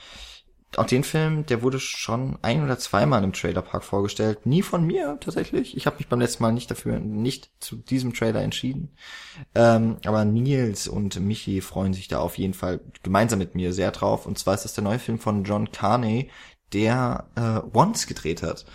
Auch 0.77 0.85
den 0.85 1.03
Film, 1.03 1.45
der 1.45 1.61
wurde 1.61 1.79
schon 1.79 2.37
ein 2.41 2.63
oder 2.63 2.79
zweimal 2.79 3.23
im 3.25 3.33
Trailer 3.33 3.61
Park 3.61 3.83
vorgestellt. 3.83 4.45
Nie 4.45 4.61
von 4.61 4.85
mir 4.85 5.17
tatsächlich. 5.19 5.75
Ich 5.75 5.85
habe 5.85 5.97
mich 5.97 6.07
beim 6.07 6.21
letzten 6.21 6.43
Mal 6.43 6.53
nicht 6.53 6.71
dafür, 6.71 6.99
nicht 6.99 7.51
zu 7.59 7.75
diesem 7.75 8.13
Trailer 8.13 8.41
entschieden. 8.41 8.95
Ähm, 9.53 9.97
aber 10.05 10.23
Nils 10.23 10.87
und 10.87 11.19
Michi 11.19 11.59
freuen 11.59 11.93
sich 11.93 12.07
da 12.07 12.19
auf 12.19 12.37
jeden 12.37 12.53
Fall 12.53 12.79
gemeinsam 13.03 13.39
mit 13.39 13.53
mir 13.53 13.73
sehr 13.73 13.91
drauf. 13.91 14.25
Und 14.25 14.39
zwar 14.39 14.53
ist 14.53 14.63
das 14.63 14.73
der 14.73 14.85
neue 14.85 14.99
Film 14.99 15.19
von 15.19 15.43
John 15.43 15.71
Carney, 15.71 16.29
der 16.71 17.27
äh, 17.35 17.77
Once 17.77 18.07
gedreht 18.07 18.41
hat. 18.41 18.65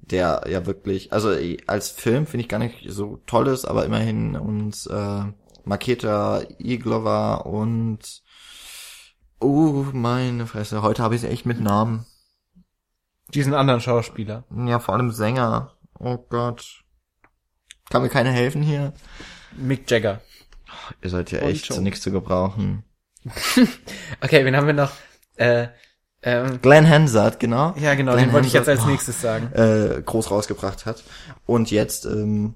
Der 0.00 0.44
ja 0.48 0.66
wirklich, 0.66 1.12
also 1.12 1.30
äh, 1.30 1.58
als 1.68 1.90
Film 1.90 2.26
finde 2.26 2.42
ich 2.42 2.48
gar 2.48 2.58
nicht 2.58 2.84
so 2.88 3.20
toll 3.26 3.46
ist, 3.46 3.64
aber 3.64 3.84
immerhin 3.84 4.34
uns 4.36 4.86
äh, 4.86 5.22
Maketa 5.64 6.42
Iglova 6.58 7.36
und 7.36 8.23
Oh, 9.44 9.84
meine 9.92 10.46
Fresse, 10.46 10.80
heute 10.80 11.02
habe 11.02 11.14
ich 11.14 11.22
es 11.22 11.28
echt 11.30 11.44
mit 11.44 11.60
Namen. 11.60 12.06
Diesen 13.34 13.52
anderen 13.52 13.82
Schauspieler. 13.82 14.44
Ja, 14.66 14.78
vor 14.78 14.94
allem 14.94 15.10
Sänger. 15.10 15.74
Oh 15.98 16.16
Gott. 16.16 16.82
Kann 17.90 18.00
mir 18.00 18.08
keiner 18.08 18.30
helfen 18.30 18.62
hier? 18.62 18.94
Mick 19.54 19.90
Jagger. 19.90 20.22
Ihr 21.02 21.10
seid 21.10 21.30
ja 21.30 21.40
Bon 21.40 21.50
echt 21.50 21.66
zu 21.66 21.74
Jovi. 21.74 21.84
nichts 21.84 22.00
zu 22.00 22.10
gebrauchen. 22.10 22.84
Okay, 24.22 24.46
wen 24.46 24.56
haben 24.56 24.66
wir 24.66 24.72
noch? 24.72 24.92
Äh, 25.36 25.68
ähm, 26.22 26.62
Glenn 26.62 26.88
Hansard, 26.88 27.38
genau. 27.38 27.74
ja, 27.76 27.94
genau, 27.96 28.12
Glenn 28.12 28.28
den 28.28 28.32
wollte 28.32 28.46
ich 28.46 28.54
jetzt 28.54 28.68
als 28.70 28.86
nächstes 28.86 29.20
sagen. 29.20 29.52
äh, 29.52 30.00
groß 30.02 30.30
rausgebracht 30.30 30.86
hat. 30.86 31.04
Und 31.44 31.70
jetzt 31.70 32.06
ähm, 32.06 32.54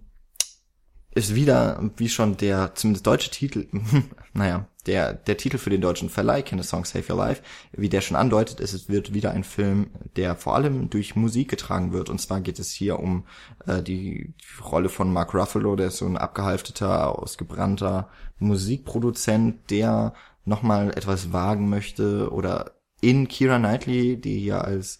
ist 1.10 1.35
wieder, 1.35 1.82
wie 1.98 2.09
schon 2.09 2.39
der, 2.39 2.74
zumindest 2.74 3.06
deutsche 3.06 3.31
Titel, 3.31 3.66
naja, 4.32 4.66
der, 4.89 5.12
der 5.12 5.36
Titel 5.36 5.59
für 5.59 5.70
den 5.70 5.81
deutschen 5.81 6.09
Verleih, 6.09 6.43
Can 6.43 6.59
a 6.59 6.62
Song 6.62 6.85
Save 6.85 7.05
Your 7.10 7.19
Life, 7.19 7.43
wie 7.73 7.89
der 7.89 8.01
schon 8.01 8.16
andeutet, 8.16 8.59
ist, 8.59 8.73
es 8.73 8.89
wird 8.89 9.15
wieder 9.15 9.31
ein 9.31 9.44
Film, 9.44 9.90
der 10.16 10.35
vor 10.35 10.55
allem 10.56 10.90
durch 10.90 11.15
Musik 11.15 11.51
getragen 11.51 11.93
wird. 11.93 12.09
Und 12.09 12.20
zwar 12.20 12.40
geht 12.40 12.59
es 12.59 12.73
hier 12.73 12.98
um 12.98 13.27
äh, 13.66 13.82
die, 13.82 14.35
die 14.35 14.62
Rolle 14.62 14.89
von 14.89 15.12
Mark 15.12 15.35
Ruffalo, 15.35 15.77
der 15.77 15.89
ist 15.89 15.98
so 15.98 16.06
ein 16.06 16.16
abgehalfteter, 16.16 17.19
ausgebrannter 17.19 18.09
Musikproduzent, 18.39 19.70
der 19.70 20.15
nochmal 20.44 20.89
etwas 20.90 21.32
wagen 21.32 21.69
möchte 21.69 22.32
oder 22.32 22.73
in 23.01 23.28
Kira 23.28 23.59
Knightley, 23.59 24.20
die 24.20 24.39
hier 24.39 24.65
als 24.65 24.98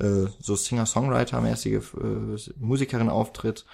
äh, 0.00 0.26
so 0.40 0.56
Singer-Songwriter-mäßige 0.56 1.94
äh, 1.94 2.52
Musikerin 2.58 3.10
auftritt, 3.10 3.66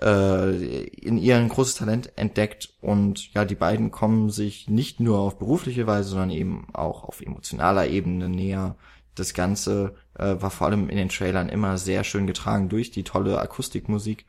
äh, 0.00 0.84
in 0.84 1.18
ihr 1.18 1.36
ein 1.36 1.48
großes 1.48 1.74
Talent 1.76 2.16
entdeckt 2.16 2.74
und 2.80 3.32
ja, 3.34 3.44
die 3.44 3.54
beiden 3.54 3.90
kommen 3.90 4.30
sich 4.30 4.68
nicht 4.68 5.00
nur 5.00 5.18
auf 5.18 5.38
berufliche 5.38 5.86
Weise, 5.86 6.10
sondern 6.10 6.30
eben 6.30 6.68
auch 6.72 7.04
auf 7.04 7.20
emotionaler 7.20 7.86
Ebene 7.88 8.28
näher. 8.28 8.76
Das 9.14 9.34
Ganze 9.34 9.96
äh, 10.14 10.36
war 10.40 10.50
vor 10.50 10.68
allem 10.68 10.88
in 10.88 10.96
den 10.96 11.08
Trailern 11.08 11.48
immer 11.48 11.76
sehr 11.78 12.04
schön 12.04 12.26
getragen 12.26 12.68
durch 12.68 12.90
die 12.90 13.02
tolle 13.02 13.40
Akustikmusik. 13.40 14.26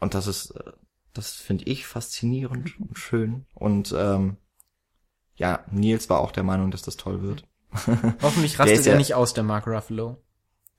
Und 0.00 0.14
das 0.14 0.26
ist, 0.26 0.52
äh, 0.52 0.72
das 1.12 1.32
finde 1.32 1.64
ich 1.64 1.86
faszinierend 1.86 2.80
und 2.80 2.96
schön. 2.98 3.44
Und 3.54 3.94
ähm, 3.96 4.36
ja, 5.34 5.64
Nils 5.70 6.08
war 6.08 6.20
auch 6.20 6.32
der 6.32 6.42
Meinung, 6.44 6.70
dass 6.70 6.82
das 6.82 6.96
toll 6.96 7.22
wird. 7.22 7.44
Hoffentlich 8.22 8.58
rastet 8.58 8.86
er 8.86 8.92
ja- 8.92 8.98
nicht 8.98 9.14
aus, 9.14 9.34
der 9.34 9.44
Mark 9.44 9.66
Ruffalo. 9.66 10.22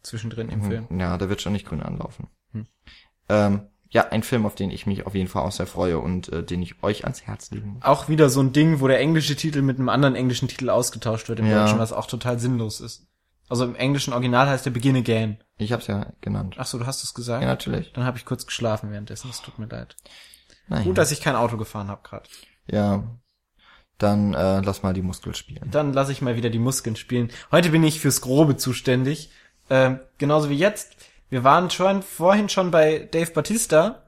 Zwischendrin 0.01 0.49
im 0.49 0.63
Film. 0.63 0.87
Ja, 0.99 1.17
da 1.17 1.27
wird 1.27 1.41
schon 1.41 1.53
nicht 1.53 1.67
grün 1.67 1.83
anlaufen. 1.83 2.27
Hm. 2.53 2.65
Ähm, 3.29 3.61
ja, 3.89 4.09
ein 4.09 4.21
Film, 4.23 4.45
auf 4.45 4.55
den 4.55 4.69
ich 4.69 4.85
mich 4.85 5.05
auf 5.05 5.15
jeden 5.15 5.29
Fall 5.29 5.43
auch 5.43 5.51
sehr 5.51 5.65
freue 5.67 5.99
und 5.99 6.31
äh, 6.33 6.43
den 6.43 6.61
ich 6.61 6.83
euch 6.83 7.05
ans 7.05 7.21
Herz 7.23 7.51
legen 7.51 7.69
muss. 7.75 7.83
Auch 7.83 8.09
wieder 8.09 8.29
so 8.29 8.41
ein 8.41 8.51
Ding, 8.53 8.81
wo 8.81 8.87
der 8.87 8.99
englische 8.99 9.35
Titel 9.35 9.61
mit 9.61 9.79
einem 9.79 9.89
anderen 9.89 10.15
englischen 10.15 10.47
Titel 10.47 10.69
ausgetauscht 10.69 11.29
wird 11.29 11.39
im 11.39 11.47
Ja. 11.47 11.63
Deutschen, 11.63 11.79
was 11.79 11.93
auch 11.93 12.05
total 12.07 12.37
sinnlos 12.39 12.81
ist. 12.81 13.07
Also 13.49 13.63
im 13.63 13.75
englischen 13.75 14.11
Original 14.11 14.47
heißt 14.47 14.65
der 14.65 14.71
Begin 14.71 14.97
Again. 14.97 15.37
Ich 15.57 15.71
hab's 15.71 15.87
ja 15.87 16.07
genannt. 16.19 16.55
Ach 16.57 16.65
so, 16.65 16.77
du 16.77 16.85
hast 16.85 17.03
es 17.05 17.13
gesagt? 17.13 17.43
Ja, 17.43 17.47
natürlich. 17.47 17.93
Dann 17.93 18.03
habe 18.03 18.17
ich 18.17 18.25
kurz 18.25 18.45
geschlafen 18.45 18.91
währenddessen. 18.91 19.29
Es 19.29 19.41
tut 19.41 19.57
mir 19.57 19.67
leid. 19.67 19.95
Naja. 20.67 20.83
Gut, 20.83 20.97
dass 20.97 21.11
ich 21.13 21.21
kein 21.21 21.37
Auto 21.37 21.55
gefahren 21.55 21.87
habe 21.87 22.01
gerade. 22.03 22.27
ja. 22.67 23.03
Dann 23.97 24.35
äh, 24.35 24.59
lass 24.61 24.83
mal 24.83 24.93
die 24.93 25.01
Muskel 25.01 25.33
spielen. 25.33 25.71
Dann 25.71 25.91
lasse 25.91 26.11
ich 26.11 26.21
mal 26.21 26.35
wieder 26.35 26.51
die 26.51 26.59
Muskeln 26.59 26.95
spielen. 26.95 27.31
Heute 27.51 27.69
bin 27.71 27.83
ich 27.83 27.99
fürs 27.99 28.21
Grobe 28.21 28.55
zuständig. 28.55 29.31
Ähm, 29.71 29.99
genauso 30.19 30.51
wie 30.51 30.55
jetzt. 30.55 30.95
Wir 31.29 31.43
waren 31.43 31.69
schon 31.69 32.03
vorhin 32.03 32.49
schon 32.49 32.71
bei 32.71 32.99
Dave 33.11 33.31
Batista. 33.31 34.03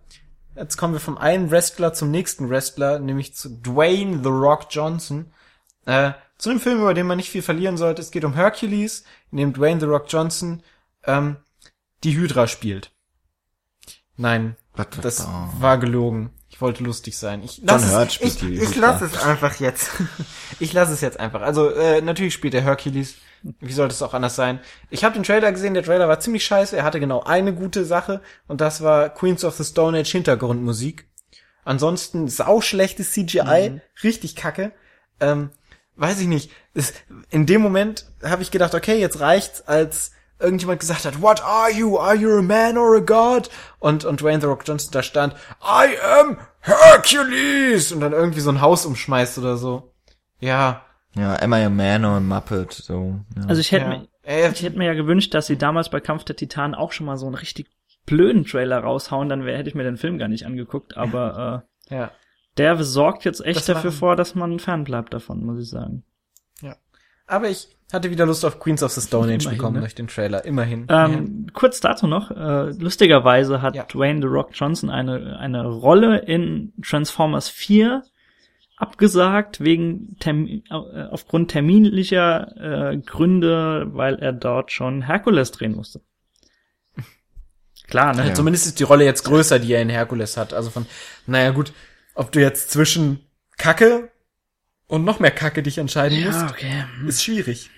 Jetzt 0.55 0.77
kommen 0.77 0.93
wir 0.93 0.99
vom 0.99 1.17
einen 1.17 1.51
Wrestler 1.51 1.93
zum 1.93 2.11
nächsten 2.11 2.49
Wrestler, 2.49 2.99
nämlich 2.99 3.35
zu 3.35 3.49
Dwayne 3.49 4.21
The 4.23 4.29
Rock 4.29 4.67
Johnson. 4.69 5.31
Äh, 5.85 6.11
zu 6.37 6.49
einem 6.49 6.59
Film, 6.59 6.79
über 6.79 6.93
den 6.93 7.07
man 7.07 7.17
nicht 7.17 7.29
viel 7.29 7.41
verlieren 7.41 7.77
sollte. 7.77 8.01
Es 8.01 8.11
geht 8.11 8.23
um 8.23 8.33
Hercules, 8.33 9.03
in 9.31 9.37
dem 9.37 9.53
Dwayne 9.53 9.79
The 9.79 9.85
Rock 9.85 10.05
Johnson 10.07 10.63
ähm, 11.03 11.37
die 12.03 12.15
Hydra 12.15 12.47
spielt. 12.47 12.91
Nein, 14.15 14.55
das 15.01 15.27
war 15.59 15.77
gelogen. 15.77 16.31
Ich 16.49 16.59
wollte 16.61 16.83
lustig 16.83 17.17
sein. 17.17 17.43
Ich 17.43 17.61
lass 17.63 17.91
Hurt 17.91 18.19
es, 18.21 18.41
ich, 18.41 18.43
ich 18.43 18.75
Hydra. 18.75 18.91
lass 18.91 19.01
es 19.01 19.17
einfach 19.21 19.59
jetzt. 19.59 19.91
Ich 20.61 20.73
lasse 20.73 20.91
es 20.91 20.99
jetzt 20.99 21.17
einfach. 21.17 21.41
Also 21.41 21.69
äh, 21.69 22.01
natürlich 22.01 22.33
spielt 22.33 22.53
er 22.53 22.61
Hercules. 22.61 23.15
Wie 23.61 23.71
sollte 23.71 23.93
es 23.93 24.01
auch 24.01 24.13
anders 24.13 24.35
sein? 24.35 24.59
Ich 24.89 25.05
habe 25.05 25.13
den 25.13 25.23
Trailer 25.23 25.53
gesehen. 25.53 25.73
Der 25.73 25.83
Trailer 25.83 26.09
war 26.09 26.19
ziemlich 26.19 26.43
scheiße. 26.43 26.75
Er 26.75 26.83
hatte 26.83 26.99
genau 26.99 27.23
eine 27.23 27.53
gute 27.53 27.85
Sache 27.85 28.19
und 28.49 28.59
das 28.59 28.81
war 28.81 29.07
Queens 29.07 29.45
of 29.45 29.55
the 29.55 29.63
Stone 29.63 29.97
Age 29.97 30.11
Hintergrundmusik. 30.11 31.05
Ansonsten 31.63 32.27
sauschlechtes 32.27 33.13
CGI, 33.13 33.79
richtig 34.03 34.35
kacke. 34.35 34.73
Ähm, 35.21 35.51
weiß 35.95 36.19
ich 36.19 36.27
nicht. 36.27 36.51
Es, 36.73 36.93
in 37.29 37.45
dem 37.45 37.61
Moment 37.61 38.05
habe 38.21 38.41
ich 38.41 38.51
gedacht, 38.51 38.75
okay, 38.75 38.99
jetzt 38.99 39.21
reicht's, 39.21 39.61
als 39.61 40.11
irgendjemand 40.39 40.79
gesagt 40.79 41.05
hat, 41.05 41.21
What 41.21 41.43
are 41.43 41.71
you? 41.71 41.97
Are 41.97 42.15
you 42.15 42.37
a 42.37 42.41
man 42.41 42.77
or 42.77 42.95
a 42.97 42.99
god? 42.99 43.49
Und, 43.79 44.05
und 44.05 44.21
Dwayne 44.21 44.41
The 44.41 44.47
Rock 44.47 44.63
Johnson 44.65 44.91
da 44.91 45.03
stand, 45.03 45.33
I 45.61 45.97
am 46.19 46.37
Hercules! 46.61 47.91
Und 47.91 48.01
dann 48.01 48.13
irgendwie 48.13 48.39
so 48.41 48.49
ein 48.51 48.61
Haus 48.61 48.85
umschmeißt 48.85 49.37
oder 49.37 49.57
so. 49.57 49.93
Ja. 50.39 50.83
Ja, 51.15 51.35
am 51.41 51.53
I 51.53 51.63
a 51.63 51.69
man 51.69 52.05
or 52.05 52.17
a 52.17 52.19
Muppet? 52.19 52.71
So. 52.71 53.19
Ja. 53.35 53.43
Also 53.47 53.61
ich 53.61 53.71
hätte 53.71 53.85
ja. 53.85 53.89
mir, 53.89 54.07
Äh, 54.23 54.51
ich 54.51 54.61
hätte 54.63 54.77
mir 54.77 54.85
ja 54.85 54.93
gewünscht, 54.93 55.33
dass 55.33 55.47
sie 55.47 55.57
damals 55.57 55.89
bei 55.89 55.99
Kampf 55.99 56.23
der 56.23 56.35
Titanen 56.35 56.75
auch 56.75 56.91
schon 56.91 57.05
mal 57.05 57.17
so 57.17 57.25
einen 57.25 57.35
richtig 57.35 57.67
blöden 58.05 58.45
Trailer 58.45 58.79
raushauen, 58.79 59.29
dann 59.29 59.45
wär, 59.45 59.57
hätte 59.57 59.69
ich 59.69 59.75
mir 59.75 59.83
den 59.83 59.97
Film 59.97 60.17
gar 60.17 60.27
nicht 60.27 60.45
angeguckt, 60.45 60.97
aber 60.97 61.63
äh, 61.89 61.95
ja. 61.95 62.11
der 62.57 62.81
sorgt 62.83 63.23
jetzt 63.25 63.43
echt 63.45 63.57
Das 63.57 63.65
dafür 63.65 63.91
machen- 63.91 63.99
vor, 63.99 64.15
dass 64.15 64.35
man 64.35 64.59
fernbleibt 64.59 65.13
davon, 65.13 65.43
muss 65.45 65.59
ich 65.61 65.69
sagen. 65.69 66.03
Aber 67.27 67.47
ich 67.47 67.67
hatte 67.93 68.11
wieder 68.11 68.25
Lust 68.25 68.45
auf 68.45 68.59
Queens 68.59 68.83
of 68.83 68.91
the 68.91 69.01
Stone 69.01 69.33
Age 69.33 69.43
Immerhin, 69.43 69.57
bekommen 69.57 69.75
ne? 69.75 69.79
durch 69.81 69.95
den 69.95 70.07
Trailer. 70.07 70.45
Immerhin. 70.45 70.85
Ähm, 70.89 71.47
kurz 71.53 71.79
dazu 71.79 72.07
noch, 72.07 72.29
äh, 72.31 72.71
lustigerweise 72.79 73.61
hat 73.61 73.75
Ja. 73.75 73.83
Dwayne 73.83 74.21
The 74.21 74.27
Rock 74.27 74.51
Johnson 74.53 74.89
eine, 74.89 75.39
eine 75.39 75.65
Rolle 75.65 76.19
in 76.19 76.73
Transformers 76.83 77.49
4 77.49 78.03
abgesagt 78.77 79.59
wegen 79.59 80.17
Termin, 80.19 80.63
äh, 80.69 80.73
aufgrund 81.09 81.51
terminlicher 81.51 82.91
äh, 82.91 82.97
Gründe, 82.97 83.87
weil 83.91 84.15
er 84.15 84.33
dort 84.33 84.71
schon 84.71 85.01
Herkules 85.01 85.51
drehen 85.51 85.75
musste. 85.75 86.01
Klar, 87.87 88.15
ne? 88.15 88.27
Ja. 88.27 88.33
Zumindest 88.33 88.67
ist 88.67 88.79
die 88.79 88.83
Rolle 88.83 89.03
jetzt 89.03 89.23
größer, 89.23 89.59
die 89.59 89.73
er 89.73 89.81
in 89.81 89.89
Herkules 89.89 90.37
hat. 90.37 90.53
Also 90.53 90.69
von, 90.69 90.85
naja 91.25 91.49
gut, 91.49 91.73
ob 92.13 92.31
du 92.31 92.39
jetzt 92.39 92.69
zwischen 92.69 93.19
Kacke 93.57 94.11
und 94.87 95.03
noch 95.03 95.19
mehr 95.19 95.31
Kacke 95.31 95.63
dich 95.63 95.77
entscheiden 95.77 96.23
musst, 96.23 96.43
okay. 96.49 96.85
ist 97.07 97.23
schwierig. 97.23 97.71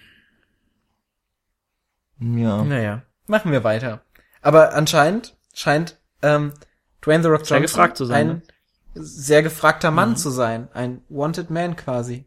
Ja. 2.21 2.63
Naja, 2.63 3.01
machen 3.27 3.51
wir 3.51 3.63
weiter. 3.63 4.01
Aber 4.41 4.73
anscheinend 4.73 5.37
scheint 5.53 5.99
ähm, 6.21 6.53
Dwayne 7.03 7.23
The 7.23 7.29
Rock 7.29 7.41
Johnson 7.41 7.61
gefragt 7.63 7.97
zu 7.97 8.05
sein, 8.05 8.29
ein 8.29 8.35
ne? 8.37 8.41
sehr 8.93 9.43
gefragter 9.43 9.91
Mann 9.91 10.15
zu 10.17 10.29
sein. 10.29 10.69
Ein 10.73 11.01
Wanted 11.09 11.49
Man 11.49 11.75
quasi. 11.75 12.25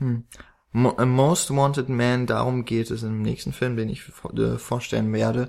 A 0.00 1.06
Most 1.06 1.54
Wanted 1.54 1.88
Man, 1.88 2.26
darum 2.26 2.64
geht 2.64 2.90
es 2.90 3.02
im 3.02 3.22
nächsten 3.22 3.52
Film, 3.52 3.76
den 3.76 3.88
ich 3.88 4.04
äh, 4.36 4.58
vorstellen 4.58 5.12
werde. 5.12 5.48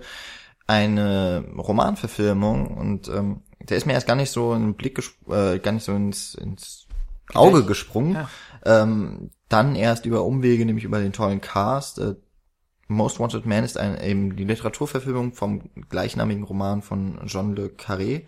Eine 0.67 1.45
Romanverfilmung 1.57 2.67
und 2.67 3.07
ähm, 3.09 3.41
der 3.59 3.77
ist 3.77 3.85
mir 3.85 3.93
erst 3.93 4.07
gar 4.07 4.15
nicht 4.15 4.31
so 4.31 4.53
in 4.53 4.61
den 4.61 4.73
Blick, 4.75 4.99
äh, 5.27 5.59
gar 5.59 5.71
nicht 5.71 5.83
so 5.83 5.93
ins, 5.93 6.35
ins 6.35 6.87
Auge 7.33 7.63
gesprungen. 7.65 8.13
Ja. 8.13 8.29
Ähm, 8.65 9.31
dann 9.47 9.75
erst 9.75 10.05
über 10.05 10.23
Umwege, 10.23 10.65
nämlich 10.65 10.85
über 10.85 10.99
den 10.99 11.13
tollen 11.13 11.41
Cast. 11.41 11.99
Äh, 11.99 12.15
Most 12.89 13.19
Wanted 13.19 13.45
Man 13.45 13.63
ist 13.63 13.77
ein, 13.77 14.01
eben 14.01 14.35
die 14.35 14.43
Literaturverfilmung 14.43 15.33
vom 15.33 15.69
gleichnamigen 15.89 16.43
Roman 16.43 16.81
von 16.81 17.19
John 17.25 17.55
Le 17.55 17.67
Carré, 17.67 18.25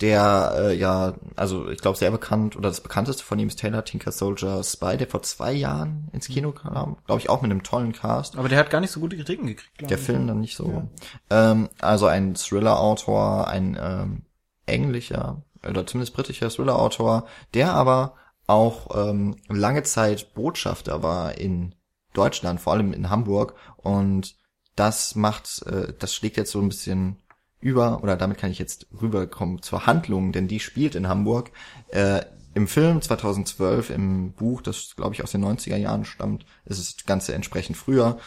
der 0.00 0.52
äh, 0.58 0.76
ja, 0.76 1.14
also 1.36 1.70
ich 1.70 1.78
glaube 1.78 1.96
sehr 1.96 2.10
bekannt 2.10 2.56
oder 2.56 2.68
das 2.68 2.80
bekannteste 2.80 3.22
von 3.22 3.38
ihm 3.38 3.46
ist 3.46 3.60
Taylor 3.60 3.84
Tinker 3.84 4.10
Soldier 4.10 4.64
Spy, 4.64 4.96
der 4.96 5.06
vor 5.06 5.22
zwei 5.22 5.52
Jahren 5.52 6.08
ins 6.12 6.26
Kino 6.26 6.50
kam, 6.50 6.96
glaube 7.06 7.20
ich 7.20 7.30
auch 7.30 7.40
mit 7.40 7.52
einem 7.52 7.62
tollen 7.62 7.92
Cast. 7.92 8.36
Aber 8.36 8.48
der 8.48 8.58
hat 8.58 8.70
gar 8.70 8.80
nicht 8.80 8.90
so 8.90 8.98
gute 8.98 9.16
Kritiken 9.16 9.46
gekriegt. 9.46 9.88
Der. 9.88 9.96
Film 9.96 10.26
dann 10.26 10.40
nicht 10.40 10.56
so. 10.56 10.88
Ähm, 11.30 11.68
also 11.80 12.06
ein 12.06 12.34
Thriller-Autor, 12.34 13.46
ein 13.46 13.78
ähm, 13.80 14.22
englischer 14.66 15.42
oder 15.66 15.86
zumindest 15.86 16.14
britischer 16.14 16.50
Thriller-Autor, 16.50 17.26
der 17.54 17.72
aber 17.74 18.16
auch 18.48 19.08
ähm, 19.08 19.36
lange 19.48 19.84
Zeit 19.84 20.34
Botschafter 20.34 21.04
war 21.04 21.38
in 21.38 21.76
Deutschland, 22.14 22.60
vor 22.60 22.72
allem 22.72 22.92
in 22.92 23.10
Hamburg. 23.10 23.54
Und 23.76 24.36
das 24.76 25.14
macht, 25.14 25.62
äh, 25.66 25.92
das 25.98 26.14
schlägt 26.14 26.36
jetzt 26.36 26.50
so 26.50 26.60
ein 26.60 26.68
bisschen 26.68 27.18
über, 27.60 28.02
oder 28.02 28.16
damit 28.16 28.38
kann 28.38 28.50
ich 28.50 28.58
jetzt 28.58 28.86
rüberkommen 29.00 29.62
zur 29.62 29.86
Handlung, 29.86 30.32
denn 30.32 30.48
die 30.48 30.60
spielt 30.60 30.94
in 30.94 31.08
Hamburg. 31.08 31.50
Äh, 31.88 32.22
Im 32.54 32.68
Film 32.68 33.02
2012, 33.02 33.90
im 33.90 34.32
Buch, 34.32 34.62
das 34.62 34.94
glaube 34.96 35.14
ich 35.14 35.24
aus 35.24 35.32
den 35.32 35.44
90er 35.44 35.76
Jahren 35.76 36.04
stammt, 36.04 36.46
ist 36.66 36.78
das 36.78 37.06
Ganze 37.06 37.34
entsprechend 37.34 37.76
früher. 37.76 38.18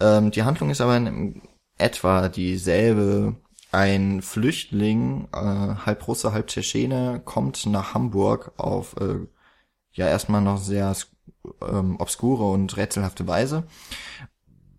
Ähm, 0.00 0.30
die 0.32 0.42
Handlung 0.42 0.70
ist 0.70 0.80
aber 0.80 0.96
in 0.96 1.42
etwa 1.78 2.28
dieselbe. 2.28 3.36
Ein 3.72 4.20
Flüchtling, 4.20 5.28
äh, 5.32 5.36
halb 5.86 6.08
Russe, 6.08 6.32
halb 6.32 6.48
Tschetschene, 6.48 7.22
kommt 7.24 7.66
nach 7.66 7.94
Hamburg 7.94 8.52
auf 8.56 8.96
äh, 9.00 9.20
ja 9.92 10.08
erstmal 10.08 10.40
noch 10.40 10.58
sehr 10.58 10.92
ähm, 11.66 11.96
obskure 11.98 12.44
und 12.50 12.76
rätselhafte 12.76 13.26
Weise. 13.26 13.64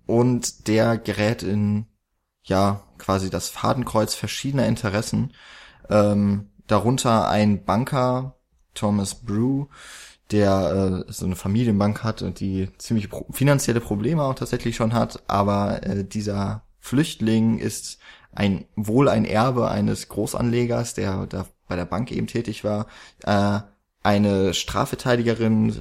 Und 0.06 0.68
der 0.68 0.98
gerät 0.98 1.44
in, 1.44 1.86
ja, 2.44 2.84
quasi 2.98 3.30
das 3.30 3.50
Fadenkreuz 3.50 4.14
verschiedener 4.14 4.68
Interessen. 4.68 5.34
Ähm, 5.90 6.50
darunter 6.68 7.30
ein 7.30 7.66
Banker, 7.66 8.36
Thomas 8.74 9.16
Brew, 9.16 9.68
der 10.32 11.06
äh, 11.08 11.12
so 11.12 11.26
eine 11.26 11.36
Familienbank 11.36 12.04
hat 12.04 12.22
und 12.22 12.40
die 12.40 12.70
ziemlich 12.78 13.10
pro 13.10 13.26
finanzielle 13.32 13.82
Probleme 13.82 14.24
auch 14.24 14.36
tatsächlich 14.36 14.76
schon 14.76 14.94
hat, 14.94 15.24
aber 15.28 15.84
äh, 15.84 16.06
dieser 16.06 16.64
Flüchtling 16.80 17.60
ist 17.60 18.00
ein 18.32 18.66
wohl 18.76 19.10
ein 19.10 19.26
Erbe 19.26 19.70
eines 19.70 20.08
Großanlegers, 20.08 20.94
der 20.94 21.28
da 21.28 21.46
bei 21.68 21.76
der 21.76 21.86
Bank 21.86 22.12
eben 22.12 22.28
tätig 22.28 22.64
war. 22.64 22.88
Äh, 23.24 23.62
eine 24.04 24.54
Strafverteidigerin, 24.54 25.80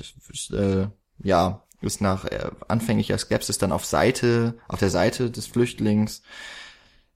äh, 0.52 0.86
ja, 1.22 1.62
ist 1.80 2.00
nach 2.00 2.24
äh, 2.26 2.50
anfänglicher 2.68 3.18
Skepsis 3.18 3.58
dann 3.58 3.72
auf 3.72 3.84
Seite, 3.84 4.58
auf 4.68 4.78
der 4.78 4.90
Seite 4.90 5.30
des 5.30 5.46
Flüchtlings. 5.46 6.22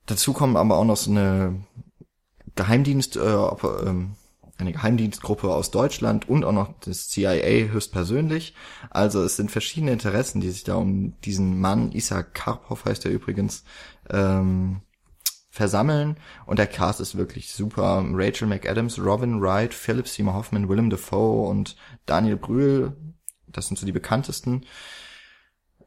Dazu 0.06 0.32
kommen 0.32 0.56
aber 0.56 0.76
auch 0.76 0.84
noch 0.84 0.96
so 0.96 1.10
eine 1.10 1.64
Geheimdienst, 2.54 3.16
äh, 3.16 3.20
ähm, 3.20 4.16
eine 4.56 4.72
Geheimdienstgruppe 4.72 5.52
aus 5.52 5.70
Deutschland 5.70 6.28
und 6.28 6.44
auch 6.44 6.52
noch 6.52 6.78
das 6.80 7.08
CIA 7.08 7.68
höchstpersönlich. 7.72 8.54
Also 8.90 9.22
es 9.22 9.36
sind 9.36 9.50
verschiedene 9.50 9.92
Interessen, 9.92 10.40
die 10.40 10.50
sich 10.50 10.64
da 10.64 10.76
um 10.76 11.20
diesen 11.22 11.60
Mann, 11.60 11.92
Isaac 11.92 12.34
Karpov 12.34 12.84
heißt 12.84 13.04
er 13.04 13.10
übrigens, 13.10 13.64
ähm, 14.10 14.80
versammeln. 15.54 16.16
Und 16.46 16.58
der 16.58 16.66
Cast 16.66 17.00
ist 17.00 17.16
wirklich 17.16 17.52
super. 17.52 18.04
Rachel 18.12 18.48
McAdams, 18.48 18.98
Robin 18.98 19.40
Wright, 19.40 19.72
Philip 19.72 20.08
Seymour 20.08 20.34
Hoffman, 20.34 20.68
Willem 20.68 20.90
Dafoe 20.90 21.48
und 21.48 21.76
Daniel 22.06 22.36
Brühl. 22.36 22.96
Das 23.46 23.68
sind 23.68 23.78
so 23.78 23.86
die 23.86 23.92
bekanntesten. 23.92 24.66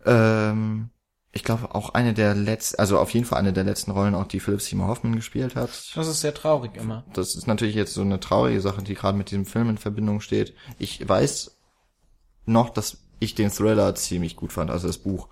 Ähm, 0.05 0.89
ich 1.33 1.43
glaube 1.43 1.75
auch 1.75 1.89
eine 1.89 2.13
der 2.13 2.33
letzten, 2.33 2.79
also 2.79 2.97
auf 2.97 3.09
jeden 3.09 3.25
Fall 3.25 3.39
eine 3.39 3.51
der 3.51 3.65
letzten 3.65 3.91
Rollen, 3.91 4.15
auch 4.15 4.25
die 4.25 4.39
Philip 4.39 4.61
Seymour 4.61 4.87
Hoffman 4.87 5.17
gespielt 5.17 5.57
hat. 5.57 5.69
Das 5.95 6.07
ist 6.07 6.21
sehr 6.21 6.33
traurig 6.33 6.77
immer. 6.77 7.03
Das 7.13 7.35
ist 7.35 7.45
natürlich 7.45 7.75
jetzt 7.75 7.93
so 7.93 8.01
eine 8.01 8.21
traurige 8.21 8.61
Sache, 8.61 8.81
die 8.81 8.93
gerade 8.93 9.17
mit 9.17 9.31
diesem 9.31 9.45
Film 9.45 9.69
in 9.69 9.77
Verbindung 9.77 10.21
steht. 10.21 10.55
Ich 10.79 11.07
weiß 11.07 11.57
noch, 12.45 12.69
dass 12.69 12.99
ich 13.19 13.35
den 13.35 13.51
Thriller 13.51 13.95
ziemlich 13.95 14.37
gut 14.37 14.53
fand, 14.53 14.71
also 14.71 14.87
das 14.87 14.97
Buch. 14.97 15.27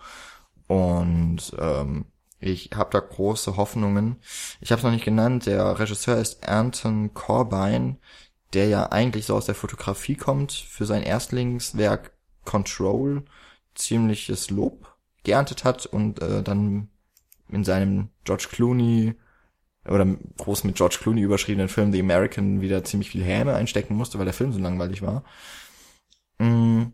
Und 0.68 1.56
ähm, 1.58 2.06
ich 2.40 2.72
habe 2.76 2.92
da 2.92 3.00
große 3.00 3.58
Hoffnungen. 3.58 4.18
Ich 4.62 4.72
habe 4.72 4.80
es 4.80 4.84
noch 4.84 4.92
nicht 4.92 5.06
genannt. 5.06 5.46
Der 5.46 5.80
Regisseur 5.80 6.18
ist 6.18 6.48
Anton 6.48 7.14
Corbijn, 7.14 7.98
der 8.54 8.68
ja 8.68 8.92
eigentlich 8.92 9.26
so 9.26 9.36
aus 9.36 9.46
der 9.46 9.56
Fotografie 9.56 10.16
kommt. 10.16 10.52
Für 10.52 10.86
sein 10.86 11.04
Erstlingswerk 11.04 12.12
Control 12.44 13.24
ziemliches 13.74 14.50
Lob 14.50 14.96
geerntet 15.24 15.64
hat 15.64 15.86
und 15.86 16.22
äh, 16.22 16.44
dann 16.44 16.90
in 17.50 17.64
seinem 17.64 18.10
George 18.24 18.48
Clooney 18.52 19.16
oder 19.88 20.06
groß 20.38 20.64
mit 20.64 20.76
George 20.76 20.98
Clooney 21.02 21.22
überschriebenen 21.22 21.70
Film 21.70 21.92
The 21.92 22.00
American 22.00 22.62
wieder 22.62 22.84
ziemlich 22.84 23.12
viel 23.12 23.24
Häme 23.24 23.56
einstecken 23.56 23.96
musste, 23.96 24.18
weil 24.18 24.26
der 24.26 24.34
Film 24.34 24.52
so 24.52 24.60
langweilig 24.60 25.02
war. 25.02 25.24
Mm, 26.40 26.86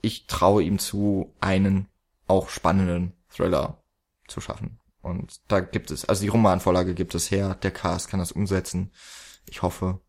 ich 0.00 0.26
traue 0.26 0.62
ihm 0.62 0.78
zu, 0.78 1.34
einen 1.40 1.86
auch 2.26 2.50
spannenden 2.50 3.12
Thriller 3.30 3.82
zu 4.28 4.40
schaffen. 4.40 4.78
Und 5.00 5.40
da 5.48 5.60
gibt 5.60 5.90
es, 5.90 6.04
also 6.04 6.22
die 6.22 6.28
Romanvorlage 6.28 6.94
gibt 6.94 7.14
es 7.14 7.30
her, 7.30 7.54
der 7.54 7.70
Cast 7.70 8.10
kann 8.10 8.20
das 8.20 8.32
umsetzen. 8.32 8.92
Ich 9.46 9.62
hoffe, 9.62 10.00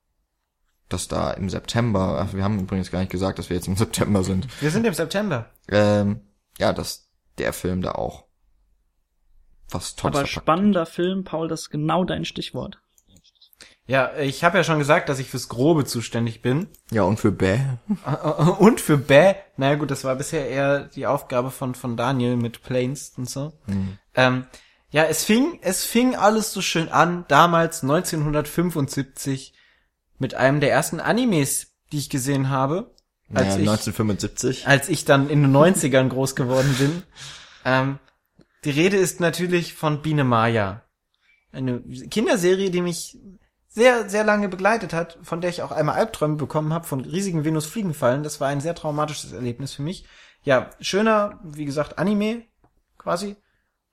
dass 0.89 1.07
da 1.07 1.31
im 1.31 1.49
September, 1.49 2.19
ach, 2.19 2.33
wir 2.33 2.43
haben 2.43 2.59
übrigens 2.59 2.91
gar 2.91 2.99
nicht 2.99 3.11
gesagt, 3.11 3.39
dass 3.39 3.49
wir 3.49 3.55
jetzt 3.55 3.67
im 3.67 3.75
September 3.77 4.23
sind. 4.23 4.47
Wir 4.61 4.71
sind 4.71 4.85
im 4.85 4.93
September. 4.93 5.51
Ähm, 5.69 6.21
ja, 6.57 6.73
dass 6.73 7.09
der 7.37 7.53
Film 7.53 7.81
da 7.81 7.93
auch 7.93 8.25
was 9.69 9.95
Tolles 9.95 10.17
Aber 10.17 10.27
spannender 10.27 10.85
Film, 10.85 11.23
Paul, 11.23 11.47
das 11.47 11.61
ist 11.61 11.69
genau 11.69 12.03
dein 12.03 12.25
Stichwort. 12.25 12.79
Ja, 13.89 14.15
ich 14.19 14.43
habe 14.43 14.59
ja 14.59 14.63
schon 14.63 14.77
gesagt, 14.77 15.09
dass 15.09 15.17
ich 15.17 15.31
fürs 15.31 15.49
Grobe 15.49 15.83
zuständig 15.83 16.43
bin. 16.43 16.67
Ja, 16.91 17.01
und 17.01 17.19
für 17.19 17.31
Bäh. 17.31 17.57
und 18.59 18.79
für 18.79 18.99
Bäh. 18.99 19.33
Naja 19.57 19.75
gut, 19.77 19.89
das 19.89 20.03
war 20.03 20.15
bisher 20.15 20.47
eher 20.47 20.81
die 20.81 21.07
Aufgabe 21.07 21.49
von, 21.49 21.73
von 21.73 21.97
Daniel 21.97 22.35
mit 22.35 22.61
Planes 22.61 23.13
und 23.17 23.27
so. 23.27 23.51
Mhm. 23.65 23.97
Ähm, 24.13 24.45
ja, 24.91 25.05
es 25.05 25.23
fing, 25.23 25.57
es 25.63 25.85
fing 25.85 26.15
alles 26.15 26.53
so 26.53 26.61
schön 26.61 26.89
an, 26.89 27.25
damals 27.29 27.81
1975, 27.81 29.55
mit 30.19 30.35
einem 30.35 30.59
der 30.59 30.71
ersten 30.71 30.99
Animes, 30.99 31.73
die 31.91 31.97
ich 31.97 32.11
gesehen 32.11 32.51
habe. 32.51 32.93
Als 33.33 33.55
naja, 33.55 33.61
ich, 33.63 33.69
1975. 33.69 34.67
Als 34.67 34.87
ich 34.87 35.03
dann 35.03 35.31
in 35.31 35.41
den 35.41 35.51
90ern 35.51 36.09
groß 36.09 36.35
geworden 36.35 36.75
bin. 36.77 37.01
Ähm, 37.65 37.97
die 38.65 38.69
Rede 38.69 38.97
ist 38.97 39.19
natürlich 39.19 39.73
von 39.73 40.03
Biene 40.03 40.25
Maya. 40.25 40.83
Eine 41.51 41.81
Kinderserie, 41.81 42.69
die 42.69 42.81
mich 42.81 43.17
sehr, 43.69 44.09
sehr 44.09 44.23
lange 44.23 44.49
begleitet 44.49 44.93
hat, 44.93 45.17
von 45.21 45.41
der 45.41 45.51
ich 45.51 45.61
auch 45.61 45.71
einmal 45.71 45.95
Albträume 45.95 46.35
bekommen 46.35 46.73
habe, 46.73 46.87
von 46.87 47.01
riesigen 47.01 47.45
Venusfliegenfallen. 47.45 48.23
Das 48.23 48.41
war 48.41 48.49
ein 48.49 48.61
sehr 48.61 48.75
traumatisches 48.75 49.31
Erlebnis 49.31 49.73
für 49.73 49.83
mich. 49.83 50.05
Ja, 50.43 50.71
schöner, 50.81 51.39
wie 51.43 51.65
gesagt, 51.65 51.99
Anime, 51.99 52.43
quasi. 52.97 53.35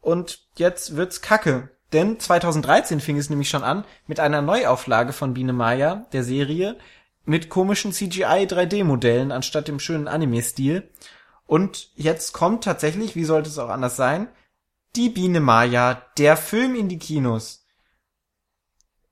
Und 0.00 0.48
jetzt 0.56 0.96
wird's 0.96 1.20
kacke. 1.20 1.70
Denn 1.92 2.18
2013 2.18 3.00
fing 3.00 3.16
es 3.16 3.30
nämlich 3.30 3.48
schon 3.48 3.62
an 3.62 3.84
mit 4.06 4.18
einer 4.18 4.42
Neuauflage 4.42 5.12
von 5.12 5.34
Biene 5.34 5.52
Maya, 5.52 6.06
der 6.12 6.24
Serie, 6.24 6.78
mit 7.24 7.48
komischen 7.48 7.92
CGI 7.92 8.46
3D-Modellen 8.46 9.30
anstatt 9.30 9.68
dem 9.68 9.78
schönen 9.78 10.08
Anime-Stil. 10.08 10.88
Und 11.46 11.90
jetzt 11.96 12.32
kommt 12.32 12.64
tatsächlich, 12.64 13.14
wie 13.14 13.24
sollte 13.24 13.50
es 13.50 13.58
auch 13.58 13.68
anders 13.68 13.96
sein, 13.96 14.28
die 14.96 15.10
Biene 15.10 15.40
Maya, 15.40 16.02
der 16.18 16.36
Film 16.36 16.74
in 16.74 16.88
die 16.88 16.98
Kinos. 16.98 17.65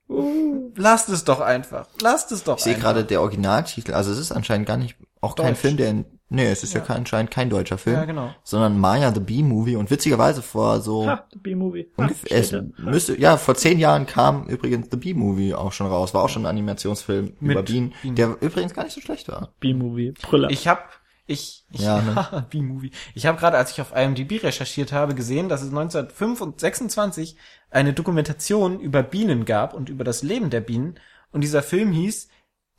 Uh, 0.07 0.71
lasst 0.75 1.09
es 1.09 1.23
doch 1.23 1.39
einfach. 1.39 1.87
Lasst 2.01 2.31
es 2.31 2.43
doch 2.43 2.57
ich 2.57 2.65
einfach. 2.65 2.67
Ich 2.67 2.73
sehe 2.75 2.81
gerade 2.81 3.05
der 3.05 3.21
Originaltitel, 3.21 3.93
also 3.93 4.11
es 4.11 4.19
ist 4.19 4.31
anscheinend 4.31 4.67
gar 4.67 4.77
nicht, 4.77 4.95
auch 5.21 5.33
Deutsch. 5.33 5.45
kein 5.45 5.55
Film, 5.55 5.77
der 5.77 5.89
in, 5.89 6.05
nee, 6.29 6.45
es 6.45 6.63
ist 6.63 6.73
ja, 6.73 6.81
ja 6.81 6.85
kein, 6.85 6.97
anscheinend 6.97 7.31
kein 7.31 7.49
deutscher 7.49 7.79
Film. 7.79 7.95
Ja, 7.95 8.05
genau. 8.05 8.29
Sondern 8.43 8.77
Maya 8.77 9.11
the 9.11 9.19
B-Movie 9.19 9.75
und 9.77 9.89
witzigerweise 9.89 10.43
vor 10.43 10.81
so. 10.81 11.07
Ha, 11.07 11.25
the 11.33 11.39
B-Movie. 11.39 11.89
Ungefähr, 11.95 12.37
es 12.37 12.55
müsste, 12.77 13.19
ja, 13.19 13.37
vor 13.37 13.55
zehn 13.55 13.79
Jahren 13.79 14.05
kam 14.05 14.45
übrigens 14.47 14.89
the 14.91 14.97
B-Movie 14.97 15.55
auch 15.55 15.71
schon 15.71 15.87
raus, 15.87 16.13
war 16.13 16.23
auch 16.23 16.29
schon 16.29 16.43
ein 16.43 16.49
Animationsfilm 16.49 17.33
Mit 17.39 17.51
über 17.53 17.63
Bienen, 17.63 17.93
Bienen, 18.03 18.15
der 18.15 18.37
übrigens 18.41 18.75
gar 18.75 18.83
nicht 18.83 18.93
so 18.93 19.01
schlecht 19.01 19.27
war. 19.27 19.53
B-Movie, 19.59 20.13
Brüller. 20.21 20.51
Ich 20.51 20.67
hab, 20.67 20.89
ich, 21.27 21.65
ich 21.71 21.81
ja, 21.81 22.01
ne? 22.01 22.45
B-Movie. 22.51 22.91
Ich 23.15 23.25
habe 23.25 23.37
gerade, 23.37 23.57
als 23.57 23.71
ich 23.71 23.81
auf 23.81 23.95
IMDb 23.95 24.43
recherchiert 24.43 24.91
habe, 24.91 25.15
gesehen, 25.15 25.49
dass 25.49 25.61
es 25.61 25.69
1926 25.69 27.35
eine 27.71 27.93
Dokumentation 27.93 28.79
über 28.79 29.01
Bienen 29.01 29.45
gab 29.45 29.73
und 29.73 29.89
über 29.89 30.03
das 30.03 30.21
Leben 30.21 30.49
der 30.49 30.61
Bienen. 30.61 30.99
Und 31.31 31.41
dieser 31.41 31.63
Film 31.63 31.91
hieß 31.91 32.29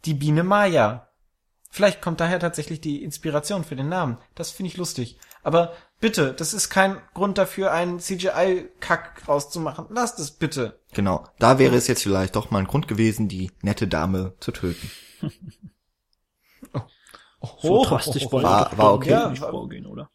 Die 0.05 0.15
Biene 0.15 0.45
Maya. 0.45 1.09
Vielleicht 1.71 2.01
kommt 2.01 2.21
daher 2.21 2.39
tatsächlich 2.39 2.81
die 2.81 3.03
Inspiration 3.03 3.65
für 3.65 3.77
den 3.77 3.89
Namen. 3.89 4.19
Das 4.35 4.51
finde 4.51 4.71
ich 4.71 4.77
lustig. 4.77 5.19
Aber 5.43 5.75
bitte, 6.01 6.33
das 6.33 6.55
ist 6.55 6.71
kein 6.71 6.97
Grund 7.13 7.39
dafür, 7.39 7.73
einen 7.73 7.99
CGI-Kack 7.99 9.29
rauszumachen. 9.29 9.87
Lasst 9.91 10.19
es 10.21 10.31
bitte. 10.31 10.81
Genau. 10.95 11.25
Da 11.39 11.59
wäre 11.59 11.77
es 11.77 11.89
jetzt 11.89 12.05
vielleicht 12.05 12.37
doch 12.37 12.51
mal 12.51 12.61
ein 12.61 12.67
Grund 12.67 12.89
gewesen, 12.89 13.29
die 13.29 13.51
nette 13.61 13.89
Dame 13.89 14.35
zu 14.41 14.53
töten. 14.53 14.91
oh. 17.41 17.49
So 17.61 17.85
drastisch 17.85 18.31
wollte 18.31 18.49
war, 18.49 18.79
war 18.79 18.95
okay. 18.95 19.11
Ja, 19.11 19.29
nicht 19.29 19.43
vorgehen, 19.43 19.87
oder? 19.87 20.11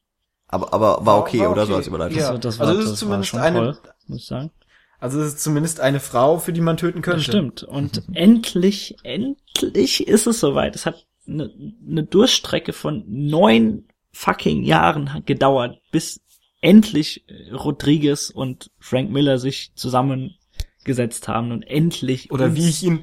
Aber, 0.48 0.73
aber 0.73 1.06
war 1.06 1.19
okay, 1.19 1.39
war, 1.39 1.45
war 1.45 1.52
oder 1.53 1.61
okay. 1.64 1.72
so 1.72 1.77
als 1.77 1.88
Überleitung? 1.88 2.18
Ja. 2.18 2.27
Also, 2.27 2.39
das 2.39 2.60
war, 2.60 2.68
also 2.68 2.81
es 2.81 2.89
ist 2.91 2.98
zumindest 2.98 3.35
eine, 3.35 3.57
toll, 3.57 3.77
muss 4.07 4.18
ich 4.19 4.27
sagen. 4.27 4.52
Also 4.99 5.19
es 5.19 5.30
ist 5.30 5.39
zumindest 5.39 5.80
eine 5.80 5.99
Frau, 5.99 6.38
für 6.38 6.53
die 6.53 6.61
man 6.61 6.77
töten 6.77 7.02
könnte. 7.02 7.18
Das 7.18 7.26
stimmt. 7.26 7.64
Und 7.64 8.03
endlich, 8.14 8.98
endlich 9.03 10.07
ist 10.07 10.27
es 10.27 10.39
soweit. 10.39 10.76
Es 10.76 10.85
hat 10.85 11.07
eine, 11.27 11.52
eine 11.89 12.03
Durchstrecke 12.03 12.73
von 12.73 13.03
neun 13.07 13.85
fucking 14.11 14.64
Jahren 14.64 15.23
gedauert, 15.26 15.80
bis 15.91 16.22
endlich 16.61 17.26
Rodriguez 17.52 18.30
und 18.30 18.69
Frank 18.80 19.10
Miller 19.10 19.39
sich 19.39 19.73
zusammengesetzt 19.76 21.27
haben 21.27 21.52
und 21.52 21.64
endlich 21.64 22.31
oder 22.31 22.56
wie 22.56 22.69
ich 22.69 22.84
ihn 22.84 22.99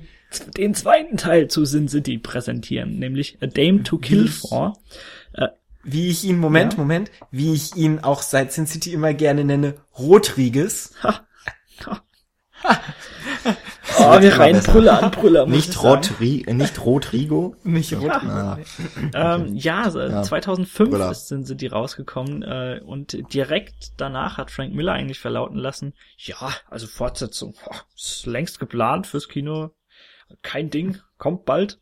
den 0.56 0.74
zweiten 0.74 1.16
Teil 1.16 1.48
zu 1.48 1.64
Sin 1.64 1.88
City 1.88 2.18
präsentieren, 2.18 2.98
nämlich 2.98 3.38
A 3.40 3.46
Dame 3.46 3.82
to 3.82 3.98
Kill 3.98 4.28
For. 4.28 4.74
Äh, 5.32 5.48
wie 5.82 6.08
ich 6.08 6.24
ihn, 6.24 6.38
Moment, 6.38 6.74
ja. 6.74 6.78
Moment, 6.78 7.10
wie 7.30 7.54
ich 7.54 7.76
ihn 7.76 8.00
auch 8.00 8.22
seit 8.22 8.52
Sin 8.52 8.66
City 8.66 8.92
immer 8.92 9.14
gerne 9.14 9.44
nenne, 9.44 9.74
Rodriguez. 9.98 10.92
Ha. 11.02 11.26
Ha. 11.86 12.02
oh, 14.00 14.20
wir 14.20 14.38
rein 14.38 14.60
Brüller 14.60 15.02
an 15.02 15.10
Brüller. 15.12 15.46
Nicht 15.46 15.80
Rodri 15.82 16.44
nicht 16.50 16.84
Rodrigo. 16.84 17.54
Nicht 17.62 17.92
Rodrigo. 17.92 18.28
Ah. 18.28 18.58
Ähm, 19.14 19.54
ja, 19.54 19.88
ja, 19.88 20.22
2005 20.22 20.90
Brüller. 20.90 21.14
sind 21.14 21.46
sie 21.46 21.56
die 21.56 21.68
rausgekommen 21.68 22.42
äh, 22.42 22.80
und 22.84 23.16
direkt 23.32 23.92
danach 23.96 24.36
hat 24.36 24.50
Frank 24.50 24.74
Miller 24.74 24.92
eigentlich 24.92 25.20
verlauten 25.20 25.56
lassen, 25.56 25.94
ja, 26.16 26.52
also 26.68 26.88
Fortsetzung, 26.88 27.54
boah, 27.64 27.76
ist 27.94 28.26
längst 28.26 28.58
geplant 28.58 29.06
fürs 29.06 29.28
Kino 29.28 29.70
kein 30.42 30.70
Ding, 30.70 30.98
kommt 31.18 31.44
bald. 31.44 31.78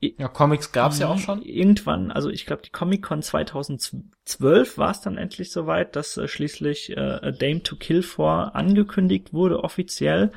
Ja, 0.00 0.28
Comics 0.28 0.70
gab's 0.70 1.00
ja 1.00 1.08
auch 1.08 1.18
schon. 1.18 1.42
Irgendwann, 1.42 2.12
also 2.12 2.30
ich 2.30 2.46
glaube, 2.46 2.62
die 2.62 2.70
Comic-Con 2.70 3.20
2012 3.20 4.78
war 4.78 4.92
es 4.92 5.00
dann 5.00 5.18
endlich 5.18 5.50
soweit, 5.50 5.96
dass 5.96 6.16
äh, 6.16 6.28
schließlich 6.28 6.96
äh, 6.96 7.00
A 7.00 7.32
Dame 7.32 7.64
to 7.64 7.74
Kill 7.74 8.02
For 8.02 8.54
angekündigt 8.54 9.32
wurde, 9.32 9.64
offiziell. 9.64 10.30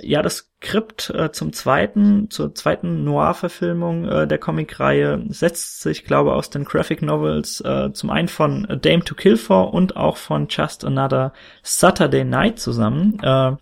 Ja, 0.00 0.20
das 0.22 0.48
Skript 0.60 1.10
äh, 1.10 1.30
zum 1.30 1.52
zweiten, 1.52 2.28
zur 2.30 2.54
zweiten 2.54 3.04
Noir-Verfilmung 3.04 4.04
äh, 4.04 4.26
der 4.26 4.38
Comic-Reihe 4.38 5.24
setzt 5.28 5.80
sich, 5.80 6.04
glaube 6.04 6.34
aus 6.34 6.50
den 6.50 6.64
Graphic 6.64 7.00
Novels 7.00 7.60
äh, 7.60 7.92
zum 7.92 8.10
einen 8.10 8.28
von 8.28 8.66
A 8.66 8.74
Dame 8.74 9.04
to 9.04 9.14
Kill 9.14 9.36
For 9.36 9.72
und 9.72 9.96
auch 9.96 10.16
von 10.16 10.48
Just 10.48 10.84
Another 10.84 11.32
Saturday 11.62 12.24
Night 12.24 12.58
zusammen. 12.58 13.20
Äh, 13.22 13.56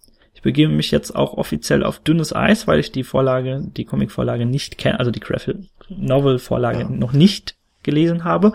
begebe 0.47 0.73
mich 0.73 0.91
jetzt 0.91 1.15
auch 1.15 1.35
offiziell 1.35 1.85
auf 1.85 1.99
dünnes 1.99 2.35
Eis, 2.35 2.67
weil 2.67 2.79
ich 2.81 2.93
die 2.93 3.05
Vorlage, 3.05 3.63
die 3.77 3.85
Comic-Vorlage 3.85 4.47
nicht 4.47 4.79
kenne, 4.79 4.99
also 4.99 5.11
die 5.11 5.21
Graphic 5.21 5.57
Novel-Vorlage 5.89 6.81
Ja. 6.81 6.89
noch 6.89 7.13
nicht 7.13 7.57
gelesen 7.83 8.25
habe. 8.25 8.53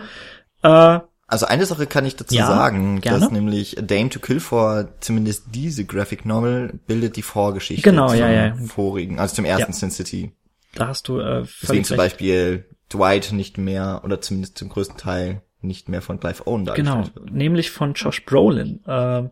Äh, 0.64 1.00
Also 1.28 1.46
eine 1.46 1.66
Sache 1.66 1.86
kann 1.88 2.06
ich 2.06 2.16
dazu 2.18 2.36
Ja, 2.36 2.46
sagen, 2.48 3.00
gerne. 3.02 3.20
dass 3.20 3.32
nämlich 3.32 3.76
Dame 3.82 4.10
to 4.10 4.20
Kill 4.20 4.40
For, 4.42 4.90
zumindest 5.00 5.46
diese 5.54 5.86
Graphic 5.86 6.26
Novel, 6.26 6.80
bildet 6.88 7.16
die 7.16 7.22
Vorgeschichte 7.22 7.90
Genau, 7.90 8.10
zum 8.10 8.18
ja, 8.20 8.30
ja. 8.32 8.56
vorigen, 8.68 9.20
also 9.20 9.36
zum 9.36 9.46
ersten 9.46 9.72
Ja. 9.72 9.78
Sin 9.78 9.92
City. 9.92 10.32
da 10.76 10.88
hast 10.88 11.08
du 11.08 11.20
äh, 11.20 11.46
Deswegen 11.62 11.84
zum. 11.86 11.98
Beispiel 11.98 12.66
Dwight 12.92 13.32
nicht 13.32 13.58
mehr, 13.58 14.02
oder 14.04 14.20
zumindest 14.20 14.58
zum 14.58 14.68
größten 14.70 14.98
Teil 14.98 15.42
nicht 15.62 15.88
mehr 15.88 16.02
von 16.02 16.20
Clive 16.20 16.46
Owen 16.48 16.66
Genau, 16.66 16.96
dargestellt 16.96 17.16
wird. 17.16 17.32
nämlich 17.34 17.72
von 17.72 17.94
Josh 17.94 18.26
Brolin. 18.26 18.82
Äh, 18.86 19.24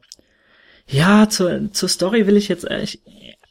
ja, 0.90 1.30
zur, 1.30 1.72
zur 1.72 1.90
Story 1.90 2.26
will 2.26 2.38
ich 2.38 2.48
jetzt 2.48 2.68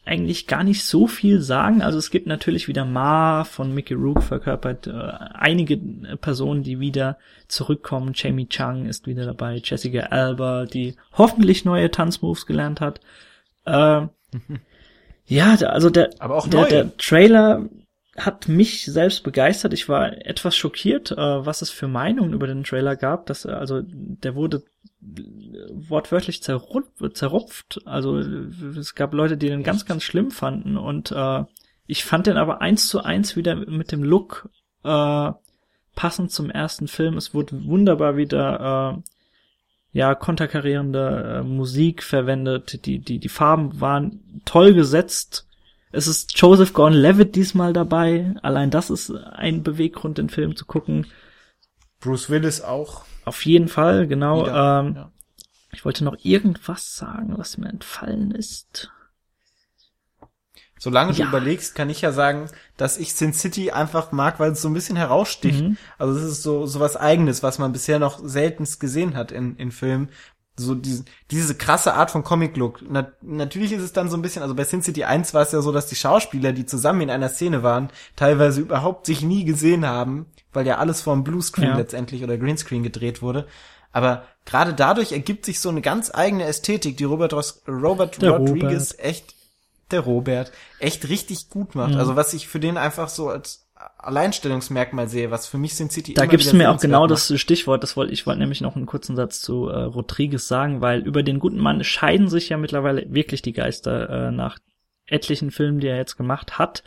eigentlich 0.05 0.47
gar 0.47 0.65
nicht 0.65 0.85
so 0.85 1.07
viel 1.07 1.41
sagen. 1.41 1.83
Also 1.83 1.99
es 1.99 2.11
gibt 2.11 2.27
natürlich 2.27 2.67
wieder 2.67 2.85
Ma 2.85 3.45
von 3.45 3.73
Mickey 3.75 3.95
Rourke 3.95 4.23
verkörpert, 4.23 4.87
äh, 4.87 4.93
einige 5.35 5.77
Personen, 6.17 6.63
die 6.63 6.81
wieder 6.81 7.19
zurückkommen. 7.47 8.13
Jamie 8.15 8.49
Chung 8.49 8.87
ist 8.87 9.07
wieder 9.07 9.25
dabei, 9.25 9.61
Jessica 9.63 10.01
Alba, 10.07 10.65
die 10.65 10.97
hoffentlich 11.13 11.65
neue 11.65 11.91
Tanzmoves 11.91 12.47
gelernt 12.47 12.81
hat. 12.81 13.01
Äh, 13.67 14.07
ja, 15.27 15.55
also 15.55 15.91
der, 15.91 16.11
Aber 16.19 16.37
auch 16.37 16.49
der, 16.49 16.65
der 16.65 16.97
Trailer 16.97 17.69
hat 18.19 18.49
mich 18.49 18.85
selbst 18.87 19.23
begeistert. 19.23 19.73
Ich 19.73 19.89
war 19.89 20.13
etwas 20.27 20.57
schockiert, 20.57 21.13
äh, 21.13 21.17
was 21.17 21.63
es 21.63 21.71
für 21.71 21.89
Meinungen 21.89 22.33
über 22.33 22.47
den 22.47 22.65
Trailer 22.65 22.97
gab. 22.97 23.27
Dass, 23.27 23.45
äh, 23.45 23.51
also 23.51 23.83
der 23.85 24.35
wurde 24.35 24.63
wortwörtlich 25.01 26.43
zerrupft. 26.43 27.81
Also 27.85 28.19
äh, 28.19 28.79
es 28.79 28.95
gab 28.95 29.15
Leute, 29.15 29.37
die 29.37 29.49
den 29.49 29.63
ganz, 29.63 29.87
ganz 29.87 30.03
schlimm 30.03 30.31
fanden. 30.31 30.77
Und 30.77 31.13
äh, 31.13 31.45
ich 31.87 32.05
fand 32.05 32.27
den 32.27 32.37
aber 32.37 32.61
eins 32.61 32.89
zu 32.89 33.03
eins 33.03 33.37
wieder 33.37 33.57
mit 33.57 33.93
dem 33.93 34.03
Look 34.03 34.49
äh, 34.85 35.33
passend 35.95 36.31
zum 36.31 36.51
ersten 36.51 36.89
Film. 36.89 37.17
Es 37.17 37.35
wurde 37.35 37.65
wunderbar 37.67 38.17
wieder 38.17 38.99
äh, 38.99 39.03
ja 39.93 40.15
konterkarierende 40.15 41.41
äh, 41.41 41.43
Musik 41.43 42.03
verwendet. 42.03 42.87
Die 42.87 42.99
die 42.99 43.19
die 43.19 43.29
Farben 43.29 43.81
waren 43.81 44.43
toll 44.45 44.75
gesetzt. 44.75 45.48
Es 45.91 46.07
ist 46.07 46.39
Joseph 46.39 46.73
Gordon-Levitt 46.73 47.35
diesmal 47.35 47.73
dabei. 47.73 48.35
Allein 48.43 48.71
das 48.71 48.91
ist 48.91 49.11
ein 49.11 49.63
Beweggrund, 49.63 50.19
den 50.19 50.29
Film 50.29 50.55
zu 50.57 50.67
gucken. 50.67 51.07
Bruce 52.01 52.31
Willis 52.31 52.61
auch. 52.61 53.05
Auf 53.25 53.45
jeden 53.45 53.69
Fall, 53.69 54.07
genau. 54.07 54.43
Wieder, 54.43 54.81
ähm, 54.81 54.95
ja. 54.95 55.13
Ich 55.73 55.85
wollte 55.85 56.05
noch 56.05 56.17
irgendwas 56.23 56.97
sagen, 56.97 57.35
was 57.37 57.59
mir 57.59 57.69
entfallen 57.69 58.31
ist. 58.31 58.91
Solange 60.79 61.13
Ja. 61.13 61.25
du 61.25 61.31
überlegst, 61.31 61.75
kann 61.75 61.91
ich 61.91 62.01
ja 62.03 62.13
sagen, 62.13 62.49
dass 62.77 62.99
ich 62.99 63.15
Sin 63.15 63.33
City 63.33 63.73
einfach 63.73 64.13
mag, 64.13 64.39
weil 64.39 64.53
es 64.53 64.63
so 64.63 64.69
ein 64.69 64.75
bisschen 64.75 64.97
heraussticht. 64.97 65.61
Mhm. 65.63 65.77
Also 65.99 66.19
es 66.19 66.25
ist 66.25 66.43
so 66.43 66.67
so 66.67 66.79
was 66.79 66.97
Eigenes, 66.97 67.43
was 67.43 67.59
man 67.59 67.73
bisher 67.73 67.99
noch 67.99 68.21
seltenst 68.23 68.79
gesehen 68.79 69.17
hat 69.17 69.33
in, 69.33 69.57
in 69.57 69.73
Filmen. 69.73 70.11
So 70.59 70.75
diese, 70.75 71.05
diese 71.31 71.55
krasse 71.55 71.95
Art 71.95 72.11
von 72.11 72.25
Comic-Look. 72.25 72.83
Na, 72.89 73.11
natürlich 73.23 73.73
ist 73.73 73.83
es 73.83 73.93
dann 73.93 74.11
so 74.11 74.17
ein 74.17 74.23
bisschen, 74.23 74.43
also 74.43 74.55
bei 74.55 74.65
Sin 74.65 74.83
City 74.83 75.05
1 75.05 75.35
war 75.35 75.43
es 75.43 75.53
ja 75.53 75.61
so, 75.61 75.73
dass 75.73 75.87
die 75.87 75.97
Schauspieler, 75.97 76.53
die 76.53 76.67
zusammen 76.67 77.03
in 77.03 77.11
einer 77.11 77.29
Szene 77.29 77.63
waren, 77.63 77.91
teilweise 78.17 78.61
überhaupt 78.61 79.07
sich 79.07 79.23
nie 79.23 79.45
gesehen 79.45 79.87
haben, 79.87 80.27
weil 80.53 80.67
ja 80.67 80.79
alles 80.79 81.01
vom 81.01 81.25
Bluescreen 81.25 81.71
Ja. 81.71 81.77
letztendlich 81.77 82.23
oder 82.23 82.37
Greenscreen 82.39 82.83
gedreht 82.83 83.23
wurde. 83.23 83.47
Aber 83.93 84.25
gerade 84.45 84.75
dadurch 84.75 85.13
ergibt 85.13 85.45
sich 85.45 85.61
so 85.61 85.69
eine 85.69 85.81
ganz 85.81 86.11
eigene 86.13 86.45
Ästhetik, 86.45 86.97
die 86.97 87.05
Robert, 87.05 87.33
Ros 87.33 87.63
Robert 87.67 88.21
Der 88.21 88.33
Rodriguez 88.33 88.95
echt 88.99 89.35
der 89.91 90.01
Robert 90.01 90.53
echt 90.81 91.09
richtig 91.09 91.49
gut 91.49 91.75
macht. 91.75 91.93
Mhm. 91.93 91.99
Also 91.99 92.17
was 92.17 92.35
ich 92.35 92.49
für 92.49 92.61
den 92.61 92.77
einfach 92.77 93.09
so 93.09 93.29
als 93.29 93.68
Alleinstellungsmerkmal 93.99 95.09
sehe, 95.09 95.31
was 95.31 95.47
für 95.47 95.59
mich 95.59 95.75
Sin 95.75 95.91
City 95.91 96.15
Da 96.15 96.27
gibst 96.27 96.53
du 96.53 96.57
mir 96.57 96.71
auch 96.71 96.81
genau 96.81 97.03
macht. 97.03 97.13
das 97.13 97.41
Stichwort. 97.41 97.83
Das 97.83 97.97
wollte 97.97 98.13
ich 98.13 98.27
wollte 98.27 98.41
nämlich 98.41 98.61
noch 98.61 98.75
einen 98.75 98.87
kurzen 98.87 99.15
Satz 99.15 99.41
zu 99.41 99.69
äh, 99.69 99.83
Rodriguez 99.83 100.49
sagen, 100.49 100.81
weil 100.81 101.01
über 101.01 101.23
den 101.23 101.39
guten 101.39 101.59
Mann 101.59 101.85
scheiden 101.85 102.29
sich 102.29 102.49
ja 102.49 102.57
mittlerweile 102.57 103.13
wirklich 103.13 103.43
die 103.43 103.53
Geister 103.53 104.29
äh, 104.29 104.31
nach 104.33 104.59
etlichen 105.07 105.51
Filmen, 105.51 105.81
die 105.81 105.87
er 105.87 105.97
jetzt 105.97 106.17
gemacht 106.17 106.59
hat. 106.59 106.83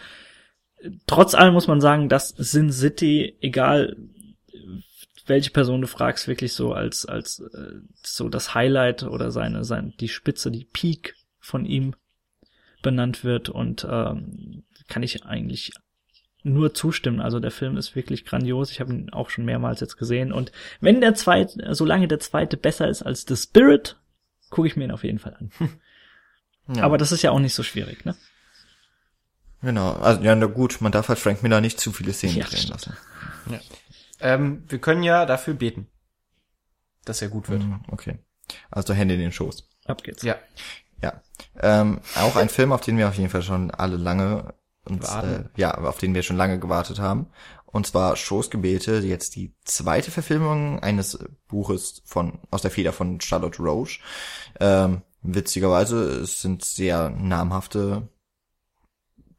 Trotz 1.07 1.34
allem 1.34 1.53
muss 1.53 1.68
man 1.68 1.80
sagen, 1.80 2.09
dass 2.09 2.30
Sin 2.30 2.72
City, 2.72 3.38
egal 3.39 3.95
welche 5.27 5.51
Person 5.51 5.81
du 5.81 5.88
fragst, 5.88 6.27
wirklich 6.27 6.53
so 6.53 6.73
als 6.73 7.05
als 7.05 7.39
äh, 7.39 7.80
so 8.03 8.27
das 8.27 8.53
Highlight 8.53 9.03
oder 9.03 9.31
seine 9.31 9.63
sein 9.63 9.93
die 9.99 10.09
Spitze, 10.09 10.51
die 10.51 10.65
Peak 10.65 11.15
von 11.39 11.65
ihm 11.65 11.95
benannt 12.81 13.23
wird 13.23 13.49
und 13.49 13.88
ähm, 13.89 14.63
kann 14.88 15.03
ich 15.03 15.23
eigentlich 15.23 15.72
nur 16.43 16.73
zustimmen. 16.73 17.19
Also 17.22 17.39
der 17.39 17.51
Film 17.51 17.77
ist 17.77 17.95
wirklich 17.95 18.26
grandios. 18.26 18.72
Ich 18.72 18.80
habe 18.80 18.93
ihn 18.93 19.09
auch 19.11 19.30
schon 19.30 19.45
mehrmals 19.45 19.80
jetzt 19.80 19.97
gesehen. 19.97 20.31
Und 20.34 20.51
wenn 20.80 21.01
der 21.01 21.13
zweite, 21.15 21.73
solange 21.76 22.07
der 22.07 22.19
zweite 22.19 22.57
besser 22.57 22.88
ist 22.88 23.03
als 23.03 23.26
The 23.27 23.35
Spirit, 23.38 23.97
gucke 24.49 24.68
ich 24.68 24.76
mir 24.76 24.85
ihn 24.85 24.91
auf 24.91 25.03
jeden 25.03 25.19
Fall 25.19 25.35
an. 25.35 25.51
Ja. 26.73 26.84
Aber 26.84 26.97
das 26.97 27.11
ist 27.11 27.22
ja 27.23 27.31
auch 27.31 27.39
nicht 27.39 27.55
so 27.55 27.63
schwierig, 27.63 28.05
ne? 28.05 28.15
Genau, 29.61 29.91
also 29.93 30.22
ja, 30.22 30.34
na 30.35 30.45
gut, 30.45 30.80
man 30.80 30.91
darf 30.91 31.09
halt 31.09 31.19
Frank 31.19 31.43
Miller 31.43 31.59
nicht 31.59 31.80
zu 31.81 31.91
viele 31.91 32.13
Szenen 32.13 32.38
Ja, 32.38 32.45
drehen 32.45 32.59
stimmt. 32.59 32.72
lassen. 32.73 32.97
Ähm, 34.22 34.63
wir 34.69 34.80
können 34.80 35.03
ja 35.03 35.26
dafür 35.26 35.53
beten, 35.55 35.88
dass 37.03 37.22
er 37.22 37.27
gut 37.30 37.49
wird. 37.49 37.63
Mhm, 37.63 37.81
Okay. 37.89 38.19
Also 38.69 38.93
Hände 38.93 39.15
in 39.15 39.19
den 39.19 39.31
Schoß. 39.31 39.68
Ab 39.85 40.03
geht's. 40.03 40.23
Ja. 40.23 40.35
Ja. 41.01 41.22
Ähm, 41.59 41.99
auch 42.15 42.35
ein 42.35 42.47
Film, 42.47 42.72
auf 42.72 42.81
den 42.81 42.97
wir 42.97 43.09
auf 43.09 43.15
jeden 43.15 43.30
Fall 43.30 43.41
schon 43.43 43.72
alle 43.72 43.97
lange 43.97 44.53
uns, 44.87 45.07
äh, 45.09 45.43
ja, 45.57 45.73
auf 45.75 45.97
den 45.97 46.13
wir 46.13 46.23
schon 46.23 46.37
lange 46.37 46.59
gewartet 46.59 46.99
haben. 46.99 47.27
Und 47.65 47.87
zwar 47.87 48.15
Schoßgebete, 48.17 48.97
jetzt 48.97 49.35
die 49.35 49.53
zweite 49.63 50.11
Verfilmung 50.11 50.79
eines 50.81 51.19
Buches 51.47 52.01
von 52.05 52.39
aus 52.49 52.61
der 52.61 52.71
Feder 52.71 52.91
von 52.91 53.21
Charlotte 53.21 53.61
Roche. 53.61 53.99
Ähm, 54.59 55.03
witzigerweise, 55.21 56.03
es 56.21 56.41
sind 56.41 56.65
sehr 56.65 57.09
namhafte 57.11 58.09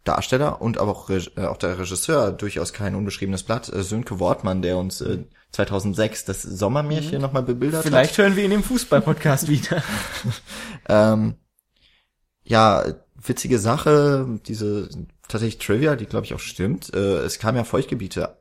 Darsteller 0.04 0.60
und 0.60 0.78
aber 0.78 0.92
auch, 0.92 1.10
äh, 1.10 1.20
auch 1.42 1.58
der 1.58 1.78
Regisseur, 1.78 2.32
durchaus 2.32 2.72
kein 2.72 2.94
unbeschriebenes 2.94 3.44
Blatt, 3.44 3.72
äh, 3.72 3.82
Sönke 3.84 4.18
Wortmann, 4.18 4.62
der 4.62 4.76
uns 4.78 5.00
äh, 5.00 5.24
2006 5.52 6.24
das 6.24 6.42
Sommermärchen 6.42 7.16
Mhm. 7.16 7.20
nochmal 7.22 7.42
bebildert 7.42 7.80
hat. 7.84 7.86
Vielleicht 7.86 8.18
hören 8.18 8.34
wir 8.34 8.44
ihn 8.44 8.52
im 8.52 8.62
Fußball-Podcast 8.64 9.48
wieder. 9.48 9.82
Ähm, 10.88 11.34
ja, 12.42 12.84
witzige 13.14 13.58
Sache, 13.60 14.40
diese 14.46 14.88
tatsächlich 15.28 15.64
Trivia, 15.64 15.96
die 15.96 16.06
glaube 16.06 16.26
ich 16.26 16.34
auch 16.34 16.40
stimmt. 16.40 16.94
Äh, 16.94 17.18
es 17.18 17.38
kam 17.38 17.56
ja 17.56 17.64
Feuchtgebiete 17.64 18.38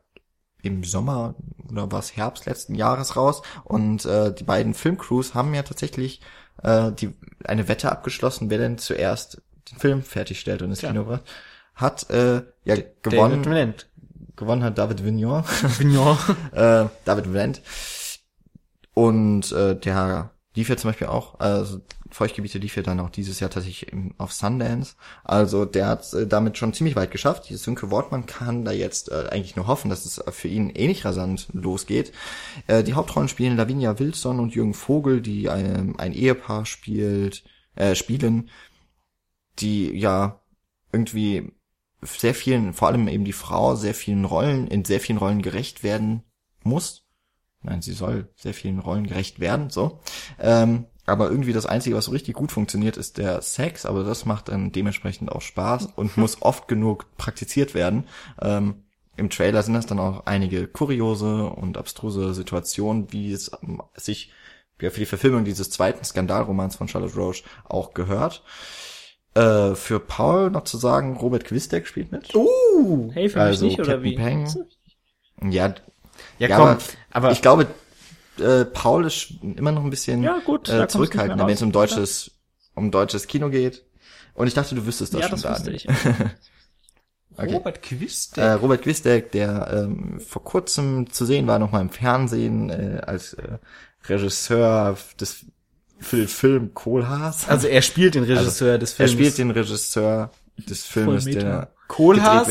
im 0.61 0.83
Sommer 0.83 1.35
oder 1.69 1.91
war 1.91 1.99
es 1.99 2.15
Herbst 2.15 2.45
letzten 2.45 2.75
Jahres 2.75 3.15
raus 3.15 3.41
und 3.63 4.05
äh, 4.05 4.33
die 4.33 4.43
beiden 4.43 4.73
Filmcrews 4.73 5.33
haben 5.33 5.53
ja 5.53 5.63
tatsächlich 5.63 6.21
äh, 6.63 6.91
die 6.91 7.13
eine 7.43 7.67
Wette 7.67 7.91
abgeschlossen, 7.91 8.49
wer 8.49 8.57
denn 8.57 8.77
zuerst 8.77 9.41
den 9.71 9.77
Film 9.79 10.03
fertigstellt 10.03 10.61
und 10.61 10.69
ins. 10.69 10.79
Kino 10.79 11.05
bracht. 11.05 11.23
Hat 11.75 12.09
äh, 12.09 12.43
ja 12.63 12.75
David 12.75 13.03
gewonnen, 13.03 13.43
Tennant. 13.43 13.89
gewonnen 14.35 14.63
hat 14.63 14.77
David 14.77 15.03
Vignon 15.03 15.43
Vignon. 15.77 16.17
äh, 16.51 16.85
David 17.05 17.33
Wendt. 17.33 17.61
Und 18.93 19.51
äh, 19.51 19.75
der 19.75 20.31
lief 20.55 20.69
ja 20.69 20.77
zum 20.77 20.89
Beispiel 20.89 21.07
auch, 21.07 21.39
also 21.39 21.81
Feuchtgebiete 22.11 22.57
lief 22.57 22.75
ja 22.75 22.83
dann 22.83 22.99
auch 22.99 23.09
dieses 23.09 23.39
Jahr 23.39 23.49
tatsächlich 23.49 23.87
auf 24.17 24.33
Sundance. 24.33 24.95
Also 25.23 25.65
der 25.65 25.87
hat 25.87 26.13
äh, 26.13 26.27
damit 26.27 26.57
schon 26.57 26.73
ziemlich 26.73 26.95
weit 26.95 27.11
geschafft. 27.11 27.45
Sönke 27.45 27.91
Wortmann 27.91 28.25
kann 28.25 28.65
da 28.65 28.71
jetzt 28.71 29.09
äh, 29.11 29.27
eigentlich 29.29 29.55
nur 29.55 29.67
hoffen, 29.67 29.89
dass 29.89 30.05
es 30.05 30.23
für 30.31 30.47
ihn 30.47 30.69
ähnlich 30.69 31.05
rasant 31.05 31.47
losgeht. 31.53 32.11
Äh, 32.67 32.83
die 32.83 32.93
Hauptrollen 32.93 33.29
spielen 33.29 33.57
Lavinia 33.57 33.97
Wilson 33.99 34.39
und 34.39 34.55
Jürgen 34.55 34.73
Vogel, 34.73 35.21
die 35.21 35.49
ein, 35.49 35.97
ein 35.97 36.13
Ehepaar 36.13 36.65
spielt, 36.65 37.43
äh, 37.75 37.95
spielen, 37.95 38.49
die 39.59 39.97
ja 39.97 40.41
irgendwie 40.91 41.51
sehr 42.01 42.33
vielen, 42.33 42.73
vor 42.73 42.87
allem 42.87 43.07
eben 43.07 43.25
die 43.25 43.33
Frau, 43.33 43.75
sehr 43.75 43.93
vielen 43.93 44.25
Rollen, 44.25 44.67
in 44.67 44.85
sehr 44.85 44.99
vielen 44.99 45.19
Rollen 45.19 45.41
gerecht 45.41 45.83
werden 45.83 46.23
muss. 46.63 47.05
Nein, 47.61 47.81
sie 47.81 47.93
soll 47.93 48.29
sehr 48.35 48.53
vielen 48.53 48.79
Rollen 48.79 49.05
gerecht 49.05 49.39
werden, 49.39 49.69
so. 49.69 49.99
Ähm, 50.39 50.85
aber 51.11 51.29
irgendwie 51.29 51.53
das 51.53 51.65
Einzige, 51.65 51.95
was 51.95 52.05
so 52.05 52.11
richtig 52.11 52.35
gut 52.35 52.51
funktioniert, 52.51 52.97
ist 52.97 53.17
der 53.17 53.41
Sex, 53.41 53.85
aber 53.85 54.03
das 54.03 54.25
macht 54.25 54.49
dann 54.49 54.71
dementsprechend 54.71 55.31
auch 55.31 55.41
Spaß 55.41 55.87
und 55.95 56.17
muss 56.17 56.41
oft 56.41 56.67
genug 56.67 57.05
praktiziert 57.17 57.73
werden. 57.73 58.07
Ähm, 58.41 58.83
im 59.17 59.29
Trailer 59.29 59.61
sind 59.61 59.73
das 59.73 59.85
dann 59.85 59.99
auch 59.99 60.25
einige 60.25 60.67
kuriose 60.67 61.45
und 61.45 61.77
abstruse 61.77 62.33
Situationen, 62.33 63.11
wie 63.11 63.31
es 63.31 63.51
ähm, 63.61 63.81
sich 63.95 64.31
ja, 64.81 64.89
für 64.89 64.99
die 64.99 65.05
Verfilmung 65.05 65.45
dieses 65.45 65.69
zweiten 65.69 66.03
Skandalromans 66.03 66.75
von 66.75 66.87
Charlotte 66.87 67.15
Roche 67.15 67.43
auch 67.67 67.93
gehört. 67.93 68.43
Äh, 69.33 69.75
für 69.75 69.99
Paul 69.99 70.49
noch 70.49 70.63
zu 70.63 70.77
sagen, 70.77 71.15
Robert 71.17 71.45
Quistek 71.45 71.87
spielt 71.87 72.11
mit. 72.11 72.33
Uh, 72.35 73.11
Hey, 73.13 73.29
für 73.29 73.39
Also 73.39 73.65
mich 73.65 73.77
nicht, 73.77 73.79
oder 73.79 73.93
Captain 73.93 74.11
wie? 74.11 74.15
Peng. 74.15 74.47
Ja, 75.51 75.73
ja, 76.39 76.47
ja 76.47 76.57
komm, 76.57 76.67
aber, 76.67 76.77
aber, 77.11 77.31
ich 77.31 77.41
glaube, 77.41 77.67
äh, 78.39 78.65
Paul 78.65 79.05
ist 79.05 79.33
immer 79.41 79.71
noch 79.71 79.83
ein 79.83 79.89
bisschen 79.89 80.23
Ja, 80.23 80.39
gut, 80.45 80.69
äh, 80.69 80.87
zurückhaltender, 80.87 81.45
wenn 81.47 81.53
es 81.53 81.61
um 81.61 81.71
deutsches, 81.71 82.31
um 82.75 82.91
deutsches 82.91 83.27
Kino 83.27 83.49
geht. 83.49 83.83
Und 84.33 84.47
ich 84.47 84.53
dachte, 84.53 84.75
du 84.75 84.85
wüsstest 84.85 85.13
das 85.13 85.21
Ja, 85.21 85.27
schon 85.29 85.41
das 85.41 85.43
da. 85.43 85.51
wusste 85.51 85.71
ich. 85.71 85.87
Okay. 87.37 87.53
Robert 87.53 87.81
Quistek. 87.81 88.43
Äh, 88.43 88.51
Robert 88.51 88.81
Quistek, 88.81 89.31
der 89.31 89.71
ähm, 89.85 90.19
vor 90.19 90.43
kurzem 90.43 91.09
zu 91.11 91.25
sehen 91.25 91.47
war, 91.47 91.59
noch 91.59 91.71
mal 91.71 91.79
im 91.81 91.89
Fernsehen 91.89 92.69
äh, 92.69 93.01
als 93.05 93.33
äh, 93.33 93.57
Regisseur 94.09 94.97
des 95.19 95.45
für 95.99 96.17
den 96.17 96.27
Film 96.27 96.73
Kohlhaas. 96.73 97.47
also 97.47 97.67
er 97.67 97.81
spielt 97.83 98.15
den 98.15 98.23
Regisseur 98.25 98.77
des 98.77 98.91
er 98.91 98.95
Films. 99.07 99.11
spielt 99.11 99.37
den 99.37 99.51
Regisseur 99.51 100.31
des 100.57 100.93
Meta. 100.95 101.39
der 101.39 101.71
Kohlhaas 101.91 102.47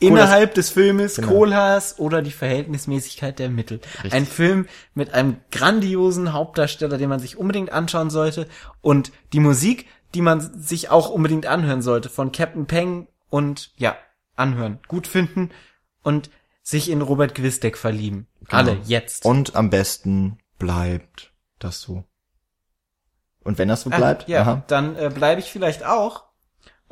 innerhalb 0.00 0.54
des 0.54 0.68
Filmes 0.68 1.16
Genau. 1.16 1.28
Kohlhaas 1.28 1.98
oder 1.98 2.20
die 2.20 2.30
Verhältnismäßigkeit 2.30 3.38
der 3.38 3.48
Mittel. 3.48 3.80
Richtig. 3.94 4.12
Ein 4.12 4.26
Film 4.26 4.66
mit 4.94 5.14
einem 5.14 5.36
grandiosen 5.50 6.34
Hauptdarsteller, 6.34 6.98
den 6.98 7.08
man 7.08 7.18
sich 7.18 7.38
unbedingt 7.38 7.72
anschauen 7.72 8.10
sollte 8.10 8.46
und 8.82 9.10
die 9.32 9.40
Musik, 9.40 9.86
die 10.14 10.20
man 10.20 10.40
sich 10.62 10.90
auch 10.90 11.08
unbedingt 11.08 11.46
anhören 11.46 11.80
sollte 11.80 12.10
von 12.10 12.32
Captain 12.32 12.66
Peng 12.66 13.08
und 13.30 13.70
ja, 13.76 13.96
anhören, 14.36 14.78
gut 14.88 15.06
finden 15.06 15.50
und 16.02 16.28
sich 16.62 16.90
in 16.90 17.00
Robert 17.00 17.34
Quistek 17.34 17.78
verlieben. 17.78 18.26
Genau. 18.40 18.56
Alle 18.56 18.78
jetzt. 18.84 19.24
Und 19.24 19.56
am 19.56 19.70
besten 19.70 20.38
bleibt 20.58 21.32
das 21.58 21.80
so. 21.80 22.04
Und 23.42 23.56
wenn 23.56 23.68
das 23.68 23.80
so 23.80 23.90
bleibt, 23.90 24.24
Ah, 24.24 24.30
ja, 24.30 24.40
aha, 24.42 24.62
dann 24.66 24.96
äh, 24.96 25.10
bleibe 25.12 25.40
ich 25.40 25.50
vielleicht 25.50 25.84
auch. 25.84 26.24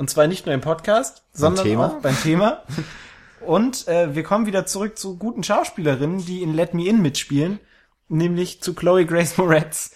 Und 0.01 0.09
zwar 0.09 0.29
nicht 0.29 0.47
nur 0.47 0.55
im 0.55 0.63
Podcast, 0.63 1.25
sondern 1.35 1.67
Thema? 1.67 1.87
auch 1.89 2.01
beim 2.01 2.19
Thema. 2.23 2.63
Und 3.47 3.87
äh, 3.87 4.15
wir 4.15 4.23
kommen 4.23 4.47
wieder 4.47 4.65
zurück 4.65 4.97
zu 4.97 5.19
guten 5.19 5.45
Schauspielerinnen, 5.45 6.25
die 6.25 6.43
in 6.43 6.55
Let 6.55 6.73
Me 6.73 6.89
In 6.89 7.03
mitspielen, 7.03 7.61
nämlich 8.09 8.63
zu 8.63 8.73
Chloe 8.73 9.05
Grace 9.05 9.37
Moretz, 9.37 9.91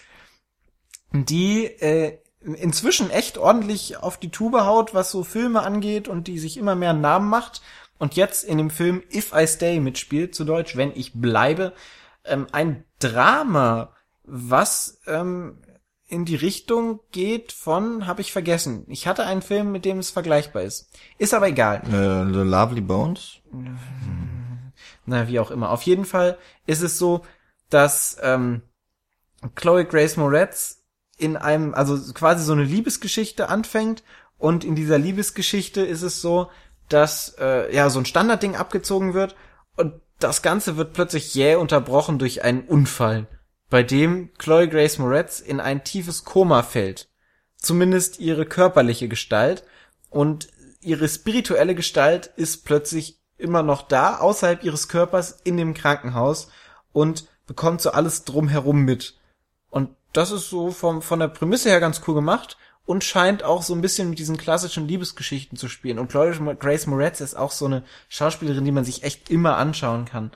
die 1.11 1.65
äh, 1.65 2.19
inzwischen 2.43 3.09
echt 3.09 3.39
ordentlich 3.39 3.97
auf 3.97 4.19
die 4.19 4.31
Tube 4.31 4.61
haut, 4.61 4.93
was 4.93 5.11
so 5.11 5.25
Filme 5.25 5.63
angeht 5.63 6.07
und 6.07 6.29
die 6.29 6.39
sich 6.39 6.59
immer 6.59 6.75
mehr 6.75 6.91
einen 6.91 7.01
Namen 7.01 7.31
macht 7.31 7.63
und 7.97 8.15
jetzt 8.15 8.45
in 8.45 8.59
dem 8.59 8.69
Film 8.69 9.03
If 9.11 9.33
I 9.35 9.47
Stay 9.47 9.81
mitspielt, 9.81 10.35
zu 10.35 10.45
Deutsch, 10.45 10.77
wenn 10.77 10.93
ich 10.95 11.15
bleibe, 11.15 11.73
ähm, 12.27 12.47
ein 12.53 12.85
Drama, 12.99 13.95
was 14.23 15.01
ähm, 15.07 15.63
in 16.15 16.25
die 16.25 16.37
Richtung 16.37 17.01
geht 17.13 17.53
von, 17.53 18.07
habe 18.07 18.21
ich 18.21 18.33
vergessen. 18.33 18.85
Ich 18.89 19.07
hatte 19.07 19.27
einen 19.27 19.43
Film, 19.43 19.73
mit 19.73 19.85
dem 19.85 19.99
es 19.99 20.11
vergleichbar 20.11 20.63
ist. 20.63 20.89
Ist 21.19 21.35
aber 21.35 21.49
egal. 21.49 21.83
äh, 21.89 22.33
The 22.33 22.49
Lovely 22.49 22.81
Bones. 22.81 23.41
Na, 25.07 25.29
wie 25.29 25.41
auch 25.41 25.51
immer. 25.51 25.71
Auf 25.71 25.83
jeden 25.83 26.05
Fall 26.05 26.39
ist 26.67 26.83
es 26.83 26.99
so, 26.99 27.23
dass 27.69 28.17
ähm, 28.23 28.63
Chloe 29.55 29.85
Grace 29.85 30.17
Moretz 30.17 30.85
in 31.19 31.37
einem, 31.37 31.75
also 31.75 31.99
quasi 32.15 32.45
so 32.45 32.53
eine 32.53 32.65
Liebesgeschichte 32.65 33.49
anfängt 33.49 34.03
und 34.39 34.65
in 34.65 34.75
dieser 34.75 34.99
Liebesgeschichte 34.99 35.83
ist 35.83 36.03
es 36.03 36.21
so, 36.21 36.51
dass 36.89 37.37
äh, 37.39 37.75
ja 37.75 37.91
so 37.91 37.99
ein 37.99 38.07
Standardding 38.07 38.57
abgezogen 38.57 39.15
wird 39.15 39.37
und 39.77 39.95
das 40.19 40.43
Ganze 40.43 40.77
wird 40.77 40.93
plötzlich 40.93 41.35
jäh 41.35 41.57
unterbrochen 41.57 42.19
durch 42.19 42.43
einen 42.43 42.63
Unfall, 42.63 43.27
bei 43.75 43.83
dem 43.83 44.33
Chloe 44.39 44.69
Grace 44.69 44.99
Moretz 44.99 45.41
in 45.41 45.59
ein 45.59 45.83
tiefes 45.83 46.25
Koma 46.25 46.63
fällt. 46.63 47.09
Zumindest 47.57 48.21
ihre 48.21 48.47
körperliche 48.47 49.09
Gestalt 49.09 49.65
und 50.11 50.47
ihre 50.81 51.09
spirituelle 51.09 51.75
Gestalt 51.75 52.31
ist 52.37 52.65
plötzlich 52.65 53.19
immer 53.37 53.65
noch 53.65 53.83
da, 53.83 54.19
außerhalb 54.19 54.63
ihres 54.63 54.87
Körpers 54.87 55.41
in 55.43 55.57
dem 55.57 55.75
Krankenhaus 55.75 56.53
und 56.93 57.27
bekommt 57.49 57.81
so 57.81 57.91
alles 57.91 58.23
drumherum 58.23 58.83
mit. 58.83 59.19
Und 59.71 59.91
das 60.13 60.31
ist 60.31 60.49
so 60.49 60.71
vom, 60.71 61.03
von 61.03 61.19
der 61.19 61.27
Prämisse 61.27 61.69
her 61.71 61.81
ganz 61.81 62.01
cool 62.07 62.15
gemacht 62.15 62.57
und 62.87 63.03
scheint 63.03 63.43
auch 63.43 63.63
so 63.63 63.75
ein 63.75 63.83
bisschen 63.83 64.09
mit 64.09 64.21
diesen 64.21 64.37
klassischen 64.37 64.87
Liebesgeschichten 64.87 65.59
zu 65.59 65.67
spielen. 65.67 65.99
Und 65.99 66.13
Chloe 66.13 66.31
Grace 66.61 66.87
Moretz 66.87 67.21
ist 67.21 67.35
auch 67.35 67.51
so 67.51 67.65
eine 67.65 67.83
Schauspielerin, 68.09 68.65
die 68.65 68.71
man 68.71 68.85
sich 68.85 69.03
echt 69.03 69.31
immer 69.31 69.57
anschauen 69.57 70.05
kann. 70.05 70.31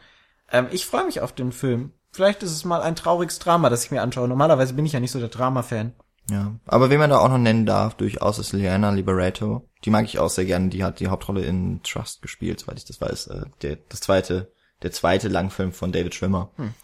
Ähm, 0.50 0.66
ich 0.72 0.86
freue 0.86 1.06
mich 1.06 1.20
auf 1.20 1.32
den 1.32 1.52
Film. 1.52 1.92
Vielleicht 2.10 2.42
ist 2.42 2.52
es 2.52 2.64
mal 2.64 2.82
ein 2.82 2.96
trauriges 2.96 3.38
Drama, 3.38 3.70
das 3.70 3.84
ich 3.84 3.90
mir 3.90 4.02
anschaue. 4.02 4.28
Normalerweise 4.28 4.74
bin 4.74 4.86
ich 4.86 4.92
ja 4.92 5.00
nicht 5.00 5.10
so 5.10 5.20
der 5.20 5.28
Drama-Fan. 5.28 5.94
Ja, 6.30 6.54
aber 6.66 6.90
wen 6.90 6.98
man 6.98 7.10
da 7.10 7.18
auch 7.18 7.28
noch 7.28 7.38
nennen 7.38 7.64
darf, 7.64 7.94
durchaus 7.94 8.38
ist 8.38 8.52
Liana 8.52 8.90
Liberato. 8.90 9.68
Die 9.84 9.90
mag 9.90 10.04
ich 10.04 10.18
auch 10.18 10.28
sehr 10.28 10.44
gerne. 10.44 10.68
Die 10.68 10.84
hat 10.84 11.00
die 11.00 11.08
Hauptrolle 11.08 11.44
in 11.44 11.82
Trust 11.82 12.20
gespielt, 12.20 12.60
soweit 12.60 12.78
ich 12.78 12.84
das 12.84 13.00
weiß. 13.00 13.28
Äh, 13.28 13.44
der, 13.62 13.76
das 13.88 14.00
zweite, 14.00 14.52
der 14.82 14.92
zweite 14.92 15.28
Langfilm 15.28 15.72
von 15.72 15.92
David 15.92 16.14
Schwimmer, 16.14 16.50
Hm. 16.56 16.74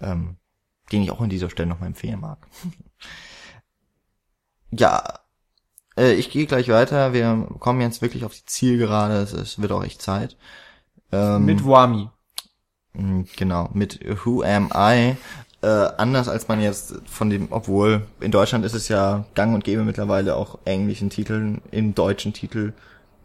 ähm, 0.00 0.36
den 0.90 1.02
ich 1.02 1.12
auch 1.12 1.20
an 1.20 1.28
dieser 1.28 1.50
Stelle 1.50 1.68
noch 1.68 1.80
mal 1.80 1.86
empfehlen 1.86 2.20
mag. 2.20 2.38
ja, 4.70 5.20
äh, 5.96 6.14
ich 6.14 6.30
gehe 6.30 6.46
gleich 6.46 6.68
weiter. 6.68 7.12
Wir 7.12 7.46
kommen 7.60 7.80
jetzt 7.80 8.02
wirklich 8.02 8.24
auf 8.24 8.34
die 8.34 8.44
Zielgerade. 8.46 9.18
Es, 9.18 9.32
es 9.32 9.60
wird 9.60 9.72
auch 9.72 9.84
echt 9.84 10.02
Zeit. 10.02 10.36
Ähm, 11.12 11.44
Mit 11.44 11.64
Wami. 11.64 12.10
Mm, 12.98 13.22
Genau, 13.36 13.70
mit 13.72 14.00
Who 14.24 14.42
Am 14.42 14.70
I? 14.74 15.16
Äh, 15.60 15.66
anders 15.66 16.28
als 16.28 16.46
man 16.46 16.60
jetzt 16.60 16.94
von 17.06 17.30
dem, 17.30 17.48
obwohl 17.50 18.06
in 18.20 18.30
Deutschland 18.30 18.64
ist 18.64 18.74
es 18.74 18.88
ja 18.88 19.24
gang 19.34 19.54
und 19.54 19.64
gäbe 19.64 19.82
mittlerweile 19.82 20.36
auch 20.36 20.58
englischen 20.64 21.10
Titeln, 21.10 21.60
in 21.72 21.94
deutschen 21.94 22.32
Titel 22.32 22.72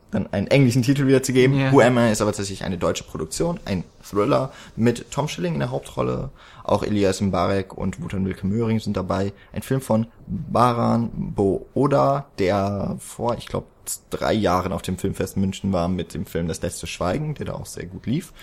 dann 0.10 0.32
einen 0.32 0.48
englischen 0.48 0.84
Titel 0.84 1.08
wiederzugeben. 1.08 1.60
Ja. 1.60 1.72
Who 1.72 1.82
Am 1.82 1.98
I 1.98 2.12
ist 2.12 2.22
aber 2.22 2.32
tatsächlich 2.32 2.64
eine 2.64 2.78
deutsche 2.78 3.04
Produktion, 3.04 3.60
ein 3.66 3.84
Thriller 4.08 4.52
mit 4.76 5.10
Tom 5.12 5.28
Schilling 5.28 5.54
in 5.56 5.60
der 5.60 5.72
Hauptrolle, 5.72 6.30
auch 6.64 6.84
Elias 6.84 7.20
Mbarek 7.22 7.76
und 7.76 8.02
Wutan 8.02 8.26
Wilke 8.26 8.48
Möhring 8.48 8.80
sind 8.80 8.96
dabei. 8.96 9.34
Ein 9.52 9.64
Film 9.64 9.82
von 9.82 10.08
Baran 10.28 11.10
Booda, 11.14 12.26
der 12.40 12.96
vor, 13.00 13.38
ich 13.38 13.48
glaube, 13.48 13.68
drei 14.10 14.34
Jahren 14.34 14.72
auf 14.72 14.82
dem 14.82 14.98
Filmfest 14.98 15.36
München 15.36 15.74
war 15.74 15.88
mit 15.88 16.14
dem 16.14 16.26
Film 16.26 16.48
Das 16.48 16.62
letzte 16.62 16.88
Schweigen, 16.88 17.36
der 17.36 17.48
da 17.48 17.54
auch 17.54 17.66
sehr 17.66 17.86
gut 17.86 18.06
lief. 18.06 18.34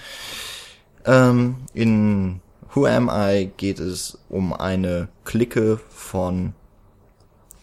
Ähm, 1.05 1.57
in 1.73 2.41
Who 2.75 2.87
Am 2.87 3.11
I 3.13 3.51
geht 3.57 3.81
es 3.81 4.19
um 4.29 4.53
eine 4.53 5.09
Clique 5.25 5.81
von 5.89 6.53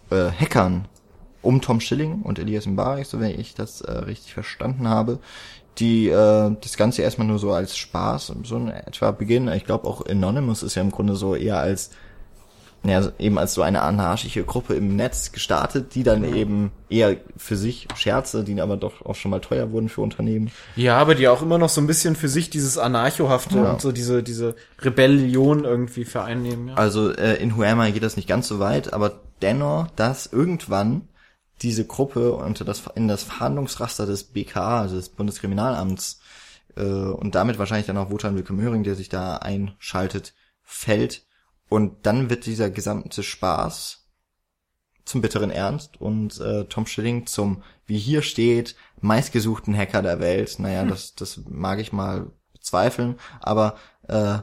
äh, 0.10 0.30
Hackern 0.32 0.88
um 1.42 1.62
Tom 1.62 1.80
Schilling 1.80 2.24
und 2.24 2.40
Elias 2.40 2.66
Mbarek, 2.66 3.06
so 3.06 3.20
wenn 3.20 3.40
ich 3.40 3.54
das 3.54 3.82
äh, 3.82 3.92
richtig 3.92 4.34
verstanden 4.34 4.88
habe, 4.88 5.20
die 5.78 6.10
äh, 6.10 6.56
das 6.60 6.76
Ganze 6.78 7.04
erstmal 7.04 7.28
nur 7.28 7.40
so 7.40 7.52
als 7.52 7.78
Spaß 7.78 8.34
so 8.44 8.58
in 8.58 8.70
etwa 8.70 9.12
beginnen. 9.12 9.54
Ich 9.56 9.66
glaube 9.66 9.88
auch 9.88 10.06
Anonymous 10.06 10.64
ist 10.64 10.76
ja 10.76 10.82
im 10.82 10.92
Grunde 10.92 11.16
so 11.16 11.36
eher 11.36 11.60
als 11.60 11.92
ja, 12.84 13.12
eben 13.20 13.38
als 13.38 13.54
so 13.54 13.62
eine 13.62 13.82
anarchische 13.82 14.44
Gruppe 14.44 14.76
im 14.76 14.96
Netz 14.96 15.32
gestartet, 15.32 15.96
die 15.96 16.04
dann 16.04 16.24
eben 16.24 16.72
eher 16.90 17.18
für 17.36 17.58
sich 17.58 17.88
Scherze, 17.96 18.44
die 18.44 18.60
aber 18.62 18.78
doch 18.78 19.06
auch 19.06 19.16
schon 19.16 19.32
mal 19.32 19.42
teuer 19.42 19.72
wurden 19.72 19.90
für 19.90 20.02
Unternehmen. 20.02 20.52
Ja, 20.76 20.98
aber 20.98 21.16
die 21.16 21.28
auch 21.28 21.42
immer 21.42 21.58
noch 21.58 21.70
so 21.70 21.82
ein 21.82 21.88
bisschen 21.88 22.16
für 22.16 22.30
sich 22.30 22.50
dieses 22.50 22.78
Anarchohafte 22.78 23.58
Ja. 23.58 23.72
und 23.72 23.82
so 23.82 23.92
diese, 23.92 24.24
diese 24.24 24.56
Rebellion 24.80 25.66
irgendwie 25.66 26.06
vereinnehmen. 26.06 26.70
Ja. 26.70 26.74
Also 26.76 27.12
äh, 27.12 27.36
in 27.36 27.58
Huema 27.58 27.90
geht 27.90 28.04
das 28.04 28.16
nicht 28.16 28.30
ganz 28.30 28.48
so 28.48 28.60
weit, 28.60 28.94
aber 28.94 29.22
dennoch, 29.42 29.88
dass 29.96 30.28
irgendwann 30.28 31.08
diese 31.62 31.86
Gruppe 31.86 32.34
unter 32.34 32.64
das 32.64 32.84
in 32.96 33.08
das 33.08 33.24
Verhandlungsraster 33.24 34.06
des 34.06 34.26
BKA, 34.26 34.82
also 34.82 34.96
des 34.96 35.10
Bundeskriminalamts, 35.10 36.22
äh, 36.76 36.84
und 36.84 37.36
damit 37.36 37.60
wahrscheinlich 37.60 37.88
dann 37.88 37.98
auch 37.98 38.12
Wotan 38.12 38.36
Wilke 38.36 38.54
Möhring, 38.54 38.84
der 38.84 38.96
sich 38.96 39.10
da 39.10 39.38
einschaltet, 39.38 40.34
fällt. 40.64 41.24
Und 41.70 42.06
dann 42.06 42.30
wird 42.30 42.46
dieser 42.46 42.70
gesamte 42.70 43.24
Spaß 43.24 44.08
zum 45.06 45.22
bitteren 45.22 45.52
Ernst 45.52 46.00
und 46.02 46.40
äh, 46.40 46.66
Tom 46.66 46.86
Schilling 46.86 47.26
zum, 47.28 47.64
wie 47.86 47.98
hier 47.98 48.22
steht, 48.22 48.76
meistgesuchten 49.00 49.76
Hacker 49.76 50.02
der 50.02 50.20
Welt. 50.20 50.60
Naja, 50.60 50.86
das, 50.86 51.16
das 51.16 51.42
mag 51.48 51.80
ich 51.80 51.94
mal 51.94 52.32
bezweifeln, 52.54 53.18
aber 53.40 53.78
äh, 54.08 54.40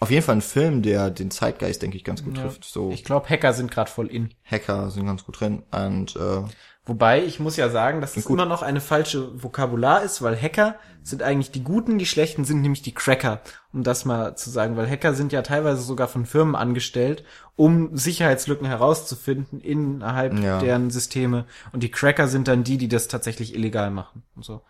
auf 0.00 0.10
jeden 0.10 0.24
Fall 0.24 0.36
ein 0.36 0.42
Film, 0.42 0.82
der 0.82 1.10
den 1.10 1.30
Zeitgeist, 1.30 1.82
denke 1.82 1.96
ich, 1.96 2.02
ganz 2.04 2.24
gut 2.24 2.36
Ja. 2.36 2.42
trifft. 2.44 2.64
So 2.64 2.90
Ich 2.90 3.04
glaube, 3.04 3.28
Hacker 3.28 3.52
sind 3.52 3.70
gerade 3.70 3.90
voll 3.90 4.08
in. 4.08 4.34
Hacker 4.42 4.90
sind 4.90 5.06
ganz 5.06 5.24
gut 5.24 5.40
drin 5.40 5.62
und 5.70 6.16
äh, 6.16 6.42
Wobei, 6.84 7.22
ich 7.24 7.38
muss 7.38 7.56
ja 7.56 7.68
sagen, 7.68 8.00
dass 8.00 8.14
das 8.14 8.24
Gut. 8.24 8.34
immer 8.36 8.44
noch 8.46 8.62
eine 8.62 8.80
falsche 8.80 9.40
Vokabular 9.40 10.02
ist, 10.02 10.20
weil 10.20 10.36
Hacker 10.40 10.74
sind 11.04 11.22
eigentlich 11.22 11.52
die 11.52 11.62
Guten, 11.62 11.96
die 11.98 12.06
Schlechten 12.06 12.44
sind 12.44 12.60
nämlich 12.60 12.82
die 12.82 12.92
Cracker, 12.94 13.40
um 13.72 13.84
das 13.84 14.04
mal 14.04 14.36
zu 14.36 14.50
sagen, 14.50 14.76
weil 14.76 14.90
Hacker 14.90 15.14
sind 15.14 15.32
ja 15.32 15.42
teilweise 15.42 15.80
sogar 15.82 16.08
von 16.08 16.26
Firmen 16.26 16.56
angestellt, 16.56 17.24
um 17.54 17.96
Sicherheitslücken 17.96 18.66
herauszufinden 18.66 19.60
innerhalb 19.60 20.34
Ja. 20.40 20.58
deren 20.58 20.90
Systeme 20.90 21.46
und 21.72 21.84
die 21.84 21.90
Cracker 21.90 22.26
sind 22.26 22.48
dann 22.48 22.64
die, 22.64 22.78
die 22.78 22.88
das 22.88 23.06
tatsächlich 23.06 23.54
illegal 23.54 23.92
machen 23.92 24.24
und 24.34 24.44
so. 24.44 24.62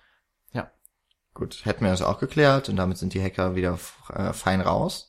Ja. 0.52 0.70
Gut, 1.32 1.64
hätten 1.64 1.82
wir 1.84 1.92
das 1.92 2.02
auch 2.02 2.18
geklärt 2.18 2.68
und 2.68 2.76
damit 2.76 2.98
sind 2.98 3.14
die 3.14 3.22
Hacker 3.22 3.54
wieder 3.54 3.78
äh, 4.12 4.34
fein 4.34 4.60
raus. 4.60 5.08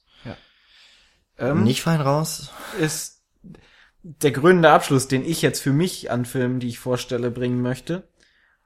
Ähm, 1.39 1.63
Nicht 1.63 1.81
fein 1.81 1.99
raus. 1.99 2.51
ist 2.79 3.22
der 4.03 4.31
grünende 4.31 4.69
Abschluss, 4.69 5.07
den 5.07 5.25
ich 5.25 5.41
jetzt 5.41 5.61
für 5.61 5.71
mich 5.71 6.11
an 6.11 6.25
Filmen, 6.25 6.59
die 6.59 6.67
ich 6.67 6.79
vorstelle, 6.79 7.31
bringen 7.31 7.61
möchte. 7.61 8.03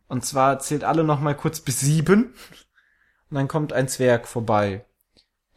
Und 0.08 0.26
zwar 0.26 0.60
zählt 0.60 0.84
alle 0.84 1.04
noch 1.04 1.20
mal 1.20 1.36
kurz 1.36 1.62
bis 1.62 1.80
sieben. 1.80 2.34
Und 3.30 3.36
dann 3.36 3.48
kommt 3.48 3.74
ein 3.74 3.88
Zwerg 3.88 4.28
vorbei, 4.28 4.86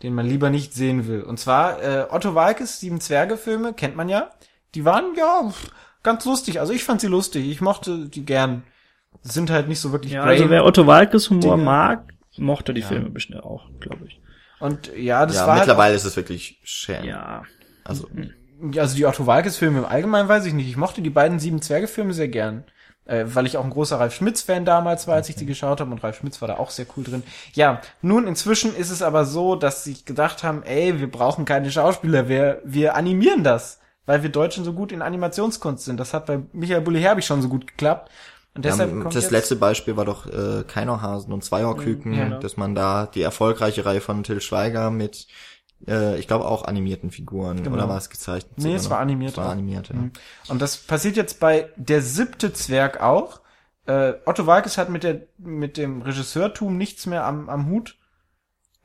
den 0.02 0.14
man 0.14 0.26
lieber 0.26 0.50
nicht 0.50 0.74
sehen 0.74 1.06
will. 1.06 1.22
Und 1.22 1.38
zwar 1.38 1.82
äh, 1.82 2.06
Otto 2.10 2.34
Walkes 2.34 2.80
Sieben 2.80 3.00
Zwerge 3.00 3.36
Filme 3.36 3.72
kennt 3.72 3.96
man 3.96 4.08
ja. 4.08 4.30
Die 4.74 4.84
waren 4.84 5.14
ja 5.16 5.52
ganz 6.02 6.24
lustig. 6.24 6.60
Also 6.60 6.72
ich 6.72 6.84
fand 6.84 7.00
sie 7.00 7.06
lustig. 7.06 7.48
Ich 7.48 7.60
mochte 7.60 8.06
die 8.08 8.24
gern. 8.24 8.64
Sind 9.22 9.50
halt 9.50 9.68
nicht 9.68 9.80
so 9.80 9.92
wirklich 9.92 10.12
Ja, 10.12 10.22
also 10.22 10.50
wer 10.50 10.64
Otto 10.64 10.86
Walkes 10.86 11.30
Humor 11.30 11.56
Dinge. 11.56 11.64
mag, 11.64 12.14
mochte 12.38 12.72
die 12.72 12.82
Filme 12.82 13.10
bestimmt 13.10 13.42
auch, 13.42 13.68
glaube 13.80 14.06
ich. 14.06 14.20
Und 14.60 14.94
ja, 14.96 15.26
das 15.26 15.36
ja, 15.36 15.42
war 15.46 15.54
halt 15.54 15.62
mittlerweile 15.62 15.94
ist 15.94 16.04
es 16.04 16.16
wirklich 16.16 16.60
schön. 16.64 17.04
Ja. 17.04 17.42
Also, 17.82 18.08
Ja, 18.14 18.24
Also 18.76 18.96
die 18.96 19.06
Otto 19.06 19.26
Walkes 19.26 19.56
Filme 19.56 19.78
im 19.78 19.84
Allgemeinen 19.84 20.28
weiß 20.28 20.46
ich 20.46 20.52
nicht. 20.52 20.68
Ich 20.68 20.76
mochte 20.76 21.02
die 21.02 21.10
beiden 21.10 21.38
Sieben 21.38 21.62
Zwerge 21.62 21.88
Filme 21.88 22.12
sehr 22.12 22.28
gern. 22.28 22.64
Äh, 23.06 23.24
weil 23.34 23.46
ich 23.46 23.56
auch 23.56 23.64
ein 23.64 23.70
großer 23.70 23.98
Ralf 23.98 24.14
Schmitz 24.14 24.42
Fan 24.42 24.64
damals 24.64 25.08
war, 25.08 25.16
als 25.16 25.28
ich 25.28 25.34
die 25.34 25.46
geschaut 25.46 25.80
habe 25.80 25.90
und 25.90 26.04
Ralf 26.04 26.18
Schmitz 26.18 26.40
war 26.40 26.48
da 26.48 26.58
auch 26.58 26.70
sehr 26.70 26.86
cool 26.96 27.02
drin. 27.02 27.22
Ja, 27.54 27.80
nun 28.02 28.28
inzwischen 28.28 28.76
ist 28.76 28.90
es 28.90 29.02
aber 29.02 29.24
so, 29.24 29.56
dass 29.56 29.82
sie 29.82 29.96
gedacht 30.04 30.44
haben, 30.44 30.62
ey, 30.62 31.00
wir 31.00 31.10
brauchen 31.10 31.44
keine 31.44 31.72
Schauspieler, 31.72 32.28
wir, 32.28 32.60
wir 32.64 32.94
animieren 32.94 33.42
das, 33.42 33.80
weil 34.06 34.22
wir 34.22 34.30
Deutschen 34.30 34.64
so 34.64 34.74
gut 34.74 34.92
in 34.92 35.02
Animationskunst 35.02 35.86
sind. 35.86 35.98
Das 35.98 36.14
hat 36.14 36.26
bei 36.26 36.40
Michael 36.52 36.82
Bulli 36.82 37.00
Herbig 37.00 37.24
schon 37.24 37.42
so 37.42 37.48
gut 37.48 37.66
geklappt. 37.66 38.10
Und 38.54 38.64
ja, 38.64 38.70
deshalb 38.70 38.90
kommt 38.90 39.14
das 39.14 39.30
letzte 39.30 39.56
Beispiel 39.56 39.96
war 39.96 40.04
doch 40.04 40.26
äh, 40.26 40.62
Keinerhasen 40.64 41.32
und 41.32 41.42
Zweihorküken, 41.42 42.12
Ja, 42.12 42.24
genau. 42.24 42.38
dass 42.38 42.56
man 42.56 42.74
da 42.74 43.06
die 43.06 43.22
erfolgreiche 43.22 43.86
Reihe 43.86 44.00
von 44.00 44.22
Till 44.22 44.40
Schweiger 44.40 44.90
mit, 44.90 45.26
äh, 45.88 46.18
ich 46.18 46.26
glaube 46.26 46.46
auch 46.46 46.64
animierten 46.64 47.10
Figuren, 47.10 47.62
Genau. 47.62 47.76
oder 47.76 47.88
war 47.88 47.98
es 47.98 48.10
gezeichnet? 48.10 48.52
Nee, 48.56 48.74
es 48.74 48.90
war 48.90 48.98
animiert 48.98 49.32
Es 49.32 49.36
war 49.38 49.50
animiert, 49.50 49.88
ja. 49.88 49.96
Mhm. 49.96 50.12
Und 50.48 50.60
das 50.60 50.76
passiert 50.76 51.16
jetzt 51.16 51.40
bei 51.40 51.68
Der 51.76 52.02
siebte 52.02 52.52
Zwerg 52.52 53.00
auch. 53.00 53.40
Äh, 53.86 54.14
Otto 54.26 54.46
Walkes 54.46 54.78
hat 54.78 54.90
mit 54.90 55.02
der 55.04 55.22
mit 55.38 55.76
dem 55.76 56.02
Regisseurtum 56.02 56.76
nichts 56.76 57.06
mehr 57.06 57.24
am, 57.24 57.48
am 57.48 57.66
Hut. 57.68 57.96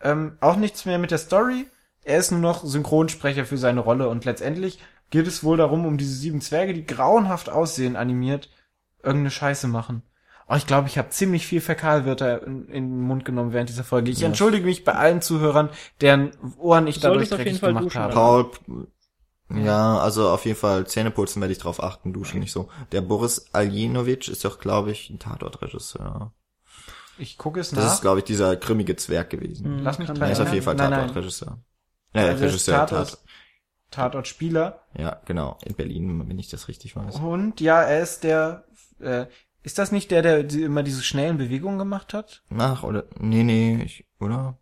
Ähm, 0.01 0.37
auch 0.41 0.55
nichts 0.55 0.85
mehr 0.85 0.99
mit 0.99 1.11
der 1.11 1.17
Story. 1.17 1.67
Er 2.03 2.17
ist 2.19 2.31
nur 2.31 2.39
noch 2.39 2.63
Synchronsprecher 2.63 3.45
für 3.45 3.57
seine 3.57 3.79
Rolle 3.79 4.09
und 4.09 4.25
letztendlich 4.25 4.79
geht 5.09 5.27
es 5.27 5.43
wohl 5.43 5.57
darum, 5.57 5.85
um 5.85 5.97
diese 5.97 6.13
sieben 6.15 6.41
Zwerge, 6.41 6.73
die 6.73 6.85
grauenhaft 6.85 7.49
aussehen, 7.49 7.95
animiert, 7.95 8.49
irgendeine 9.03 9.31
Scheiße 9.31 9.67
machen. 9.67 10.01
Oh, 10.47 10.55
ich 10.55 10.67
glaube, 10.67 10.87
ich 10.87 10.97
habe 10.99 11.09
ziemlich 11.09 11.47
viel 11.47 11.59
Fäkalwörter 11.61 12.45
in, 12.45 12.67
in 12.67 12.89
den 12.91 13.01
Mund 13.01 13.25
genommen 13.25 13.51
während 13.51 13.69
dieser 13.69 13.83
Folge. 13.83 14.11
Ich 14.11 14.21
entschuldige 14.21 14.65
mich 14.65 14.83
bei 14.83 14.93
allen 14.93 15.21
Zuhörern, 15.21 15.69
deren 16.01 16.31
Ohren 16.57 16.85
ich 16.87 16.95
Du 16.97 17.01
dadurch 17.07 17.29
dreckig 17.29 17.45
jeden 17.47 17.59
Fall 17.59 17.69
gemacht 17.69 17.85
duschen, 17.85 18.01
habe. 18.01 18.13
Paul, 18.13 18.51
ja, 19.49 19.97
also 19.99 20.29
auf 20.29 20.45
jeden 20.45 20.57
Fall 20.57 20.87
Zähneputzen 20.87 21.41
werde 21.41 21.51
ich 21.51 21.59
drauf 21.59 21.81
achten, 21.81 22.13
duschen 22.13 22.39
nicht 22.39 22.51
so. 22.51 22.69
Der 22.91 23.01
Boris 23.01 23.47
Aljenovic 23.53 24.27
ist 24.27 24.43
doch, 24.45 24.59
glaube 24.59 24.91
ich, 24.91 25.09
ein 25.09 25.19
Tatortregisseur. 25.19 26.31
Ich 27.17 27.37
gucke 27.37 27.59
es 27.59 27.69
Das 27.69 27.85
nach. 27.85 27.93
ist, 27.93 28.01
glaube 28.01 28.19
ich, 28.19 28.25
dieser 28.25 28.55
grimmige 28.55 28.95
Zwerg 28.95 29.29
gewesen. 29.29 29.79
Lass 29.83 29.99
mich 29.99 30.07
dran 30.07 30.21
Er 30.21 30.31
ist 30.31 30.41
auf 30.41 30.51
jeden 30.51 30.63
Fall. 30.65 30.75
Tatortregisseur. 30.75 31.59
Ja, 32.13 32.21
Also 32.21 32.27
er 32.29 32.33
ist 32.35 32.41
Regisseur, 32.41 32.75
Tatort- 32.87 33.09
Tat. 33.11 33.19
Tatortspieler. 33.91 34.81
Ja, 34.97 35.21
genau. 35.25 35.57
In 35.63 35.75
Berlin, 35.75 36.27
wenn 36.27 36.39
ich 36.39 36.49
das 36.49 36.67
richtig 36.67 36.95
weiß. 36.95 37.15
Und 37.15 37.61
ja, 37.61 37.81
er 37.81 38.01
ist 38.01 38.23
der, 38.23 38.65
äh, 38.99 39.27
ist 39.65 39.79
das 39.79 39.91
nicht 39.91 40.11
der, 40.11 40.21
der 40.21 40.49
immer 40.53 40.83
diese 40.83 41.01
schnellen 41.03 41.37
Bewegungen 41.37 41.79
gemacht 41.79 42.13
hat? 42.13 42.43
Ach, 42.55 42.83
oder, 42.83 43.05
nee, 43.19 43.43
nee, 43.43 43.81
ich, 43.83 44.05
oder? 44.19 44.57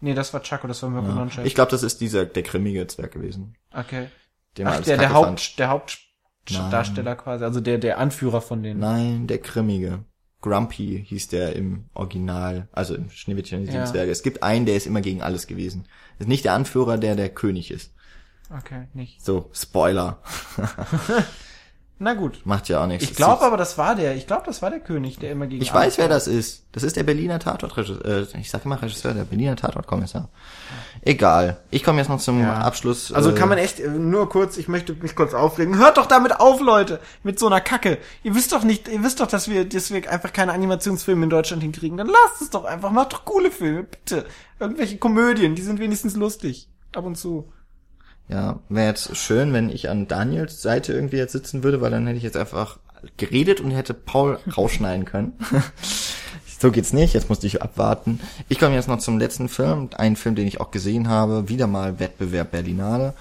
Nee, 0.00 0.14
das 0.14 0.32
war 0.32 0.42
Chaco, 0.42 0.66
das 0.66 0.82
war 0.82 0.90
Mirko 0.90 1.08
Ja. 1.08 1.14
Nonchef. 1.14 1.44
Ich 1.44 1.54
glaube, 1.54 1.70
das 1.70 1.82
ist 1.82 2.00
dieser, 2.00 2.24
der 2.24 2.42
grimmige 2.42 2.86
Zwerg 2.86 3.12
gewesen. 3.12 3.56
Okay. 3.72 4.08
Den 4.56 4.66
Ach, 4.66 4.80
der, 4.80 4.96
der. 4.96 5.12
Haupt, 5.12 5.58
der 5.58 5.68
Hauptdarsteller 5.68 7.16
quasi, 7.16 7.44
also 7.44 7.60
der, 7.60 7.78
der 7.78 7.98
Anführer 7.98 8.40
von 8.40 8.62
denen. 8.62 8.80
Nein, 8.80 9.26
der 9.26 9.38
grimmige. 9.38 10.04
Grumpy 10.40 11.04
hieß 11.06 11.28
der 11.28 11.56
im 11.56 11.90
Original, 11.94 12.68
also 12.72 12.94
im 12.94 13.10
Schneewittchen 13.10 13.60
und 13.60 13.72
Ja. 13.74 13.84
Zwerge. 13.84 14.10
Es 14.10 14.22
gibt 14.22 14.42
einen, 14.42 14.66
der 14.66 14.76
ist 14.76 14.86
immer 14.86 15.00
gegen 15.00 15.20
alles 15.20 15.46
gewesen. 15.48 15.86
Das 16.16 16.24
ist 16.26 16.28
nicht 16.28 16.44
der 16.44 16.54
Anführer, 16.54 16.96
der 16.96 17.16
der 17.16 17.28
König 17.28 17.70
ist. 17.70 17.92
Okay, 18.56 18.86
nicht. 18.94 19.22
So, 19.22 19.50
Spoiler. 19.52 20.22
Na 22.00 22.14
gut. 22.14 22.42
Macht 22.44 22.68
ja 22.68 22.80
auch 22.82 22.86
nichts. 22.86 23.02
Ich 23.02 23.16
glaube 23.16 23.44
aber, 23.44 23.56
das 23.56 23.76
war 23.76 23.96
der. 23.96 24.14
Ich 24.14 24.28
glaube, 24.28 24.44
das 24.46 24.62
war 24.62 24.70
der 24.70 24.78
König, 24.78 25.18
der 25.18 25.32
immer 25.32 25.48
gegen 25.48 25.60
Ich 25.60 25.74
weiß, 25.74 25.98
wer 25.98 26.08
das 26.08 26.28
ist. 26.28 26.64
Das 26.70 26.84
ist 26.84 26.94
der 26.94 27.02
Berliner 27.02 27.40
Tatortregisseur. 27.40 28.04
Äh, 28.04 28.38
ich 28.40 28.50
sag 28.50 28.64
immer 28.64 28.80
Regisseur, 28.80 29.14
der 29.14 29.24
Berliner 29.24 29.56
Tatortkommissar. 29.56 30.28
Egal. 31.02 31.58
Ich 31.70 31.82
komme 31.82 31.98
jetzt 31.98 32.08
noch 32.08 32.20
zum 32.20 32.40
Ja. 32.40 32.58
Abschluss. 32.58 33.12
Also 33.12 33.30
äh, 33.30 33.34
kann 33.34 33.48
man 33.48 33.58
echt, 33.58 33.80
äh, 33.80 33.88
nur 33.88 34.28
kurz, 34.28 34.58
ich 34.58 34.68
möchte 34.68 34.94
mich 34.94 35.16
kurz 35.16 35.34
aufregen. 35.34 35.76
Hört 35.76 35.96
doch 35.96 36.06
damit 36.06 36.38
auf, 36.38 36.60
Leute, 36.60 37.00
mit 37.24 37.40
so 37.40 37.46
einer 37.48 37.60
Kacke. 37.60 37.98
Ihr 38.22 38.36
wisst 38.36 38.52
doch 38.52 38.62
nicht, 38.62 38.86
ihr 38.86 39.02
wisst 39.02 39.18
doch, 39.18 39.26
dass 39.26 39.48
wir, 39.48 39.68
dass 39.68 39.90
wir 39.90 40.08
einfach 40.08 40.32
keine 40.32 40.52
Animationsfilme 40.52 41.24
in 41.24 41.30
Deutschland 41.30 41.62
hinkriegen. 41.64 41.98
Dann 41.98 42.06
lasst 42.08 42.42
es 42.42 42.50
doch 42.50 42.64
einfach, 42.64 42.92
macht 42.92 43.12
doch 43.12 43.24
coole 43.24 43.50
Filme, 43.50 43.82
bitte. 43.82 44.24
Irgendwelche 44.60 44.98
Komödien, 44.98 45.56
die 45.56 45.62
sind 45.62 45.80
wenigstens 45.80 46.14
lustig. 46.14 46.68
Ab 46.94 47.04
und 47.04 47.16
zu. 47.16 47.52
Ja, 48.28 48.60
wäre 48.68 48.88
jetzt 48.88 49.16
schön, 49.16 49.52
wenn 49.52 49.70
ich 49.70 49.88
an 49.88 50.06
Daniels 50.06 50.60
Seite 50.60 50.92
irgendwie 50.92 51.16
jetzt 51.16 51.32
sitzen 51.32 51.62
würde, 51.62 51.80
weil 51.80 51.90
dann 51.90 52.06
hätte 52.06 52.18
ich 52.18 52.24
jetzt 52.24 52.36
einfach 52.36 52.78
geredet 53.16 53.60
und 53.60 53.70
hätte 53.70 53.94
Paul 53.94 54.38
rausschneiden 54.56 55.06
können. 55.06 55.32
so 56.60 56.70
geht's 56.70 56.92
nicht, 56.92 57.14
jetzt 57.14 57.28
musste 57.28 57.46
ich 57.46 57.62
abwarten. 57.62 58.20
Ich 58.48 58.58
komme 58.58 58.74
jetzt 58.74 58.88
noch 58.88 58.98
zum 58.98 59.18
letzten 59.18 59.48
Film, 59.48 59.90
einen 59.96 60.16
Film, 60.16 60.34
den 60.34 60.46
ich 60.46 60.60
auch 60.60 60.70
gesehen 60.70 61.08
habe, 61.08 61.48
wieder 61.48 61.66
mal 61.66 62.00
Wettbewerb 62.00 62.50
Berlinale. 62.50 63.14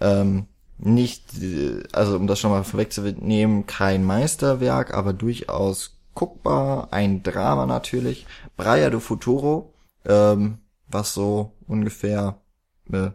Ähm, 0.00 0.46
nicht, 0.78 1.42
äh, 1.42 1.82
also 1.92 2.16
um 2.16 2.26
das 2.26 2.38
schon 2.38 2.50
mal 2.50 2.64
vorwegzunehmen, 2.64 3.66
kein 3.66 4.04
Meisterwerk, 4.04 4.92
aber 4.92 5.14
durchaus 5.14 5.96
guckbar, 6.14 6.88
ein 6.90 7.22
Drama 7.22 7.64
natürlich. 7.64 8.26
Braia 8.56 8.90
do 8.90 9.00
Futuro, 9.00 9.72
ähm, 10.04 10.58
was 10.88 11.14
so 11.14 11.52
ungefähr 11.66 12.40
äh, 12.92 13.10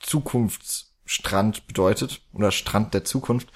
Zukunftsstrand 0.00 1.66
bedeutet 1.66 2.22
oder 2.32 2.50
Strand 2.50 2.94
der 2.94 3.04
Zukunft. 3.04 3.48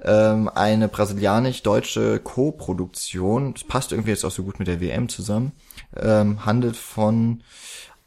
Ähm, 0.00 0.48
eine 0.48 0.88
brasilianisch-deutsche 0.88 2.20
Co-Produktion, 2.20 3.54
das 3.54 3.64
passt 3.64 3.92
irgendwie 3.92 4.10
jetzt 4.10 4.24
auch 4.24 4.30
so 4.30 4.44
gut 4.44 4.58
mit 4.58 4.68
der 4.68 4.80
WM 4.80 5.08
zusammen, 5.08 5.52
ähm, 5.96 6.46
handelt 6.46 6.76
von 6.76 7.42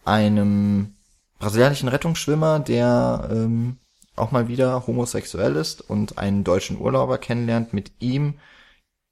einem 0.06 0.96
brasilianischen 1.40 1.90
Rettungsschwimmer, 1.90 2.60
der 2.60 3.30
ähm, 3.32 3.78
auch 4.16 4.32
mal 4.32 4.48
wieder 4.48 4.88
homosexuell 4.88 5.56
ist 5.56 5.82
und 5.82 6.18
einen 6.18 6.44
deutschen 6.44 6.80
Urlauber 6.80 7.18
kennenlernt. 7.18 7.74
Mit 7.74 7.92
ihm 8.00 8.36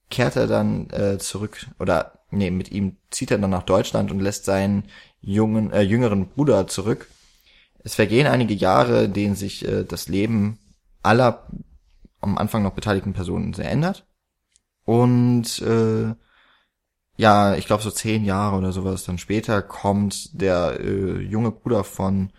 kehrt 0.09 0.35
er 0.35 0.47
dann 0.47 0.89
äh, 0.91 1.17
zurück 1.17 1.67
oder 1.79 2.19
nee, 2.31 2.51
mit 2.51 2.71
ihm 2.71 2.97
zieht 3.09 3.31
er 3.31 3.37
dann 3.37 3.49
nach 3.49 3.63
Deutschland 3.63 4.11
und 4.11 4.19
lässt 4.19 4.45
seinen 4.45 4.83
jungen 5.21 5.71
äh, 5.71 5.81
jüngeren 5.81 6.27
Bruder 6.27 6.67
zurück. 6.67 7.07
Es 7.83 7.95
vergehen 7.95 8.27
einige 8.27 8.53
Jahre, 8.53 9.05
in 9.05 9.13
denen 9.13 9.35
sich 9.35 9.65
äh, 9.67 9.83
das 9.83 10.07
Leben 10.07 10.59
aller 11.01 11.47
am 12.21 12.37
Anfang 12.37 12.63
noch 12.63 12.73
beteiligten 12.73 13.13
Personen 13.13 13.53
sehr 13.53 13.71
ändert. 13.71 14.05
Und 14.83 15.61
äh, 15.61 16.13
ja, 17.17 17.55
ich 17.55 17.65
glaube 17.65 17.83
so 17.83 17.91
zehn 17.91 18.25
Jahre 18.25 18.57
oder 18.57 18.71
sowas 18.71 19.03
dann 19.03 19.17
später 19.17 19.61
kommt 19.61 20.41
der 20.41 20.79
äh, 20.79 21.19
junge 21.19 21.51
Bruder 21.51 21.83
von 21.83 22.31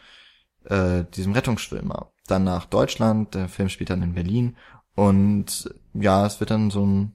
äh, 0.65 1.05
diesem 1.15 1.33
Rettungsschwimmer 1.33 2.13
dann 2.27 2.45
nach 2.45 2.67
Deutschland. 2.67 3.35
Der 3.35 3.49
Film 3.49 3.69
spielt 3.69 3.91
dann 3.91 4.03
in 4.03 4.15
Berlin 4.15 4.57
und 4.95 5.73
ja, 5.95 6.27
es 6.27 6.41
wird 6.41 6.51
dann 6.51 6.71
so 6.71 6.85
ein 6.85 7.13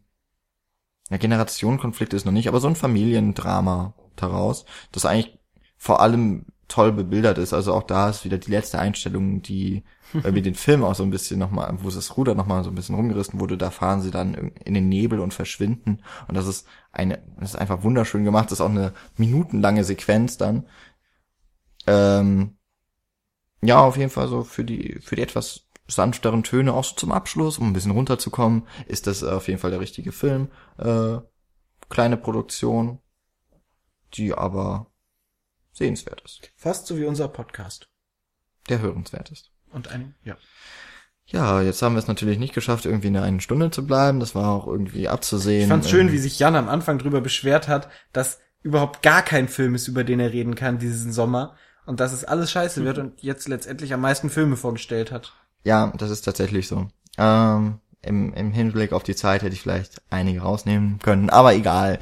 ja, 1.09 1.17
Generationenkonflikt 1.17 2.13
ist 2.13 2.25
noch 2.25 2.31
nicht, 2.31 2.47
aber 2.47 2.59
so 2.59 2.67
ein 2.67 2.75
Familiendrama 2.75 3.93
daraus, 4.15 4.65
das 4.91 5.05
eigentlich 5.05 5.37
vor 5.77 6.01
allem 6.01 6.45
toll 6.67 6.91
bebildert 6.91 7.37
ist. 7.37 7.53
Also 7.53 7.73
auch 7.73 7.83
da 7.83 8.09
ist 8.09 8.25
wieder 8.25 8.37
die 8.37 8.51
letzte 8.51 8.79
Einstellung, 8.79 9.41
die 9.41 9.83
irgendwie 10.13 10.41
den 10.41 10.55
Film 10.55 10.83
auch 10.83 10.95
so 10.95 11.03
ein 11.03 11.11
bisschen 11.11 11.39
nochmal, 11.39 11.73
wo 11.81 11.89
das 11.89 12.17
Ruder 12.17 12.35
nochmal 12.35 12.63
so 12.63 12.71
ein 12.71 12.75
bisschen 12.75 12.95
rumgerissen 12.95 13.39
wurde, 13.39 13.57
da 13.57 13.71
fahren 13.71 14.01
sie 14.01 14.11
dann 14.11 14.33
in 14.63 14.73
den 14.73 14.89
Nebel 14.89 15.19
und 15.19 15.33
verschwinden. 15.33 16.01
Und 16.27 16.35
das 16.35 16.47
ist 16.47 16.67
eine, 16.91 17.21
das 17.39 17.51
ist 17.51 17.55
einfach 17.55 17.83
wunderschön 17.83 18.23
gemacht. 18.23 18.45
Das 18.45 18.59
ist 18.59 18.61
auch 18.61 18.69
eine 18.69 18.93
minutenlange 19.17 19.83
Sequenz 19.83 20.37
dann. 20.37 20.65
Ähm, 21.87 22.57
ja, 23.61 23.79
auf 23.79 23.97
jeden 23.97 24.11
Fall 24.11 24.27
so 24.27 24.43
für 24.43 24.63
die, 24.63 24.99
für 25.01 25.15
die 25.15 25.21
etwas 25.21 25.67
sanfteren 25.87 26.43
Töne, 26.43 26.73
auch 26.73 26.83
so 26.83 26.95
zum 26.95 27.11
Abschluss, 27.11 27.59
um 27.59 27.69
ein 27.69 27.73
bisschen 27.73 27.91
runterzukommen, 27.91 28.67
ist 28.87 29.07
das 29.07 29.23
auf 29.23 29.47
jeden 29.47 29.59
Fall 29.59 29.71
der 29.71 29.79
richtige 29.79 30.11
Film. 30.11 30.49
Äh, 30.77 31.17
kleine 31.89 32.17
Produktion, 32.17 32.99
die 34.13 34.33
aber 34.33 34.87
sehenswert 35.75 36.21
ist, 36.25 36.49
Fast 36.55 36.87
so 36.87 36.97
wie 36.97 37.05
unser 37.05 37.27
Podcast. 37.27 37.87
der 38.69 38.79
hörenswert 38.79 39.29
ist. 39.31 39.51
Und 39.71 39.89
ein, 39.89 40.15
ja. 40.23 40.37
Ja, 41.27 41.61
jetzt 41.61 41.81
haben 41.81 41.95
wir 41.95 41.99
es 41.99 42.07
natürlich 42.07 42.37
nicht 42.39 42.53
geschafft, 42.53 42.85
irgendwie 42.85 43.07
in 43.07 43.17
einer 43.17 43.41
Stunde 43.41 43.71
zu 43.71 43.85
bleiben. 43.85 44.19
Das 44.19 44.35
war 44.35 44.49
auch 44.49 44.67
irgendwie 44.67 45.07
abzusehen. 45.07 45.63
Ich 45.63 45.67
fand's 45.67 45.89
schön, 45.89 46.07
Ähm, 46.07 46.13
wie 46.13 46.19
sich 46.19 46.37
Jan 46.39 46.55
am 46.55 46.69
Anfang 46.69 46.99
drüber 46.99 47.19
beschwert 47.19 47.67
hat, 47.67 47.89
dass 48.13 48.39
überhaupt 48.61 49.01
gar 49.01 49.21
kein 49.23 49.47
Film 49.47 49.75
ist, 49.75 49.87
über 49.87 50.03
den 50.03 50.19
er 50.19 50.31
reden 50.33 50.55
kann 50.55 50.77
diesen 50.79 51.11
Sommer 51.11 51.55
und 51.85 51.99
dass 51.99 52.13
es 52.13 52.23
alles 52.25 52.51
scheiße 52.51 52.83
wird 52.85 52.97
und 52.99 53.21
jetzt 53.21 53.47
letztendlich 53.47 53.93
am 53.93 54.01
meisten 54.01 54.29
Filme 54.29 54.55
vorgestellt 54.55 55.11
hat. 55.11 55.33
Ja, 55.63 55.91
das 55.97 56.11
ist 56.11 56.21
tatsächlich 56.21 56.67
so. 56.67 56.87
Ähm, 57.17 57.79
im, 58.01 58.33
Im 58.33 58.51
Hinblick 58.51 58.93
auf 58.93 59.01
die 59.03 59.15
Zeit 59.15 59.41
hätte 59.41 59.53
ich 59.55 59.61
vielleicht 59.61 60.01
einige 60.11 60.41
rausnehmen 60.41 60.99
können, 60.99 61.31
aber 61.31 61.55
egal. 61.55 61.99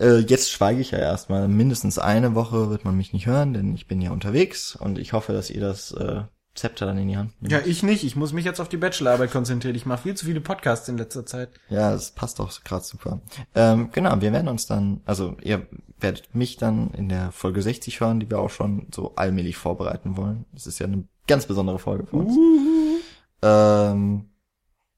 Äh, 0.00 0.18
jetzt 0.18 0.50
schweige 0.50 0.80
ich 0.80 0.90
ja 0.90 0.98
erstmal. 0.98 1.48
Mindestens 1.48 1.98
eine 1.98 2.34
Woche 2.34 2.70
wird 2.70 2.84
man 2.84 2.96
mich 2.96 3.12
nicht 3.12 3.26
hören, 3.26 3.52
denn 3.52 3.74
ich 3.74 3.86
bin 3.86 4.00
ja 4.00 4.10
unterwegs 4.10 4.76
und 4.76 4.98
ich 4.98 5.12
hoffe, 5.12 5.32
dass 5.32 5.50
ihr 5.50 5.60
das 5.60 5.92
äh, 5.92 6.22
Zepter 6.54 6.86
dann 6.86 6.98
in 6.98 7.08
die 7.08 7.16
Hand 7.16 7.40
nehmt. 7.42 7.52
Ja, 7.52 7.60
ich 7.64 7.82
nicht. 7.82 8.04
Ich 8.04 8.14
muss 8.14 8.32
mich 8.32 8.44
jetzt 8.44 8.60
auf 8.60 8.68
die 8.68 8.76
Bachelorarbeit 8.76 9.32
konzentrieren. 9.32 9.74
Ich 9.74 9.86
mache 9.86 10.02
viel 10.02 10.14
zu 10.14 10.26
viele 10.26 10.40
Podcasts 10.40 10.88
in 10.88 10.98
letzter 10.98 11.26
Zeit. 11.26 11.50
Ja, 11.68 11.90
das 11.90 12.12
passt 12.12 12.38
doch 12.38 12.62
gerade 12.62 12.84
super. 12.84 13.20
Ähm, 13.54 13.90
genau, 13.92 14.20
wir 14.20 14.32
werden 14.32 14.48
uns 14.48 14.66
dann, 14.66 15.00
also 15.04 15.36
ihr 15.42 15.66
werdet 15.98 16.34
mich 16.34 16.56
dann 16.56 16.90
in 16.92 17.08
der 17.08 17.32
Folge 17.32 17.60
60 17.60 18.00
hören, 18.00 18.20
die 18.20 18.30
wir 18.30 18.38
auch 18.38 18.50
schon 18.50 18.86
so 18.94 19.14
allmählich 19.16 19.56
vorbereiten 19.56 20.16
wollen. 20.16 20.44
Das 20.52 20.66
ist 20.66 20.78
ja 20.78 20.86
eine 20.86 21.04
ganz 21.26 21.46
besondere 21.46 21.78
Folge 21.78 22.06
für 22.06 22.16
uns. 22.16 22.36
Ähm, 23.42 24.30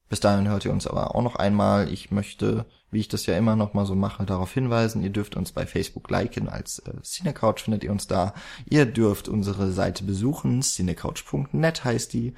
bis 0.09 0.19
dahin 0.19 0.47
hört 0.47 0.63
ihr 0.63 0.71
uns 0.71 0.87
aber 0.87 1.15
auch 1.15 1.21
noch 1.21 1.35
einmal. 1.35 1.91
Ich 1.91 2.11
möchte, 2.11 2.65
wie 2.91 2.99
ich 2.99 3.07
das 3.07 3.25
ja 3.25 3.37
immer 3.37 3.55
noch 3.55 3.73
mal 3.73 3.85
so 3.85 3.95
mache, 3.95 4.25
darauf 4.25 4.53
hinweisen, 4.53 5.03
ihr 5.03 5.09
dürft 5.09 5.35
uns 5.35 5.51
bei 5.51 5.65
Facebook 5.65 6.09
liken. 6.09 6.47
Als 6.49 6.79
äh, 6.79 7.01
Cinecouch 7.01 7.59
findet 7.59 7.83
ihr 7.83 7.91
uns 7.91 8.07
da. 8.07 8.33
Ihr 8.65 8.85
dürft 8.85 9.27
unsere 9.27 9.71
Seite 9.71 10.03
besuchen. 10.03 10.61
Cinecouch.net 10.61 11.83
heißt 11.83 12.13
die. 12.13 12.33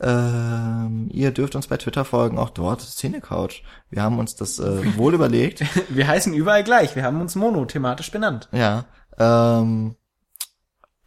Ähm, 0.00 1.08
ihr 1.10 1.32
dürft 1.32 1.56
uns 1.56 1.66
bei 1.66 1.76
Twitter 1.76 2.04
folgen, 2.04 2.38
auch 2.38 2.50
dort 2.50 2.82
Cinecouch. 2.82 3.62
Wir 3.90 4.02
haben 4.02 4.18
uns 4.18 4.36
das 4.36 4.58
äh, 4.58 4.96
wohl 4.96 5.14
überlegt. 5.14 5.64
Wir 5.88 6.06
heißen 6.06 6.32
überall 6.34 6.62
gleich. 6.62 6.94
Wir 6.94 7.02
haben 7.02 7.20
uns 7.20 7.34
monothematisch 7.34 8.10
benannt. 8.12 8.48
Ja. 8.52 8.84
Ähm, 9.18 9.96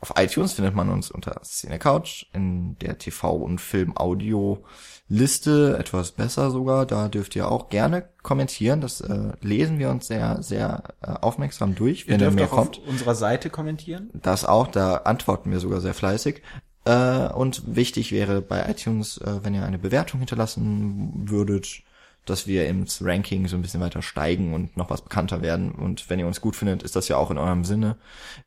auf 0.01 0.13
iTunes 0.17 0.53
findet 0.53 0.73
man 0.75 0.89
uns 0.89 1.11
unter 1.11 1.39
Cinecouch 1.43 2.27
in 2.33 2.75
der 2.79 2.97
TV- 2.97 3.37
und 3.37 3.61
Film-Audio-Liste 3.61 5.77
etwas 5.79 6.11
besser 6.11 6.49
sogar. 6.51 6.85
Da 6.87 7.07
dürft 7.07 7.35
ihr 7.35 7.49
auch 7.49 7.69
gerne 7.69 8.09
kommentieren. 8.23 8.81
Das 8.81 8.99
äh, 9.01 9.33
lesen 9.41 9.77
wir 9.79 9.89
uns 9.91 10.07
sehr, 10.07 10.41
sehr 10.41 10.83
äh, 11.01 11.11
aufmerksam 11.11 11.75
durch, 11.75 12.05
Ihr 12.05 12.13
wenn 12.13 12.19
er 12.19 12.31
dürft 12.31 12.35
mehr 12.35 12.45
auch 12.45 12.49
kommt. 12.51 12.79
auf 12.79 12.87
unserer 12.87 13.13
Seite 13.15 13.49
kommentieren. 13.51 14.09
Das 14.13 14.43
auch, 14.45 14.67
da 14.67 14.97
antworten 14.97 15.51
wir 15.51 15.59
sogar 15.59 15.81
sehr 15.81 15.93
fleißig. 15.93 16.41
Äh, 16.85 17.27
und 17.33 17.75
wichtig 17.75 18.11
wäre 18.11 18.41
bei 18.41 18.67
iTunes, 18.69 19.17
äh, 19.19 19.39
wenn 19.43 19.53
ihr 19.53 19.63
eine 19.63 19.77
Bewertung 19.79 20.19
hinterlassen 20.19 21.29
würdet, 21.29 21.83
dass 22.25 22.47
wir 22.47 22.67
ins 22.67 23.03
Ranking 23.03 23.47
so 23.47 23.55
ein 23.55 23.61
bisschen 23.61 23.81
weiter 23.81 24.01
steigen 24.01 24.53
und 24.53 24.77
noch 24.77 24.89
was 24.89 25.01
bekannter 25.01 25.41
werden. 25.41 25.71
Und 25.71 26.09
wenn 26.09 26.19
ihr 26.19 26.27
uns 26.27 26.41
gut 26.41 26.55
findet, 26.55 26.83
ist 26.83 26.95
das 26.95 27.07
ja 27.07 27.17
auch 27.17 27.31
in 27.31 27.37
eurem 27.37 27.63
Sinne. 27.63 27.97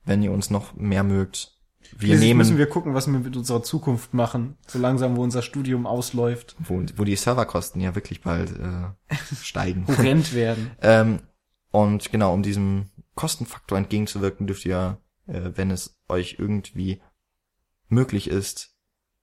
Wenn 0.04 0.22
ihr 0.22 0.32
uns 0.32 0.50
noch 0.50 0.74
mehr 0.74 1.02
mögt, 1.02 1.54
wir 1.92 2.08
Schließlich 2.08 2.20
nehmen, 2.20 2.38
müssen 2.38 2.58
wir 2.58 2.66
gucken, 2.66 2.94
was 2.94 3.06
wir 3.06 3.18
mit 3.18 3.36
unserer 3.36 3.62
Zukunft 3.62 4.14
machen, 4.14 4.56
so 4.66 4.78
langsam, 4.78 5.16
wo 5.16 5.22
unser 5.22 5.42
Studium 5.42 5.86
ausläuft, 5.86 6.56
wo, 6.58 6.82
wo 6.96 7.04
die 7.04 7.14
Serverkosten 7.14 7.80
ja 7.80 7.94
wirklich 7.94 8.22
bald 8.22 8.50
äh, 8.52 9.14
steigen. 9.42 9.86
horrend 9.86 10.34
werden. 10.34 10.70
Ähm, 10.82 11.20
und 11.70 12.12
genau, 12.12 12.32
um 12.32 12.42
diesem 12.42 12.90
Kostenfaktor 13.14 13.78
entgegenzuwirken, 13.78 14.46
dürft 14.46 14.64
ihr, 14.64 14.98
äh, 15.26 15.50
wenn 15.54 15.70
es 15.70 15.98
euch 16.08 16.36
irgendwie 16.38 17.00
möglich 17.88 18.28
ist, 18.28 18.74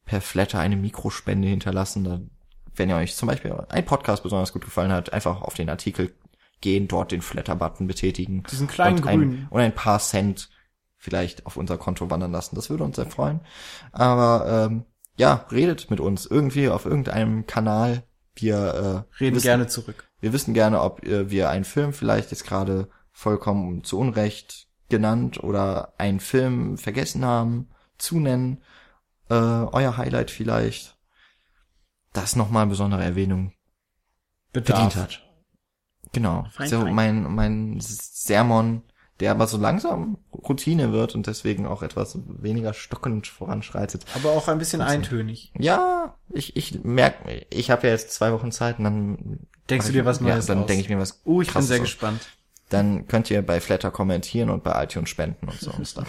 per 0.06 0.22
Flatter 0.22 0.60
eine 0.60 0.76
Mikrospende 0.76 1.48
hinterlassen. 1.48 2.04
Da, 2.04 2.22
wenn 2.76 2.90
ihr 2.90 2.96
euch 2.96 3.16
zum 3.16 3.28
Beispiel 3.28 3.54
ein 3.70 3.86
Podcast 3.86 4.24
besonders 4.24 4.54
gut 4.54 4.64
gefallen 4.64 4.92
hat, 4.92 5.14
einfach 5.14 5.42
auf 5.42 5.54
den 5.54 5.70
Artikel 5.70 6.14
gehen, 6.62 6.88
dort 6.88 7.12
den 7.12 7.22
Flatter-Button 7.22 7.88
betätigen. 7.88 8.44
Diesen 8.50 8.68
kleinen 8.68 8.98
und 9.00 9.08
ein, 9.08 9.20
grünen. 9.20 9.48
Und 9.50 9.62
ein 9.62 9.76
paar 9.76 10.00
Cent 10.00 10.50
vielleicht 10.98 11.46
auf 11.48 11.58
unser 11.58 11.78
Konto 11.78 12.10
wandern 12.10 12.32
lassen. 12.32 12.56
Das 12.56 12.70
würde 12.70 12.84
uns 12.84 12.96
sehr 12.96 13.08
freuen. 13.08 13.42
Aber 13.92 14.68
ähm, 14.70 14.86
ja, 15.18 15.46
redet 15.52 15.90
mit 15.90 16.00
uns 16.00 16.26
irgendwie 16.26 16.70
auf 16.70 16.86
irgendeinem 16.86 17.48
Kanal. 17.48 18.04
Wir 18.36 18.56
äh, 18.56 19.20
Reden 19.24 19.36
wissen, 19.36 19.46
gerne 19.46 19.68
zurück. 19.68 20.08
wir 20.20 20.32
wissen 20.32 20.54
gerne, 20.54 20.82
ob 20.82 21.04
äh, 21.04 21.30
wir 21.30 21.50
einen 21.50 21.66
Film 21.66 21.92
vielleicht 21.92 22.32
jetzt 22.32 22.46
gerade 22.46 22.88
vollkommen 23.12 23.84
zu 23.84 24.00
Unrecht 24.00 24.68
genannt 24.90 25.44
oder 25.44 25.94
einen 25.98 26.20
Film 26.20 26.78
vergessen 26.78 27.26
haben 27.26 27.70
zu 27.98 28.20
nennen. 28.20 28.62
Äh, 29.30 29.34
euer 29.34 29.98
Highlight 29.98 30.32
vielleicht, 30.32 30.91
das 32.14 32.36
nochmal 32.36 32.68
besondere 32.68 33.04
Erwähnung 33.04 33.54
verdient 34.54 34.96
hat. 34.96 35.22
Genau. 36.14 36.46
Fein, 36.52 36.70
so 36.70 36.82
fein. 36.82 36.94
mein 36.94 37.24
mein 37.34 37.78
Sermon, 37.80 38.84
der 39.20 39.32
aber 39.32 39.48
so 39.48 39.58
langsam 39.58 40.18
Routine 40.34 40.92
wird 40.92 41.16
und 41.16 41.28
deswegen 41.28 41.66
auch 41.66 41.84
etwas 41.84 42.18
weniger 42.26 42.74
stockend 42.74 43.28
voranschreitet. 43.28 44.06
Aber 44.16 44.32
auch 44.32 44.48
ein 44.48 44.58
bisschen 44.58 44.82
eintönig. 44.82 45.54
Ja, 45.58 46.18
ich 46.30 46.56
ich 46.58 46.84
merke, 46.84 47.46
ich 47.50 47.72
habe 47.72 47.88
ja 47.88 47.94
jetzt 47.94 48.12
zwei 48.12 48.34
Wochen 48.34 48.52
Zeit 48.52 48.78
und 48.80 48.84
dann 48.86 49.40
Denkst 49.70 49.88
du 49.88 49.94
dir 49.94 50.06
was 50.06 50.20
Neues 50.20 50.48
Ja, 50.48 50.56
dann 50.56 50.68
denke 50.68 50.82
ich 50.84 50.90
mir 50.90 51.00
was. 51.00 51.22
Oh, 51.24 51.42
ich 51.42 51.54
bin 51.54 51.62
sehr 51.62 51.78
aus. 51.78 51.84
gespannt. 51.84 52.28
Dann 52.70 53.08
könnt 53.08 53.30
ihr 53.32 53.42
bei 53.42 53.62
Flatter 53.62 53.92
kommentieren 53.92 54.50
und 54.50 54.64
bei 54.64 54.84
iTunes 54.84 55.10
spenden 55.10 55.48
und 55.48 55.60
so 55.60 55.72
und 55.78 55.88
Stuff. 55.88 56.08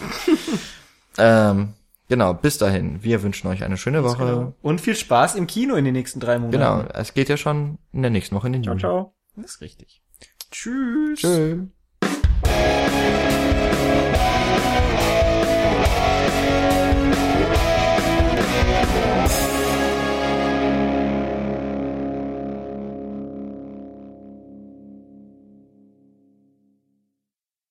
ähm, 1.17 1.73
Genau, 2.13 2.35
bis 2.35 2.59
dahin. 2.59 3.03
Wir 3.03 3.23
wünschen 3.23 3.47
euch 3.47 3.63
eine 3.63 3.75
schöne 3.75 4.03
Woche. 4.03 4.23
Genau. 4.23 4.53
Und 4.61 4.79
viel 4.79 4.95
Spaß 4.95 5.33
im 5.33 5.47
Kino 5.47 5.73
in 5.73 5.83
den 5.83 5.95
nächsten 5.95 6.19
drei 6.19 6.37
Monaten. 6.37 6.51
Genau, 6.51 6.83
es 6.93 7.15
geht 7.15 7.27
ja 7.27 7.37
schon 7.37 7.79
in 7.91 8.03
der 8.03 8.11
nächsten 8.11 8.35
Woche 8.35 8.45
in 8.45 8.53
den 8.53 8.61
ciao, 8.61 8.73
Juni. 8.73 8.81
Ciao, 8.81 8.91
ciao. 8.91 9.15
Das 9.35 9.55
ist 9.55 9.61
richtig. 9.61 10.03
Tschüss. 10.51 11.19
Tschüss. 11.19 11.57